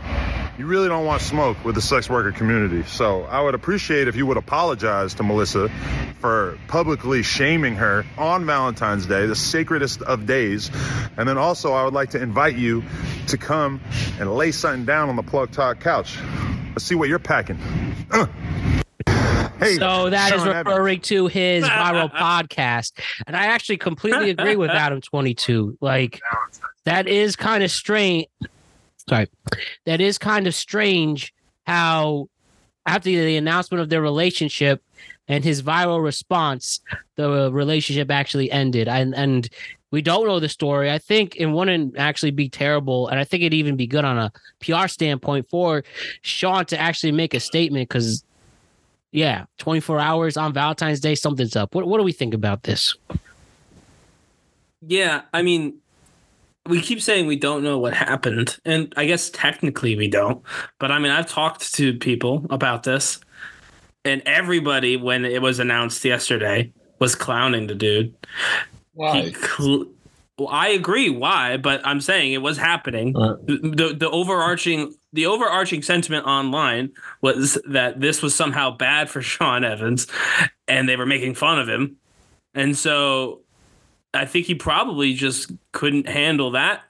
you 0.61 0.67
really 0.67 0.87
don't 0.87 1.07
want 1.07 1.19
to 1.19 1.27
smoke 1.27 1.57
with 1.65 1.73
the 1.73 1.81
sex 1.81 2.07
worker 2.07 2.31
community. 2.31 2.83
So 2.83 3.23
I 3.23 3.41
would 3.41 3.55
appreciate 3.55 4.07
if 4.07 4.15
you 4.15 4.27
would 4.27 4.37
apologize 4.37 5.15
to 5.15 5.23
Melissa 5.23 5.69
for 6.19 6.55
publicly 6.67 7.23
shaming 7.23 7.73
her 7.73 8.05
on 8.15 8.45
Valentine's 8.45 9.07
Day, 9.07 9.25
the 9.25 9.35
sacredest 9.35 10.03
of 10.03 10.27
days. 10.27 10.69
And 11.17 11.27
then 11.27 11.39
also, 11.39 11.73
I 11.73 11.83
would 11.83 11.95
like 11.95 12.11
to 12.11 12.21
invite 12.21 12.57
you 12.57 12.83
to 13.25 13.39
come 13.39 13.81
and 14.19 14.35
lay 14.35 14.51
something 14.51 14.85
down 14.85 15.09
on 15.09 15.15
the 15.15 15.23
Plug 15.23 15.51
Talk 15.51 15.79
couch. 15.79 16.19
Let's 16.69 16.85
see 16.85 16.93
what 16.93 17.09
you're 17.09 17.17
packing. 17.17 17.57
Uh. 18.11 18.27
Hey, 19.57 19.77
so 19.77 20.11
that 20.11 20.31
is 20.31 20.41
Sean 20.41 20.49
Evans. 20.49 20.67
referring 20.67 21.01
to 21.01 21.25
his 21.25 21.63
viral 21.65 22.11
podcast. 22.13 22.91
And 23.25 23.35
I 23.35 23.47
actually 23.47 23.77
completely 23.77 24.29
agree 24.29 24.57
with 24.57 24.69
Adam 24.69 25.01
22. 25.01 25.79
Like, 25.81 26.21
that 26.83 27.07
is 27.07 27.35
kind 27.35 27.63
of 27.63 27.71
strange. 27.71 28.27
Sorry. 29.09 29.27
That 29.85 30.01
is 30.01 30.17
kind 30.17 30.47
of 30.47 30.55
strange 30.55 31.33
how, 31.65 32.29
after 32.85 33.09
the 33.09 33.37
announcement 33.37 33.81
of 33.81 33.89
their 33.89 34.01
relationship 34.01 34.83
and 35.27 35.43
his 35.43 35.61
viral 35.61 36.03
response, 36.03 36.81
the 37.15 37.51
relationship 37.51 38.11
actually 38.11 38.51
ended. 38.51 38.87
And, 38.87 39.15
and 39.15 39.49
we 39.91 40.01
don't 40.01 40.25
know 40.25 40.39
the 40.39 40.49
story. 40.49 40.91
I 40.91 40.97
think 40.97 41.35
it 41.35 41.47
wouldn't 41.47 41.97
actually 41.97 42.31
be 42.31 42.49
terrible. 42.49 43.07
And 43.07 43.19
I 43.19 43.23
think 43.23 43.43
it'd 43.43 43.53
even 43.53 43.75
be 43.75 43.87
good 43.87 44.05
on 44.05 44.17
a 44.17 44.31
PR 44.59 44.87
standpoint 44.87 45.49
for 45.49 45.83
Sean 46.21 46.65
to 46.65 46.79
actually 46.79 47.11
make 47.11 47.33
a 47.33 47.39
statement 47.39 47.89
because 47.89 48.23
yeah, 49.11 49.45
24 49.57 49.99
hours 49.99 50.37
on 50.37 50.53
Valentine's 50.53 51.01
Day, 51.01 51.15
something's 51.15 51.55
up. 51.55 51.75
What, 51.75 51.85
what 51.85 51.97
do 51.97 52.03
we 52.03 52.13
think 52.13 52.33
about 52.33 52.63
this? 52.63 52.95
Yeah, 54.87 55.23
I 55.33 55.41
mean, 55.41 55.80
we 56.67 56.81
keep 56.81 57.01
saying 57.01 57.27
we 57.27 57.35
don't 57.35 57.63
know 57.63 57.79
what 57.79 57.93
happened, 57.93 58.57
and 58.65 58.93
I 58.97 59.05
guess 59.05 59.29
technically 59.29 59.95
we 59.95 60.07
don't. 60.07 60.43
But 60.79 60.91
I 60.91 60.99
mean, 60.99 61.11
I've 61.11 61.29
talked 61.29 61.73
to 61.75 61.97
people 61.97 62.45
about 62.49 62.83
this, 62.83 63.19
and 64.05 64.21
everybody, 64.25 64.97
when 64.97 65.25
it 65.25 65.41
was 65.41 65.59
announced 65.59 66.05
yesterday, 66.05 66.71
was 66.99 67.15
clowning 67.15 67.67
the 67.67 67.75
dude. 67.75 68.13
Why? 68.93 69.31
Cl- 69.31 69.87
well, 70.37 70.49
I 70.49 70.69
agree 70.69 71.09
why, 71.09 71.57
but 71.57 71.85
I'm 71.85 72.01
saying 72.01 72.33
it 72.33 72.41
was 72.41 72.57
happening. 72.57 73.15
Uh. 73.15 73.37
The, 73.43 73.57
the 73.57 73.93
the 73.93 74.09
overarching 74.09 74.93
the 75.13 75.25
overarching 75.25 75.81
sentiment 75.81 76.25
online 76.25 76.91
was 77.21 77.59
that 77.65 77.99
this 77.99 78.21
was 78.21 78.35
somehow 78.35 78.71
bad 78.71 79.09
for 79.09 79.21
Sean 79.23 79.63
Evans, 79.63 80.07
and 80.67 80.87
they 80.87 80.95
were 80.95 81.05
making 81.05 81.35
fun 81.35 81.59
of 81.59 81.67
him, 81.67 81.97
and 82.53 82.77
so 82.77 83.41
I 84.13 84.25
think 84.25 84.45
he 84.45 84.55
probably 84.55 85.13
just 85.13 85.51
couldn't 85.71 86.07
handle 86.07 86.51
that, 86.51 86.81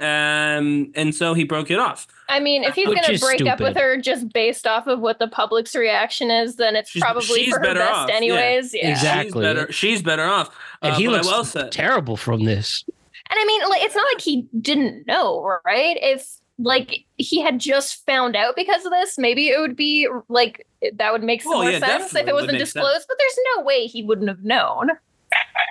um, 0.00 0.90
and 0.94 1.14
so 1.14 1.34
he 1.34 1.44
broke 1.44 1.70
it 1.70 1.78
off. 1.78 2.06
I 2.28 2.40
mean, 2.40 2.64
if 2.64 2.74
he's 2.74 2.86
going 2.86 3.02
to 3.04 3.12
is 3.12 3.20
break 3.20 3.46
up 3.46 3.60
with 3.60 3.76
her 3.76 3.96
just 4.00 4.32
based 4.32 4.66
off 4.66 4.86
of 4.86 4.98
what 5.00 5.18
the 5.18 5.28
public's 5.28 5.74
reaction 5.76 6.30
is, 6.30 6.56
then 6.56 6.74
it's 6.74 6.90
She's- 6.90 7.02
probably 7.02 7.44
she's 7.44 7.52
for 7.52 7.58
her 7.60 7.64
better 7.64 7.80
best, 7.80 7.92
off, 7.92 8.08
yeah. 8.08 8.14
anyways. 8.16 8.74
Yeah. 8.74 8.94
She's 9.22 9.32
better. 9.34 9.72
She's 9.72 10.02
better 10.02 10.24
off. 10.24 10.50
And 10.82 10.94
Uh, 10.94 10.96
he 10.98 11.06
but 11.06 11.24
looks 11.24 11.54
I 11.56 11.62
will 11.62 11.68
terrible 11.70 12.16
from 12.16 12.44
this. 12.44 12.84
And 12.88 13.38
I 13.38 13.44
mean, 13.46 13.62
like, 13.68 13.82
it's 13.82 13.94
not 13.94 14.06
like 14.12 14.20
he 14.20 14.46
didn't 14.60 15.06
know, 15.06 15.58
right? 15.64 15.96
If 16.00 16.26
like 16.58 17.04
he 17.16 17.40
had 17.40 17.58
just 17.58 18.04
found 18.06 18.36
out 18.36 18.54
because 18.56 18.84
of 18.84 18.90
this, 18.92 19.16
maybe 19.18 19.48
it 19.48 19.58
would 19.60 19.76
be 19.76 20.08
like 20.28 20.66
that 20.94 21.12
would 21.12 21.22
make 21.22 21.42
some 21.42 21.52
Oh, 21.54 21.62
more 21.62 21.70
yeah, 21.70 21.78
sense 21.78 22.14
if 22.14 22.26
it 22.26 22.32
wasn't 22.34 22.52
make 22.52 22.60
sense. 22.60 22.72
disclosed. 22.74 23.06
But 23.08 23.16
there's 23.18 23.38
no 23.56 23.62
way 23.64 23.86
he 23.86 24.02
wouldn't 24.02 24.28
have 24.28 24.44
known. 24.44 24.90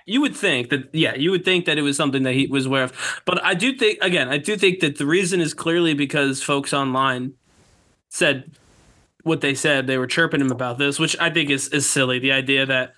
You 0.06 0.22
would 0.22 0.36
think 0.36 0.70
that 0.70 0.89
yeah 0.93 1.16
you 1.16 1.32
would 1.32 1.45
think 1.45 1.66
that 1.66 1.78
it 1.78 1.82
was 1.82 1.97
something 1.97 2.24
that 2.24 2.34
he 2.34 2.47
was 2.47 2.66
aware 2.66 2.84
of 2.84 3.22
but 3.26 3.43
i 3.43 3.54
do 3.54 3.74
think 3.74 3.97
again 4.01 4.30
i 4.30 4.38
do 4.38 4.56
think 4.56 4.80
that 4.80 4.97
the 4.97 5.06
reason 5.06 5.39
is 5.39 5.54
clearly 5.54 5.93
because 5.93 6.41
folks 6.41 6.74
online 6.74 7.34
said 8.10 8.51
what 9.24 9.41
they 9.41 9.54
said 9.54 9.88
they 9.88 9.97
were 9.97 10.08
chirping 10.08 10.41
him 10.41 10.51
about 10.51 10.78
this 10.78 10.99
which 10.99 11.18
i 11.20 11.30
think 11.30 11.49
is, 11.49 11.68
is 11.70 11.89
silly 11.89 12.20
the 12.20 12.32
idea 12.32 12.66
that 12.66 12.93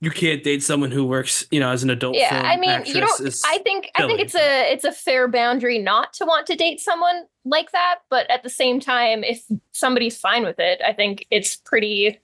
you 0.00 0.10
can't 0.10 0.44
date 0.44 0.62
someone 0.62 0.90
who 0.90 1.04
works 1.04 1.46
you 1.50 1.58
know 1.58 1.70
as 1.70 1.82
an 1.82 1.90
adult 1.90 2.14
yeah, 2.14 2.42
I 2.44 2.56
mean, 2.56 2.84
you 2.86 3.00
don't. 3.00 3.44
I 3.44 3.58
think 3.58 3.90
I 3.96 4.06
think 4.06 4.20
it's 4.20 4.34
a 4.34 4.72
it's 4.72 4.84
a 4.84 4.92
fair 4.92 5.26
boundary 5.26 5.78
not 5.78 6.12
to 6.14 6.24
want 6.24 6.46
to 6.46 6.54
date 6.54 6.78
someone 6.78 7.24
like 7.44 7.72
that. 7.72 8.00
But 8.08 8.30
at 8.30 8.44
the 8.44 8.48
same 8.48 8.78
time, 8.78 9.24
if 9.24 9.42
somebody's 9.72 10.16
fine 10.16 10.44
with 10.44 10.60
it, 10.60 10.80
I 10.86 10.92
think 10.92 11.26
it's 11.30 11.56
pretty 11.56 12.20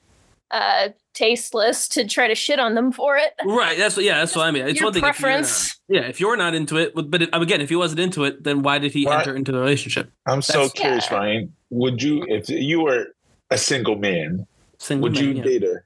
uh 0.55 0.89
tasteless 1.15 1.89
to 1.89 2.07
try 2.07 2.27
to 2.29 2.35
shit 2.35 2.59
on 2.59 2.75
them 2.75 2.91
for 2.93 3.17
it. 3.17 3.33
right 3.45 3.77
that's 3.79 3.97
what 3.97 4.05
yeah 4.05 4.19
that's 4.19 4.35
what 4.37 4.47
i 4.47 4.51
mean 4.51 4.67
it's 4.67 4.79
your 4.81 4.87
one 4.87 4.93
thing 4.95 5.01
if 5.05 5.17
preference. 5.17 5.79
yeah 5.89 6.03
if 6.03 6.19
you're 6.21 6.37
not 6.37 6.55
into 6.55 6.77
it 6.77 6.93
but 6.95 7.23
it, 7.23 7.29
again 7.33 7.61
if 7.61 7.69
he 7.69 7.77
wasn't 7.77 7.99
into 8.01 8.25
it 8.25 8.43
then 8.45 8.63
why 8.63 8.79
did 8.79 8.93
he 8.93 9.05
Why- 9.07 9.19
enter 9.19 9.35
into 9.37 9.53
the 9.53 9.59
relationship 9.59 10.11
I'm 10.27 10.43
so 10.43 10.53
That's- 10.67 10.73
curious, 10.73 11.11
Ryan. 11.11 11.53
Would 11.71 12.03
you, 12.03 12.25
if 12.29 12.49
you 12.49 12.81
were 12.83 13.09
a 13.51 13.59
single 13.59 13.97
man, 13.97 14.47
Single 14.79 15.03
would 15.11 15.15
man, 15.15 15.25
you 15.25 15.31
yeah. 15.35 15.43
date 15.43 15.63
her? 15.65 15.85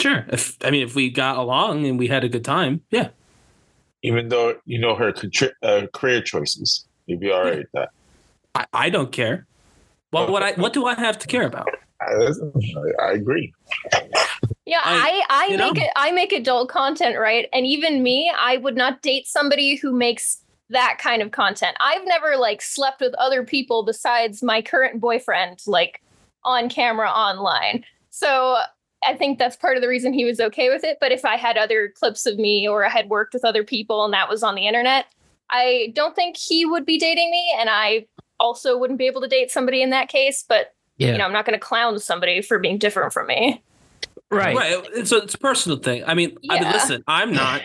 sure 0.00 0.24
if 0.28 0.56
i 0.64 0.70
mean 0.70 0.82
if 0.82 0.94
we 0.94 1.10
got 1.10 1.36
along 1.36 1.86
and 1.86 1.98
we 1.98 2.06
had 2.08 2.24
a 2.24 2.28
good 2.28 2.44
time 2.44 2.80
yeah 2.90 3.08
Even 4.02 4.28
though 4.28 4.56
you 4.64 4.78
know 4.78 4.94
her 4.96 5.12
contri- 5.12 5.52
uh, 5.62 5.86
career 5.92 6.22
choices, 6.22 6.86
you'd 7.06 7.20
be 7.20 7.30
all 7.30 7.42
right 7.44 7.58
with 7.58 7.72
that. 7.74 7.90
I, 8.54 8.64
I 8.72 8.90
don't 8.90 9.12
care. 9.12 9.46
What 10.10 10.30
what 10.32 10.42
I 10.42 10.52
what 10.62 10.72
do 10.72 10.86
I 10.86 10.94
have 10.94 11.18
to 11.18 11.26
care 11.28 11.46
about? 11.46 11.68
I, 12.00 12.32
I 13.02 13.12
agree. 13.12 13.52
Yeah, 14.66 14.80
I- 14.84 15.22
I 15.28 15.46
I, 15.46 15.56
make 15.56 15.76
know? 15.76 15.82
it 15.82 15.90
I 15.96 16.12
make 16.12 16.32
adult 16.32 16.68
content, 16.68 17.18
right? 17.18 17.48
And 17.52 17.66
even 17.66 18.02
me, 18.02 18.32
I 18.38 18.56
would 18.58 18.76
not 18.76 19.02
date 19.02 19.26
somebody 19.26 19.76
who 19.76 19.92
makes 19.92 20.42
that 20.68 20.98
kind 21.00 21.20
of 21.22 21.32
content. 21.32 21.76
I've 21.80 22.06
never 22.06 22.36
like 22.36 22.62
slept 22.62 23.00
with 23.00 23.14
other 23.14 23.44
people 23.44 23.84
besides 23.84 24.42
my 24.42 24.62
current 24.62 25.00
boyfriend 25.00 25.60
like 25.66 26.00
on 26.44 26.68
camera 26.68 27.10
online. 27.10 27.84
So 28.10 28.58
I 29.04 29.14
think 29.14 29.38
that's 29.38 29.56
part 29.56 29.76
of 29.76 29.82
the 29.82 29.88
reason 29.88 30.12
he 30.12 30.24
was 30.24 30.40
okay 30.40 30.68
with 30.68 30.84
it, 30.84 30.98
but 31.00 31.10
if 31.10 31.24
I 31.24 31.36
had 31.36 31.56
other 31.56 31.88
clips 31.88 32.26
of 32.26 32.38
me 32.38 32.68
or 32.68 32.84
I 32.84 32.90
had 32.90 33.08
worked 33.08 33.34
with 33.34 33.44
other 33.44 33.64
people 33.64 34.04
and 34.04 34.12
that 34.14 34.28
was 34.28 34.42
on 34.42 34.54
the 34.54 34.66
internet, 34.68 35.06
I 35.50 35.92
don't 35.94 36.14
think 36.14 36.36
he 36.36 36.64
would 36.64 36.86
be 36.86 36.98
dating 36.98 37.30
me, 37.30 37.54
and 37.58 37.68
I 37.68 38.06
also 38.38 38.78
wouldn't 38.78 38.98
be 38.98 39.06
able 39.06 39.20
to 39.22 39.26
date 39.26 39.50
somebody 39.50 39.82
in 39.82 39.90
that 39.90 40.08
case. 40.08 40.44
But 40.48 40.74
Yeah. 41.00 41.12
you 41.12 41.18
know, 41.18 41.24
I'm 41.24 41.32
not 41.32 41.46
going 41.46 41.58
to 41.58 41.64
clown 41.64 41.98
somebody 41.98 42.42
for 42.42 42.58
being 42.58 42.78
different 42.78 43.12
from 43.12 43.26
me. 43.26 43.62
Right. 44.30 44.54
Right. 44.54 44.84
It's 44.94 45.10
a, 45.12 45.16
it's 45.16 45.34
a 45.34 45.38
personal 45.38 45.78
thing. 45.78 46.04
I 46.06 46.14
mean, 46.14 46.36
I 46.48 46.60
mean, 46.60 46.70
listen, 46.72 47.02
I'm 47.08 47.32
not, 47.32 47.62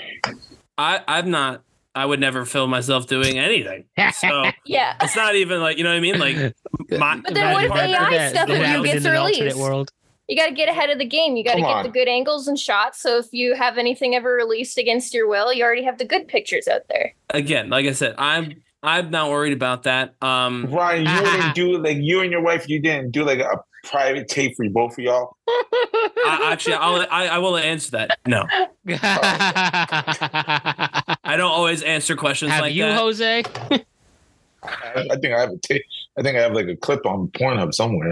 I, 0.78 1.02
I'm 1.08 1.30
not, 1.30 1.62
I 1.94 2.06
would 2.06 2.20
never 2.20 2.46
film 2.46 2.70
myself 2.72 3.08
doing 3.08 3.38
anything. 3.38 3.86
So 4.14 4.46
Yeah. 4.66 4.96
it's 5.02 5.16
not 5.16 5.36
even 5.36 5.62
like, 5.62 5.78
you 5.78 5.84
know 5.84 5.92
what 5.92 5.98
I 5.98 6.00
mean? 6.00 6.18
Like, 6.20 6.36
my, 6.98 7.18
But 7.24 7.34
then 7.34 7.54
what 7.54 7.64
if 7.66 7.70
my 7.70 7.94
partner- 7.94 8.16
AI 8.18 8.30
stuff 8.30 8.48
That 8.48 8.62
of 8.62 8.68
you 8.78 8.84
gets 8.84 9.06
in 9.06 9.12
an 9.12 9.18
alternate 9.18 9.40
released? 9.42 9.58
world. 9.60 9.92
You 10.28 10.36
got 10.36 10.48
to 10.48 10.54
get 10.54 10.68
ahead 10.70 10.90
of 10.90 10.98
the 10.98 11.06
game. 11.06 11.36
You 11.36 11.44
got 11.44 11.54
to 11.56 11.62
get 11.62 11.70
on. 11.70 11.84
the 11.84 11.92
good 11.92 12.08
angles 12.08 12.48
and 12.48 12.58
shots. 12.58 13.00
So 13.00 13.18
if 13.20 13.28
you 13.32 13.54
have 13.54 13.78
anything 13.78 14.16
ever 14.16 14.32
released 14.34 14.78
against 14.80 15.14
your 15.14 15.28
will, 15.28 15.54
you 15.54 15.64
already 15.64 15.84
have 15.84 16.00
the 16.00 16.06
good 16.06 16.28
pictures 16.28 16.68
out 16.68 16.82
there. 16.90 17.14
again, 17.30 17.70
like 17.70 17.86
I 17.86 17.92
said, 17.92 18.16
I'm, 18.18 18.56
I'm 18.86 19.10
not 19.10 19.30
worried 19.30 19.54
about 19.54 19.84
that. 19.84 20.16
Um, 20.22 20.68
Ryan, 20.72 21.06
you 21.06 21.32
didn't 21.32 21.56
do 21.62 21.78
like 21.78 21.98
you 22.00 22.22
and 22.22 22.32
your 22.32 22.42
wife. 22.42 22.68
You 22.70 22.80
didn't 22.80 23.12
do 23.12 23.24
like 23.24 23.40
a 23.40 23.60
private 23.84 24.28
tape 24.28 24.56
for 24.56 24.68
both 24.70 24.94
of 24.94 25.00
y'all. 25.00 25.36
I, 25.48 26.50
actually, 26.52 26.74
I'll, 26.76 27.06
I, 27.12 27.28
I 27.28 27.38
will 27.38 27.58
answer 27.58 27.92
that. 27.92 28.18
No, 28.26 28.46
I 31.24 31.36
don't 31.38 31.52
always 31.52 31.82
answer 31.84 32.16
questions 32.16 32.52
Have 32.52 32.62
like 32.62 32.74
you, 32.74 32.84
that. 32.84 32.98
Jose? 32.98 33.44
I, 34.64 35.08
I 35.12 35.16
think 35.18 35.34
I 35.34 35.40
have 35.42 35.52
a 35.52 35.58
tape. 35.58 35.84
I 36.18 36.22
think 36.22 36.38
I 36.38 36.42
have 36.42 36.54
like 36.54 36.68
a 36.68 36.76
clip 36.76 37.06
on 37.06 37.28
Pornhub 37.30 37.74
somewhere. 37.74 38.12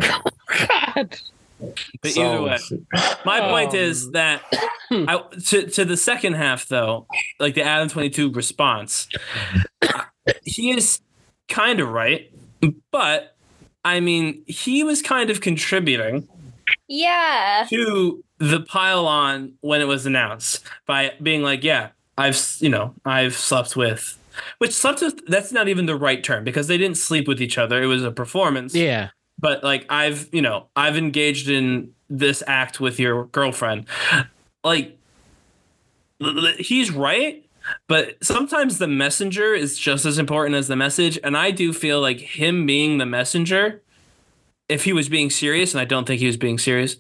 But 2.01 2.11
So- 2.11 2.21
either 2.21 2.41
way, 2.43 2.57
my 3.26 3.39
point 3.39 3.74
is 3.74 4.05
Um, 4.07 4.11
that 4.13 4.41
I, 4.91 5.21
to 5.47 5.67
to 5.67 5.86
the 5.86 5.95
second 5.97 6.34
half 6.34 6.67
though, 6.67 7.07
like 7.39 7.55
the 7.55 7.63
Adam 7.63 7.88
twenty 7.89 8.09
two 8.09 8.32
response, 8.32 9.07
he 10.43 10.71
is 10.71 10.99
kind 11.49 11.80
of 11.80 11.89
right, 11.89 12.32
but 12.91 13.36
I 13.86 13.99
mean 13.99 14.43
he 14.47 14.84
was 14.84 15.01
kind 15.01 15.30
of 15.30 15.41
contributing 15.41 16.28
Yeah. 16.88 17.65
to 17.69 18.24
the 18.39 18.61
pile-on 18.61 19.53
when 19.61 19.82
it 19.82 19.88
was 19.88 20.05
announced 20.05 20.63
by 20.86 21.13
being 21.21 21.43
like, 21.43 21.63
yeah, 21.63 21.89
I've 22.17 22.39
you 22.59 22.69
know 22.69 22.93
I've 23.05 23.36
slept 23.36 23.76
with. 23.76 24.17
Which 24.57 24.71
slept 24.71 25.01
with 25.01 25.26
that's 25.28 25.51
not 25.51 25.67
even 25.67 25.86
the 25.86 25.95
right 25.95 26.24
term 26.24 26.43
because 26.43 26.67
they 26.67 26.78
didn't 26.78 26.97
sleep 26.97 27.28
with 27.28 27.41
each 27.41 27.57
other. 27.57 27.82
It 27.84 27.86
was 27.88 28.03
a 28.03 28.11
performance 28.11 28.74
Yeah. 28.74 29.09
but 29.39 29.63
like 29.63 29.86
I've 29.89 30.28
you 30.32 30.41
know 30.41 30.67
I've 30.76 30.97
engaged 30.97 31.49
in 31.49 31.93
this 32.09 32.41
act 32.47 32.80
with 32.80 32.99
your 32.99 33.26
girlfriend, 33.26 33.86
like 34.63 34.97
l- 36.21 36.45
l- 36.47 36.53
he's 36.57 36.91
right. 36.91 37.42
But 37.88 38.24
sometimes 38.24 38.78
the 38.78 38.88
messenger 38.88 39.53
is 39.53 39.78
just 39.78 40.05
as 40.05 40.17
important 40.17 40.55
as 40.55 40.67
the 40.67 40.76
message, 40.76 41.19
and 41.24 41.36
I 41.38 41.51
do 41.51 41.74
feel 41.74 42.01
like 42.01 42.19
him 42.19 42.65
being 42.65 42.97
the 42.97 43.05
messenger, 43.05 43.82
if 44.69 44.84
he 44.86 44.93
was 44.93 45.09
being 45.09 45.30
serious, 45.30 45.74
and 45.74 45.82
I 45.82 45.86
don't 45.86 46.05
think 46.05 46.19
he 46.19 46.26
was 46.28 46.38
being 46.38 46.57
serious, 46.57 46.97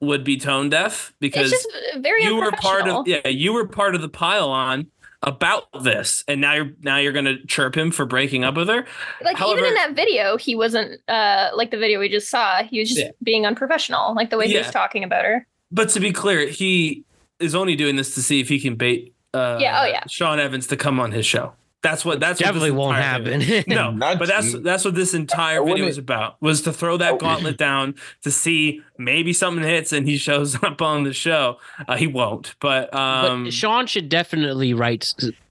would 0.00 0.24
be 0.24 0.36
tone 0.36 0.68
deaf 0.70 1.12
because 1.20 1.52
very 1.98 2.22
you 2.22 2.36
were 2.36 2.52
part 2.52 2.86
of 2.86 3.08
yeah 3.08 3.26
you 3.28 3.52
were 3.54 3.66
part 3.66 3.94
of 3.94 4.02
the 4.02 4.08
pile 4.10 4.50
on 4.50 4.86
about 5.22 5.64
this, 5.82 6.22
and 6.28 6.40
now 6.40 6.52
you're 6.54 6.70
now 6.82 6.98
you're 6.98 7.12
gonna 7.12 7.38
chirp 7.46 7.74
him 7.76 7.90
for 7.90 8.04
breaking 8.06 8.44
up 8.44 8.56
with 8.56 8.68
her. 8.68 8.84
Like 9.24 9.36
However- 9.38 9.60
even 9.60 9.70
in 9.70 9.74
that 9.74 9.96
video, 9.96 10.36
he 10.36 10.54
wasn't 10.54 11.00
uh 11.08 11.50
like 11.54 11.70
the 11.70 11.78
video 11.78 11.98
we 11.98 12.08
just 12.10 12.28
saw. 12.28 12.62
He 12.62 12.78
was 12.78 12.88
just 12.90 13.00
Yeah. 13.00 13.10
being 13.22 13.46
unprofessional, 13.46 14.14
like 14.14 14.30
the 14.30 14.36
way 14.38 14.46
he 14.48 14.58
was 14.58 14.70
talking 14.70 15.02
about 15.02 15.24
her. 15.24 15.46
But 15.72 15.88
to 15.90 16.00
be 16.00 16.12
clear, 16.12 16.46
he 16.46 17.04
is 17.40 17.54
only 17.54 17.74
doing 17.74 17.96
this 17.96 18.14
to 18.14 18.22
see 18.22 18.38
if 18.40 18.48
he 18.48 18.60
can 18.60 18.76
bait 18.76 19.14
uh, 19.36 19.58
Yeah, 19.60 19.82
oh, 19.82 19.86
yeah. 19.86 20.02
Sean 20.08 20.38
Evans 20.40 20.66
to 20.68 20.76
come 20.76 20.98
on 21.00 21.12
his 21.12 21.26
show. 21.26 21.52
That's 21.82 22.04
what 22.04 22.18
that's 22.18 22.40
Definitely 22.40 22.72
what 22.72 22.86
won't 22.88 22.96
entire 22.96 23.22
thing- 23.24 23.40
happen. 23.42 23.64
no, 23.72 23.90
Not 23.92 24.18
but 24.18 24.26
that's 24.26 24.54
you. 24.54 24.60
that's 24.60 24.84
what 24.84 24.96
this 24.96 25.14
entire 25.14 25.60
video 25.60 25.72
wouldn't- 25.74 25.86
was 25.86 25.98
about. 25.98 26.36
Was 26.42 26.62
to 26.62 26.72
throw 26.72 26.96
that 26.96 27.12
Oh. 27.14 27.18
gauntlet 27.18 27.58
down 27.58 27.94
to 28.24 28.30
see 28.32 28.80
maybe 28.98 29.32
something 29.32 29.62
hits 29.62 29.92
and 29.92 30.08
he 30.08 30.16
shows 30.16 30.56
up 30.64 30.82
on 30.82 31.04
the 31.04 31.12
show. 31.12 31.58
Uh, 31.86 31.96
he 31.96 32.08
won't, 32.08 32.56
but 32.60 32.92
um, 32.92 33.44
but 33.44 33.52
Sean 33.52 33.86
should 33.86 34.08
definitely 34.08 34.74
write, 34.74 35.06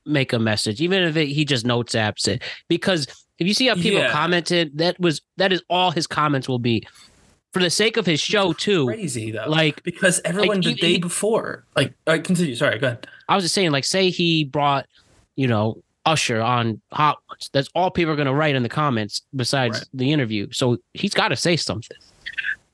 make 0.05 0.33
a 0.33 0.39
message, 0.39 0.81
even 0.81 1.03
if 1.03 1.15
it, 1.15 1.27
he 1.27 1.45
just 1.45 1.65
notes 1.65 1.95
apps 1.95 2.27
it. 2.27 2.41
Because 2.67 3.07
if 3.39 3.47
you 3.47 3.53
see 3.53 3.67
how 3.67 3.75
people 3.75 3.99
Yeah. 4.01 4.11
commented, 4.11 4.77
that 4.79 4.99
was 4.99 5.21
that 5.37 5.53
is 5.53 5.61
all 5.69 5.91
his 5.91 6.05
comments 6.07 6.49
will 6.49 6.59
be, 6.59 6.85
for 7.53 7.61
the 7.61 7.69
sake 7.69 7.95
of 7.95 8.05
his 8.05 8.19
show 8.19 8.51
too. 8.51 8.87
crazy 8.87 9.31
though, 9.31 9.45
Like 9.47 9.83
because 9.83 10.19
everyone 10.25 10.59
the 10.59 10.69
he- 10.71 10.75
day 10.75 10.91
he- 10.93 10.99
before, 10.99 11.65
like, 11.77 11.93
all 12.07 12.15
right, 12.15 12.23
continue. 12.23 12.55
Sorry, 12.55 12.77
go 12.77 12.87
ahead. 12.87 13.07
I 13.29 13.35
was 13.35 13.43
just 13.43 13.55
saying, 13.55 13.71
like, 13.71 13.85
say 13.85 14.09
he 14.09 14.43
brought, 14.43 14.85
you 15.35 15.47
know, 15.47 15.81
Usher 16.05 16.41
on 16.41 16.81
Hot 16.91 17.17
Ones. 17.29 17.49
That's 17.51 17.69
all 17.73 17.89
people 17.89 18.13
are 18.13 18.15
going 18.15 18.27
to 18.27 18.33
write 18.33 18.55
in 18.55 18.63
the 18.63 18.69
comments 18.69 19.21
besides 19.35 19.79
Right. 19.79 19.87
the 19.93 20.11
interview. 20.11 20.47
So 20.51 20.77
he's 20.93 21.13
got 21.13 21.29
to 21.29 21.35
say 21.35 21.55
something. 21.57 21.97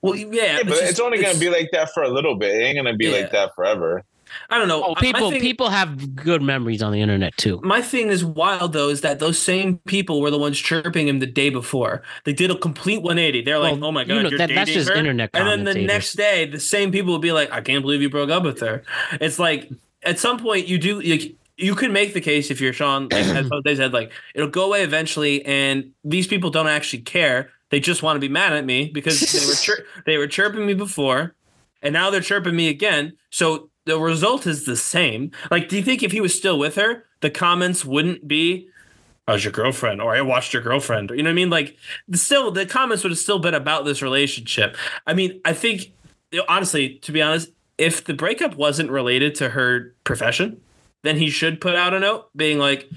Well, 0.02 0.16
yeah, 0.16 0.26
Yeah, 0.58 0.58
but 0.64 0.70
just- 0.70 0.84
it's 0.84 1.00
only 1.00 1.22
gonna 1.22 1.38
be 1.38 1.50
like 1.50 1.70
that 1.74 1.94
for 1.94 2.02
a 2.04 2.10
little 2.10 2.36
bit. 2.36 2.56
It 2.56 2.64
ain't 2.64 2.76
gonna 2.76 2.96
be 2.98 3.06
Yeah. 3.06 3.18
like 3.18 3.32
that 3.32 3.54
forever. 3.56 4.04
I 4.50 4.58
don't 4.58 4.68
know. 4.68 4.84
Oh, 4.84 4.96
people, 4.96 5.30
thing- 5.30 5.42
people 5.42 5.70
have 5.70 6.16
good 6.16 6.42
memories 6.42 6.82
on 6.82 6.92
the 6.92 7.02
internet 7.02 7.38
too. 7.38 7.60
My 7.64 7.82
thing 7.84 8.08
is 8.08 8.26
wild 8.26 8.74
though 8.74 8.90
is 8.90 9.02
that 9.02 9.20
those 9.20 9.38
same 9.38 9.78
people 9.86 10.20
were 10.20 10.32
the 10.32 10.40
ones 10.40 10.58
chirping 10.58 11.08
him 11.08 11.20
the 11.20 11.28
day 11.28 11.50
before. 11.52 12.02
They 12.24 12.34
did 12.34 12.50
a 12.50 12.56
complete 12.56 13.04
180. 13.04 13.42
They're 13.44 13.60
like, 13.60 13.74
Well, 13.74 13.86
"Oh 13.86 13.92
my 13.92 14.02
you 14.02 14.08
god, 14.08 14.14
know, 14.24 14.30
you're 14.30 14.40
that- 14.40 14.48
dating 14.48 14.56
that's 14.56 14.72
just 14.72 14.90
her?" 14.90 14.96
internet 14.96 15.30
And 15.34 15.48
then 15.48 15.64
the 15.66 15.86
next 15.86 16.14
day, 16.14 16.46
the 16.46 16.60
same 16.60 16.92
people 16.92 17.12
will 17.12 17.20
be 17.20 17.32
like, 17.32 17.52
"I 17.52 17.62
can't 17.62 17.84
believe 17.84 18.02
you 18.02 18.10
broke 18.10 18.32
up 18.32 18.44
with 18.44 18.60
her." 18.62 18.82
It's 19.20 19.38
like 19.38 19.70
at 20.04 20.20
some 20.20 20.40
point 20.40 20.68
you 20.68 20.78
do 20.78 21.02
like 21.02 21.36
you 21.58 21.76
can 21.76 21.94
make 21.94 22.14
the 22.14 22.22
case 22.22 22.50
if 22.50 22.60
you're 22.60 22.74
Sean, 22.74 23.08
like 23.10 23.26
as 23.26 23.50
they 23.64 23.76
said, 23.76 23.94
like 23.94 24.12
it'll 24.34 24.50
go 24.50 24.66
away 24.66 24.84
eventually, 24.84 25.46
and 25.46 25.92
these 26.04 26.28
people 26.28 26.50
don't 26.50 26.68
actually 26.68 27.04
care. 27.04 27.50
They 27.70 27.80
just 27.80 28.04
want 28.04 28.18
to 28.18 28.20
be 28.20 28.30
mad 28.30 28.54
at 28.54 28.66
me 28.66 28.90
because 28.90 29.20
they 29.20 29.46
were 29.46 29.54
chir- 29.54 29.86
they 30.06 30.18
were 30.18 30.28
chirping 30.28 30.66
me 30.66 30.74
before, 30.74 31.36
and 31.82 31.94
now 31.94 32.10
they're 32.10 32.22
chirping 32.22 32.56
me 32.56 32.68
again. 32.70 33.14
So 33.30 33.70
the 33.86 34.00
result 34.00 34.48
is 34.48 34.66
the 34.66 34.76
same. 34.76 35.32
Like, 35.50 35.70
do 35.70 35.78
you 35.78 35.84
think 35.84 36.04
if 36.04 36.12
he 36.12 36.22
was 36.22 36.36
still 36.36 36.60
with 36.60 36.76
her, 36.76 37.06
the 37.22 37.30
comments 37.30 37.86
wouldn't 37.86 38.28
be, 38.28 38.68
oh, 39.28 39.34
"How's 39.34 39.44
your 39.44 39.54
girlfriend?" 39.54 40.02
or 40.02 40.16
"I 40.16 40.22
watched 40.22 40.54
your 40.54 40.64
girlfriend," 40.64 41.12
or 41.12 41.16
you 41.16 41.24
know 41.24 41.30
what 41.30 41.34
I 41.34 41.36
mean? 41.36 41.50
Like, 41.50 41.78
still 42.14 42.52
the 42.52 42.66
comments 42.66 43.04
would 43.04 43.12
have 43.12 43.20
still 43.20 43.40
been 43.40 43.54
about 43.54 43.86
this 43.86 44.02
relationship. 44.02 44.76
I 45.06 45.14
mean, 45.14 45.40
I 45.46 45.54
think 45.54 45.94
honestly, 46.48 46.96
to 47.00 47.12
be 47.12 47.22
honest, 47.22 47.52
if 47.82 48.04
the 48.04 48.14
breakup 48.14 48.56
wasn't 48.56 48.92
related 48.92 49.34
to 49.34 49.50
her 49.50 49.96
profession, 50.04 50.62
then 51.02 51.18
he 51.18 51.32
should 51.32 51.60
put 51.60 51.76
out 51.76 51.96
a 51.96 52.00
note 52.00 52.30
being 52.36 52.60
like, 52.60 52.88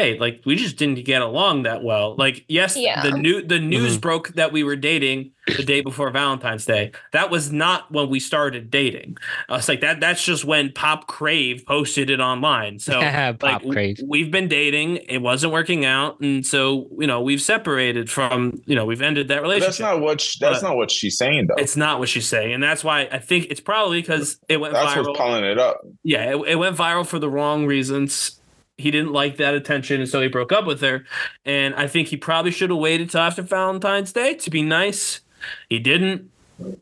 "Hey, 0.00 0.18
like 0.18 0.42
we 0.46 0.56
just 0.56 0.76
didn't 0.76 1.04
get 1.04 1.22
along 1.22 1.64
that 1.64 1.82
well." 1.82 2.14
Like, 2.16 2.44
yes, 2.48 2.76
Yeah. 2.76 3.02
the 3.02 3.12
new 3.16 3.42
the 3.42 3.56
mm-hmm. 3.56 3.68
news 3.68 3.98
broke 3.98 4.28
that 4.34 4.52
we 4.52 4.62
were 4.64 4.76
dating 4.76 5.32
the 5.56 5.62
day 5.64 5.80
before 5.80 6.10
Valentine's 6.10 6.64
Day. 6.64 6.92
That 7.12 7.30
was 7.30 7.50
not 7.50 7.90
when 7.90 8.08
we 8.08 8.20
started 8.20 8.70
dating. 8.70 9.16
Uh, 9.48 9.54
I 9.54 9.56
was 9.56 9.68
like 9.68 9.80
that. 9.80 9.98
That's 10.00 10.24
just 10.24 10.44
when 10.44 10.70
Pop 10.72 11.06
Crave 11.08 11.64
posted 11.66 12.08
it 12.10 12.20
online. 12.20 12.78
So 12.78 13.00
Pop 13.00 13.42
like, 13.42 13.54
w- 13.54 13.72
Crave. 13.72 13.98
we've 14.06 14.30
been 14.30 14.48
dating. 14.48 14.96
It 15.08 15.18
wasn't 15.18 15.52
working 15.52 15.84
out, 15.84 16.20
and 16.20 16.46
so 16.46 16.88
you 16.98 17.06
know 17.06 17.20
we've 17.20 17.42
separated 17.42 18.10
from. 18.10 18.62
You 18.66 18.76
know 18.76 18.84
we've 18.84 19.02
ended 19.02 19.28
that 19.28 19.36
But 19.36 19.42
relationship. 19.42 19.68
that's 19.68 19.80
not 19.80 20.00
what 20.00 20.20
sh- 20.20 20.38
that's 20.40 20.60
But- 20.60 20.68
not 20.68 20.76
what 20.76 20.90
she's 20.90 21.16
saying 21.16 21.48
though. 21.48 21.60
It's 21.62 21.76
not 21.76 21.98
what 21.98 22.08
she's 22.08 22.26
saying, 22.26 22.52
and 22.52 22.62
that's 22.62 22.84
why 22.84 23.08
I 23.10 23.18
think 23.18 23.46
it's 23.50 23.60
probably 23.60 24.00
because 24.00 24.38
it 24.48 24.58
went 24.60 24.74
That's 24.74 24.94
viral. 24.94 25.06
what's 25.08 25.18
pulling 25.18 25.44
it 25.44 25.58
up. 25.58 25.80
yeah, 26.04 26.34
it, 26.36 26.48
it 26.48 26.56
went 26.56 26.76
viral 26.76 27.04
for 27.06 27.18
the 27.18 27.28
wrong 27.28 27.66
reasons. 27.66 28.39
He 28.80 28.90
didn't 28.90 29.12
like 29.12 29.36
that 29.36 29.54
attention, 29.54 30.00
and 30.00 30.08
so 30.08 30.20
he 30.20 30.28
broke 30.28 30.52
up 30.52 30.66
with 30.66 30.80
her. 30.80 31.04
And 31.44 31.74
I 31.74 31.86
think 31.86 32.08
he 32.08 32.16
probably 32.16 32.50
should 32.50 32.70
have 32.70 32.78
waited 32.78 33.10
till 33.10 33.20
after 33.20 33.42
Valentine's 33.42 34.12
Day 34.12 34.34
to 34.34 34.50
be 34.50 34.62
nice. 34.62 35.20
He 35.68 35.78
didn't. 35.78 36.30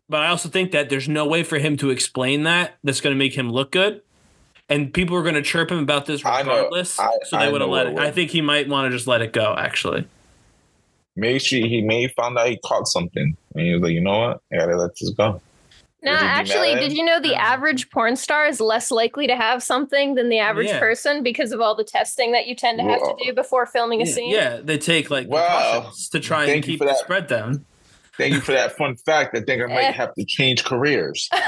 But 0.09 0.23
I 0.23 0.29
also 0.29 0.49
think 0.49 0.73
that 0.73 0.89
there's 0.89 1.09
no 1.09 1.27
way 1.27 1.45
for 1.45 1.59
him 1.59 1.77
to 1.79 1.91
explain 1.91 2.43
that 2.45 2.79
that's 2.83 3.01
going 3.01 3.15
to 3.15 3.19
make 3.19 3.35
him 3.37 3.51
look 3.51 3.71
good. 3.71 4.03
And 4.69 4.93
people 4.93 5.17
are 5.17 5.23
going 5.23 5.35
to 5.37 5.43
chirp 5.43 5.71
him 5.71 5.79
about 5.79 6.07
this 6.07 6.25
I 6.25 6.43
know. 6.43 6.51
regardless. 6.51 6.99
I- 6.99 7.11
so 7.25 7.39
they 7.39 7.51
would 7.51 7.61
have 7.61 7.71
let 7.71 7.87
it. 7.87 7.99
I 7.99 8.11
think 8.11 8.31
he 8.31 8.41
might 8.41 8.69
want 8.69 8.91
to 8.91 8.97
just 8.97 9.07
let 9.07 9.23
it 9.23 9.33
go, 9.33 9.55
actually. 9.57 10.07
Maybe 11.17 11.39
she 11.39 11.69
he 11.69 11.81
may 11.83 12.07
found 12.09 12.39
out 12.39 12.49
he 12.49 12.59
caught 12.65 12.87
something. 12.87 13.37
And 13.55 13.67
he 13.67 13.73
was 13.73 13.83
like, 13.83 13.93
you 13.93 14.01
know 14.01 14.19
what? 14.19 14.41
I 14.53 14.57
gotta 14.57 14.77
let 14.77 14.91
this 15.01 15.11
go. 15.11 15.41
No, 16.01 16.13
Would 16.13 16.21
you 16.21 16.27
be 16.27 16.33
mad 16.33 16.41
actually, 16.41 16.75
did 16.77 16.93
you 16.93 17.05
know 17.05 17.21
the 17.21 17.35
average 17.35 17.91
porn 17.91 18.15
star 18.15 18.47
is 18.47 18.61
less 18.61 18.91
likely 18.93 19.27
to 19.27 19.35
have 19.35 19.63
something 19.65 20.15
than 20.15 20.29
the 20.29 20.39
average 20.39 20.69
Yeah. 20.69 20.79
person 20.79 21.23
because 21.25 21.51
of 21.51 21.61
all 21.61 21.75
the 21.75 21.83
testing 21.83 22.31
that 22.33 22.47
you 22.47 22.55
tend 22.55 22.79
to 22.79 22.85
have 22.85 23.01
to 23.01 23.15
do 23.25 23.33
before 23.33 23.67
filming 23.67 24.01
a 24.03 24.07
Yeah, 24.07 24.13
scene? 24.13 24.31
yeah, 24.31 24.61
they 24.63 24.79
take 24.79 25.11
like 25.11 25.27
Wow. 25.27 25.49
precautions 25.49 26.09
to 26.11 26.21
try 26.21 26.45
and 26.45 26.53
Thank 26.53 26.67
you 26.69 26.73
keep 26.75 26.79
for 26.79 26.85
the 26.87 26.95
spread 26.95 27.27
down. 27.27 27.65
Thank 28.17 28.35
you 28.35 28.41
for 28.41 28.53
that 28.53 28.77
fun 28.77 28.95
fact. 28.97 29.37
I 29.37 29.41
think 29.41 29.61
I 29.61 29.65
Eh. 29.65 29.75
might 29.75 29.95
have 29.95 30.15
to 30.15 30.25
change 30.25 30.65
careers. 30.65 31.29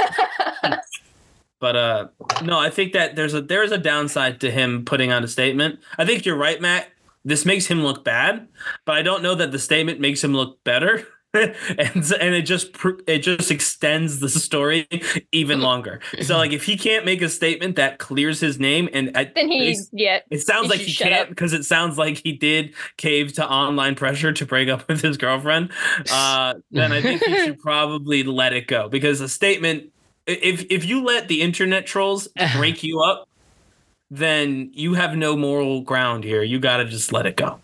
But 1.61 1.77
uh 1.77 2.07
no, 2.43 2.59
I 2.59 2.71
think 2.71 2.95
that 2.95 3.17
there's 3.17 3.35
a 3.35 3.43
there 3.43 3.63
is 3.63 3.71
a 3.71 3.77
downside 3.79 4.41
to 4.41 4.51
him 4.51 4.85
putting 4.87 5.11
out 5.11 5.25
a 5.25 5.29
statement. 5.29 5.79
I 5.99 6.07
think 6.07 6.25
you're 6.25 6.37
right, 6.37 6.59
Matt. 6.61 6.89
This 7.23 7.45
makes 7.45 7.67
him 7.67 7.83
look 7.83 8.03
bad, 8.03 8.49
but 8.87 8.97
I 8.97 9.03
don't 9.03 9.23
know 9.23 9.35
that 9.35 9.53
the 9.53 9.59
statement 9.59 10.01
makes 10.01 10.25
him 10.25 10.33
look 10.33 10.59
better 10.65 11.07
and 11.35 11.55
and 11.79 12.35
it 12.35 12.43
just 12.43 12.71
it 13.07 13.21
just 13.21 13.53
extends 13.53 14.19
the 14.19 14.29
story 14.29 14.89
even 15.31 15.61
longer. 15.69 16.01
So 16.23 16.37
like 16.37 16.51
if 16.53 16.65
he 16.65 16.77
can't 16.77 17.05
make 17.05 17.23
a 17.23 17.29
statement 17.29 17.77
that 17.77 17.99
clears 17.99 18.41
his 18.41 18.59
name, 18.59 18.89
and 18.93 19.15
Then 19.15 19.49
he, 19.49 19.69
it's- 19.71 19.89
yeah. 19.93 20.21
it 20.31 20.41
sounds 20.41 20.69
like 20.69 20.81
he 20.81 20.93
can't 20.93 21.29
because 21.29 21.53
it 21.53 21.65
sounds 21.65 21.97
like 21.99 22.19
he 22.25 22.33
did 22.33 22.75
cave 22.97 23.33
to 23.35 23.49
online 23.49 23.95
pressure 23.95 24.33
to 24.33 24.45
break 24.47 24.69
up 24.69 24.87
with 24.89 25.03
his 25.03 25.17
girlfriend. 25.17 25.71
Uh, 26.11 26.55
then 26.73 26.91
I 26.91 27.01
think 27.01 27.23
he 27.23 27.45
should 27.45 27.61
probably 27.61 28.25
let 28.25 28.53
it 28.53 28.67
go 28.67 28.89
because 28.89 29.21
a 29.21 29.29
statement. 29.29 29.93
If 30.27 30.67
if 30.71 30.85
you 30.85 31.03
let 31.05 31.29
the 31.29 31.43
internet 31.43 31.87
trolls 31.87 32.29
break 32.57 32.83
you 32.83 33.01
up, 33.01 33.29
then 34.11 34.71
you 34.73 34.95
have 34.95 35.17
no 35.17 35.37
moral 35.37 35.81
ground 35.81 36.25
here. 36.25 36.43
You 36.43 36.59
got 36.59 36.79
to 36.79 36.85
just 36.85 37.13
let 37.13 37.27
it 37.27 37.37
go. 37.37 37.59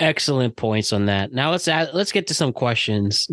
Excellent 0.00 0.56
points 0.56 0.92
on 0.92 1.06
that. 1.06 1.32
Now 1.32 1.50
let's 1.50 1.68
add, 1.68 1.90
let's 1.92 2.12
get 2.12 2.26
to 2.28 2.34
some 2.34 2.52
questions. 2.52 3.28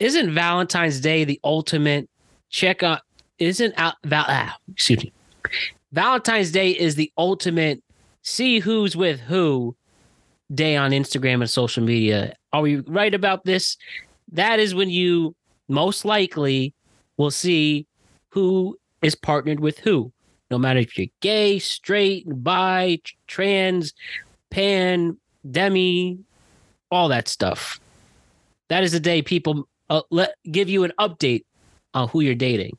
Isn't 0.00 0.34
Valentine's 0.34 1.00
Day 1.00 1.24
the 1.24 1.40
ultimate 1.44 2.08
check 2.50 2.82
on? 2.82 2.98
Isn't 3.38 3.74
out, 3.76 3.94
val, 4.04 4.24
ah, 4.28 4.56
excuse 4.72 5.04
me? 5.04 5.12
Valentine's 5.92 6.50
Day 6.50 6.70
is 6.70 6.96
the 6.96 7.12
ultimate 7.16 7.82
see 8.22 8.58
who's 8.58 8.96
with 8.96 9.20
who 9.20 9.74
day 10.54 10.76
on 10.76 10.90
Instagram 10.90 11.40
and 11.40 11.50
social 11.50 11.82
media. 11.82 12.34
Are 12.52 12.62
we 12.62 12.76
right 12.76 13.14
about 13.14 13.44
this? 13.44 13.76
That 14.32 14.58
is 14.58 14.74
when 14.74 14.90
you 14.90 15.34
most 15.68 16.04
likely 16.04 16.74
will 17.16 17.30
see 17.30 17.86
who 18.30 18.78
is 19.02 19.14
partnered 19.14 19.60
with 19.60 19.78
who. 19.78 20.12
No 20.50 20.58
matter 20.58 20.80
if 20.80 20.96
you're 20.96 21.08
gay, 21.20 21.58
straight, 21.58 22.24
bi, 22.26 23.00
trans, 23.26 23.92
pan, 24.50 25.18
demi, 25.50 26.18
all 26.90 27.08
that 27.08 27.28
stuff. 27.28 27.80
That 28.68 28.82
is 28.82 28.92
the 28.92 29.00
day 29.00 29.22
people 29.22 29.68
uh, 29.90 30.02
let 30.10 30.34
give 30.50 30.68
you 30.68 30.84
an 30.84 30.92
update 30.98 31.44
on 31.94 32.08
who 32.08 32.20
you're 32.20 32.34
dating. 32.34 32.76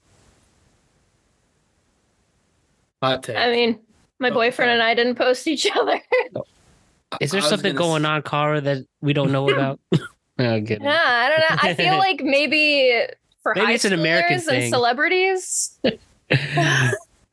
Hot 3.01 3.23
take. 3.23 3.37
I 3.37 3.49
mean, 3.49 3.79
my 4.19 4.29
boyfriend 4.29 4.71
and 4.71 4.81
I 4.81 4.93
didn't 4.93 5.15
post 5.15 5.47
each 5.47 5.67
other. 5.75 6.01
Is 7.21 7.31
there 7.31 7.41
something 7.41 7.75
gonna 7.75 8.07
on, 8.07 8.21
Cara, 8.21 8.61
that 8.61 8.85
we 9.01 9.13
don't 9.13 9.31
know 9.31 9.49
about? 9.49 9.79
oh, 10.39 10.59
good. 10.61 10.79
yeah, 10.81 11.01
I 11.03 11.29
don't 11.29 11.39
know. 11.39 11.69
I 11.69 11.73
feel 11.73 11.97
like 11.97 12.21
maybe 12.23 13.01
for 13.41 13.53
Maybe 13.55 13.65
high 13.65 13.73
it's 13.73 13.85
an 13.85 13.93
American 13.93 14.37
schoolers 14.37 14.45
thing. 14.45 14.61
and 14.63 14.69
celebrities. 14.69 15.79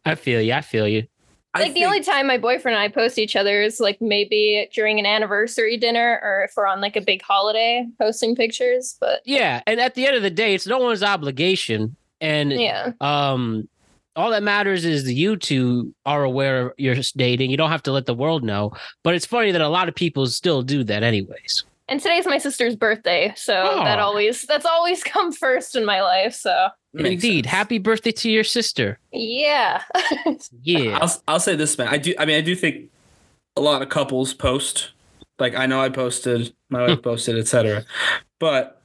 I 0.05 0.15
feel 0.15 0.41
you. 0.41 0.53
I 0.53 0.61
feel 0.63 0.89
you. 0.89 1.07
Like 1.61 1.75
the 1.75 1.85
only 1.85 2.01
time 2.03 2.27
my 2.27 2.39
boyfriend 2.39 2.77
and 2.77 2.83
I 2.83 2.89
post 2.89 3.19
each 3.19 3.37
other 3.37 3.63
is 3.63 3.81
like 3.81 4.01
maybe 4.01 4.69
during 4.75 4.99
an 4.99 5.07
anniversary 5.07 5.77
dinner 5.77 6.21
or 6.23 6.45
if 6.45 6.53
we're 6.57 6.67
on 6.67 6.81
like 6.81 6.97
a 6.97 7.01
big 7.01 7.23
holiday 7.23 7.87
posting 8.01 8.35
pictures. 8.35 8.97
But 9.01 9.21
Yeah, 9.25 9.63
and 9.67 9.81
at 9.81 9.95
the 9.95 10.07
end 10.07 10.17
of 10.17 10.23
the 10.23 10.31
day, 10.31 10.55
it's 10.55 10.67
no 10.67 10.79
one's 10.79 11.03
obligation, 11.03 11.97
and 12.21 12.53
Yeah. 12.53 12.93
um, 13.01 13.69
all 14.15 14.31
that 14.31 14.43
matters 14.43 14.85
is 14.87 15.05
that 15.05 15.13
you 15.13 15.37
two 15.37 15.95
are 16.07 16.25
aware 16.25 16.75
you're 16.79 16.97
dating. 17.17 17.51
You 17.51 17.57
don't 17.59 17.71
have 17.71 17.83
to 17.83 17.93
let 17.93 18.07
the 18.07 18.15
world 18.15 18.43
know. 18.43 18.73
But 19.03 19.15
it's 19.15 19.27
funny 19.27 19.53
that 19.53 19.61
a 19.61 19.69
lot 19.69 19.89
of 19.89 19.95
people 19.95 20.27
still 20.27 20.63
do 20.63 20.83
that, 20.85 21.03
anyways. 21.03 21.65
and 21.89 22.01
today's 22.01 22.27
my 22.27 22.39
sister's 22.39 22.75
birthday, 22.75 23.33
so 23.37 23.53
that 23.85 23.99
always 24.01 24.43
that's 24.43 24.65
always 24.67 25.05
come 25.15 25.33
first 25.33 25.77
in 25.77 25.85
my 25.85 26.01
life. 26.03 26.35
So 26.35 26.69
Indeed, 26.99 27.47
happy 27.47 27.79
birthday 27.79 28.13
to 28.13 28.31
your 28.31 28.45
sister. 28.45 28.99
yeah, 29.13 29.83
Yeah, 30.63 30.99
I'll 31.01 31.23
I'll 31.29 31.41
say 31.41 31.57
this, 31.57 31.77
man. 31.79 31.89
I 31.89 31.99
do. 31.99 32.15
I 32.19 32.25
mean, 32.27 32.37
I 32.37 32.41
do 32.41 32.55
think 32.57 32.91
a 33.57 33.61
lot 33.61 33.83
of 33.83 33.89
couples 33.89 34.35
post. 34.35 34.91
Like 35.39 35.55
I 35.55 35.67
know 35.67 35.81
I 35.81 35.89
posted, 35.91 36.55
my 36.71 36.83
wife 36.87 36.99
hmm. 36.99 37.03
posted, 37.03 37.39
etc. 37.39 37.85
But 38.39 38.81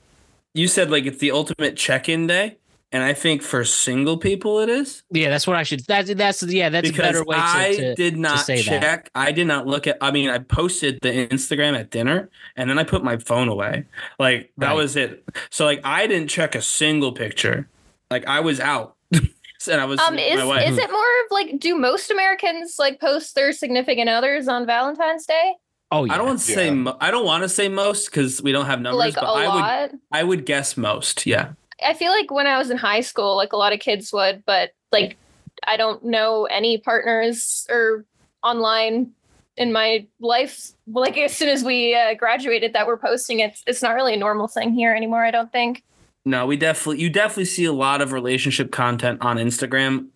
you 0.54 0.68
said 0.68 0.92
like 0.92 1.06
it's 1.06 1.20
the 1.20 1.32
ultimate 1.32 1.78
check-in 1.78 2.28
day, 2.28 2.58
and 2.92 3.04
I 3.04 3.14
think 3.14 3.42
for 3.42 3.64
single 3.64 4.18
people 4.18 4.60
it 4.60 4.68
is. 4.68 5.04
yeah. 5.12 5.30
That's 5.30 5.48
what 5.48 5.56
I 5.56 5.64
should. 5.64 5.82
That's 5.88 6.14
that's 6.14 6.44
yeah. 6.44 6.68
That's 6.70 6.90
a 6.90 6.92
because 6.92 7.06
better 7.06 7.24
way 7.24 7.38
to. 7.38 7.42
I 7.42 7.76
to- 7.76 7.96
did 7.96 8.16
to 8.16 8.20
not 8.20 8.40
say 8.46 8.62
check. 8.62 8.82
that. 8.82 9.10
I 9.16 9.32
did 9.32 9.48
not 9.48 9.66
look 9.66 9.88
at. 9.88 9.98
I 10.02 10.12
mean, 10.12 10.30
I 10.30 10.40
posted 10.40 11.00
the 11.02 11.28
Instagram 11.28 11.80
at 11.80 11.90
dinner, 11.90 12.30
and 12.58 12.70
then 12.70 12.78
I 12.78 12.84
put 12.84 13.04
my 13.04 13.18
phone 13.18 13.48
away. 13.48 13.86
Like 14.20 14.52
that 14.58 14.68
Right. 14.68 14.76
was 14.76 14.96
it. 14.98 15.24
So 15.50 15.64
like 15.66 15.80
I 15.86 16.08
didn't 16.08 16.28
check 16.28 16.54
a 16.56 16.62
single 16.62 17.14
picture. 17.14 17.70
Like 18.12 18.28
I 18.28 18.42
was 18.42 18.60
out, 18.60 18.98
and 19.12 19.82
I 19.82 19.86
was. 19.86 20.00
um, 20.00 20.20
is 20.20 20.38
my 20.38 20.46
wife. 20.46 20.70
is 20.70 20.78
it 20.78 20.92
more 20.92 21.00
of 21.00 21.32
like 21.32 21.60
do 21.60 21.76
most 21.76 22.12
Americans 22.12 22.76
like 22.78 23.00
post 23.00 23.34
their 23.36 23.52
significant 23.54 24.10
others 24.10 24.48
on 24.48 24.66
Valentine's 24.66 25.26
Day? 25.26 25.56
Oh 25.92 26.04
yeah. 26.04 26.14
I 26.14 26.18
don't 26.18 26.28
want 26.28 26.40
to 26.40 26.46
say. 26.46 26.70
Mo- 26.72 26.98
I 27.00 27.10
don't 27.10 27.26
want 27.26 27.44
to 27.44 27.50
say 27.50 27.70
most 27.70 28.06
because 28.06 28.42
we 28.42 28.52
don't 28.52 28.66
have 28.66 28.82
numbers. 28.82 29.00
like 29.00 29.16
but 29.16 29.24
a 29.24 29.28
I 29.28 29.48
would. 29.48 29.60
lot. 29.62 29.92
I 30.12 30.24
would 30.24 30.46
guess 30.46 30.78
most. 30.78 31.26
Yeah. 31.26 31.54
I 31.86 31.94
feel 31.94 32.12
like 32.12 32.30
when 32.30 32.48
I 32.48 32.58
was 32.58 32.70
in 32.70 32.78
high 32.78 33.02
school, 33.02 33.36
like 33.36 33.54
a 33.54 33.58
lot 33.58 33.74
of 33.74 33.80
kids 33.80 34.14
would, 34.14 34.44
but 34.46 34.72
like 34.92 35.18
I 35.66 35.78
don't 35.78 36.04
know 36.04 36.46
any 36.46 36.78
partners 36.78 37.66
or 37.70 38.06
online 38.44 39.12
in 39.58 39.72
my 39.72 40.06
life. 40.20 40.72
Like 40.88 41.18
as 41.18 41.36
soon 41.36 41.50
as 41.50 41.64
we 41.64 41.96
uh, 41.96 42.14
graduated, 42.16 42.74
that 42.74 42.88
we're 42.88 42.98
posting 42.98 43.40
it. 43.40 43.60
It's 43.68 43.82
not 43.82 43.96
really 43.96 44.14
a 44.14 44.18
normal 44.18 44.48
thing 44.48 44.74
here 44.74 44.94
anymore. 44.94 45.24
I 45.24 45.32
don't 45.32 45.52
think. 45.52 45.84
No, 46.26 46.46
we 46.46 46.56
definitely. 46.56 47.02
You 47.02 47.10
definitely 47.10 47.46
see 47.46 47.66
a 47.66 47.74
lot 47.74 48.02
of 48.02 48.12
relationship 48.12 48.72
content 48.72 49.20
on 49.22 49.38
Instagram 49.38 50.08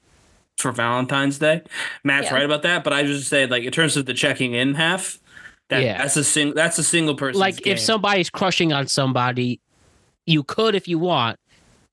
for 0.58 0.72
Valentine's 0.72 1.40
Day. 1.40 1.62
Matt's 2.04 2.28
Yeah. 2.28 2.36
right 2.36 2.46
about 2.46 2.62
that, 2.62 2.84
but 2.84 2.94
I 2.94 3.04
just 3.04 3.28
say 3.28 3.46
like 3.48 3.64
in 3.64 3.72
terms 3.72 3.98
of 3.98 4.06
the 4.06 4.14
checking 4.14 4.54
in 4.54 4.76
half. 4.76 5.20
That, 5.70 5.82
Yeah. 5.82 5.98
that's 5.98 6.16
a 6.16 6.24
sing. 6.24 6.54
That's 6.54 6.78
a 6.78 6.84
single 6.84 7.16
person. 7.16 7.40
like 7.40 7.66
if 7.66 7.80
somebody's 7.80 8.30
crushing 8.30 8.72
on 8.72 8.86
somebody, 8.88 9.60
you 10.28 10.44
could 10.44 10.76
if 10.76 10.88
you 10.88 11.00
want. 11.00 11.40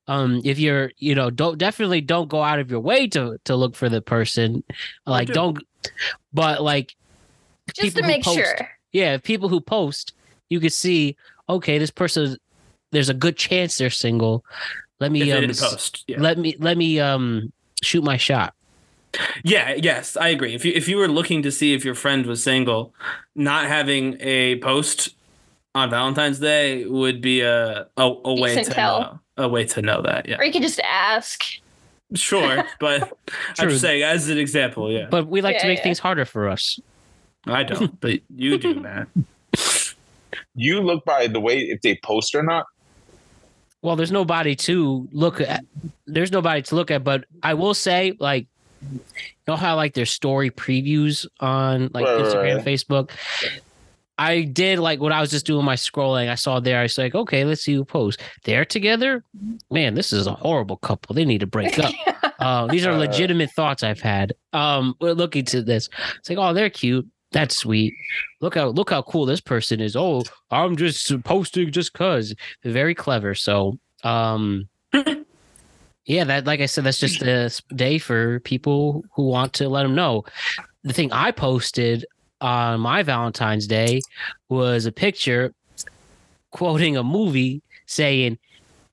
Um, 0.07 0.41
if 0.43 0.59
you're, 0.59 0.91
you 0.97 1.15
know, 1.15 1.29
don't 1.31 1.57
definitely 1.57 2.01
don't 2.01 2.27
go 2.29 2.43
out 2.43 2.59
of 2.59 2.69
your 2.69 2.81
way 2.81 3.07
to 3.07 3.37
to 3.45 3.55
look 3.55 3.75
for 3.75 3.89
the 3.89 4.01
person. 4.01 4.63
Like, 5.07 5.27
do. 5.27 5.33
don't. 5.33 5.63
But 6.33 6.61
like, 6.61 6.93
Just 7.73 7.81
people 7.81 8.01
to 8.01 8.07
make 8.07 8.23
post- 8.23 8.37
sure. 8.37 8.69
yeah, 8.91 9.17
people 9.17 9.49
who 9.49 9.59
post, 9.61 10.13
you 10.49 10.59
could 10.59 10.73
see, 10.73 11.15
okay, 11.49 11.77
this 11.79 11.89
person, 11.89 12.37
there's 12.93 13.09
a 13.09 13.13
good 13.13 13.35
chance 13.35 13.77
they're 13.77 13.89
single. 13.89 14.45
Let 14.99 15.11
me 15.11 15.29
um, 15.31 15.47
post. 15.47 16.05
Yeah. 16.07 16.21
let 16.21 16.37
me 16.37 16.55
let 16.59 16.77
me 16.77 16.99
um 16.99 17.51
shoot 17.81 18.03
my 18.03 18.15
shot. 18.15 18.53
Yeah, 19.43 19.73
yes, 19.75 20.15
I 20.17 20.29
agree. 20.29 20.55
If 20.55 20.63
you 20.65 20.71
if 20.73 20.87
you 20.87 20.97
were 20.97 21.07
looking 21.09 21.43
to 21.43 21.51
see 21.51 21.73
if 21.73 21.83
your 21.83 21.95
friend 21.95 22.25
was 22.25 22.41
single, 22.41 22.93
not 23.35 23.67
having 23.67 24.17
a 24.21 24.57
post 24.59 25.15
on 25.75 25.89
Valentine's 25.89 26.39
Day 26.39 26.85
would 26.85 27.21
be 27.21 27.41
a 27.41 27.87
a, 27.97 28.03
a 28.25 28.39
way 28.39 28.55
to 28.55 28.63
tell. 28.63 28.99
know, 29.01 29.19
a 29.37 29.47
way 29.49 29.65
to 29.65 29.81
know 29.81 30.01
that. 30.03 30.27
Yeah, 30.29 30.37
Or 30.37 30.45
you 30.45 30.51
could 30.51 30.61
just 30.61 30.79
ask. 30.79 31.43
sure, 32.13 32.63
but 32.79 33.01
I'm 33.03 33.09
True. 33.55 33.69
just 33.69 33.81
saying 33.81 34.03
as 34.03 34.29
an 34.29 34.37
example. 34.37 34.91
Yeah, 34.91 35.07
But 35.09 35.27
we 35.27 35.41
like 35.41 35.59
to 35.59 35.67
make 35.67 35.79
yeah. 35.79 35.83
things 35.83 35.99
harder 35.99 36.25
for 36.25 36.47
us. 36.47 36.79
I 37.45 37.63
don't, 37.63 37.99
but 37.99 38.21
you 38.35 38.57
do, 38.57 38.75
man. 38.79 39.07
You 40.55 40.81
look 40.81 41.03
by 41.05 41.27
the 41.27 41.39
way 41.39 41.57
if 41.59 41.81
they 41.81 41.99
post 42.03 42.35
or 42.35 42.43
not. 42.43 42.65
Well, 43.83 43.95
there's 43.95 44.11
nobody 44.11 44.55
to 44.55 45.07
look 45.11 45.39
at. 45.41 45.63
There's 46.07 46.31
nobody 46.31 46.61
to 46.63 46.75
look 46.75 46.89
at, 46.89 47.03
but 47.03 47.25
I 47.43 47.53
will 47.53 47.73
say, 47.75 48.15
like, 48.19 48.47
you 48.81 48.99
know 49.47 49.55
how 49.55 49.75
like 49.75 49.93
there's 49.93 50.11
story 50.11 50.49
previews 50.49 51.27
on 51.39 51.89
like 51.93 52.05
Right, 52.05 52.21
Instagram, 52.21 52.55
right. 52.57 52.65
Facebook. 52.65 53.11
I 54.17 54.43
did 54.43 54.79
like 54.79 54.99
what 54.99 55.11
I 55.11 55.21
was 55.21 55.31
just 55.31 55.45
doing 55.45 55.65
my 55.65 55.75
scrolling. 55.75 56.29
I 56.29 56.35
saw 56.35 56.59
there. 56.59 56.79
I 56.79 56.83
was 56.83 56.97
like, 56.97 57.15
okay, 57.15 57.43
let's 57.45 57.61
see 57.61 57.73
who 57.73 57.83
posts. 57.83 58.23
They're 58.43 58.63
together. 58.65 59.23
Man, 59.71 59.95
this 59.95 60.13
is 60.13 60.27
a 60.27 60.33
horrible 60.33 60.77
couple. 60.77 61.15
They 61.15 61.25
need 61.25 61.39
to 61.41 61.47
break 61.47 61.77
up. 61.79 61.93
Uh, 62.39 62.67
these 62.67 62.85
are 62.85 62.97
legitimate 62.97 63.49
thoughts 63.51 63.83
I've 63.83 64.01
had. 64.01 64.33
Um, 64.51 64.95
we're 64.99 65.13
looking 65.13 65.45
to 65.45 65.61
this. 65.61 65.87
It's 66.17 66.29
like, 66.29 66.37
oh, 66.37 66.53
they're 66.53 66.69
cute. 66.69 67.07
That's 67.33 67.57
sweet. 67.57 67.95
Look 68.41 68.55
how 68.55 68.67
look 68.67 68.91
how 68.91 69.01
cool 69.01 69.25
this 69.25 69.41
person 69.41 69.81
is. 69.81 69.95
Oh, 69.95 70.23
I'm 70.51 70.77
just 70.77 71.23
posting 71.23 71.71
just 71.71 71.93
cause. 71.93 72.33
Very 72.63 72.93
clever. 72.95 73.33
So, 73.33 73.79
um, 74.03 74.69
yeah, 76.05 76.23
that 76.23 76.45
like 76.45 76.61
I 76.61 76.67
said, 76.67 76.83
that's 76.83 76.99
just 76.99 77.21
a 77.23 77.51
day 77.75 77.97
for 77.97 78.39
people 78.41 79.03
who 79.15 79.27
want 79.27 79.53
to 79.53 79.67
let 79.67 79.83
them 79.83 79.95
know. 79.95 80.23
The 80.83 80.93
thing 80.93 81.11
I 81.11 81.31
posted 81.31 82.05
on 82.39 82.79
my 82.79 83.01
Valentine's 83.01 83.67
Day 83.67 84.01
was 84.49 84.85
a 84.85 84.91
picture 84.91 85.53
quoting 86.51 86.97
a 86.97 87.03
movie 87.03 87.63
saying, 87.87 88.37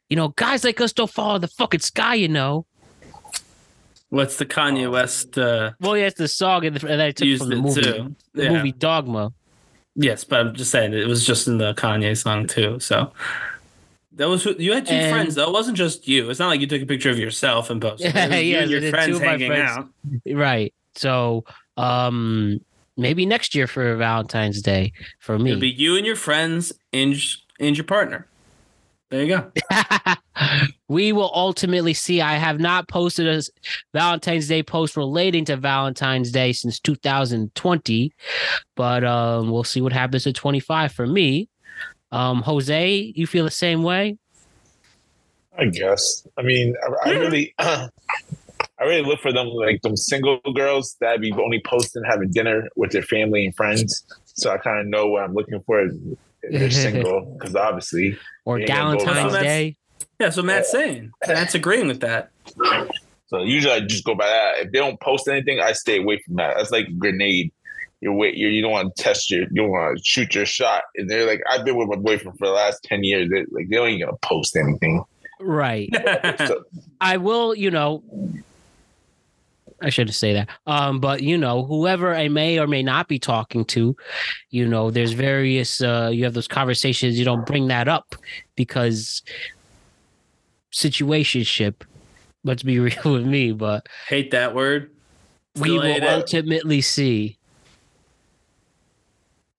"You 0.09 0.17
know, 0.17 0.29
guys 0.29 0.65
like 0.65 0.81
us 0.81 0.95
don't 0.95 1.11
fall 1.11 1.27
follow 1.27 1.39
the 1.41 1.49
fucking 1.49 1.81
sky, 1.81 2.15
you 2.15 2.29
know." 2.29 2.65
What's 4.11 4.37
the 4.37 4.47
Kanye 4.47 4.91
West? 4.91 5.39
Uh, 5.39 5.71
Well, 5.81 5.97
yeah, 5.97 6.07
it's 6.07 6.19
the 6.19 6.29
song 6.29 6.65
and 6.67 6.77
the, 6.77 6.87
that 6.87 7.01
I 7.01 7.11
took 7.13 7.39
from 7.39 7.49
the 7.49 7.57
movie, 7.57 7.83
too. 7.83 8.17
the 8.35 8.43
Yeah. 8.45 8.51
movie 8.53 8.73
Dogma. 8.73 9.33
Yes, 9.95 10.25
but 10.25 10.41
I'm 10.41 10.55
just 10.55 10.71
saying 10.71 10.93
it 10.95 11.07
was 11.07 11.25
just 11.27 11.47
in 11.49 11.59
the 11.59 11.75
Kanye 11.75 12.17
song 12.17 12.47
too. 12.47 12.79
So 12.81 13.13
that 14.17 14.29
was 14.29 14.43
who- 14.45 14.57
you 14.59 14.73
had 14.73 14.87
two 14.87 14.95
And- 14.95 15.13
friends 15.15 15.35
though. 15.37 15.49
It 15.49 15.53
wasn't 15.53 15.77
just 15.77 16.07
you. 16.09 16.29
It's 16.31 16.39
not 16.41 16.49
like 16.49 16.61
you 16.61 16.67
took 16.67 16.83
a 16.83 16.87
picture 16.87 17.11
of 17.11 17.19
yourself 17.19 17.71
and 17.71 17.81
posted. 17.81 18.13
Yeah, 18.15 18.35
you 18.37 18.51
yes, 18.53 18.63
and 18.63 18.71
your 18.71 18.91
friends 18.91 19.19
Two 19.19 19.25
hanging 19.25 19.49
friends. 19.51 19.71
out. 19.79 19.89
Right. 20.27 20.75
So, 20.97 21.45
um, 21.77 22.61
maybe 22.97 23.27
next 23.27 23.55
year 23.55 23.67
for 23.67 23.95
Valentine's 23.97 24.61
Day 24.63 24.93
for 25.21 25.39
me. 25.39 25.51
It'd 25.51 25.61
be 25.61 25.71
you 25.71 25.97
and 25.97 26.05
your 26.07 26.17
friends 26.17 26.73
and 26.93 27.15
and 27.61 27.77
your 27.77 27.85
partner. 27.85 28.27
There 29.11 29.25
you 29.25 29.37
go. 29.37 29.53
we 30.89 31.13
will 31.13 31.33
ultimately 31.35 31.95
see. 31.95 32.21
I 32.21 32.35
have 32.35 32.61
not 32.61 32.89
posted 32.89 33.27
a 33.27 33.43
Valentine's 33.93 34.47
Day 34.47 34.63
post 34.63 34.97
relating 34.97 35.45
to 35.47 35.57
Valentine's 35.57 36.31
Day 36.31 36.53
since 36.53 36.79
2020, 36.79 38.13
but 38.77 39.05
um, 39.05 39.51
we'll 39.51 39.65
see 39.65 39.81
what 39.81 39.93
happens 39.93 40.27
at 40.29 40.37
25 40.37 40.93
for 40.93 41.07
me. 41.07 41.49
Um, 42.13 42.43
Jose, 42.43 43.13
you 43.17 43.27
feel 43.27 43.45
the 43.45 43.51
same 43.51 43.83
way? 43.83 44.17
I 45.59 45.67
guess. 45.67 46.27
I 46.39 46.43
mean, 46.43 46.77
I, 47.05 47.11
I 47.11 47.13
really, 47.15 47.55
I 47.59 47.89
really 48.81 49.03
look 49.03 49.21
for 49.21 49.33
them 49.33 49.49
like 49.49 49.83
them 49.83 49.97
single 49.97 50.41
girls 50.55 50.97
that 51.01 51.21
be 51.21 51.33
only 51.33 51.61
posting 51.67 52.05
having 52.05 52.31
dinner 52.31 52.69
with 52.77 52.93
their 52.93 53.03
family 53.03 53.47
and 53.47 53.57
friends. 53.57 54.05
So 54.25 54.51
I 54.51 54.59
kind 54.59 54.81
of 54.81 54.87
know 54.87 55.09
what 55.09 55.25
I'm 55.25 55.35
looking 55.35 55.61
for. 55.63 55.89
If 56.43 56.61
They're 56.61 56.71
single 56.93 57.37
because 57.39 57.55
obviously, 57.55 58.19
or 58.45 58.59
you 58.59 58.65
ain't 58.65 58.73
gonna 58.73 58.99
go 58.99 59.05
Valentine's 59.05 59.43
Day. 59.43 59.77
Yeah, 60.19 60.31
so 60.31 60.43
Matt's 60.43 60.71
saying. 60.71 61.13
Matt's 61.27 61.55
agreeing 61.55 61.87
with 61.87 62.01
that. 62.01 62.31
So 63.29 63.43
usually 63.43 63.73
I 63.73 63.81
just 63.81 64.05
go 64.05 64.15
by 64.15 64.27
that. 64.27 64.67
If 64.67 64.73
they 64.73 64.79
don't 64.79 65.01
post 65.01 65.29
anything, 65.29 65.61
I 65.61 65.73
stay 65.73 65.99
away 65.99 66.21
from 66.27 66.37
that. 66.37 66.57
That's 66.57 66.71
like 66.71 66.89
a 66.89 66.93
grenade. 66.93 67.53
You're 68.01 68.13
wait. 68.13 68.37
You're, 68.37 68.51
you 68.51 68.61
don't 68.61 68.73
want 68.73 68.95
to 68.95 69.03
test 69.03 69.31
your. 69.31 69.43
You 69.43 69.63
don't 69.63 69.71
want 69.71 69.99
to 69.99 70.05
shoot 70.05 70.35
your 70.35 70.47
shot. 70.47 70.83
And 70.97 71.09
they're 71.09 71.27
like, 71.27 71.41
I've 71.49 71.65
been 71.65 71.77
with 71.77 71.89
my 71.89 71.97
boyfriend 71.97 72.39
for 72.39 72.47
the 72.47 72.53
last 72.53 72.83
ten 72.83 73.05
years. 73.05 73.31
They're, 73.31 73.47
like 73.51 73.69
they 73.69 73.77
don't 73.77 73.89
even 73.89 74.07
gonna 74.07 74.19
post 74.23 74.57
anything. 74.57 75.05
Right. 75.41 75.91
So, 76.47 76.65
I 77.01 77.17
will, 77.17 77.55
you 77.55 77.71
know, 77.71 78.03
I 79.83 79.91
shouldn't 79.91 80.15
say 80.15 80.33
that. 80.35 80.49
Um, 80.67 81.01
but 81.01 81.23
you 81.23 81.39
know, 81.39 81.65
whoever 81.65 82.15
I 82.15 82.29
may 82.29 82.59
or 82.59 82.67
may 82.67 82.83
not 82.83 83.09
be 83.09 83.19
talking 83.19 83.65
to, 83.67 83.97
you 84.51 84.67
know, 84.69 84.91
there's 84.91 85.13
various 85.13 85.81
uh 85.83 86.11
you 86.13 86.25
have 86.25 86.35
those 86.35 86.49
conversations, 86.49 87.19
you 87.19 87.25
don't 87.25 87.47
bring 87.47 87.69
that 87.69 87.89
up 87.89 88.15
because 88.57 89.23
situationship, 90.73 91.83
let's 92.45 92.63
be 92.63 92.79
real 92.81 93.13
with 93.13 93.27
me, 93.27 93.53
but 93.53 93.87
Hate 94.09 94.31
that 94.33 94.55
word. 94.55 94.91
we 95.59 95.73
will 95.73 95.83
hate 95.83 96.03
it. 96.03 96.09
ultimately 96.09 96.81
see. 96.81 97.37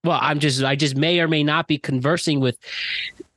Well, 0.04 0.20
I'm 0.22 0.40
just 0.40 0.64
I 0.64 0.76
just 0.76 0.96
may 0.96 1.20
or 1.20 1.28
may 1.28 1.44
not 1.44 1.68
be 1.68 1.78
conversing 1.78 2.40
with 2.40 2.58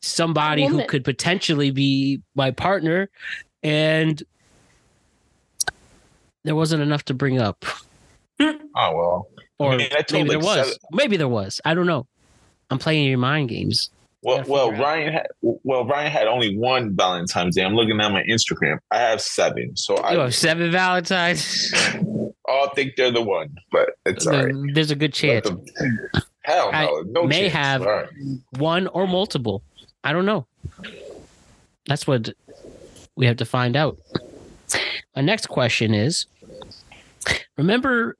somebody 0.00 0.66
who 0.66 0.84
could 0.86 1.04
potentially 1.04 1.70
be 1.70 2.20
my 2.34 2.50
partner 2.50 3.10
and 3.62 4.22
there 6.44 6.54
wasn't 6.54 6.82
enough 6.82 7.04
to 7.06 7.14
bring 7.14 7.40
up. 7.40 7.64
oh 8.40 8.56
well. 8.74 9.28
Or 9.58 9.72
I 9.72 9.76
mean, 9.76 9.88
I 9.96 10.02
told 10.02 10.24
maybe 10.26 10.28
there 10.30 10.38
like 10.38 10.44
was. 10.58 10.66
seven- 10.66 10.78
Maybe 10.92 11.16
there 11.16 11.28
was. 11.28 11.60
I 11.64 11.74
don't 11.74 11.86
know. 11.86 12.06
I'm 12.70 12.78
playing 12.78 13.08
your 13.08 13.18
mind 13.18 13.48
games. 13.50 13.90
Well, 14.22 14.42
well. 14.48 14.72
Ryan 14.72 15.12
had 15.12 15.26
well, 15.42 15.84
Ryan 15.86 16.10
had 16.10 16.26
only 16.26 16.56
one 16.56 16.96
Valentine's 16.96 17.54
Day. 17.56 17.62
I'm 17.64 17.74
looking 17.74 18.00
at 18.00 18.10
my 18.10 18.22
Instagram. 18.24 18.78
I 18.90 18.98
have 18.98 19.20
seven, 19.20 19.76
so 19.76 19.96
You 19.98 20.02
I 20.02 20.14
have 20.24 20.34
seven 20.34 20.70
Valentines. 20.72 21.72
all 22.46 22.68
think 22.74 22.96
they're 22.96 23.10
the 23.12 23.22
one, 23.22 23.56
but 23.70 23.90
it's 24.06 24.26
all 24.26 24.44
right. 24.44 24.54
There's 24.74 24.90
a 24.90 24.96
good 24.96 25.12
chance. 25.14 25.46
Let 25.48 25.64
them- 25.76 26.00
Hell 26.42 26.70
I 26.72 26.84
no, 26.86 27.00
no 27.06 27.22
may 27.24 27.48
chance. 27.48 27.52
have 27.54 27.82
All 27.82 27.88
right. 27.88 28.08
one 28.58 28.86
or 28.88 29.06
multiple. 29.06 29.62
I 30.02 30.12
don't 30.12 30.26
know. 30.26 30.46
That's 31.86 32.06
what 32.06 32.30
we 33.16 33.26
have 33.26 33.36
to 33.38 33.44
find 33.46 33.76
out. 33.76 33.98
My 35.16 35.22
next 35.22 35.46
question 35.48 35.94
is 35.94 36.26
Remember 37.56 38.16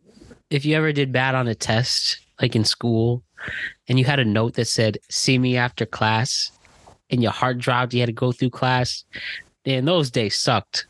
if 0.51 0.65
you 0.65 0.77
ever 0.77 0.93
did 0.93 1.13
bad 1.13 1.35
on 1.35 1.49
a 1.49 1.55
test, 1.55 2.19
like 2.41 2.55
in 2.55 2.65
school, 2.65 3.23
and 3.89 3.99
you 3.99 4.05
had 4.05 4.21
a 4.21 4.25
note 4.25 4.55
that 4.55 4.67
said, 4.67 4.99
See 5.11 5.39
me 5.39 5.57
after 5.57 5.87
class, 5.87 6.51
and 7.11 7.23
your 7.23 7.33
heart 7.33 7.59
dropped, 7.59 7.95
you 7.95 8.01
had 8.01 8.07
to 8.07 8.13
go 8.13 8.33
through 8.33 8.51
class? 8.51 9.05
And 9.65 9.89
those 9.89 10.11
days 10.11 10.37
sucked. 10.37 10.87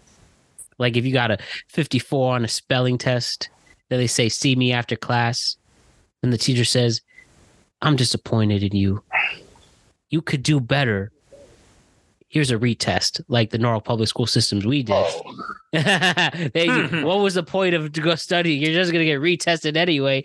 Like 0.79 0.97
if 0.97 1.05
you 1.05 1.13
got 1.13 1.31
a 1.31 1.39
54 1.69 2.35
on 2.35 2.45
a 2.45 2.49
spelling 2.49 2.99
test, 2.99 3.49
then 3.89 3.99
they 3.99 4.07
say, 4.07 4.29
See 4.29 4.57
me 4.57 4.73
after 4.73 4.97
class, 4.97 5.57
and 6.23 6.33
the 6.33 6.39
teacher 6.39 6.65
says, 6.65 7.01
I'm 7.81 7.97
disappointed 7.97 8.63
in 8.63 8.75
you. 8.75 9.03
You 10.09 10.23
could 10.23 10.43
do 10.43 10.61
better. 10.61 11.13
Here's 12.35 12.51
a 12.51 12.59
retest, 12.59 13.21
like 13.29 13.51
the 13.51 13.59
Norwalk 13.59 13.85
Public 13.85 14.09
School 14.09 14.27
systems 14.27 14.67
we 14.67 14.83
did. 14.83 14.93
Oh, 14.97 15.35
They- 15.73 16.67
what 17.05 17.21
was 17.21 17.35
the 17.35 17.45
point 17.45 17.77
of 17.77 17.93
to 17.93 18.01
go 18.01 18.17
study? 18.17 18.55
You're 18.55 18.73
just 18.73 18.91
gonna 18.91 19.05
get 19.05 19.21
retested 19.21 19.77
anyway. 19.77 20.25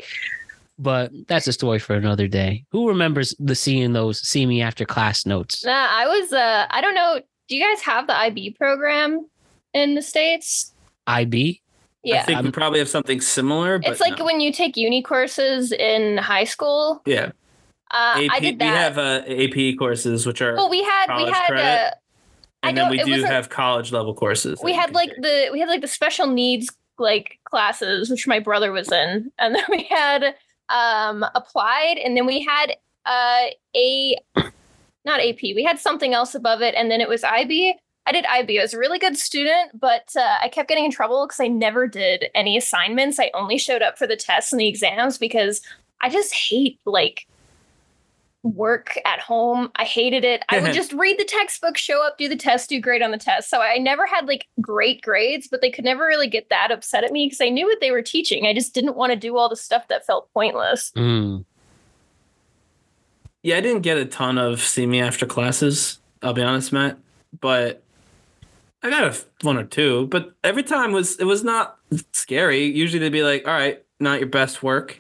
But 0.80 1.11
that's 1.27 1.45
a 1.48 1.53
story 1.53 1.77
for 1.77 1.94
another 1.95 2.27
day. 2.27 2.65
Who 2.72 2.88
remembers 2.88 3.36
the 3.38 3.53
seeing 3.53 3.94
those 3.94 4.27
see 4.27 4.45
me 4.48 4.60
after 4.64 4.86
class 4.86 5.26
notes? 5.27 5.64
Nah, 5.64 5.72
I 5.72 6.07
was 6.07 6.34
uh 6.34 6.65
I 6.72 6.81
don't 6.81 6.95
know. 6.95 7.22
Do 7.48 7.56
you 7.56 7.64
guys 7.64 7.81
have 7.84 8.07
the 8.07 8.18
IB 8.18 8.56
program 8.57 9.27
in 9.76 9.94
the 9.94 10.02
States? 10.02 10.73
IB? 11.06 11.61
Yeah. 12.03 12.15
I 12.15 12.18
Yeah. 12.18 12.26
think 12.26 12.41
we 12.41 12.49
probably 12.52 12.80
have 12.80 12.90
something 12.90 13.22
similar. 13.22 13.77
But 13.77 13.91
It's 13.91 14.02
like 14.02 14.18
no. 14.18 14.26
when 14.26 14.40
you 14.40 14.52
take 14.52 14.77
uni 14.77 15.03
courses 15.03 15.72
in 15.72 16.18
high 16.18 16.45
school. 16.45 17.03
yeah, 17.06 17.31
Uh, 17.91 18.22
AP, 18.23 18.30
I 18.31 18.40
did 18.40 18.60
that. 18.60 18.72
we 18.72 18.77
have 18.77 18.98
uh, 18.98 19.23
AP 19.27 19.77
courses, 19.77 20.26
which 20.26 20.41
are 20.41 20.56
well, 20.56 20.69
we 20.69 20.81
had 20.84 21.07
we 21.18 21.26
had 21.30 21.52
uh, 21.52 21.91
I 21.91 21.91
and 22.64 22.77
then 22.77 22.90
we 22.90 23.02
do 23.03 23.23
have 23.23 23.49
college 23.49 23.91
level 23.91 24.14
courses. 24.14 24.60
we 24.64 24.73
had 24.73 24.94
like 24.94 25.11
the 25.18 25.49
we 25.52 25.60
had 25.60 25.69
like 25.69 25.81
the 25.81 25.88
special 25.88 26.27
needs 26.27 26.69
like 26.98 27.40
classes 27.45 28.10
which 28.10 28.27
my 28.27 28.40
brother 28.40 28.72
was 28.72 28.91
in. 28.91 29.31
And 29.40 29.56
then 29.56 29.64
we 29.69 29.84
had 29.84 30.36
um 30.69 31.26
applied 31.36 31.98
and 31.98 32.15
then 32.15 32.26
we 32.26 32.44
had 32.44 32.76
uh 33.06 33.45
a 33.76 34.18
not 35.06 35.19
ap 35.19 35.41
we 35.41 35.64
had 35.64 35.80
something 35.80 36.14
else 36.14 36.36
above 36.36 36.61
it 36.61 36.76
and 36.76 36.91
then 36.91 37.02
it 37.02 37.10
was 37.10 37.23
ib 37.23 37.73
i 38.06 38.11
did 38.11 38.26
ib 38.26 38.60
i 38.60 38.61
was 38.61 38.73
a 38.73 38.77
really 38.77 38.99
good 38.99 39.18
student 39.18 39.72
but 39.73 40.10
uh, 40.15 40.38
i 40.44 40.48
kept 40.48 40.69
getting 40.69 40.86
in 40.86 40.91
trouble 40.91 41.26
because 41.26 41.40
i 41.40 41.48
never 41.48 41.88
did 41.88 42.26
any 42.36 42.56
assignments. 42.56 43.19
I 43.19 43.31
only 43.34 43.57
showed 43.57 43.81
up 43.81 43.98
for 43.98 44.06
the 44.06 44.15
tests 44.15 44.52
and 44.52 44.60
the 44.60 44.68
exams 44.68 45.18
because 45.18 45.61
i 46.02 46.10
just 46.10 46.36
hate 46.36 46.80
like 46.86 47.26
work 48.44 48.98
at 49.06 49.20
home. 49.20 49.70
I 49.76 49.84
hated 49.84 50.24
it. 50.24 50.44
I 50.49 50.60
would 50.60 50.74
just 50.74 50.94
read 50.94 51.18
the 51.18 51.26
textbook, 51.26 51.78
show 51.78 52.06
up, 52.06 52.18
do 52.18 52.30
the 52.30 52.36
test, 52.36 52.70
do 52.70 52.80
great 52.80 53.02
on 53.02 53.11
the 53.11 53.18
test. 53.18 53.49
So 53.49 53.61
I 53.61 53.78
never 53.78 54.06
had 54.06 54.28
like 54.28 54.48
great 54.61 55.02
grades, 55.02 55.48
but 55.48 55.61
they 55.61 55.72
could 55.72 55.86
never 55.86 56.06
really 56.06 56.28
get 56.28 56.49
that 56.49 56.72
upset 56.72 57.03
at 57.03 57.11
me 57.11 57.26
because 57.28 57.41
I 57.41 57.49
knew 57.49 57.66
what 57.66 57.80
they 57.82 57.91
were 57.91 58.02
teaching. 58.02 58.45
I 58.45 58.53
just 58.53 58.74
didn't 58.74 58.95
want 58.95 59.11
to 59.11 59.18
do 59.18 59.38
all 59.38 59.49
the 59.49 59.56
stuff 59.56 59.88
that 59.90 60.06
felt 60.06 60.32
pointless. 60.34 60.91
Mm. 60.95 61.45
Yeah, 63.44 63.57
I 63.57 63.61
didn't 63.61 63.82
get 63.82 63.98
a 63.98 64.06
ton 64.06 64.38
of 64.38 64.61
see 64.61 64.86
me 64.86 65.02
after 65.02 65.26
classes. 65.26 65.99
I'll 66.22 66.34
be 66.34 66.41
honest, 66.41 66.74
Matt, 66.74 66.98
but 67.40 67.82
I 68.84 68.90
got 68.90 69.03
a 69.03 69.07
f- 69.07 69.26
one 69.41 69.57
or 69.57 69.64
two. 69.64 70.07
But 70.07 70.34
every 70.44 70.64
time 70.64 70.91
was 70.91 71.16
it 71.18 71.24
was 71.24 71.44
not 71.44 71.78
scary. 72.11 72.66
Usually 72.66 72.99
they'd 72.99 73.10
be 73.10 73.24
like, 73.24 73.48
"All 73.48 73.53
right, 73.53 73.82
not 73.99 74.20
your 74.20 74.28
best 74.28 74.61
work. 74.61 74.99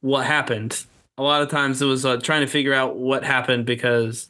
What 0.00 0.26
happened?" 0.26 0.84
A 1.20 1.22
lot 1.22 1.42
of 1.42 1.50
times 1.50 1.82
it 1.82 1.84
was 1.84 2.06
uh, 2.06 2.16
trying 2.16 2.40
to 2.40 2.46
figure 2.46 2.72
out 2.72 2.96
what 2.96 3.24
happened 3.24 3.66
because 3.66 4.28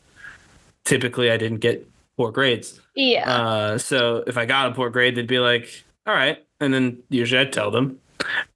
typically 0.85 1.31
I 1.31 1.37
didn't 1.37 1.59
get 1.59 1.89
poor 2.17 2.33
grades. 2.33 2.81
Yeah. 2.97 3.31
Uh, 3.31 3.79
so 3.79 4.25
if 4.27 4.37
I 4.37 4.45
got 4.45 4.73
a 4.73 4.75
poor 4.75 4.91
grade, 4.91 5.15
they'd 5.15 5.29
be 5.29 5.39
like, 5.39 5.85
"All 6.05 6.15
right," 6.15 6.45
and 6.59 6.75
then 6.75 6.99
usually 7.09 7.41
I'd 7.41 7.53
tell 7.53 7.71
them. 7.71 8.01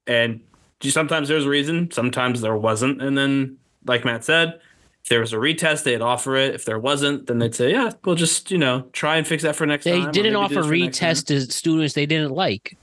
And 0.05 0.41
sometimes 0.81 1.29
there 1.29 1.37
was 1.37 1.45
a 1.45 1.49
reason, 1.49 1.91
sometimes 1.91 2.41
there 2.41 2.57
wasn't. 2.57 3.01
And 3.01 3.17
then, 3.17 3.57
like 3.85 4.03
Matt 4.03 4.25
said, 4.25 4.59
if 5.01 5.09
there 5.09 5.21
was 5.21 5.31
a 5.31 5.37
retest, 5.37 5.83
they'd 5.83 6.01
offer 6.01 6.35
it. 6.35 6.55
If 6.55 6.65
there 6.65 6.77
wasn't, 6.77 7.27
then 7.27 7.39
they'd 7.39 7.55
say, 7.55 7.71
"Yeah, 7.71 7.91
we'll 8.03 8.15
just 8.15 8.51
you 8.51 8.57
know 8.57 8.81
try 8.91 9.15
and 9.15 9.25
fix 9.25 9.43
that 9.43 9.55
for 9.55 9.65
next 9.65 9.85
They 9.85 9.99
time." 9.99 10.09
or 10.09 10.11
didn't 10.11 10.35
offer 10.35 10.55
this 10.55 10.65
for 10.65 10.75
next 10.75 10.99
time." 10.99 11.13
retest 11.13 11.25
to 11.27 11.41
students 11.53 11.93
they 11.93 12.05
didn't 12.05 12.31
like. 12.31 12.77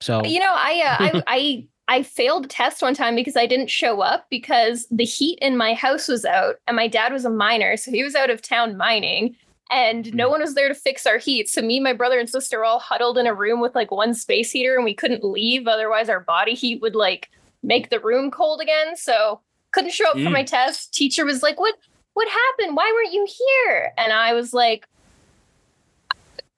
So 0.00 0.24
You 0.24 0.40
know, 0.40 0.54
I, 0.54 0.82
uh, 0.86 0.96
I 1.00 1.22
I 1.26 1.64
I 1.88 2.02
failed 2.02 2.46
a 2.46 2.48
test 2.48 2.82
one 2.82 2.94
time 2.94 3.14
because 3.14 3.36
I 3.36 3.46
didn't 3.46 3.70
show 3.70 4.00
up 4.00 4.26
because 4.28 4.86
the 4.90 5.04
heat 5.04 5.38
in 5.40 5.56
my 5.56 5.74
house 5.74 6.08
was 6.08 6.24
out 6.24 6.56
and 6.66 6.76
my 6.76 6.88
dad 6.88 7.12
was 7.12 7.24
a 7.24 7.30
miner, 7.30 7.76
so 7.76 7.90
he 7.90 8.02
was 8.02 8.14
out 8.14 8.30
of 8.30 8.42
town 8.42 8.76
mining 8.76 9.36
and 9.70 10.12
no 10.14 10.28
one 10.28 10.40
was 10.40 10.54
there 10.54 10.68
to 10.68 10.74
fix 10.74 11.06
our 11.06 11.18
heat. 11.18 11.48
So 11.48 11.60
me, 11.62 11.80
my 11.80 11.92
brother 11.92 12.18
and 12.18 12.28
sister 12.28 12.58
were 12.58 12.64
all 12.64 12.78
huddled 12.78 13.18
in 13.18 13.26
a 13.26 13.34
room 13.34 13.60
with 13.60 13.74
like 13.74 13.90
one 13.90 14.14
space 14.14 14.50
heater 14.50 14.76
and 14.76 14.84
we 14.84 14.94
couldn't 14.94 15.24
leave 15.24 15.66
otherwise 15.66 16.08
our 16.08 16.20
body 16.20 16.54
heat 16.54 16.80
would 16.82 16.94
like 16.94 17.28
make 17.62 17.90
the 17.90 18.00
room 18.00 18.30
cold 18.30 18.60
again. 18.60 18.96
So 18.96 19.40
couldn't 19.72 19.92
show 19.92 20.06
up 20.08 20.14
for 20.14 20.30
Mm. 20.30 20.32
my 20.32 20.44
test. 20.44 20.94
Teacher 20.94 21.24
was 21.24 21.42
like, 21.42 21.58
"What 21.60 21.74
what 22.14 22.28
happened? 22.28 22.76
Why 22.76 22.90
weren't 22.94 23.12
you 23.12 23.26
here?" 23.28 23.92
And 23.98 24.12
I 24.12 24.32
was 24.32 24.52
like 24.52 24.86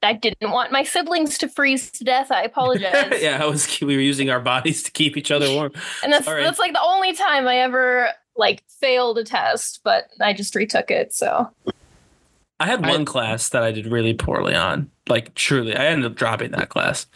I 0.03 0.13
didn't 0.13 0.51
want 0.51 0.71
my 0.71 0.85
siblings 0.85 1.39
to 1.39 1.49
freeze 1.49 1.91
to 1.93 2.05
death. 2.05 2.31
I 2.31 2.43
apologize. 2.43 3.15
yeah, 3.21 3.43
I 3.43 3.47
was. 3.47 3.81
We 3.81 3.97
were 3.97 4.03
using 4.03 4.31
our 4.31 4.41
bodies 4.41 4.83
to 4.85 4.91
keep 4.91 5.17
each 5.17 5.31
other 5.31 5.51
warm. 5.51 5.73
And 6.03 6.13
that's 6.13 6.25
Sorry. 6.25 6.43
that's 6.43 6.59
like 6.59 6.73
the 6.73 6.83
only 6.83 7.13
time 7.15 7.49
I 7.49 7.59
ever 7.59 8.11
like 8.37 8.63
failed 8.69 9.19
a 9.19 9.25
test, 9.25 9.81
but 9.83 10.05
I 10.21 10.33
just 10.33 10.55
retook 10.55 10.91
it. 10.91 11.13
So 11.13 11.49
I 12.61 12.67
had 12.67 12.85
one 12.85 13.05
class 13.05 13.51
that 13.51 13.63
I 13.63 13.73
did 13.73 13.87
really 13.87 14.15
poorly 14.15 14.55
on. 14.55 14.91
Like 15.09 15.35
truly, 15.35 15.77
I 15.77 15.87
ended 15.87 16.11
up 16.11 16.17
dropping 16.17 16.51
that 16.53 16.69
class. 16.69 17.07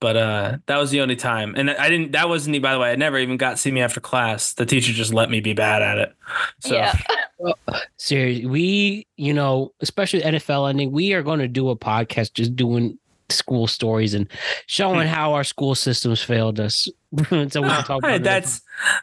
But 0.00 0.16
uh 0.16 0.58
that 0.66 0.78
was 0.78 0.90
the 0.90 1.00
only 1.00 1.16
time. 1.16 1.54
And 1.56 1.70
I 1.70 1.88
didn't 1.88 2.12
that 2.12 2.28
wasn't 2.28 2.60
by 2.62 2.72
the 2.72 2.78
way, 2.78 2.92
I 2.92 2.96
never 2.96 3.18
even 3.18 3.36
got 3.36 3.58
see 3.58 3.70
me 3.70 3.80
after 3.80 4.00
class. 4.00 4.54
The 4.54 4.66
teacher 4.66 4.92
just 4.92 5.12
let 5.12 5.30
me 5.30 5.40
be 5.40 5.52
bad 5.52 5.82
at 5.82 5.98
it. 5.98 6.14
So 6.60 6.74
yeah, 6.74 6.96
Seriously, 7.96 8.46
we, 8.46 9.06
you 9.16 9.32
know, 9.32 9.72
especially 9.80 10.20
NFL 10.20 10.68
ending, 10.68 10.92
we 10.92 11.12
are 11.12 11.22
going 11.22 11.40
to 11.40 11.48
do 11.48 11.70
a 11.70 11.76
podcast 11.76 12.34
just 12.34 12.54
doing 12.54 12.98
school 13.30 13.66
stories 13.66 14.14
and 14.14 14.28
showing 14.66 15.08
how 15.08 15.32
our 15.32 15.44
school 15.44 15.74
systems 15.74 16.22
failed 16.22 16.60
us. 16.60 16.88
so 17.18 17.24
we 17.30 17.48
can 17.48 17.48
talk 17.48 17.88
about 17.90 18.04
Hey, 18.04 18.18
that's 18.18 18.60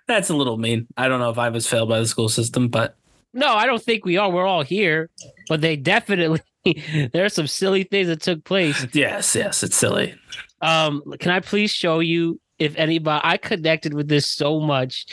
that's 0.07 0.30
a 0.30 0.35
little 0.35 0.57
mean. 0.57 0.88
I 0.97 1.07
don't 1.07 1.19
know 1.19 1.30
if 1.30 1.38
I 1.38 1.49
was 1.49 1.68
failed 1.68 1.89
by 1.89 1.99
the 1.99 2.07
school 2.07 2.30
system, 2.30 2.68
but 2.69 2.95
No, 3.33 3.53
I 3.53 3.65
don't 3.65 3.81
think 3.81 4.05
we 4.05 4.17
are. 4.17 4.29
We're 4.29 4.45
all 4.45 4.63
here, 4.63 5.09
but 5.47 5.61
they 5.61 5.75
definitely 5.75 6.41
there 7.13 7.25
are 7.25 7.29
some 7.29 7.47
silly 7.47 7.83
things 7.83 8.07
that 8.07 8.21
took 8.21 8.43
place. 8.43 8.85
yes, 8.93 9.35
yes, 9.35 9.63
it's 9.63 9.75
silly. 9.75 10.15
Um, 10.61 11.01
can 11.19 11.31
I 11.31 11.39
please 11.39 11.71
show 11.71 11.99
you 11.99 12.39
if 12.61 12.77
anybody 12.77 13.19
I 13.23 13.37
connected 13.37 13.95
with 13.95 14.07
this 14.07 14.27
so 14.27 14.59
much. 14.59 15.07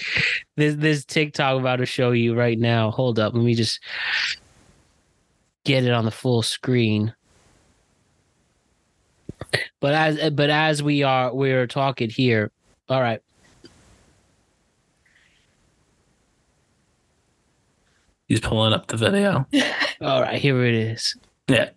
This 0.56 0.74
this 0.74 1.04
TikTok 1.06 1.52
I'm 1.52 1.60
about 1.60 1.76
to 1.76 1.86
show 1.86 2.10
you 2.10 2.34
right 2.36 2.58
now. 2.58 2.90
Hold 2.90 3.18
up, 3.18 3.32
let 3.32 3.42
me 3.42 3.54
just 3.54 3.80
get 5.64 5.84
it 5.84 5.92
on 5.92 6.04
the 6.04 6.10
full 6.10 6.42
screen. 6.42 7.14
But 9.80 9.94
as 9.94 10.30
but 10.30 10.50
as 10.50 10.82
we 10.82 11.02
are 11.04 11.34
we're 11.34 11.66
talking 11.66 12.10
here, 12.10 12.50
all 12.90 13.00
right. 13.00 13.22
He's 18.28 18.40
pulling 18.40 18.74
up 18.74 18.86
the 18.88 18.96
video. 18.98 19.46
All 20.02 20.20
right, 20.20 20.40
here 20.40 20.62
it 20.64 20.74
is. 20.74 21.16
Yeah. 21.48 21.70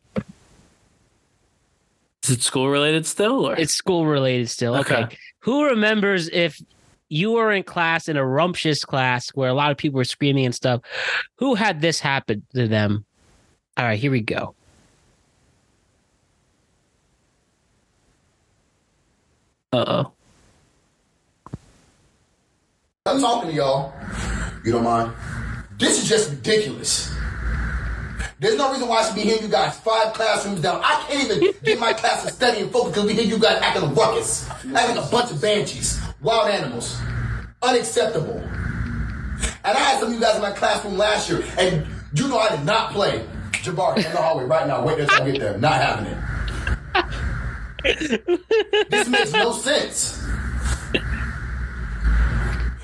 Is 2.23 2.29
it 2.29 2.41
school 2.41 2.69
related 2.69 3.05
still 3.05 3.47
or 3.47 3.55
It's 3.55 3.73
school 3.73 4.05
related 4.05 4.49
still. 4.49 4.75
Okay. 4.75 5.03
Okay. 5.03 5.17
Who 5.39 5.65
remembers 5.65 6.29
if 6.29 6.61
you 7.09 7.31
were 7.31 7.51
in 7.51 7.63
class 7.63 8.07
in 8.07 8.17
a 8.17 8.25
rumptious 8.25 8.85
class 8.85 9.29
where 9.29 9.49
a 9.49 9.53
lot 9.53 9.71
of 9.71 9.77
people 9.77 9.97
were 9.97 10.03
screaming 10.03 10.45
and 10.45 10.53
stuff? 10.53 10.81
Who 11.35 11.55
had 11.55 11.81
this 11.81 11.99
happen 11.99 12.45
to 12.53 12.67
them? 12.67 13.05
All 13.77 13.85
right, 13.85 13.97
here 13.97 14.11
we 14.11 14.21
go. 14.21 14.53
uh 19.73 19.85
oh. 19.87 20.11
I'm 23.05 23.21
talking 23.21 23.51
to 23.51 23.55
y'all. 23.55 23.93
You 24.65 24.73
don't 24.73 24.83
mind? 24.83 25.13
This 25.81 26.03
is 26.03 26.07
just 26.07 26.29
ridiculous. 26.29 27.11
There's 28.39 28.55
no 28.55 28.71
reason 28.71 28.87
why 28.87 28.97
I 28.99 29.03
should 29.03 29.15
be 29.15 29.21
hearing 29.21 29.41
you 29.41 29.49
guys 29.49 29.79
five 29.79 30.13
classrooms 30.13 30.61
down. 30.61 30.79
I 30.83 31.03
can't 31.07 31.31
even 31.31 31.53
get 31.63 31.79
my 31.79 31.91
class 31.91 32.23
to 32.23 32.31
study 32.31 32.61
and 32.61 32.71
focus 32.71 32.91
because 32.91 33.05
we 33.07 33.15
hear 33.15 33.23
you 33.23 33.39
guys 33.39 33.59
acting 33.63 33.89
a 33.89 33.93
ruckus, 33.93 34.47
acting 34.75 34.97
a 34.97 35.07
bunch 35.09 35.31
of 35.31 35.41
banshees, 35.41 35.99
wild 36.21 36.49
animals. 36.49 36.99
Unacceptable. 37.63 38.37
And 39.63 39.75
I 39.75 39.79
had 39.79 39.99
some 39.99 40.09
of 40.09 40.13
you 40.13 40.19
guys 40.19 40.35
in 40.35 40.43
my 40.43 40.51
classroom 40.51 40.99
last 40.99 41.31
year, 41.31 41.43
and 41.57 41.87
you 42.13 42.27
know 42.27 42.37
I 42.37 42.55
did 42.55 42.63
not 42.63 42.91
play. 42.91 43.25
Jabari 43.53 43.97
in 43.97 44.03
the 44.03 44.21
hallway 44.21 44.43
right 44.43 44.67
now. 44.67 44.85
Wait 44.85 44.99
until 44.99 45.19
I 45.19 45.31
get 45.31 45.39
there. 45.39 45.57
Not 45.57 45.81
having 45.81 46.05
it. 47.83 48.89
this 48.91 49.07
makes 49.07 49.33
no 49.33 49.51
sense. 49.51 50.23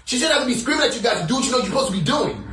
She 0.06 0.18
shouldn't 0.18 0.34
have 0.34 0.42
to 0.42 0.48
be 0.48 0.56
screaming 0.56 0.88
at 0.88 0.96
you 0.96 1.02
guys 1.04 1.22
to 1.22 1.28
do 1.28 1.36
what 1.36 1.46
you 1.46 1.52
know 1.52 1.58
you're 1.58 1.68
supposed 1.68 1.92
to 1.92 1.94
be 1.94 2.02
doing. 2.02 2.47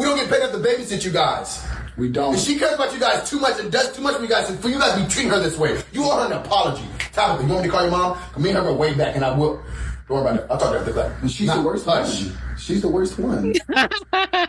We 0.00 0.06
don't 0.06 0.16
get 0.16 0.30
paid 0.30 0.38
enough 0.38 0.52
to 0.52 0.58
babysit 0.58 1.04
you 1.04 1.10
guys. 1.10 1.62
We 1.98 2.08
don't. 2.08 2.32
And 2.32 2.42
she 2.42 2.58
cares 2.58 2.72
about 2.72 2.90
you 2.94 2.98
guys 2.98 3.28
too 3.28 3.38
much 3.38 3.60
and 3.60 3.70
does 3.70 3.94
too 3.94 4.00
much 4.00 4.16
for 4.16 4.22
you 4.22 4.28
guys. 4.30 4.48
For 4.58 4.70
you 4.70 4.78
guys 4.78 4.94
to 4.94 5.04
be 5.04 5.10
treating 5.10 5.30
her 5.30 5.40
this 5.40 5.58
way, 5.58 5.78
you 5.92 6.02
owe 6.04 6.20
her 6.20 6.24
an 6.24 6.32
apology. 6.32 6.84
Tabitha, 7.12 7.46
you 7.46 7.52
want 7.52 7.64
me 7.64 7.68
to 7.68 7.70
call 7.70 7.82
your 7.82 7.90
mom? 7.90 8.16
Come 8.32 8.42
me 8.42 8.48
and 8.48 8.58
her 8.58 8.64
are 8.64 8.72
way 8.72 8.94
back, 8.94 9.14
and 9.14 9.22
I 9.22 9.36
will. 9.36 9.62
Don't 10.08 10.16
worry 10.16 10.20
about 10.22 10.36
it. 10.40 10.46
I'll 10.50 10.56
talk 10.56 10.72
to 10.72 10.78
her 10.78 10.78
after 10.78 10.92
class. 10.94 11.30
She's 11.30 11.52
the 11.52 11.60
worst 11.60 11.84
hush. 11.84 12.22
one. 12.24 12.38
She's 12.56 12.80
the 12.80 12.88
worst 12.88 13.18
one. 13.18 13.52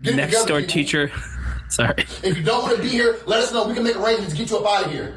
Next 0.00 0.44
door 0.46 0.58
people. 0.58 0.72
teacher. 0.74 1.12
Sorry. 1.68 2.02
If 2.24 2.36
you 2.36 2.42
don't 2.42 2.64
want 2.64 2.76
to 2.78 2.82
be 2.82 2.88
here, 2.88 3.20
let 3.26 3.44
us 3.44 3.52
know. 3.52 3.68
We 3.68 3.74
can 3.74 3.84
make 3.84 3.94
arrangements 3.94 4.32
to 4.32 4.38
get 4.38 4.50
you 4.50 4.58
up 4.58 4.66
out 4.66 4.86
of 4.86 4.92
here. 4.92 5.14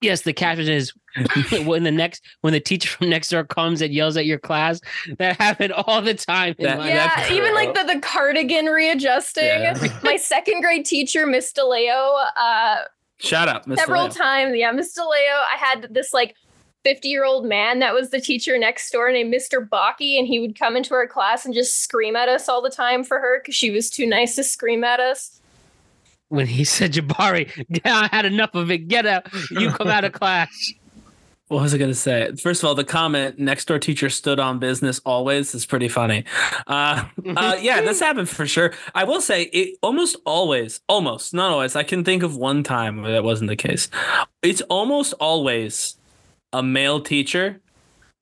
Yes, 0.00 0.22
the 0.22 0.32
caption 0.32 0.68
is 0.68 0.92
when 1.64 1.82
the 1.82 1.90
next 1.90 2.22
when 2.40 2.52
the 2.52 2.60
teacher 2.60 2.88
from 2.88 3.10
next 3.10 3.28
door 3.28 3.44
comes 3.44 3.82
and 3.82 3.92
yells 3.92 4.16
at 4.16 4.24
your 4.24 4.38
class. 4.38 4.80
That 5.18 5.36
happened 5.36 5.72
all 5.72 6.00
the 6.00 6.14
time. 6.14 6.54
In 6.58 6.64
That- 6.64 6.78
my 6.78 6.88
Yeah, 6.88 7.32
even 7.32 7.54
like 7.54 7.74
the, 7.74 7.84
the 7.84 8.00
cardigan 8.00 8.66
readjusting. 8.66 9.44
Yeah. 9.44 9.98
My 10.02 10.16
second 10.16 10.62
grade 10.62 10.86
teacher, 10.86 11.26
Miss 11.26 11.52
DeLeo, 11.52 12.24
uh, 12.36 12.76
Shout 13.18 13.48
out, 13.48 13.66
Miss 13.66 13.78
several 13.78 14.08
times. 14.08 14.56
Yeah, 14.56 14.72
Miss 14.72 14.96
DeLeo. 14.98 15.42
I 15.52 15.56
had 15.58 15.92
this 15.92 16.14
like 16.14 16.34
50 16.84 17.08
year 17.08 17.24
old 17.24 17.44
man 17.44 17.80
that 17.80 17.92
was 17.92 18.10
the 18.10 18.20
teacher 18.20 18.56
next 18.58 18.90
door 18.90 19.12
named 19.12 19.32
Mr. 19.32 19.68
Baki, 19.68 20.18
and 20.18 20.26
he 20.26 20.40
would 20.40 20.58
come 20.58 20.76
into 20.76 20.94
our 20.94 21.06
class 21.06 21.44
and 21.44 21.52
just 21.52 21.82
scream 21.82 22.16
at 22.16 22.28
us 22.28 22.48
all 22.48 22.62
the 22.62 22.70
time 22.70 23.04
for 23.04 23.18
her 23.18 23.40
because 23.40 23.54
she 23.54 23.70
was 23.70 23.90
too 23.90 24.06
nice 24.06 24.36
to 24.36 24.44
scream 24.44 24.82
at 24.84 25.00
us. 25.00 25.39
When 26.30 26.46
he 26.46 26.64
said 26.64 26.92
Jabari, 26.94 27.48
yeah, 27.68 28.08
I 28.10 28.16
had 28.16 28.24
enough 28.24 28.54
of 28.54 28.70
it. 28.70 28.88
Get 28.88 29.06
out. 29.06 29.26
You 29.50 29.70
come 29.70 29.88
out 29.88 30.04
of 30.04 30.12
class. 30.20 30.72
What 31.48 31.62
was 31.62 31.74
I 31.74 31.78
going 31.78 31.90
to 31.90 31.96
say? 31.96 32.30
First 32.40 32.62
of 32.62 32.68
all, 32.68 32.76
the 32.76 32.84
comment 32.84 33.36
next 33.40 33.64
door 33.66 33.80
teacher 33.80 34.08
stood 34.08 34.38
on 34.38 34.60
business 34.60 35.00
always 35.04 35.52
is 35.52 35.66
pretty 35.66 35.88
funny. 35.88 36.24
Uh, 36.68 37.04
uh, 37.36 37.56
yeah, 37.60 37.80
this 37.80 37.98
happened 38.06 38.28
for 38.28 38.46
sure. 38.46 38.72
I 38.94 39.02
will 39.02 39.20
say 39.20 39.42
it 39.52 39.76
almost 39.82 40.16
always, 40.24 40.80
almost 40.88 41.34
not 41.34 41.50
always. 41.50 41.74
I 41.74 41.82
can 41.82 42.04
think 42.04 42.22
of 42.22 42.36
one 42.36 42.62
time 42.62 43.02
where 43.02 43.10
that 43.10 43.24
wasn't 43.24 43.48
the 43.50 43.56
case. 43.56 43.88
It's 44.42 44.60
almost 44.62 45.12
always 45.14 45.96
a 46.52 46.62
male 46.62 47.00
teacher 47.00 47.60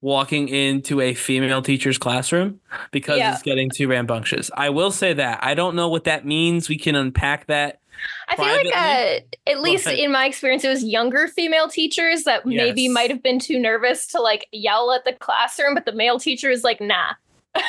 walking 0.01 0.48
into 0.48 1.02
a 1.02 1.12
female 1.12 1.60
teacher's 1.60 1.98
classroom 1.98 2.60
because 2.93 3.18
Yeah. 3.18 3.35
it's 3.35 3.43
getting 3.43 3.68
too 3.68 3.89
rambunctious. 3.89 4.51
I 4.56 4.70
will 4.70 4.90
say 4.90 5.12
that. 5.12 5.40
I 5.43 5.52
don't 5.55 5.76
know 5.76 5.89
what 5.89 6.05
that 6.05 6.24
means. 6.24 6.70
We 6.70 6.78
can 6.78 6.94
unpack 6.94 7.47
that. 7.48 7.80
I 8.28 8.36
feel 8.36 8.46
like, 8.46 8.66
uh, 8.74 9.50
at 9.50 9.60
least 9.60 9.86
in 9.86 10.12
my 10.12 10.26
experience, 10.26 10.64
it 10.64 10.68
was 10.68 10.84
younger 10.84 11.28
female 11.28 11.68
teachers 11.68 12.24
that 12.24 12.46
maybe 12.46 12.88
might 12.88 13.10
have 13.10 13.22
been 13.22 13.38
too 13.38 13.58
nervous 13.58 14.06
to 14.08 14.20
like 14.20 14.46
yell 14.52 14.92
at 14.92 15.04
the 15.04 15.12
classroom, 15.12 15.74
but 15.74 15.84
the 15.84 15.92
male 15.92 16.18
teacher 16.18 16.50
is 16.50 16.64
like, 16.64 16.80
nah. 16.80 17.14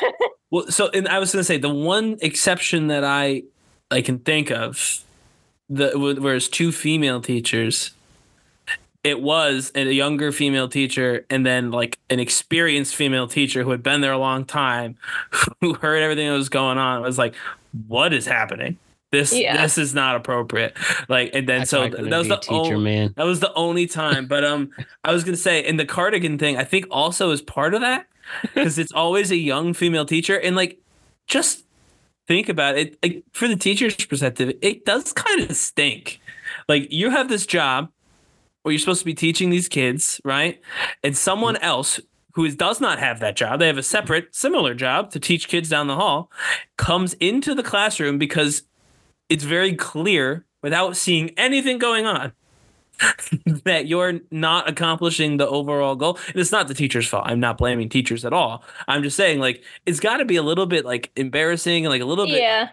Well, 0.51 0.68
so 0.72 0.89
and 0.89 1.07
I 1.07 1.19
was 1.19 1.31
going 1.31 1.41
to 1.41 1.45
say 1.45 1.57
the 1.57 1.69
one 1.69 2.18
exception 2.22 2.88
that 2.88 3.03
I 3.03 3.43
I 3.91 4.01
can 4.01 4.19
think 4.19 4.49
of, 4.49 5.03
the 5.69 5.91
whereas 5.95 6.49
two 6.49 6.72
female 6.72 7.22
teachers, 7.22 7.91
it 9.03 9.22
was 9.22 9.72
a 9.76 9.84
younger 9.84 10.31
female 10.31 10.68
teacher 10.68 11.26
and 11.30 11.45
then 11.45 11.72
like 11.72 11.99
an 12.10 12.19
experienced 12.19 12.95
female 12.95 13.27
teacher 13.27 13.64
who 13.64 13.69
had 13.72 13.84
been 13.84 14.01
there 14.01 14.11
a 14.11 14.18
long 14.18 14.43
time, 14.43 14.97
who 15.61 15.76
heard 15.76 16.01
everything 16.01 16.27
that 16.27 16.35
was 16.35 16.49
going 16.49 16.77
on. 16.77 17.01
Was 17.01 17.18
like, 17.18 17.35
what 17.88 18.14
is 18.14 18.26
happening? 18.26 18.77
This 19.11 19.34
Yeah. 19.34 19.61
this 19.61 19.77
is 19.77 19.94
not 19.95 20.15
appropriate. 20.15 20.77
Like, 21.07 21.31
and 21.34 21.48
then 21.49 21.60
That's 21.60 21.72
so 21.72 21.80
why 21.80 21.86
I 21.86 21.90
couldn't 21.90 22.10
that 22.11 22.18
was 22.19 22.27
the 22.27 22.38
teacher, 22.38 22.76
on- 22.76 22.84
man. 22.84 23.14
that 23.18 23.26
was 23.26 23.40
the 23.40 23.53
only 23.53 23.88
time. 23.88 24.27
But 24.27 24.44
um, 24.44 24.69
I 25.03 25.11
was 25.11 25.23
gonna 25.23 25.38
say, 25.38 25.65
in 25.65 25.77
the 25.77 25.86
cardigan 25.86 26.38
thing, 26.38 26.57
I 26.57 26.64
think 26.64 26.86
also 26.91 27.31
is 27.31 27.41
part 27.41 27.73
of 27.73 27.81
that 27.81 28.06
because 28.41 28.77
it's 28.77 28.91
always 28.91 29.31
a 29.31 29.36
young 29.38 29.73
female 29.73 30.06
teacher, 30.06 30.40
and 30.40 30.56
like, 30.56 30.80
just 31.27 31.65
think 32.27 32.49
about 32.49 32.77
it. 32.77 32.98
Like 33.02 33.23
for 33.34 33.48
the 33.48 33.56
teacher's 33.56 33.95
perspective, 33.95 34.56
it 34.61 34.86
does 34.86 35.11
kind 35.14 35.41
of 35.49 35.56
stink. 35.56 36.19
Like 36.68 36.91
you 36.91 37.10
have 37.10 37.30
this 37.30 37.45
job 37.48 37.90
where 38.61 38.72
you're 38.72 38.80
supposed 38.80 38.99
to 38.99 39.06
be 39.06 39.14
teaching 39.15 39.49
these 39.49 39.68
kids, 39.68 40.22
right? 40.23 40.61
And 41.03 41.18
someone 41.18 41.56
else 41.57 41.99
who 42.36 42.48
does 42.52 42.80
not 42.80 42.99
have 42.99 43.19
that 43.22 43.36
job, 43.36 43.60
they 43.60 43.68
have 43.68 43.77
a 43.80 43.84
separate, 43.84 44.36
similar 44.36 44.73
job 44.76 45.10
to 45.11 45.19
teach 45.19 45.48
kids 45.48 45.69
down 45.69 45.88
the 45.88 45.95
hall, 45.95 46.31
comes 46.77 47.14
into 47.15 47.56
the 47.56 47.64
classroom 47.64 48.18
because 48.19 48.64
it's 49.30 49.43
very 49.43 49.76
clear 49.76 50.45
without 50.61 50.97
seeing 50.97 51.30
anything 51.38 51.77
going 51.77 52.06
on 52.06 52.34
that 53.64 53.88
you're 53.88 54.19
not 54.31 54.68
accomplishing 54.68 55.38
the 55.38 55.47
overall 55.47 55.95
goal. 55.95 56.18
And 56.27 56.35
it's 56.35 56.51
not 56.51 56.68
the 56.68 56.73
teacher's 56.73 57.07
fault. 57.07 57.23
I'm 57.27 57.39
not 57.39 57.57
blaming 57.57 57.89
teachers 57.89 58.26
at 58.26 58.34
all. 58.34 58.64
I'm 58.88 59.03
just 59.03 59.15
saying, 59.15 59.39
like, 59.39 59.64
it's 59.85 59.99
got 59.99 60.18
to 60.18 60.26
be 60.26 60.35
a 60.35 60.43
little 60.43 60.65
bit 60.65 60.85
like 60.85 61.11
embarrassing 61.15 61.85
and 61.85 61.91
like 61.91 62.01
a 62.01 62.06
little 62.06 62.26
bit 62.26 62.41
Yeah. 62.41 62.69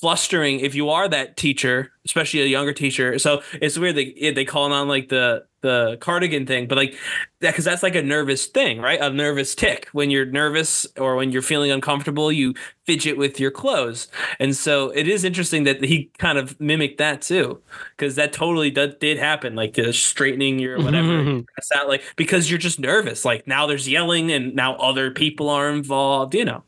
Flustering 0.00 0.60
if 0.60 0.74
you 0.74 0.88
are 0.88 1.08
that 1.08 1.36
teacher, 1.36 1.92
especially 2.06 2.40
a 2.40 2.46
younger 2.46 2.72
teacher. 2.72 3.18
So 3.18 3.42
it's 3.54 3.78
weird 3.78 3.96
they 3.96 4.32
they 4.34 4.44
call 4.44 4.66
it 4.66 4.72
on 4.72 4.88
like 4.88 5.08
the 5.08 5.44
the 5.62 5.98
cardigan 6.00 6.46
thing, 6.46 6.66
but 6.66 6.78
like 6.78 6.94
that 7.40 7.50
because 7.50 7.66
that's 7.66 7.82
like 7.82 7.94
a 7.94 8.02
nervous 8.02 8.46
thing, 8.46 8.80
right? 8.80 8.98
A 8.98 9.10
nervous 9.10 9.54
tick. 9.54 9.88
When 9.92 10.10
you're 10.10 10.24
nervous 10.24 10.86
or 10.96 11.16
when 11.16 11.32
you're 11.32 11.42
feeling 11.42 11.70
uncomfortable, 11.70 12.32
you 12.32 12.54
fidget 12.86 13.18
with 13.18 13.38
your 13.38 13.50
clothes, 13.50 14.08
and 14.38 14.56
so 14.56 14.88
it 14.90 15.06
is 15.06 15.22
interesting 15.22 15.64
that 15.64 15.84
he 15.84 16.10
kind 16.18 16.38
of 16.38 16.58
mimicked 16.58 16.98
that 16.98 17.20
too, 17.20 17.60
because 17.96 18.14
that 18.14 18.32
totally 18.32 18.70
did, 18.70 18.98
did 19.00 19.18
happen, 19.18 19.54
like 19.54 19.74
the 19.74 19.92
straightening 19.92 20.58
your 20.58 20.76
mm-hmm, 20.76 20.86
whatever. 20.86 21.08
Mm-hmm. 21.08 21.40
That's 21.56 21.70
not 21.74 21.88
like 21.88 22.02
because 22.16 22.48
you're 22.48 22.58
just 22.58 22.80
nervous. 22.80 23.26
Like 23.26 23.46
now 23.46 23.66
there's 23.66 23.86
yelling 23.86 24.32
and 24.32 24.54
now 24.54 24.76
other 24.76 25.10
people 25.10 25.50
are 25.50 25.68
involved. 25.68 26.34
You 26.34 26.46
know. 26.46 26.62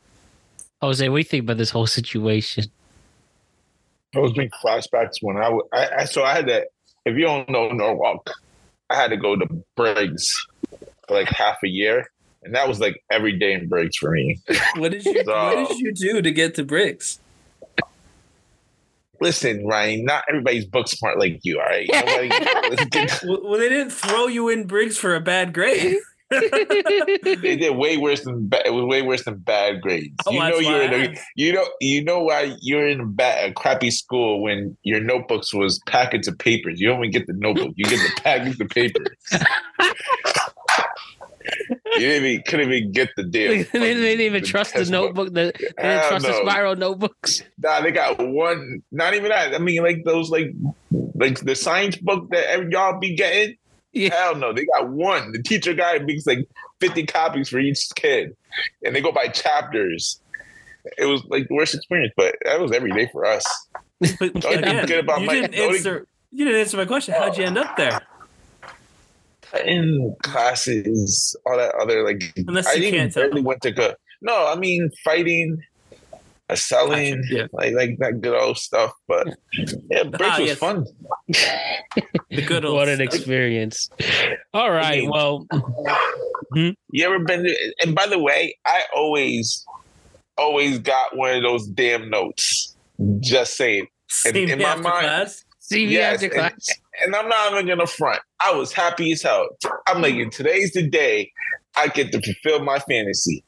Jose, 0.82 1.08
what 1.08 1.16
do 1.16 1.20
you 1.20 1.24
think 1.24 1.44
about 1.44 1.56
this 1.56 1.70
whole 1.70 1.86
situation? 1.86 2.64
Those 4.14 4.32
bring 4.32 4.50
flashbacks 4.62 5.14
when 5.22 5.36
I, 5.38 5.44
w- 5.44 5.66
I, 5.72 5.88
I 6.00 6.04
so 6.04 6.22
I 6.22 6.34
had 6.34 6.46
to. 6.48 6.66
If 7.04 7.16
you 7.16 7.22
don't 7.24 7.48
know 7.48 7.68
Norwalk, 7.70 8.30
I 8.90 8.96
had 8.96 9.08
to 9.10 9.16
go 9.16 9.36
to 9.36 9.46
Briggs 9.76 10.30
for 11.08 11.14
like 11.14 11.28
half 11.28 11.56
a 11.64 11.68
year, 11.68 12.10
and 12.42 12.54
that 12.54 12.68
was 12.68 12.78
like 12.78 13.02
every 13.10 13.38
day 13.38 13.54
in 13.54 13.68
Briggs 13.68 13.96
for 13.96 14.10
me. 14.10 14.38
What 14.76 14.92
did 14.92 15.04
you 15.04 15.24
So- 15.24 15.32
What 15.32 15.68
did 15.70 15.78
you 15.78 15.92
do 15.94 16.22
to 16.22 16.30
get 16.30 16.54
to 16.56 16.64
Briggs? 16.64 17.18
Listen, 19.20 19.64
Ryan, 19.66 20.04
not 20.04 20.24
everybody's 20.28 20.66
book 20.66 20.88
smart 20.88 21.16
like 21.18 21.38
you. 21.44 21.60
All 21.60 21.66
right, 21.66 21.88
Nobody- 21.88 22.28
well, 23.24 23.40
well, 23.44 23.58
they 23.60 23.68
didn't 23.68 23.90
throw 23.92 24.26
you 24.26 24.48
in 24.48 24.66
Briggs 24.66 24.98
for 24.98 25.14
a 25.14 25.20
bad 25.20 25.52
grade. 25.54 25.96
they 27.42 27.56
did 27.56 27.76
way 27.76 27.96
worse 27.96 28.24
than 28.24 28.48
ba- 28.48 28.66
it 28.66 28.70
was 28.70 28.84
way 28.84 29.02
worse 29.02 29.24
than 29.24 29.38
bad 29.38 29.80
grades. 29.80 30.16
Oh, 30.26 30.32
you 30.32 30.38
know 30.38 30.58
you're 30.58 30.78
why 30.78 30.84
in 30.84 30.94
a, 30.94 31.18
you 31.36 31.52
know 31.52 31.68
you 31.80 32.04
know 32.04 32.22
why 32.22 32.56
you're 32.60 32.86
in 32.86 33.00
a, 33.00 33.06
bad, 33.06 33.50
a 33.50 33.52
crappy 33.52 33.90
school 33.90 34.42
when 34.42 34.76
your 34.82 35.00
notebooks 35.00 35.52
was 35.52 35.80
packets 35.86 36.28
of 36.28 36.38
papers. 36.38 36.80
You 36.80 36.88
don't 36.88 36.98
even 36.98 37.10
get 37.10 37.26
the 37.26 37.34
notebook, 37.34 37.72
you 37.76 37.84
get 37.84 37.98
the 37.98 38.20
packets 38.22 38.60
of 38.60 38.68
papers. 38.68 39.08
you 41.96 41.98
didn't 41.98 42.24
even 42.26 42.42
couldn't 42.46 42.72
even 42.72 42.92
get 42.92 43.10
the 43.16 43.24
damn. 43.24 43.66
they 43.72 43.94
didn't 43.94 44.20
even 44.20 44.44
trust 44.44 44.74
the 44.74 44.84
notebook. 44.86 45.28
The, 45.28 45.52
they 45.56 45.82
didn't 45.82 46.08
trust 46.08 46.26
the 46.26 46.40
spiral 46.42 46.76
notebooks. 46.76 47.42
Nah, 47.58 47.80
they 47.80 47.92
got 47.92 48.18
one. 48.18 48.82
Not 48.90 49.14
even 49.14 49.28
that. 49.30 49.54
I 49.54 49.58
mean, 49.58 49.82
like 49.82 50.04
those, 50.04 50.30
like, 50.30 50.52
like 51.14 51.40
the 51.40 51.54
science 51.54 51.96
book 51.96 52.30
that 52.30 52.70
y'all 52.70 52.98
be 52.98 53.14
getting. 53.14 53.56
Hell 53.94 54.36
no, 54.36 54.52
they 54.52 54.64
got 54.64 54.88
one. 54.88 55.32
The 55.32 55.42
teacher 55.42 55.74
guy 55.74 55.98
makes 55.98 56.26
like 56.26 56.48
fifty 56.80 57.04
copies 57.06 57.48
for 57.48 57.58
each 57.58 57.88
kid, 57.94 58.36
and 58.84 58.94
they 58.94 59.00
go 59.00 59.12
by 59.12 59.28
chapters. 59.28 60.20
It 60.98 61.06
was 61.06 61.22
like 61.26 61.48
the 61.48 61.54
worst 61.54 61.74
experience, 61.74 62.12
but 62.16 62.34
that 62.44 62.60
was 62.60 62.72
every 62.72 62.90
day 62.90 63.08
for 63.12 63.24
us. 63.24 63.44
But 64.18 64.34
Don't 64.34 64.44
even 64.46 64.78
again, 64.80 64.98
about 64.98 65.20
you 65.20 65.26
my 65.26 65.34
didn't 65.34 65.52
don't 65.52 65.74
answer. 65.74 66.06
You 66.32 66.44
didn't 66.46 66.60
answer 66.60 66.76
my 66.76 66.86
question. 66.86 67.14
How'd 67.14 67.36
you 67.38 67.44
end 67.44 67.58
up 67.58 67.76
there? 67.76 68.00
in 69.64 70.16
classes, 70.22 71.36
all 71.46 71.56
that 71.56 71.74
other 71.74 72.04
like. 72.04 72.22
Unless 72.36 72.66
I 72.68 72.72
you 72.72 72.80
didn't 72.80 72.98
can't 72.98 73.12
tell. 73.12 73.22
barely 73.24 73.42
went 73.42 73.62
to 73.62 73.70
go. 73.70 73.94
No, 74.22 74.46
I 74.46 74.56
mean 74.56 74.90
fighting, 75.04 75.60
selling, 76.56 77.22
like 77.52 77.72
like 77.74 77.98
that 77.98 78.20
good 78.20 78.34
old 78.40 78.58
stuff. 78.58 78.92
But 79.08 79.28
yeah, 79.90 80.04
Briggs 80.04 80.18
Ah, 80.22 80.38
was 80.38 80.48
yes. 80.48 80.58
fun. 80.58 80.86
The 82.30 82.42
good 82.46 82.64
old 82.64 82.76
What 82.76 82.88
an 82.88 82.96
stuff. 82.96 83.06
experience. 83.14 83.90
All 84.54 84.70
right. 84.70 85.02
mean- 85.02 85.10
Well, 85.10 85.46
You 86.54 87.04
ever 87.04 87.18
been? 87.20 87.44
To, 87.44 87.72
and 87.82 87.94
by 87.94 88.06
the 88.06 88.18
way, 88.18 88.56
I 88.66 88.82
always, 88.94 89.64
always 90.36 90.78
got 90.78 91.16
one 91.16 91.34
of 91.36 91.42
those 91.42 91.66
damn 91.66 92.10
notes. 92.10 92.76
Just 93.20 93.56
saying. 93.56 93.86
And 94.26 94.34
See 94.36 94.50
in 94.50 94.58
my 94.58 94.74
mind, 94.74 94.84
class? 94.84 95.44
See 95.60 95.86
me 95.86 95.98
and- 95.98 96.30
class. 96.30 96.68
And, 97.02 97.16
I'm 97.16 97.28
not 97.28 97.52
even 97.52 97.66
gonna 97.66 97.86
front. 97.86 98.20
I 98.44 98.52
was 98.52 98.72
happy 98.72 99.12
as 99.12 99.22
hell. 99.22 99.46
I'm 99.88 100.02
like, 100.02 100.30
today's 100.30 100.72
the 100.72 100.86
day 100.86 101.32
I 101.76 101.88
get 101.88 102.12
to 102.12 102.20
fulfill 102.20 102.62
my 102.64 102.78
fantasy. 102.80 103.42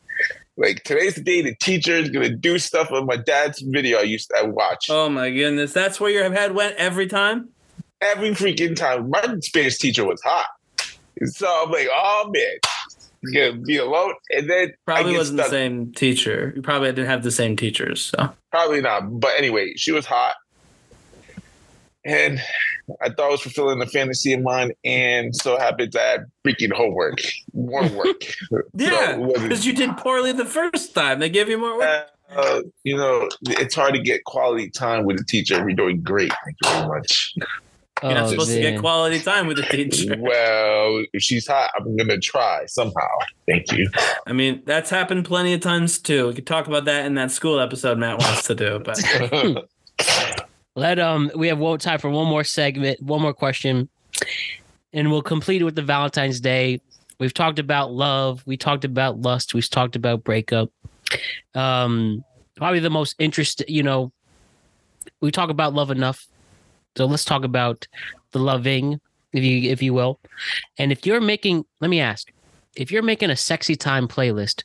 Like 0.56 0.84
today's 0.84 1.14
the 1.16 1.22
day 1.22 1.42
the 1.42 1.54
teacher 1.56 1.92
is 1.92 2.10
gonna 2.10 2.28
do 2.30 2.58
stuff 2.58 2.92
on 2.92 3.06
my 3.06 3.16
dad's 3.16 3.60
video 3.60 3.98
I 3.98 4.02
used 4.02 4.30
to 4.30 4.46
watch 4.46 4.86
Oh 4.88 5.08
my 5.08 5.30
goodness, 5.30 5.72
that's 5.72 5.98
where 5.98 6.10
your 6.10 6.32
head 6.32 6.54
went 6.54 6.76
every 6.76 7.06
time. 7.08 7.48
every 8.00 8.30
freaking 8.30 8.76
time. 8.76 9.10
My 9.10 9.22
Spanish 9.40 9.78
teacher 9.78 10.04
was 10.06 10.22
hot, 10.22 10.46
so 11.24 11.46
I'm 11.64 11.70
like, 11.72 11.88
oh 11.92 12.30
man, 12.32 13.32
gonna 13.32 13.60
be 13.64 13.78
alone. 13.78 14.14
And 14.30 14.48
then 14.48 14.68
I 14.68 14.72
Probably 14.84 15.16
wasn't 15.16 15.38
the 15.38 15.48
same 15.48 15.92
teacher. 15.92 16.52
You 16.54 16.62
probably 16.62 16.88
didn't 16.90 17.06
have 17.06 17.22
the 17.24 17.30
same 17.32 17.56
teachers. 17.56 18.02
So 18.02 18.30
Probably 18.52 18.80
not. 18.80 19.18
But 19.20 19.32
anyway, 19.36 19.74
she 19.76 19.90
was 19.90 20.06
hot. 20.06 20.34
And 22.04 22.40
I 23.00 23.08
thought 23.08 23.20
I 23.26 23.28
was 23.30 23.40
fulfilling 23.40 23.78
the 23.78 23.86
fantasy 23.86 24.32
of 24.34 24.42
mine, 24.42 24.72
and 24.84 25.34
so 25.34 25.58
happened 25.58 25.92
to 25.92 25.98
have 25.98 26.20
freaking 26.46 26.72
homework, 26.72 27.20
more 27.52 27.86
work. 27.88 28.22
yeah, 28.74 29.16
So 29.16 29.32
because 29.42 29.64
you 29.66 29.72
did 29.72 29.96
poorly 29.96 30.32
the 30.32 30.44
first 30.44 30.94
time. 30.94 31.18
They 31.20 31.30
gave 31.30 31.48
you 31.48 31.58
more 31.58 31.78
work. 31.78 32.08
uh, 32.30 32.60
you 32.82 32.96
know, 32.96 33.28
it's 33.46 33.74
hard 33.74 33.94
to 33.94 34.00
get 34.00 34.24
quality 34.24 34.68
time 34.70 35.04
with 35.04 35.20
a 35.20 35.24
teacher. 35.24 35.64
We're 35.64 35.74
doing 35.76 36.02
great. 36.02 36.32
Thank 36.44 36.56
you 36.64 36.70
very 36.70 36.88
much. 36.88 37.32
You're 38.02 38.12
not 38.12 38.24
Oh, 38.24 38.30
supposed 38.30 38.50
to 38.50 38.60
get 38.60 38.80
quality 38.80 39.20
time 39.20 39.46
with 39.46 39.56
the 39.56 39.62
teacher. 39.70 40.16
Well, 40.18 41.04
if 41.14 41.22
she's 41.22 41.46
hot, 41.46 41.70
I'm 41.76 41.96
gonna 41.96 42.18
try 42.18 42.66
somehow. 42.66 43.08
Thank 43.48 43.72
you. 43.72 43.88
I 44.26 44.32
mean, 44.34 44.62
that's 44.66 44.90
happened 44.90 45.24
plenty 45.24 45.54
of 45.54 45.60
times 45.60 45.98
too. 46.00 46.26
We 46.28 46.34
could 46.34 46.46
talk 46.46 46.66
about 46.66 46.84
that 46.84 47.06
in 47.06 47.14
that 47.14 47.30
school 47.30 47.60
episode 47.60 47.96
Matt 47.98 48.18
wants 48.18 48.46
to 48.48 48.54
do, 48.54 48.78
but 48.84 48.98
Let 50.76 50.98
um 50.98 51.30
we 51.36 51.48
have 51.48 51.78
time 51.78 51.98
for 51.98 52.10
one 52.10 52.26
more 52.26 52.44
segment, 52.44 53.00
one 53.00 53.22
more 53.22 53.34
question, 53.34 53.88
and 54.92 55.10
we'll 55.10 55.22
complete 55.22 55.62
it 55.62 55.64
with 55.64 55.76
the 55.76 55.82
Valentine's 55.82 56.40
Day. 56.40 56.80
We've 57.20 57.34
talked 57.34 57.60
about 57.60 57.92
love, 57.92 58.42
we 58.44 58.56
talked 58.56 58.84
about 58.84 59.20
lust, 59.20 59.54
we've 59.54 59.68
talked 59.70 59.94
about 59.94 60.24
breakup. 60.24 60.70
Um, 61.54 62.24
probably 62.56 62.80
the 62.80 62.90
most 62.90 63.14
interesting, 63.20 63.66
you 63.68 63.84
know, 63.84 64.12
we 65.20 65.30
talk 65.30 65.48
about 65.48 65.74
love 65.74 65.92
enough, 65.92 66.26
so 66.96 67.06
let's 67.06 67.24
talk 67.24 67.44
about 67.44 67.86
the 68.32 68.40
loving, 68.40 69.00
if 69.32 69.44
you 69.44 69.70
if 69.70 69.80
you 69.80 69.94
will. 69.94 70.18
And 70.76 70.90
if 70.90 71.06
you're 71.06 71.20
making, 71.20 71.64
let 71.80 71.88
me 71.88 72.00
ask, 72.00 72.32
if 72.74 72.90
you're 72.90 73.02
making 73.02 73.30
a 73.30 73.36
sexy 73.36 73.76
time 73.76 74.08
playlist, 74.08 74.64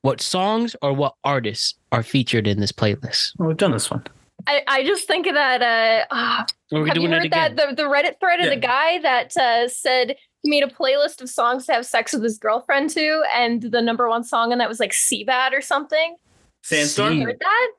what 0.00 0.22
songs 0.22 0.74
or 0.80 0.94
what 0.94 1.16
artists 1.22 1.74
are 1.92 2.02
featured 2.02 2.46
in 2.46 2.60
this 2.60 2.72
playlist? 2.72 3.32
well, 3.38 3.48
we've 3.48 3.58
done 3.58 3.72
this 3.72 3.90
one. 3.90 4.02
I, 4.46 4.62
I 4.66 4.84
just 4.84 5.06
think 5.06 5.26
of 5.26 5.34
that 5.34 5.62
uh, 5.62 6.06
ah, 6.10 6.46
have 6.72 6.96
you 6.96 7.08
heard 7.08 7.30
that 7.32 7.56
the, 7.56 7.74
the 7.74 7.82
Reddit 7.82 8.20
thread 8.20 8.40
of 8.40 8.46
Yeah. 8.46 8.54
the 8.54 8.60
guy 8.60 8.98
that 9.00 9.36
uh, 9.36 9.68
said 9.68 10.16
he 10.42 10.50
made 10.50 10.62
a 10.62 10.68
playlist 10.68 11.20
of 11.20 11.28
songs 11.28 11.66
to 11.66 11.72
have 11.72 11.84
sex 11.86 12.12
with 12.12 12.22
his 12.22 12.38
girlfriend 12.38 12.90
to, 12.90 13.22
and 13.34 13.60
the 13.62 13.82
number 13.82 14.08
one 14.08 14.22
song 14.24 14.52
on 14.52 14.58
that 14.58 14.68
was 14.68 14.78
like 14.80 14.92
Cbat 14.92 15.52
or 15.52 15.60
something. 15.60 16.16
Sandstorm. 16.62 17.14
See. 17.14 17.22
Heard 17.22 17.38
that? 17.40 17.70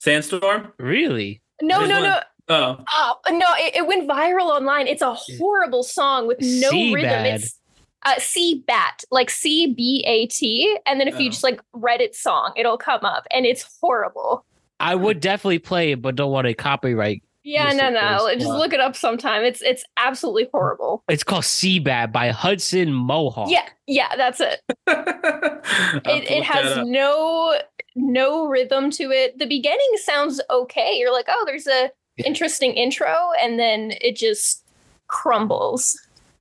Sandstorm. 0.00 0.72
Really? 0.78 1.42
No, 1.62 1.78
There's 1.78 1.88
no, 1.90 1.94
one- 2.00 2.02
no. 2.10 2.20
Oh, 2.48 2.84
Oh 2.92 3.18
no! 3.30 3.46
It, 3.58 3.76
it 3.76 3.86
went 3.88 4.08
viral 4.08 4.50
online. 4.54 4.86
It's 4.86 5.02
a 5.02 5.14
horrible 5.14 5.82
song 5.82 6.26
with 6.28 6.38
no 6.40 6.70
Cbat. 6.70 6.94
rhythm. 6.94 7.24
It's 7.26 7.58
uh, 8.04 8.14
C 8.18 8.62
bat, 8.66 9.02
like 9.10 9.30
C 9.30 9.74
B 9.74 10.04
A 10.06 10.26
T, 10.28 10.78
and 10.86 11.00
then 11.00 11.08
if 11.08 11.18
you 11.18 11.26
Oh. 11.26 11.30
just 11.30 11.42
like 11.42 11.60
Reddit 11.74 12.14
song, 12.14 12.52
it'll 12.56 12.78
come 12.78 13.04
up, 13.04 13.26
and 13.32 13.44
it's 13.44 13.78
horrible. 13.82 14.44
I 14.80 14.94
would 14.94 15.20
definitely 15.20 15.58
play 15.58 15.92
it, 15.92 16.02
but 16.02 16.16
don't 16.16 16.30
want 16.30 16.46
to 16.46 16.54
copyright. 16.54 17.22
Yeah, 17.44 17.72
no, 17.72 17.90
no. 17.90 18.34
Just 18.34 18.46
Wow. 18.46 18.58
look 18.58 18.72
it 18.72 18.80
up 18.80 18.96
sometime. 18.96 19.44
It's 19.44 19.62
it's 19.62 19.84
absolutely 19.96 20.48
horrible. 20.52 21.04
It's 21.08 21.22
called 21.22 21.44
Cbat 21.44 22.10
by 22.10 22.30
Hudson 22.30 22.92
Mohawke. 22.92 23.50
Yeah, 23.50 23.68
yeah, 23.86 24.16
that's 24.16 24.40
it. 24.40 24.60
It, 26.04 26.30
it 26.30 26.44
has 26.44 26.78
no 26.86 27.58
no 27.96 28.46
rhythm 28.46 28.90
to 28.92 29.10
it. 29.10 29.38
The 29.38 29.46
beginning 29.46 29.90
sounds 30.04 30.40
okay. 30.50 30.94
You're 30.96 31.12
like, 31.12 31.26
oh, 31.28 31.44
there's 31.46 31.66
a 31.66 31.90
interesting 32.24 32.72
intro, 32.72 33.14
and 33.40 33.58
then 33.58 33.92
it 34.00 34.16
just 34.16 34.64
crumbles. 35.08 35.98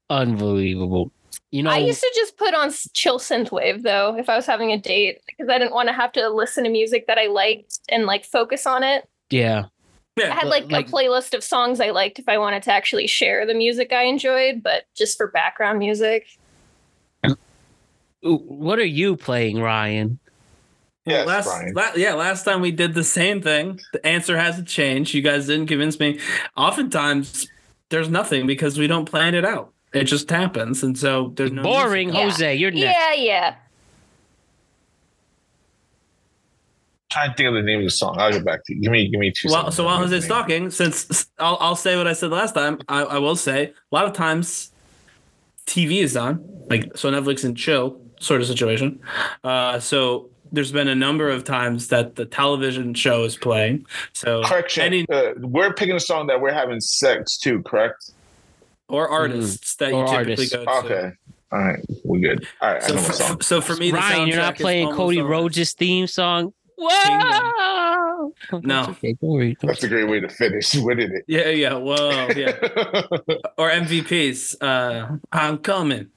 Unbelievable. 0.09 1.11
You 1.55 1.63
know, 1.63 1.69
I 1.71 1.77
used 1.77 2.01
to 2.01 2.11
just 2.13 2.35
put 2.35 2.53
on 2.53 2.67
s- 2.67 2.89
chill 2.93 3.17
synthwave 3.17 3.83
though 3.83 4.17
if 4.17 4.27
I 4.27 4.35
was 4.35 4.45
having 4.45 4.73
a 4.73 4.77
date 4.77 5.21
because 5.25 5.47
I 5.47 5.57
didn't 5.57 5.73
want 5.73 5.87
to 5.87 5.93
have 5.93 6.11
to 6.11 6.27
listen 6.27 6.65
to 6.65 6.69
music 6.69 7.07
that 7.07 7.17
I 7.17 7.27
liked 7.27 7.79
and 7.87 8.05
like 8.05 8.25
focus 8.25 8.65
on 8.67 8.83
it. 8.83 9.07
yeah. 9.29 9.67
I 10.17 10.21
had 10.33 10.47
like, 10.47 10.69
like- 10.69 10.89
a 10.89 10.91
playlist 10.91 11.33
of 11.33 11.45
songs 11.45 11.79
I 11.79 11.91
liked 11.91 12.19
if 12.19 12.27
I 12.27 12.37
wanted 12.39 12.61
to 12.63 12.73
actually 12.73 13.07
share 13.07 13.45
the 13.45 13.53
music 13.53 13.93
I 13.93 14.03
enjoyed, 14.03 14.63
but 14.63 14.83
just 14.97 15.15
for 15.15 15.27
background 15.27 15.79
music. 15.79 16.27
What 18.21 18.79
are 18.79 18.85
you 18.85 19.15
playing, 19.15 19.61
Ryan? 19.61 20.19
Well, 21.05 21.15
Yes, 21.15 21.27
last, 21.27 21.45
Brian. 21.45 21.73
la- 21.73 21.93
yeah, 21.95 22.15
last 22.15 22.43
time 22.43 22.59
we 22.61 22.71
did 22.71 22.95
the 22.95 23.03
same 23.03 23.41
thing. 23.41 23.79
The 23.93 24.05
answer 24.05 24.37
hasn't 24.37 24.67
changed. 24.67 25.13
You 25.13 25.21
guys 25.21 25.47
didn't 25.47 25.67
convince 25.67 25.99
me. 25.99 26.19
Oftentimes, 26.57 27.47
there's 27.91 28.09
nothing 28.09 28.45
because 28.47 28.77
we 28.79 28.87
don't 28.87 29.05
plan 29.05 29.35
it 29.35 29.45
out. 29.45 29.71
It 29.95 30.05
just 30.05 30.29
happens, 30.29 30.83
and 30.83 30.97
so 30.97 31.31
there's 31.35 31.51
no 31.51 31.63
Boring, 31.63 32.09
music. 32.09 32.19
Yeah. 32.19 32.29
Jose. 32.29 32.55
You're 32.55 32.71
next. 32.71 32.99
Yeah, 32.99 33.13
yeah. 33.13 33.55
trying 37.15 37.29
to 37.29 37.35
think 37.37 37.47
of 37.47 37.53
the 37.53 37.61
name 37.61 37.79
of 37.79 37.85
the 37.85 37.91
song. 37.91 38.17
I'll 38.19 38.31
get 38.31 38.43
back 38.43 38.65
to 38.65 38.75
you. 38.75 38.81
Give 38.81 38.91
me, 38.91 39.09
give 39.09 39.19
me 39.19 39.31
two. 39.31 39.47
Well, 39.49 39.71
so 39.71 39.85
while 39.85 39.95
I'll 39.95 40.01
Jose's 40.01 40.23
name. 40.23 40.29
talking, 40.29 40.69
since 40.69 41.27
I'll, 41.39 41.57
I'll 41.61 41.75
say 41.75 41.95
what 41.95 42.07
I 42.07 42.13
said 42.13 42.29
last 42.29 42.53
time, 42.53 42.79
I, 42.89 43.03
I 43.03 43.17
will 43.19 43.37
say 43.37 43.67
a 43.67 43.95
lot 43.95 44.05
of 44.05 44.13
times 44.13 44.71
TV 45.65 46.03
is 46.03 46.17
on, 46.17 46.43
like 46.69 46.97
so 46.97 47.09
Netflix 47.09 47.45
and 47.45 47.55
chill 47.55 48.01
sort 48.19 48.41
of 48.41 48.47
situation. 48.47 48.99
Uh, 49.43 49.79
so 49.79 50.29
there's 50.51 50.71
been 50.71 50.87
a 50.87 50.95
number 50.95 51.29
of 51.29 51.43
times 51.43 51.87
that 51.87 52.15
the 52.15 52.25
television 52.25 52.93
show 52.93 53.23
is 53.23 53.35
playing. 53.35 53.85
So 54.13 54.43
correction. 54.43 54.83
any 54.83 55.05
uh, 55.09 55.33
we're 55.37 55.73
picking 55.73 55.95
a 55.95 55.99
song 55.99 56.27
that 56.27 56.41
we're 56.41 56.53
having 56.53 56.81
sex 56.81 57.37
to, 57.39 57.61
correct? 57.63 58.11
Or 58.89 59.07
artists 59.09 59.75
that 59.75 59.91
you 59.91 60.05
typically 60.05 60.15
artists. 60.17 60.55
go 60.55 60.65
to. 60.65 60.71
Okay. 60.85 61.11
All 61.51 61.59
right. 61.59 61.79
we're 62.03 62.19
good. 62.19 62.47
All 62.61 62.73
right. 62.73 62.83
I 62.83 62.87
So 62.87 62.95
know 62.95 63.01
for, 63.01 63.13
song. 63.13 63.41
so 63.41 63.61
for 63.61 63.75
me, 63.75 63.91
the 63.91 63.97
Ryan, 63.97 64.27
you're 64.27 64.37
not 64.37 64.55
playing 64.55 64.91
Cody 64.91 65.19
always- 65.21 65.29
Rhodes' 65.31 65.73
theme 65.73 66.07
song. 66.07 66.53
Kingdom. 66.77 67.29
Whoa! 67.31 68.33
No. 68.63 68.83
Okay, 68.89 69.13
don't 69.21 69.29
worry. 69.29 69.55
Don't 69.61 69.67
That's 69.69 69.83
a 69.83 69.87
great 69.87 70.09
way 70.09 70.19
to 70.19 70.27
finish. 70.27 70.75
Winning 70.75 71.11
it. 71.13 71.23
Yeah, 71.27 71.47
yeah, 71.49 71.73
whoa, 71.75 72.27
yeah. 72.35 72.51
or 73.57 73.69
MVPs. 73.71 74.55
Uh, 74.61 75.17
I'm 75.31 75.59
coming. 75.59 76.07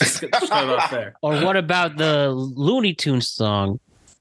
Just, 0.00 0.22
just 0.22 0.50
cut 0.50 0.68
off 0.68 0.90
there. 0.90 1.14
Or 1.22 1.36
what 1.44 1.56
about 1.56 1.96
the 1.96 2.30
Looney 2.30 2.94
Tunes 2.94 3.28
song? 3.28 3.78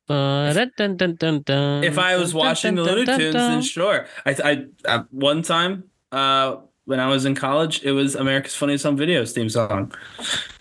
If 0.07 0.57
If 0.67 1.97
I 1.97 2.17
was 2.17 2.33
watching 2.35 2.75
the 2.75 2.83
Looney 2.83 3.05
Tunes, 3.05 3.33
then 3.33 3.61
sure. 3.63 4.05
I, 4.25 4.35
I, 4.43 4.65
I 4.87 5.03
one 5.09 5.41
time 5.41 5.85
uh, 6.11 6.57
when 6.85 6.99
I 6.99 7.07
was 7.07 7.25
in 7.25 7.35
college, 7.35 7.83
it 7.83 7.91
was 7.91 8.15
America's 8.15 8.55
Funniest 8.55 8.83
Home 8.83 8.97
Videos 8.97 9.31
theme 9.33 9.49
song. 9.49 9.93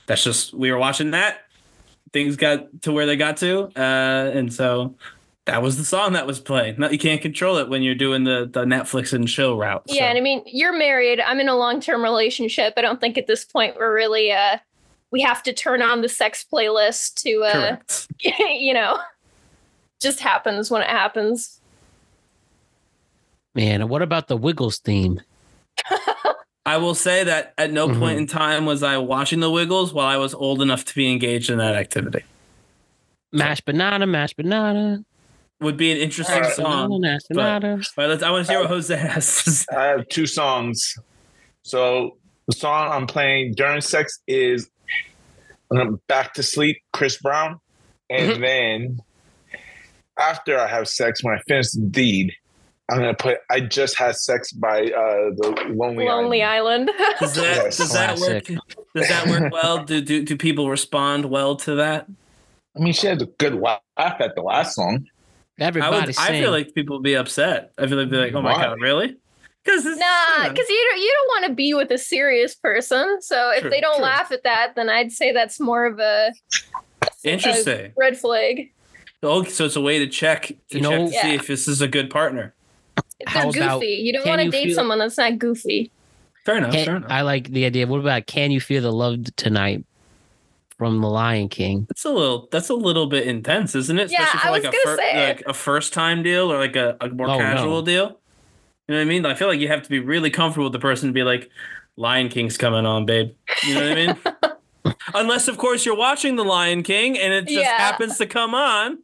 That's 0.06 0.24
just 0.24 0.54
we 0.54 0.70
were 0.70 0.78
watching 0.78 1.12
that. 1.12 1.42
Things 2.12 2.36
got 2.36 2.82
to 2.82 2.92
where 2.92 3.06
they 3.06 3.16
got 3.16 3.38
to, 3.38 3.70
uh, 3.76 4.30
and 4.34 4.52
so 4.52 4.94
that 5.46 5.62
was 5.62 5.78
the 5.78 5.84
song 5.84 6.12
that 6.12 6.26
was 6.26 6.38
playing. 6.38 6.76
No, 6.78 6.90
you 6.90 6.98
can't 6.98 7.22
control 7.22 7.56
it 7.56 7.68
when 7.68 7.82
you're 7.82 7.94
doing 7.94 8.24
the 8.24 8.48
the 8.52 8.64
Netflix 8.64 9.12
and 9.12 9.26
chill 9.26 9.56
route. 9.56 9.82
Yeah, 9.86 10.06
and 10.06 10.18
I 10.18 10.20
mean, 10.20 10.42
you're 10.46 10.76
married. 10.76 11.20
I'm 11.20 11.40
in 11.40 11.48
a 11.48 11.56
long 11.56 11.80
term 11.80 12.02
relationship. 12.02 12.74
I 12.76 12.82
don't 12.82 13.00
think 13.00 13.16
at 13.16 13.26
this 13.26 13.44
point 13.44 13.76
we're 13.76 13.94
really 13.94 14.30
uh 14.32 14.58
we 15.10 15.22
have 15.22 15.42
to 15.44 15.52
turn 15.52 15.82
on 15.82 16.02
the 16.02 16.08
sex 16.08 16.44
playlist 16.50 17.14
to 17.22 17.44
uh 17.44 17.52
Correct. 17.52 18.08
you 18.38 18.74
know 18.74 18.98
just 20.02 20.20
happens 20.20 20.70
when 20.70 20.82
it 20.82 20.90
happens. 20.90 21.60
Man, 23.54 23.88
what 23.88 24.02
about 24.02 24.28
the 24.28 24.36
Wiggles 24.36 24.78
theme? 24.78 25.20
I 26.64 26.76
will 26.76 26.94
say 26.94 27.24
that 27.24 27.54
at 27.58 27.72
no 27.72 27.88
point 27.88 28.18
in 28.18 28.26
time 28.26 28.66
was 28.66 28.82
I 28.82 28.96
watching 28.98 29.40
the 29.40 29.50
Wiggles 29.50 29.92
while 29.92 30.06
I 30.06 30.16
was 30.16 30.32
old 30.32 30.62
enough 30.62 30.84
to 30.86 30.94
be 30.94 31.10
engaged 31.10 31.50
in 31.50 31.58
that 31.58 31.74
activity. 31.74 32.22
Mashed 33.32 33.64
banana, 33.64 34.06
mashed 34.06 34.36
banana. 34.36 35.04
Would 35.60 35.76
be 35.76 35.90
an 35.92 35.98
interesting 35.98 36.36
Alright. 36.36 36.52
song. 36.54 37.00
Mashed 37.00 37.26
but- 37.30 37.36
banana. 37.36 37.72
All 37.74 37.80
right, 37.96 38.06
let's, 38.06 38.22
I 38.22 38.30
want 38.30 38.46
to 38.46 38.52
hear 38.52 38.60
what 38.60 38.68
Jose 38.70 38.96
has. 38.96 39.42
to 39.44 39.50
say. 39.50 39.76
I 39.76 39.84
have 39.86 40.08
two 40.08 40.26
songs. 40.26 40.94
So 41.62 42.16
the 42.46 42.52
song 42.54 42.90
I'm 42.92 43.06
playing 43.06 43.54
during 43.54 43.80
sex 43.80 44.20
is 44.26 44.68
um, 45.70 46.00
"Back 46.08 46.34
to 46.34 46.42
Sleep," 46.42 46.78
Chris 46.92 47.16
Brown, 47.18 47.58
and 48.10 48.42
then 48.42 48.98
after 50.18 50.58
I 50.58 50.66
have 50.68 50.88
sex, 50.88 51.22
when 51.24 51.34
I 51.34 51.40
finish 51.48 51.70
the 51.70 51.82
deed, 51.82 52.32
I'm 52.92 52.98
gonna 52.98 53.14
put 53.14 53.38
"I 53.50 53.60
Just 53.60 53.96
Had 53.98 54.14
Sex" 54.16 54.52
by 54.52 54.82
uh, 54.82 55.30
the 55.36 55.72
Lonely, 55.74 56.04
Lonely 56.06 56.42
Island. 56.42 56.90
Island. 56.90 57.16
Does 57.20 57.34
that 57.34 57.42
Yes. 57.56 57.76
does 57.78 57.92
that 57.92 58.18
work? 58.18 58.44
Does 58.94 59.08
that 59.08 59.26
work 59.26 59.52
well? 59.62 59.84
Do, 59.84 60.00
do 60.00 60.22
do 60.24 60.36
people 60.36 60.68
respond 60.68 61.24
well 61.24 61.56
to 61.56 61.76
that? 61.76 62.06
I 62.76 62.80
mean, 62.80 62.92
she 62.92 63.06
had 63.06 63.20
a 63.22 63.26
good 63.26 63.54
laugh 63.54 63.80
at 63.98 64.34
the 64.34 64.42
last 64.42 64.74
song. 64.74 65.06
I 65.60 65.64
Everybody 65.64 66.06
would. 66.06 66.18
I 66.18 66.28
feel 66.40 66.50
like 66.50 66.74
people 66.74 66.96
would 66.96 67.02
be 67.04 67.14
upset. 67.14 67.72
I 67.78 67.86
feel 67.86 67.96
like 67.98 68.08
they'd 68.10 68.16
be 68.16 68.22
like, 68.24 68.34
"Oh 68.34 68.42
my 68.42 68.52
Why? 68.52 68.64
god, 68.64 68.80
really?" 68.80 69.16
Because 69.64 69.84
Nah, 69.84 70.48
because 70.48 70.68
you 70.68 70.88
don't 70.90 71.00
you 71.00 71.12
don't 71.16 71.28
want 71.28 71.46
to 71.46 71.54
be 71.54 71.72
with 71.72 71.90
a 71.92 71.98
serious 71.98 72.54
person. 72.54 73.18
So 73.22 73.50
if 73.52 73.60
True, 73.62 73.70
they 73.70 73.80
don't 73.80 73.96
true. 73.96 74.04
laugh 74.04 74.32
at 74.32 74.42
that, 74.44 74.72
then 74.76 74.88
I'd 74.90 75.12
say 75.12 75.32
that's 75.32 75.60
more 75.60 75.86
of 75.86 75.98
a, 76.00 76.32
a 77.04 77.08
interesting. 77.24 77.92
red 77.96 78.18
flag. 78.18 78.72
Oh, 79.22 79.44
so 79.44 79.64
it's 79.66 79.76
a 79.76 79.80
way 79.80 80.00
to 80.00 80.08
check 80.08 80.46
to 80.48 80.56
You 80.70 80.80
know- 80.80 81.08
check 81.10 81.22
to 81.22 81.28
see 81.28 81.34
if 81.36 81.46
this 81.46 81.68
is 81.68 81.80
a 81.80 81.86
good 81.88 82.10
partner. 82.10 82.54
If 83.26 83.32
they're 83.32 83.42
about, 83.64 83.80
goofy, 83.80 83.92
you 83.92 84.12
don't 84.12 84.26
want 84.26 84.40
to 84.42 84.50
date 84.50 84.66
feel- 84.66 84.74
someone 84.74 84.98
that's 84.98 85.18
not 85.18 85.38
goofy. 85.38 85.90
Fair 86.44 86.56
enough. 86.56 86.72
Can- 86.72 86.84
fair 86.84 86.96
enough. 86.96 87.10
I 87.10 87.22
like 87.22 87.48
the 87.50 87.64
idea. 87.64 87.86
What 87.86 88.00
about 88.00 88.26
"Can 88.26 88.50
You 88.50 88.60
Feel 88.60 88.82
the 88.82 88.92
Love 88.92 89.18
Tonight" 89.36 89.84
from 90.78 91.00
The 91.00 91.08
Lion 91.08 91.48
King? 91.48 91.86
That's 91.88 92.04
a 92.04 92.10
little. 92.10 92.48
That's 92.50 92.68
a 92.68 92.74
little 92.74 93.06
bit 93.06 93.26
intense, 93.26 93.74
isn't 93.74 93.98
it? 93.98 94.10
Yeah, 94.10 94.28
I 94.42 94.50
was 94.50 94.62
like 94.64 94.74
a 94.74 94.76
gonna 94.84 94.96
say. 94.96 95.28
like 95.28 95.42
a 95.46 95.54
first 95.54 95.92
time 95.92 96.22
deal 96.22 96.52
or 96.52 96.58
like 96.58 96.74
a, 96.76 96.96
a 97.00 97.08
more 97.10 97.28
Oh, 97.28 97.34
no. 97.34 97.38
casual 97.38 97.82
deal. 97.82 98.18
You 98.88 98.94
know 98.94 98.96
what 98.96 99.02
I 99.02 99.04
mean? 99.04 99.24
I 99.24 99.34
feel 99.34 99.46
like 99.48 99.60
you 99.60 99.68
have 99.68 99.82
to 99.84 99.88
be 99.88 100.00
really 100.00 100.30
comfortable 100.30 100.64
with 100.64 100.72
the 100.72 100.80
person 100.80 101.08
to 101.08 101.12
be 101.12 101.22
like, 101.22 101.48
"Lion 101.96 102.28
King's 102.28 102.56
coming 102.58 102.84
on, 102.86 103.06
babe." 103.06 103.30
You 103.64 103.74
know 103.74 103.88
what 103.88 103.98
I 103.98 104.06
mean? 104.06 104.94
Unless, 105.14 105.46
of 105.46 105.58
course, 105.58 105.86
you're 105.86 105.96
watching 105.96 106.34
The 106.34 106.42
Lion 106.44 106.82
King 106.82 107.16
and 107.16 107.32
it 107.32 107.42
just 107.42 107.52
Yeah. 107.52 107.78
happens 107.78 108.18
to 108.18 108.26
come 108.26 108.52
on. 108.54 108.98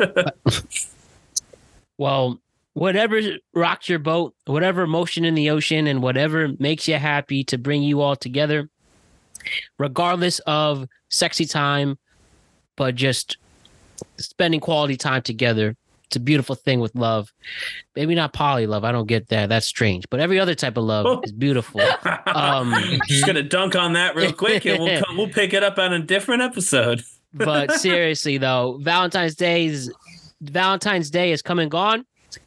Well, 2.00 2.40
whatever 2.72 3.20
rocks 3.52 3.90
your 3.90 3.98
boat, 3.98 4.34
whatever 4.46 4.86
motion 4.86 5.26
in 5.26 5.34
the 5.34 5.50
ocean, 5.50 5.86
and 5.86 6.02
whatever 6.02 6.48
makes 6.58 6.88
you 6.88 6.96
happy 6.96 7.44
to 7.44 7.58
bring 7.58 7.82
you 7.82 8.00
all 8.00 8.16
together, 8.16 8.70
regardless 9.78 10.38
of 10.46 10.86
sexy 11.10 11.44
time, 11.44 11.98
but 12.74 12.94
just 12.94 13.36
spending 14.16 14.60
quality 14.60 14.96
time 14.96 15.20
together. 15.20 15.76
It's 16.06 16.16
a 16.16 16.20
beautiful 16.20 16.54
thing 16.54 16.80
with 16.80 16.94
love. 16.94 17.34
Maybe 17.94 18.14
not 18.14 18.32
poly 18.32 18.66
love. 18.66 18.82
I 18.82 18.92
don't 18.92 19.06
get 19.06 19.28
that. 19.28 19.50
That's 19.50 19.66
strange. 19.66 20.06
But 20.08 20.20
every 20.20 20.40
other 20.40 20.54
type 20.54 20.78
of 20.78 20.84
love 20.84 21.22
is 21.24 21.32
beautiful. 21.32 21.82
Um, 22.26 22.74
just 23.08 23.26
gonna 23.26 23.42
dunk 23.42 23.76
on 23.76 23.92
that 23.92 24.16
real 24.16 24.32
quick, 24.32 24.64
and 24.64 24.82
we'll 24.82 25.02
come, 25.04 25.18
we'll 25.18 25.28
pick 25.28 25.52
it 25.52 25.62
up 25.62 25.76
on 25.76 25.92
a 25.92 25.98
different 25.98 26.40
episode. 26.40 27.02
but 27.34 27.72
seriously 27.72 28.38
though, 28.38 28.78
Valentine's 28.80 29.34
Day 29.34 29.66
is 29.66 29.92
Valentine's 30.40 31.10
Day 31.10 31.32
is 31.32 31.42
come 31.42 31.58
and 31.58 31.70
gone. 31.70 32.04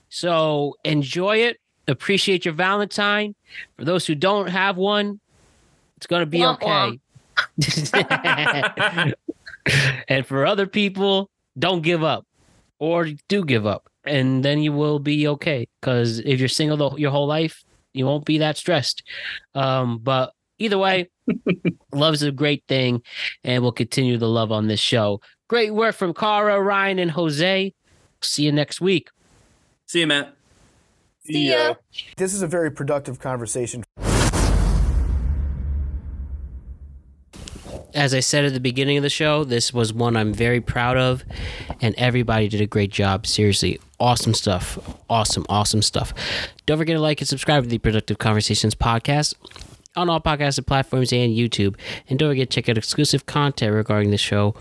So 0.10 0.76
enjoy 0.84 1.38
it. 1.38 1.58
Appreciate 1.88 2.46
your 2.46 2.54
Valentine. 2.54 3.36
For 3.78 3.86
those 3.86 4.06
who 4.06 4.16
don't 4.16 4.48
have 4.48 4.78
one, 4.78 5.20
it's 5.98 6.08
gonna 6.08 6.26
be 6.26 6.40
Womp 6.40 6.62
okay. 6.62 7.00
and 10.08 10.26
for 10.26 10.46
other 10.46 10.68
people, 10.68 11.30
don't 11.58 11.82
give 11.82 12.04
up. 12.04 12.26
Or 12.80 13.08
do 13.28 13.46
give 13.46 13.66
up. 13.66 13.90
And 14.06 14.44
then 14.44 14.60
you 14.60 14.74
will 14.74 15.00
be 15.00 15.28
okay. 15.30 15.68
Because 15.80 16.20
if 16.20 16.40
you're 16.40 16.50
single 16.50 16.78
the, 16.78 16.98
your 16.98 17.12
whole 17.12 17.28
life, 17.28 17.64
you 17.94 18.06
won't 18.06 18.26
be 18.26 18.40
that 18.40 18.58
stressed. 18.58 19.04
Um, 19.56 20.00
but 20.00 20.34
either 20.58 20.78
way, 20.78 21.10
love 21.94 22.14
is 22.14 22.24
a 22.24 22.32
great 22.32 22.64
thing, 22.68 23.02
and 23.44 23.64
we'll 23.64 23.72
continue 23.72 24.18
the 24.18 24.28
love 24.28 24.52
on 24.52 24.68
this 24.68 24.80
show. 24.80 25.22
Great 25.48 25.74
work 25.74 25.96
from 25.96 26.14
Cara, 26.14 26.62
Ryan, 26.62 27.00
and 27.00 27.12
Jose. 27.12 27.74
See 28.26 28.44
you 28.44 28.52
next 28.52 28.82
week. 28.82 29.10
See 29.88 30.00
you, 30.02 30.08
Matt. 30.08 30.36
See 31.26 31.52
ya. 31.52 31.76
This 32.18 32.34
is 32.34 32.42
a 32.42 32.48
very 32.48 32.72
productive 32.72 33.20
conversation. 33.20 33.84
As 37.94 38.14
I 38.14 38.22
said 38.22 38.44
at 38.44 38.54
the 38.54 38.60
beginning 38.60 38.98
of 38.98 39.04
the 39.04 39.10
show, 39.10 39.44
this 39.44 39.72
was 39.72 39.94
one 39.94 40.18
I'm 40.18 40.34
very 40.34 40.60
proud 40.60 40.98
of, 40.98 41.24
and 41.80 41.94
everybody 41.96 42.48
did 42.48 42.60
a 42.60 42.66
great 42.66 42.92
job. 42.92 43.28
Seriously, 43.28 43.80
awesome 44.00 44.34
stuff. 44.34 44.80
Awesome, 45.10 45.46
awesome 45.48 45.84
stuff. 45.84 46.12
Don't 46.66 46.80
forget 46.80 46.96
to 46.96 47.00
like 47.00 47.22
and 47.22 47.28
subscribe 47.28 47.64
to 47.64 47.70
the 47.70 47.78
Productive 47.78 48.18
Conversations 48.18 48.74
podcast 48.74 49.36
on 49.96 50.10
all 50.10 50.20
podcasting 50.20 50.66
platforms 50.66 51.14
and 51.14 51.34
YouTube. 51.34 51.76
And 52.10 52.18
don't 52.18 52.32
forget 52.32 52.50
to 52.50 52.56
check 52.56 52.68
out 52.68 52.78
exclusive 52.78 53.28
content 53.28 53.74
regarding 53.74 54.10
the 54.10 54.18
show 54.18 54.56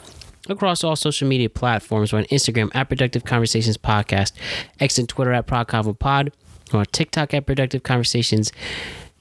across 0.48 0.85
all 0.85 0.97
social 0.97 1.28
media 1.28 1.48
platforms. 1.48 2.12
We're 2.12 2.20
on 2.20 2.24
Instagram 2.27 2.70
at 2.74 2.89
Productive 2.89 3.24
Conversations 3.24 3.77
Podcast, 3.77 4.32
X 4.81 4.98
and 4.98 5.09
Twitter 5.09 5.32
at 5.32 5.47
ProdConvoPod, 5.47 6.32
or 6.73 6.81
on 6.81 6.86
TikTok 6.86 7.35
at 7.35 7.47
Productive 7.47 7.82
Conversations, 7.82 8.52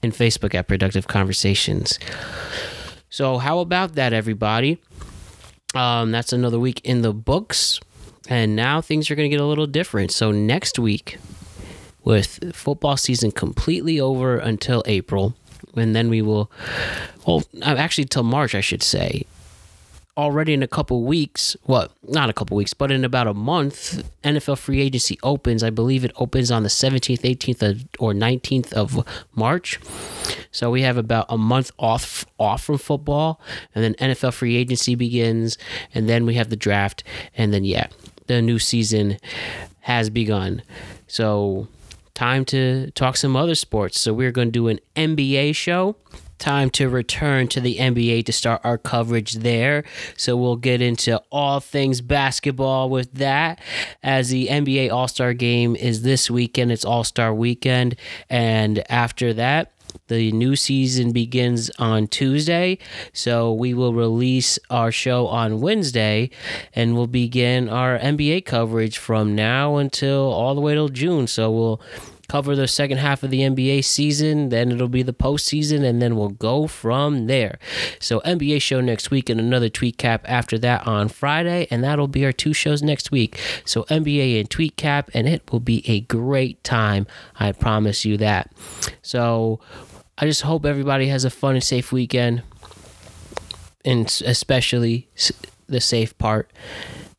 and 0.02 0.12
Facebook 0.12 0.54
at 0.54 0.68
Productive 0.68 1.06
Conversations. 1.06 1.98
So, 3.10 3.38
how 3.38 3.60
about 3.60 3.94
that, 3.94 4.12
everybody? 4.12 4.78
Um, 5.74 6.10
that's 6.10 6.32
another 6.32 6.58
week 6.58 6.80
in 6.84 7.02
the 7.02 7.12
books. 7.12 7.80
And 8.28 8.54
now 8.54 8.80
things 8.80 9.10
are 9.10 9.14
going 9.14 9.28
to 9.30 9.36
get 9.36 9.42
a 9.42 9.46
little 9.46 9.66
different. 9.66 10.10
So, 10.12 10.32
next 10.32 10.78
week, 10.78 11.18
with 12.04 12.54
football 12.54 12.96
season 12.96 13.30
completely 13.32 14.00
over 14.00 14.36
until 14.36 14.82
April, 14.86 15.34
and 15.74 15.94
then 15.94 16.08
we 16.08 16.22
will, 16.22 16.50
well, 17.26 17.44
uh, 17.62 17.76
actually, 17.78 18.04
till 18.04 18.22
March, 18.22 18.54
I 18.54 18.60
should 18.60 18.82
say. 18.82 19.24
Already 20.14 20.52
in 20.52 20.62
a 20.62 20.68
couple 20.68 21.04
weeks, 21.04 21.56
what, 21.62 21.90
not 22.06 22.28
a 22.28 22.34
couple 22.34 22.54
weeks, 22.54 22.74
but 22.74 22.92
in 22.92 23.02
about 23.02 23.26
a 23.26 23.32
month, 23.32 24.04
NFL 24.22 24.58
free 24.58 24.82
agency 24.82 25.18
opens. 25.22 25.62
I 25.62 25.70
believe 25.70 26.04
it 26.04 26.12
opens 26.16 26.50
on 26.50 26.64
the 26.64 26.68
17th, 26.68 27.20
18th, 27.20 27.62
of, 27.62 27.84
or 27.98 28.12
19th 28.12 28.74
of 28.74 29.06
March. 29.34 29.80
So 30.50 30.70
we 30.70 30.82
have 30.82 30.98
about 30.98 31.26
a 31.30 31.38
month 31.38 31.70
off 31.78 32.26
off 32.38 32.62
from 32.62 32.76
football, 32.76 33.40
and 33.74 33.82
then 33.82 33.94
NFL 33.94 34.34
free 34.34 34.56
agency 34.56 34.94
begins, 34.94 35.56
and 35.94 36.10
then 36.10 36.26
we 36.26 36.34
have 36.34 36.50
the 36.50 36.56
draft, 36.56 37.02
and 37.34 37.54
then 37.54 37.64
yeah, 37.64 37.86
the 38.26 38.42
new 38.42 38.58
season 38.58 39.16
has 39.80 40.10
begun. 40.10 40.62
So 41.06 41.68
time 42.14 42.44
to 42.46 42.90
talk 42.92 43.16
some 43.16 43.36
other 43.36 43.54
sports. 43.54 43.98
So 43.98 44.12
we're 44.12 44.30
going 44.30 44.48
to 44.48 44.52
do 44.52 44.68
an 44.68 44.78
NBA 44.96 45.54
show. 45.54 45.96
Time 46.42 46.70
to 46.70 46.88
return 46.88 47.46
to 47.46 47.60
the 47.60 47.76
NBA 47.76 48.24
to 48.24 48.32
start 48.32 48.62
our 48.64 48.76
coverage 48.76 49.34
there. 49.34 49.84
So 50.16 50.36
we'll 50.36 50.56
get 50.56 50.82
into 50.82 51.22
all 51.30 51.60
things 51.60 52.00
basketball 52.00 52.90
with 52.90 53.12
that 53.12 53.60
as 54.02 54.30
the 54.30 54.48
NBA 54.48 54.90
All 54.90 55.06
Star 55.06 55.34
game 55.34 55.76
is 55.76 56.02
this 56.02 56.28
weekend. 56.32 56.72
It's 56.72 56.84
All 56.84 57.04
Star 57.04 57.32
weekend. 57.32 57.94
And 58.28 58.82
after 58.90 59.32
that, 59.34 59.70
the 60.08 60.32
new 60.32 60.56
season 60.56 61.12
begins 61.12 61.70
on 61.78 62.08
Tuesday, 62.08 62.78
so 63.12 63.52
we 63.52 63.72
will 63.72 63.94
release 63.94 64.58
our 64.68 64.90
show 64.90 65.28
on 65.28 65.60
Wednesday 65.60 66.30
and 66.74 66.96
we'll 66.96 67.06
begin 67.06 67.68
our 67.68 67.98
NBA 68.00 68.46
coverage 68.46 68.98
from 68.98 69.36
now 69.36 69.76
until 69.76 70.32
all 70.32 70.56
the 70.56 70.60
way 70.60 70.74
till 70.74 70.88
June. 70.88 71.28
So 71.28 71.52
we'll 71.52 71.80
cover 72.32 72.56
the 72.56 72.66
second 72.66 72.96
half 72.96 73.22
of 73.22 73.28
the 73.28 73.40
NBA 73.40 73.84
season. 73.84 74.48
Then 74.48 74.72
it'll 74.72 74.88
be 74.88 75.02
the 75.02 75.12
postseason, 75.12 75.84
and 75.84 76.00
then 76.00 76.16
we'll 76.16 76.30
go 76.30 76.66
from 76.66 77.26
there. 77.26 77.58
So, 78.00 78.20
NBA 78.20 78.62
show 78.62 78.80
next 78.80 79.10
week 79.10 79.28
and 79.28 79.38
another 79.38 79.68
tweet 79.68 79.98
cap 79.98 80.24
after 80.26 80.56
that 80.60 80.86
on 80.86 81.10
Friday, 81.10 81.66
and 81.70 81.84
that'll 81.84 82.08
be 82.08 82.24
our 82.24 82.32
two 82.32 82.54
shows 82.54 82.82
next 82.82 83.10
week. 83.10 83.38
So, 83.66 83.82
NBA 83.84 84.40
and 84.40 84.48
tweet 84.48 84.78
cap, 84.78 85.10
and 85.12 85.28
it 85.28 85.52
will 85.52 85.60
be 85.60 85.86
a 85.86 86.00
great 86.00 86.64
time. 86.64 87.06
I 87.38 87.52
promise 87.52 88.06
you 88.06 88.16
that. 88.16 88.50
So, 89.02 89.60
I 90.16 90.24
just 90.24 90.40
hope 90.40 90.64
everybody 90.64 91.08
has 91.08 91.26
a 91.26 91.30
fun 91.30 91.56
and 91.56 91.62
safe 91.62 91.92
weekend, 91.92 92.42
and 93.84 94.06
especially 94.24 95.10
the 95.66 95.82
safe 95.82 96.16
part. 96.16 96.50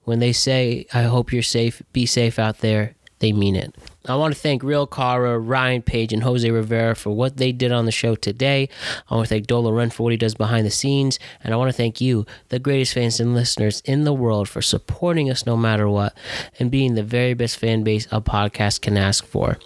When 0.06 0.18
they 0.18 0.34
say, 0.34 0.88
I 0.92 1.04
hope 1.04 1.32
you're 1.32 1.44
safe, 1.44 1.84
be 1.94 2.08
safe 2.08 2.40
out 2.40 2.60
there, 2.60 2.96
they 3.20 3.32
mean 3.32 3.56
it. 3.56 3.76
I 4.06 4.18
want 4.18 4.34
to 4.34 4.40
thank 4.40 4.64
Real 4.64 4.86
Cara, 4.86 5.40
Ryan 5.40 5.82
Page, 5.82 6.12
and 6.12 6.24
Jose 6.24 6.50
Rivera 6.50 6.94
for 6.94 7.12
what 7.12 7.38
they 7.38 7.54
did 7.54 7.72
on 7.72 7.86
the 7.86 7.92
show 7.92 8.16
today. 8.16 8.68
I 9.10 9.16
want 9.16 9.28
to 9.28 9.34
thank 9.34 9.48
Dola 9.48 9.74
Run 9.74 9.92
for 9.92 10.04
what 10.04 10.12
he 10.12 10.18
does 10.18 10.36
behind 10.36 10.66
the 10.66 10.72
scenes. 10.72 11.20
And 11.42 11.54
I 11.54 11.58
want 11.58 11.70
to 11.70 11.78
thank 11.78 12.02
you, 12.02 12.26
the 12.50 12.60
greatest 12.60 12.94
fans 12.94 13.22
and 13.22 13.34
listeners 13.34 13.82
in 13.86 14.04
the 14.04 14.12
world, 14.14 14.50
for 14.50 14.62
supporting 14.62 15.32
us 15.32 15.46
no 15.46 15.56
matter 15.56 15.88
what 15.88 16.18
and 16.60 16.70
being 16.70 16.96
the 16.96 17.04
very 17.04 17.34
best 17.34 17.58
fan 17.58 17.84
base 17.84 18.06
a 18.12 18.20
podcast 18.20 18.82
can 18.82 18.98
ask 18.98 19.26
for. 19.26 19.58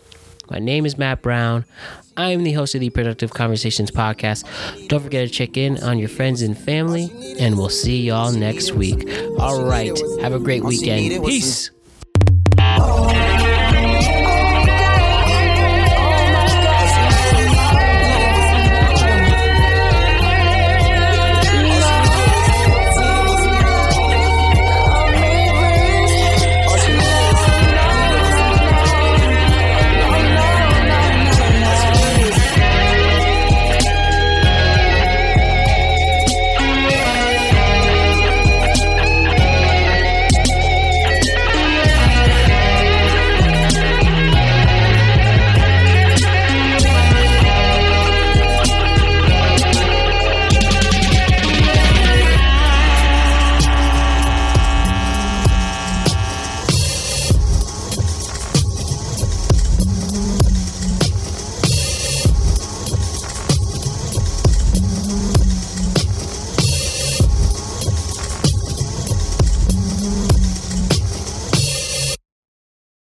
My 0.51 0.59
name 0.59 0.85
is 0.85 0.99
Matt 0.99 1.23
Brown. 1.23 1.65
I 2.15 2.29
am 2.29 2.43
the 2.43 2.53
host 2.53 2.75
of 2.75 2.81
the 2.81 2.91
Productive 2.91 3.33
Conversations 3.33 3.89
podcast. 3.89 4.45
Don't 4.87 5.01
forget 5.01 5.27
to 5.27 5.33
check 5.33 5.57
in 5.57 5.81
on 5.83 5.97
your 5.97 6.09
friends 6.09 6.43
and 6.43 6.57
family, 6.57 7.11
and 7.39 7.57
we'll 7.57 7.69
see 7.69 8.03
y'all 8.03 8.31
next 8.31 8.71
week. 8.73 9.09
All 9.39 9.63
right. 9.63 9.99
Have 10.21 10.33
a 10.33 10.39
great 10.39 10.63
weekend. 10.63 11.25
Peace. 11.25 11.71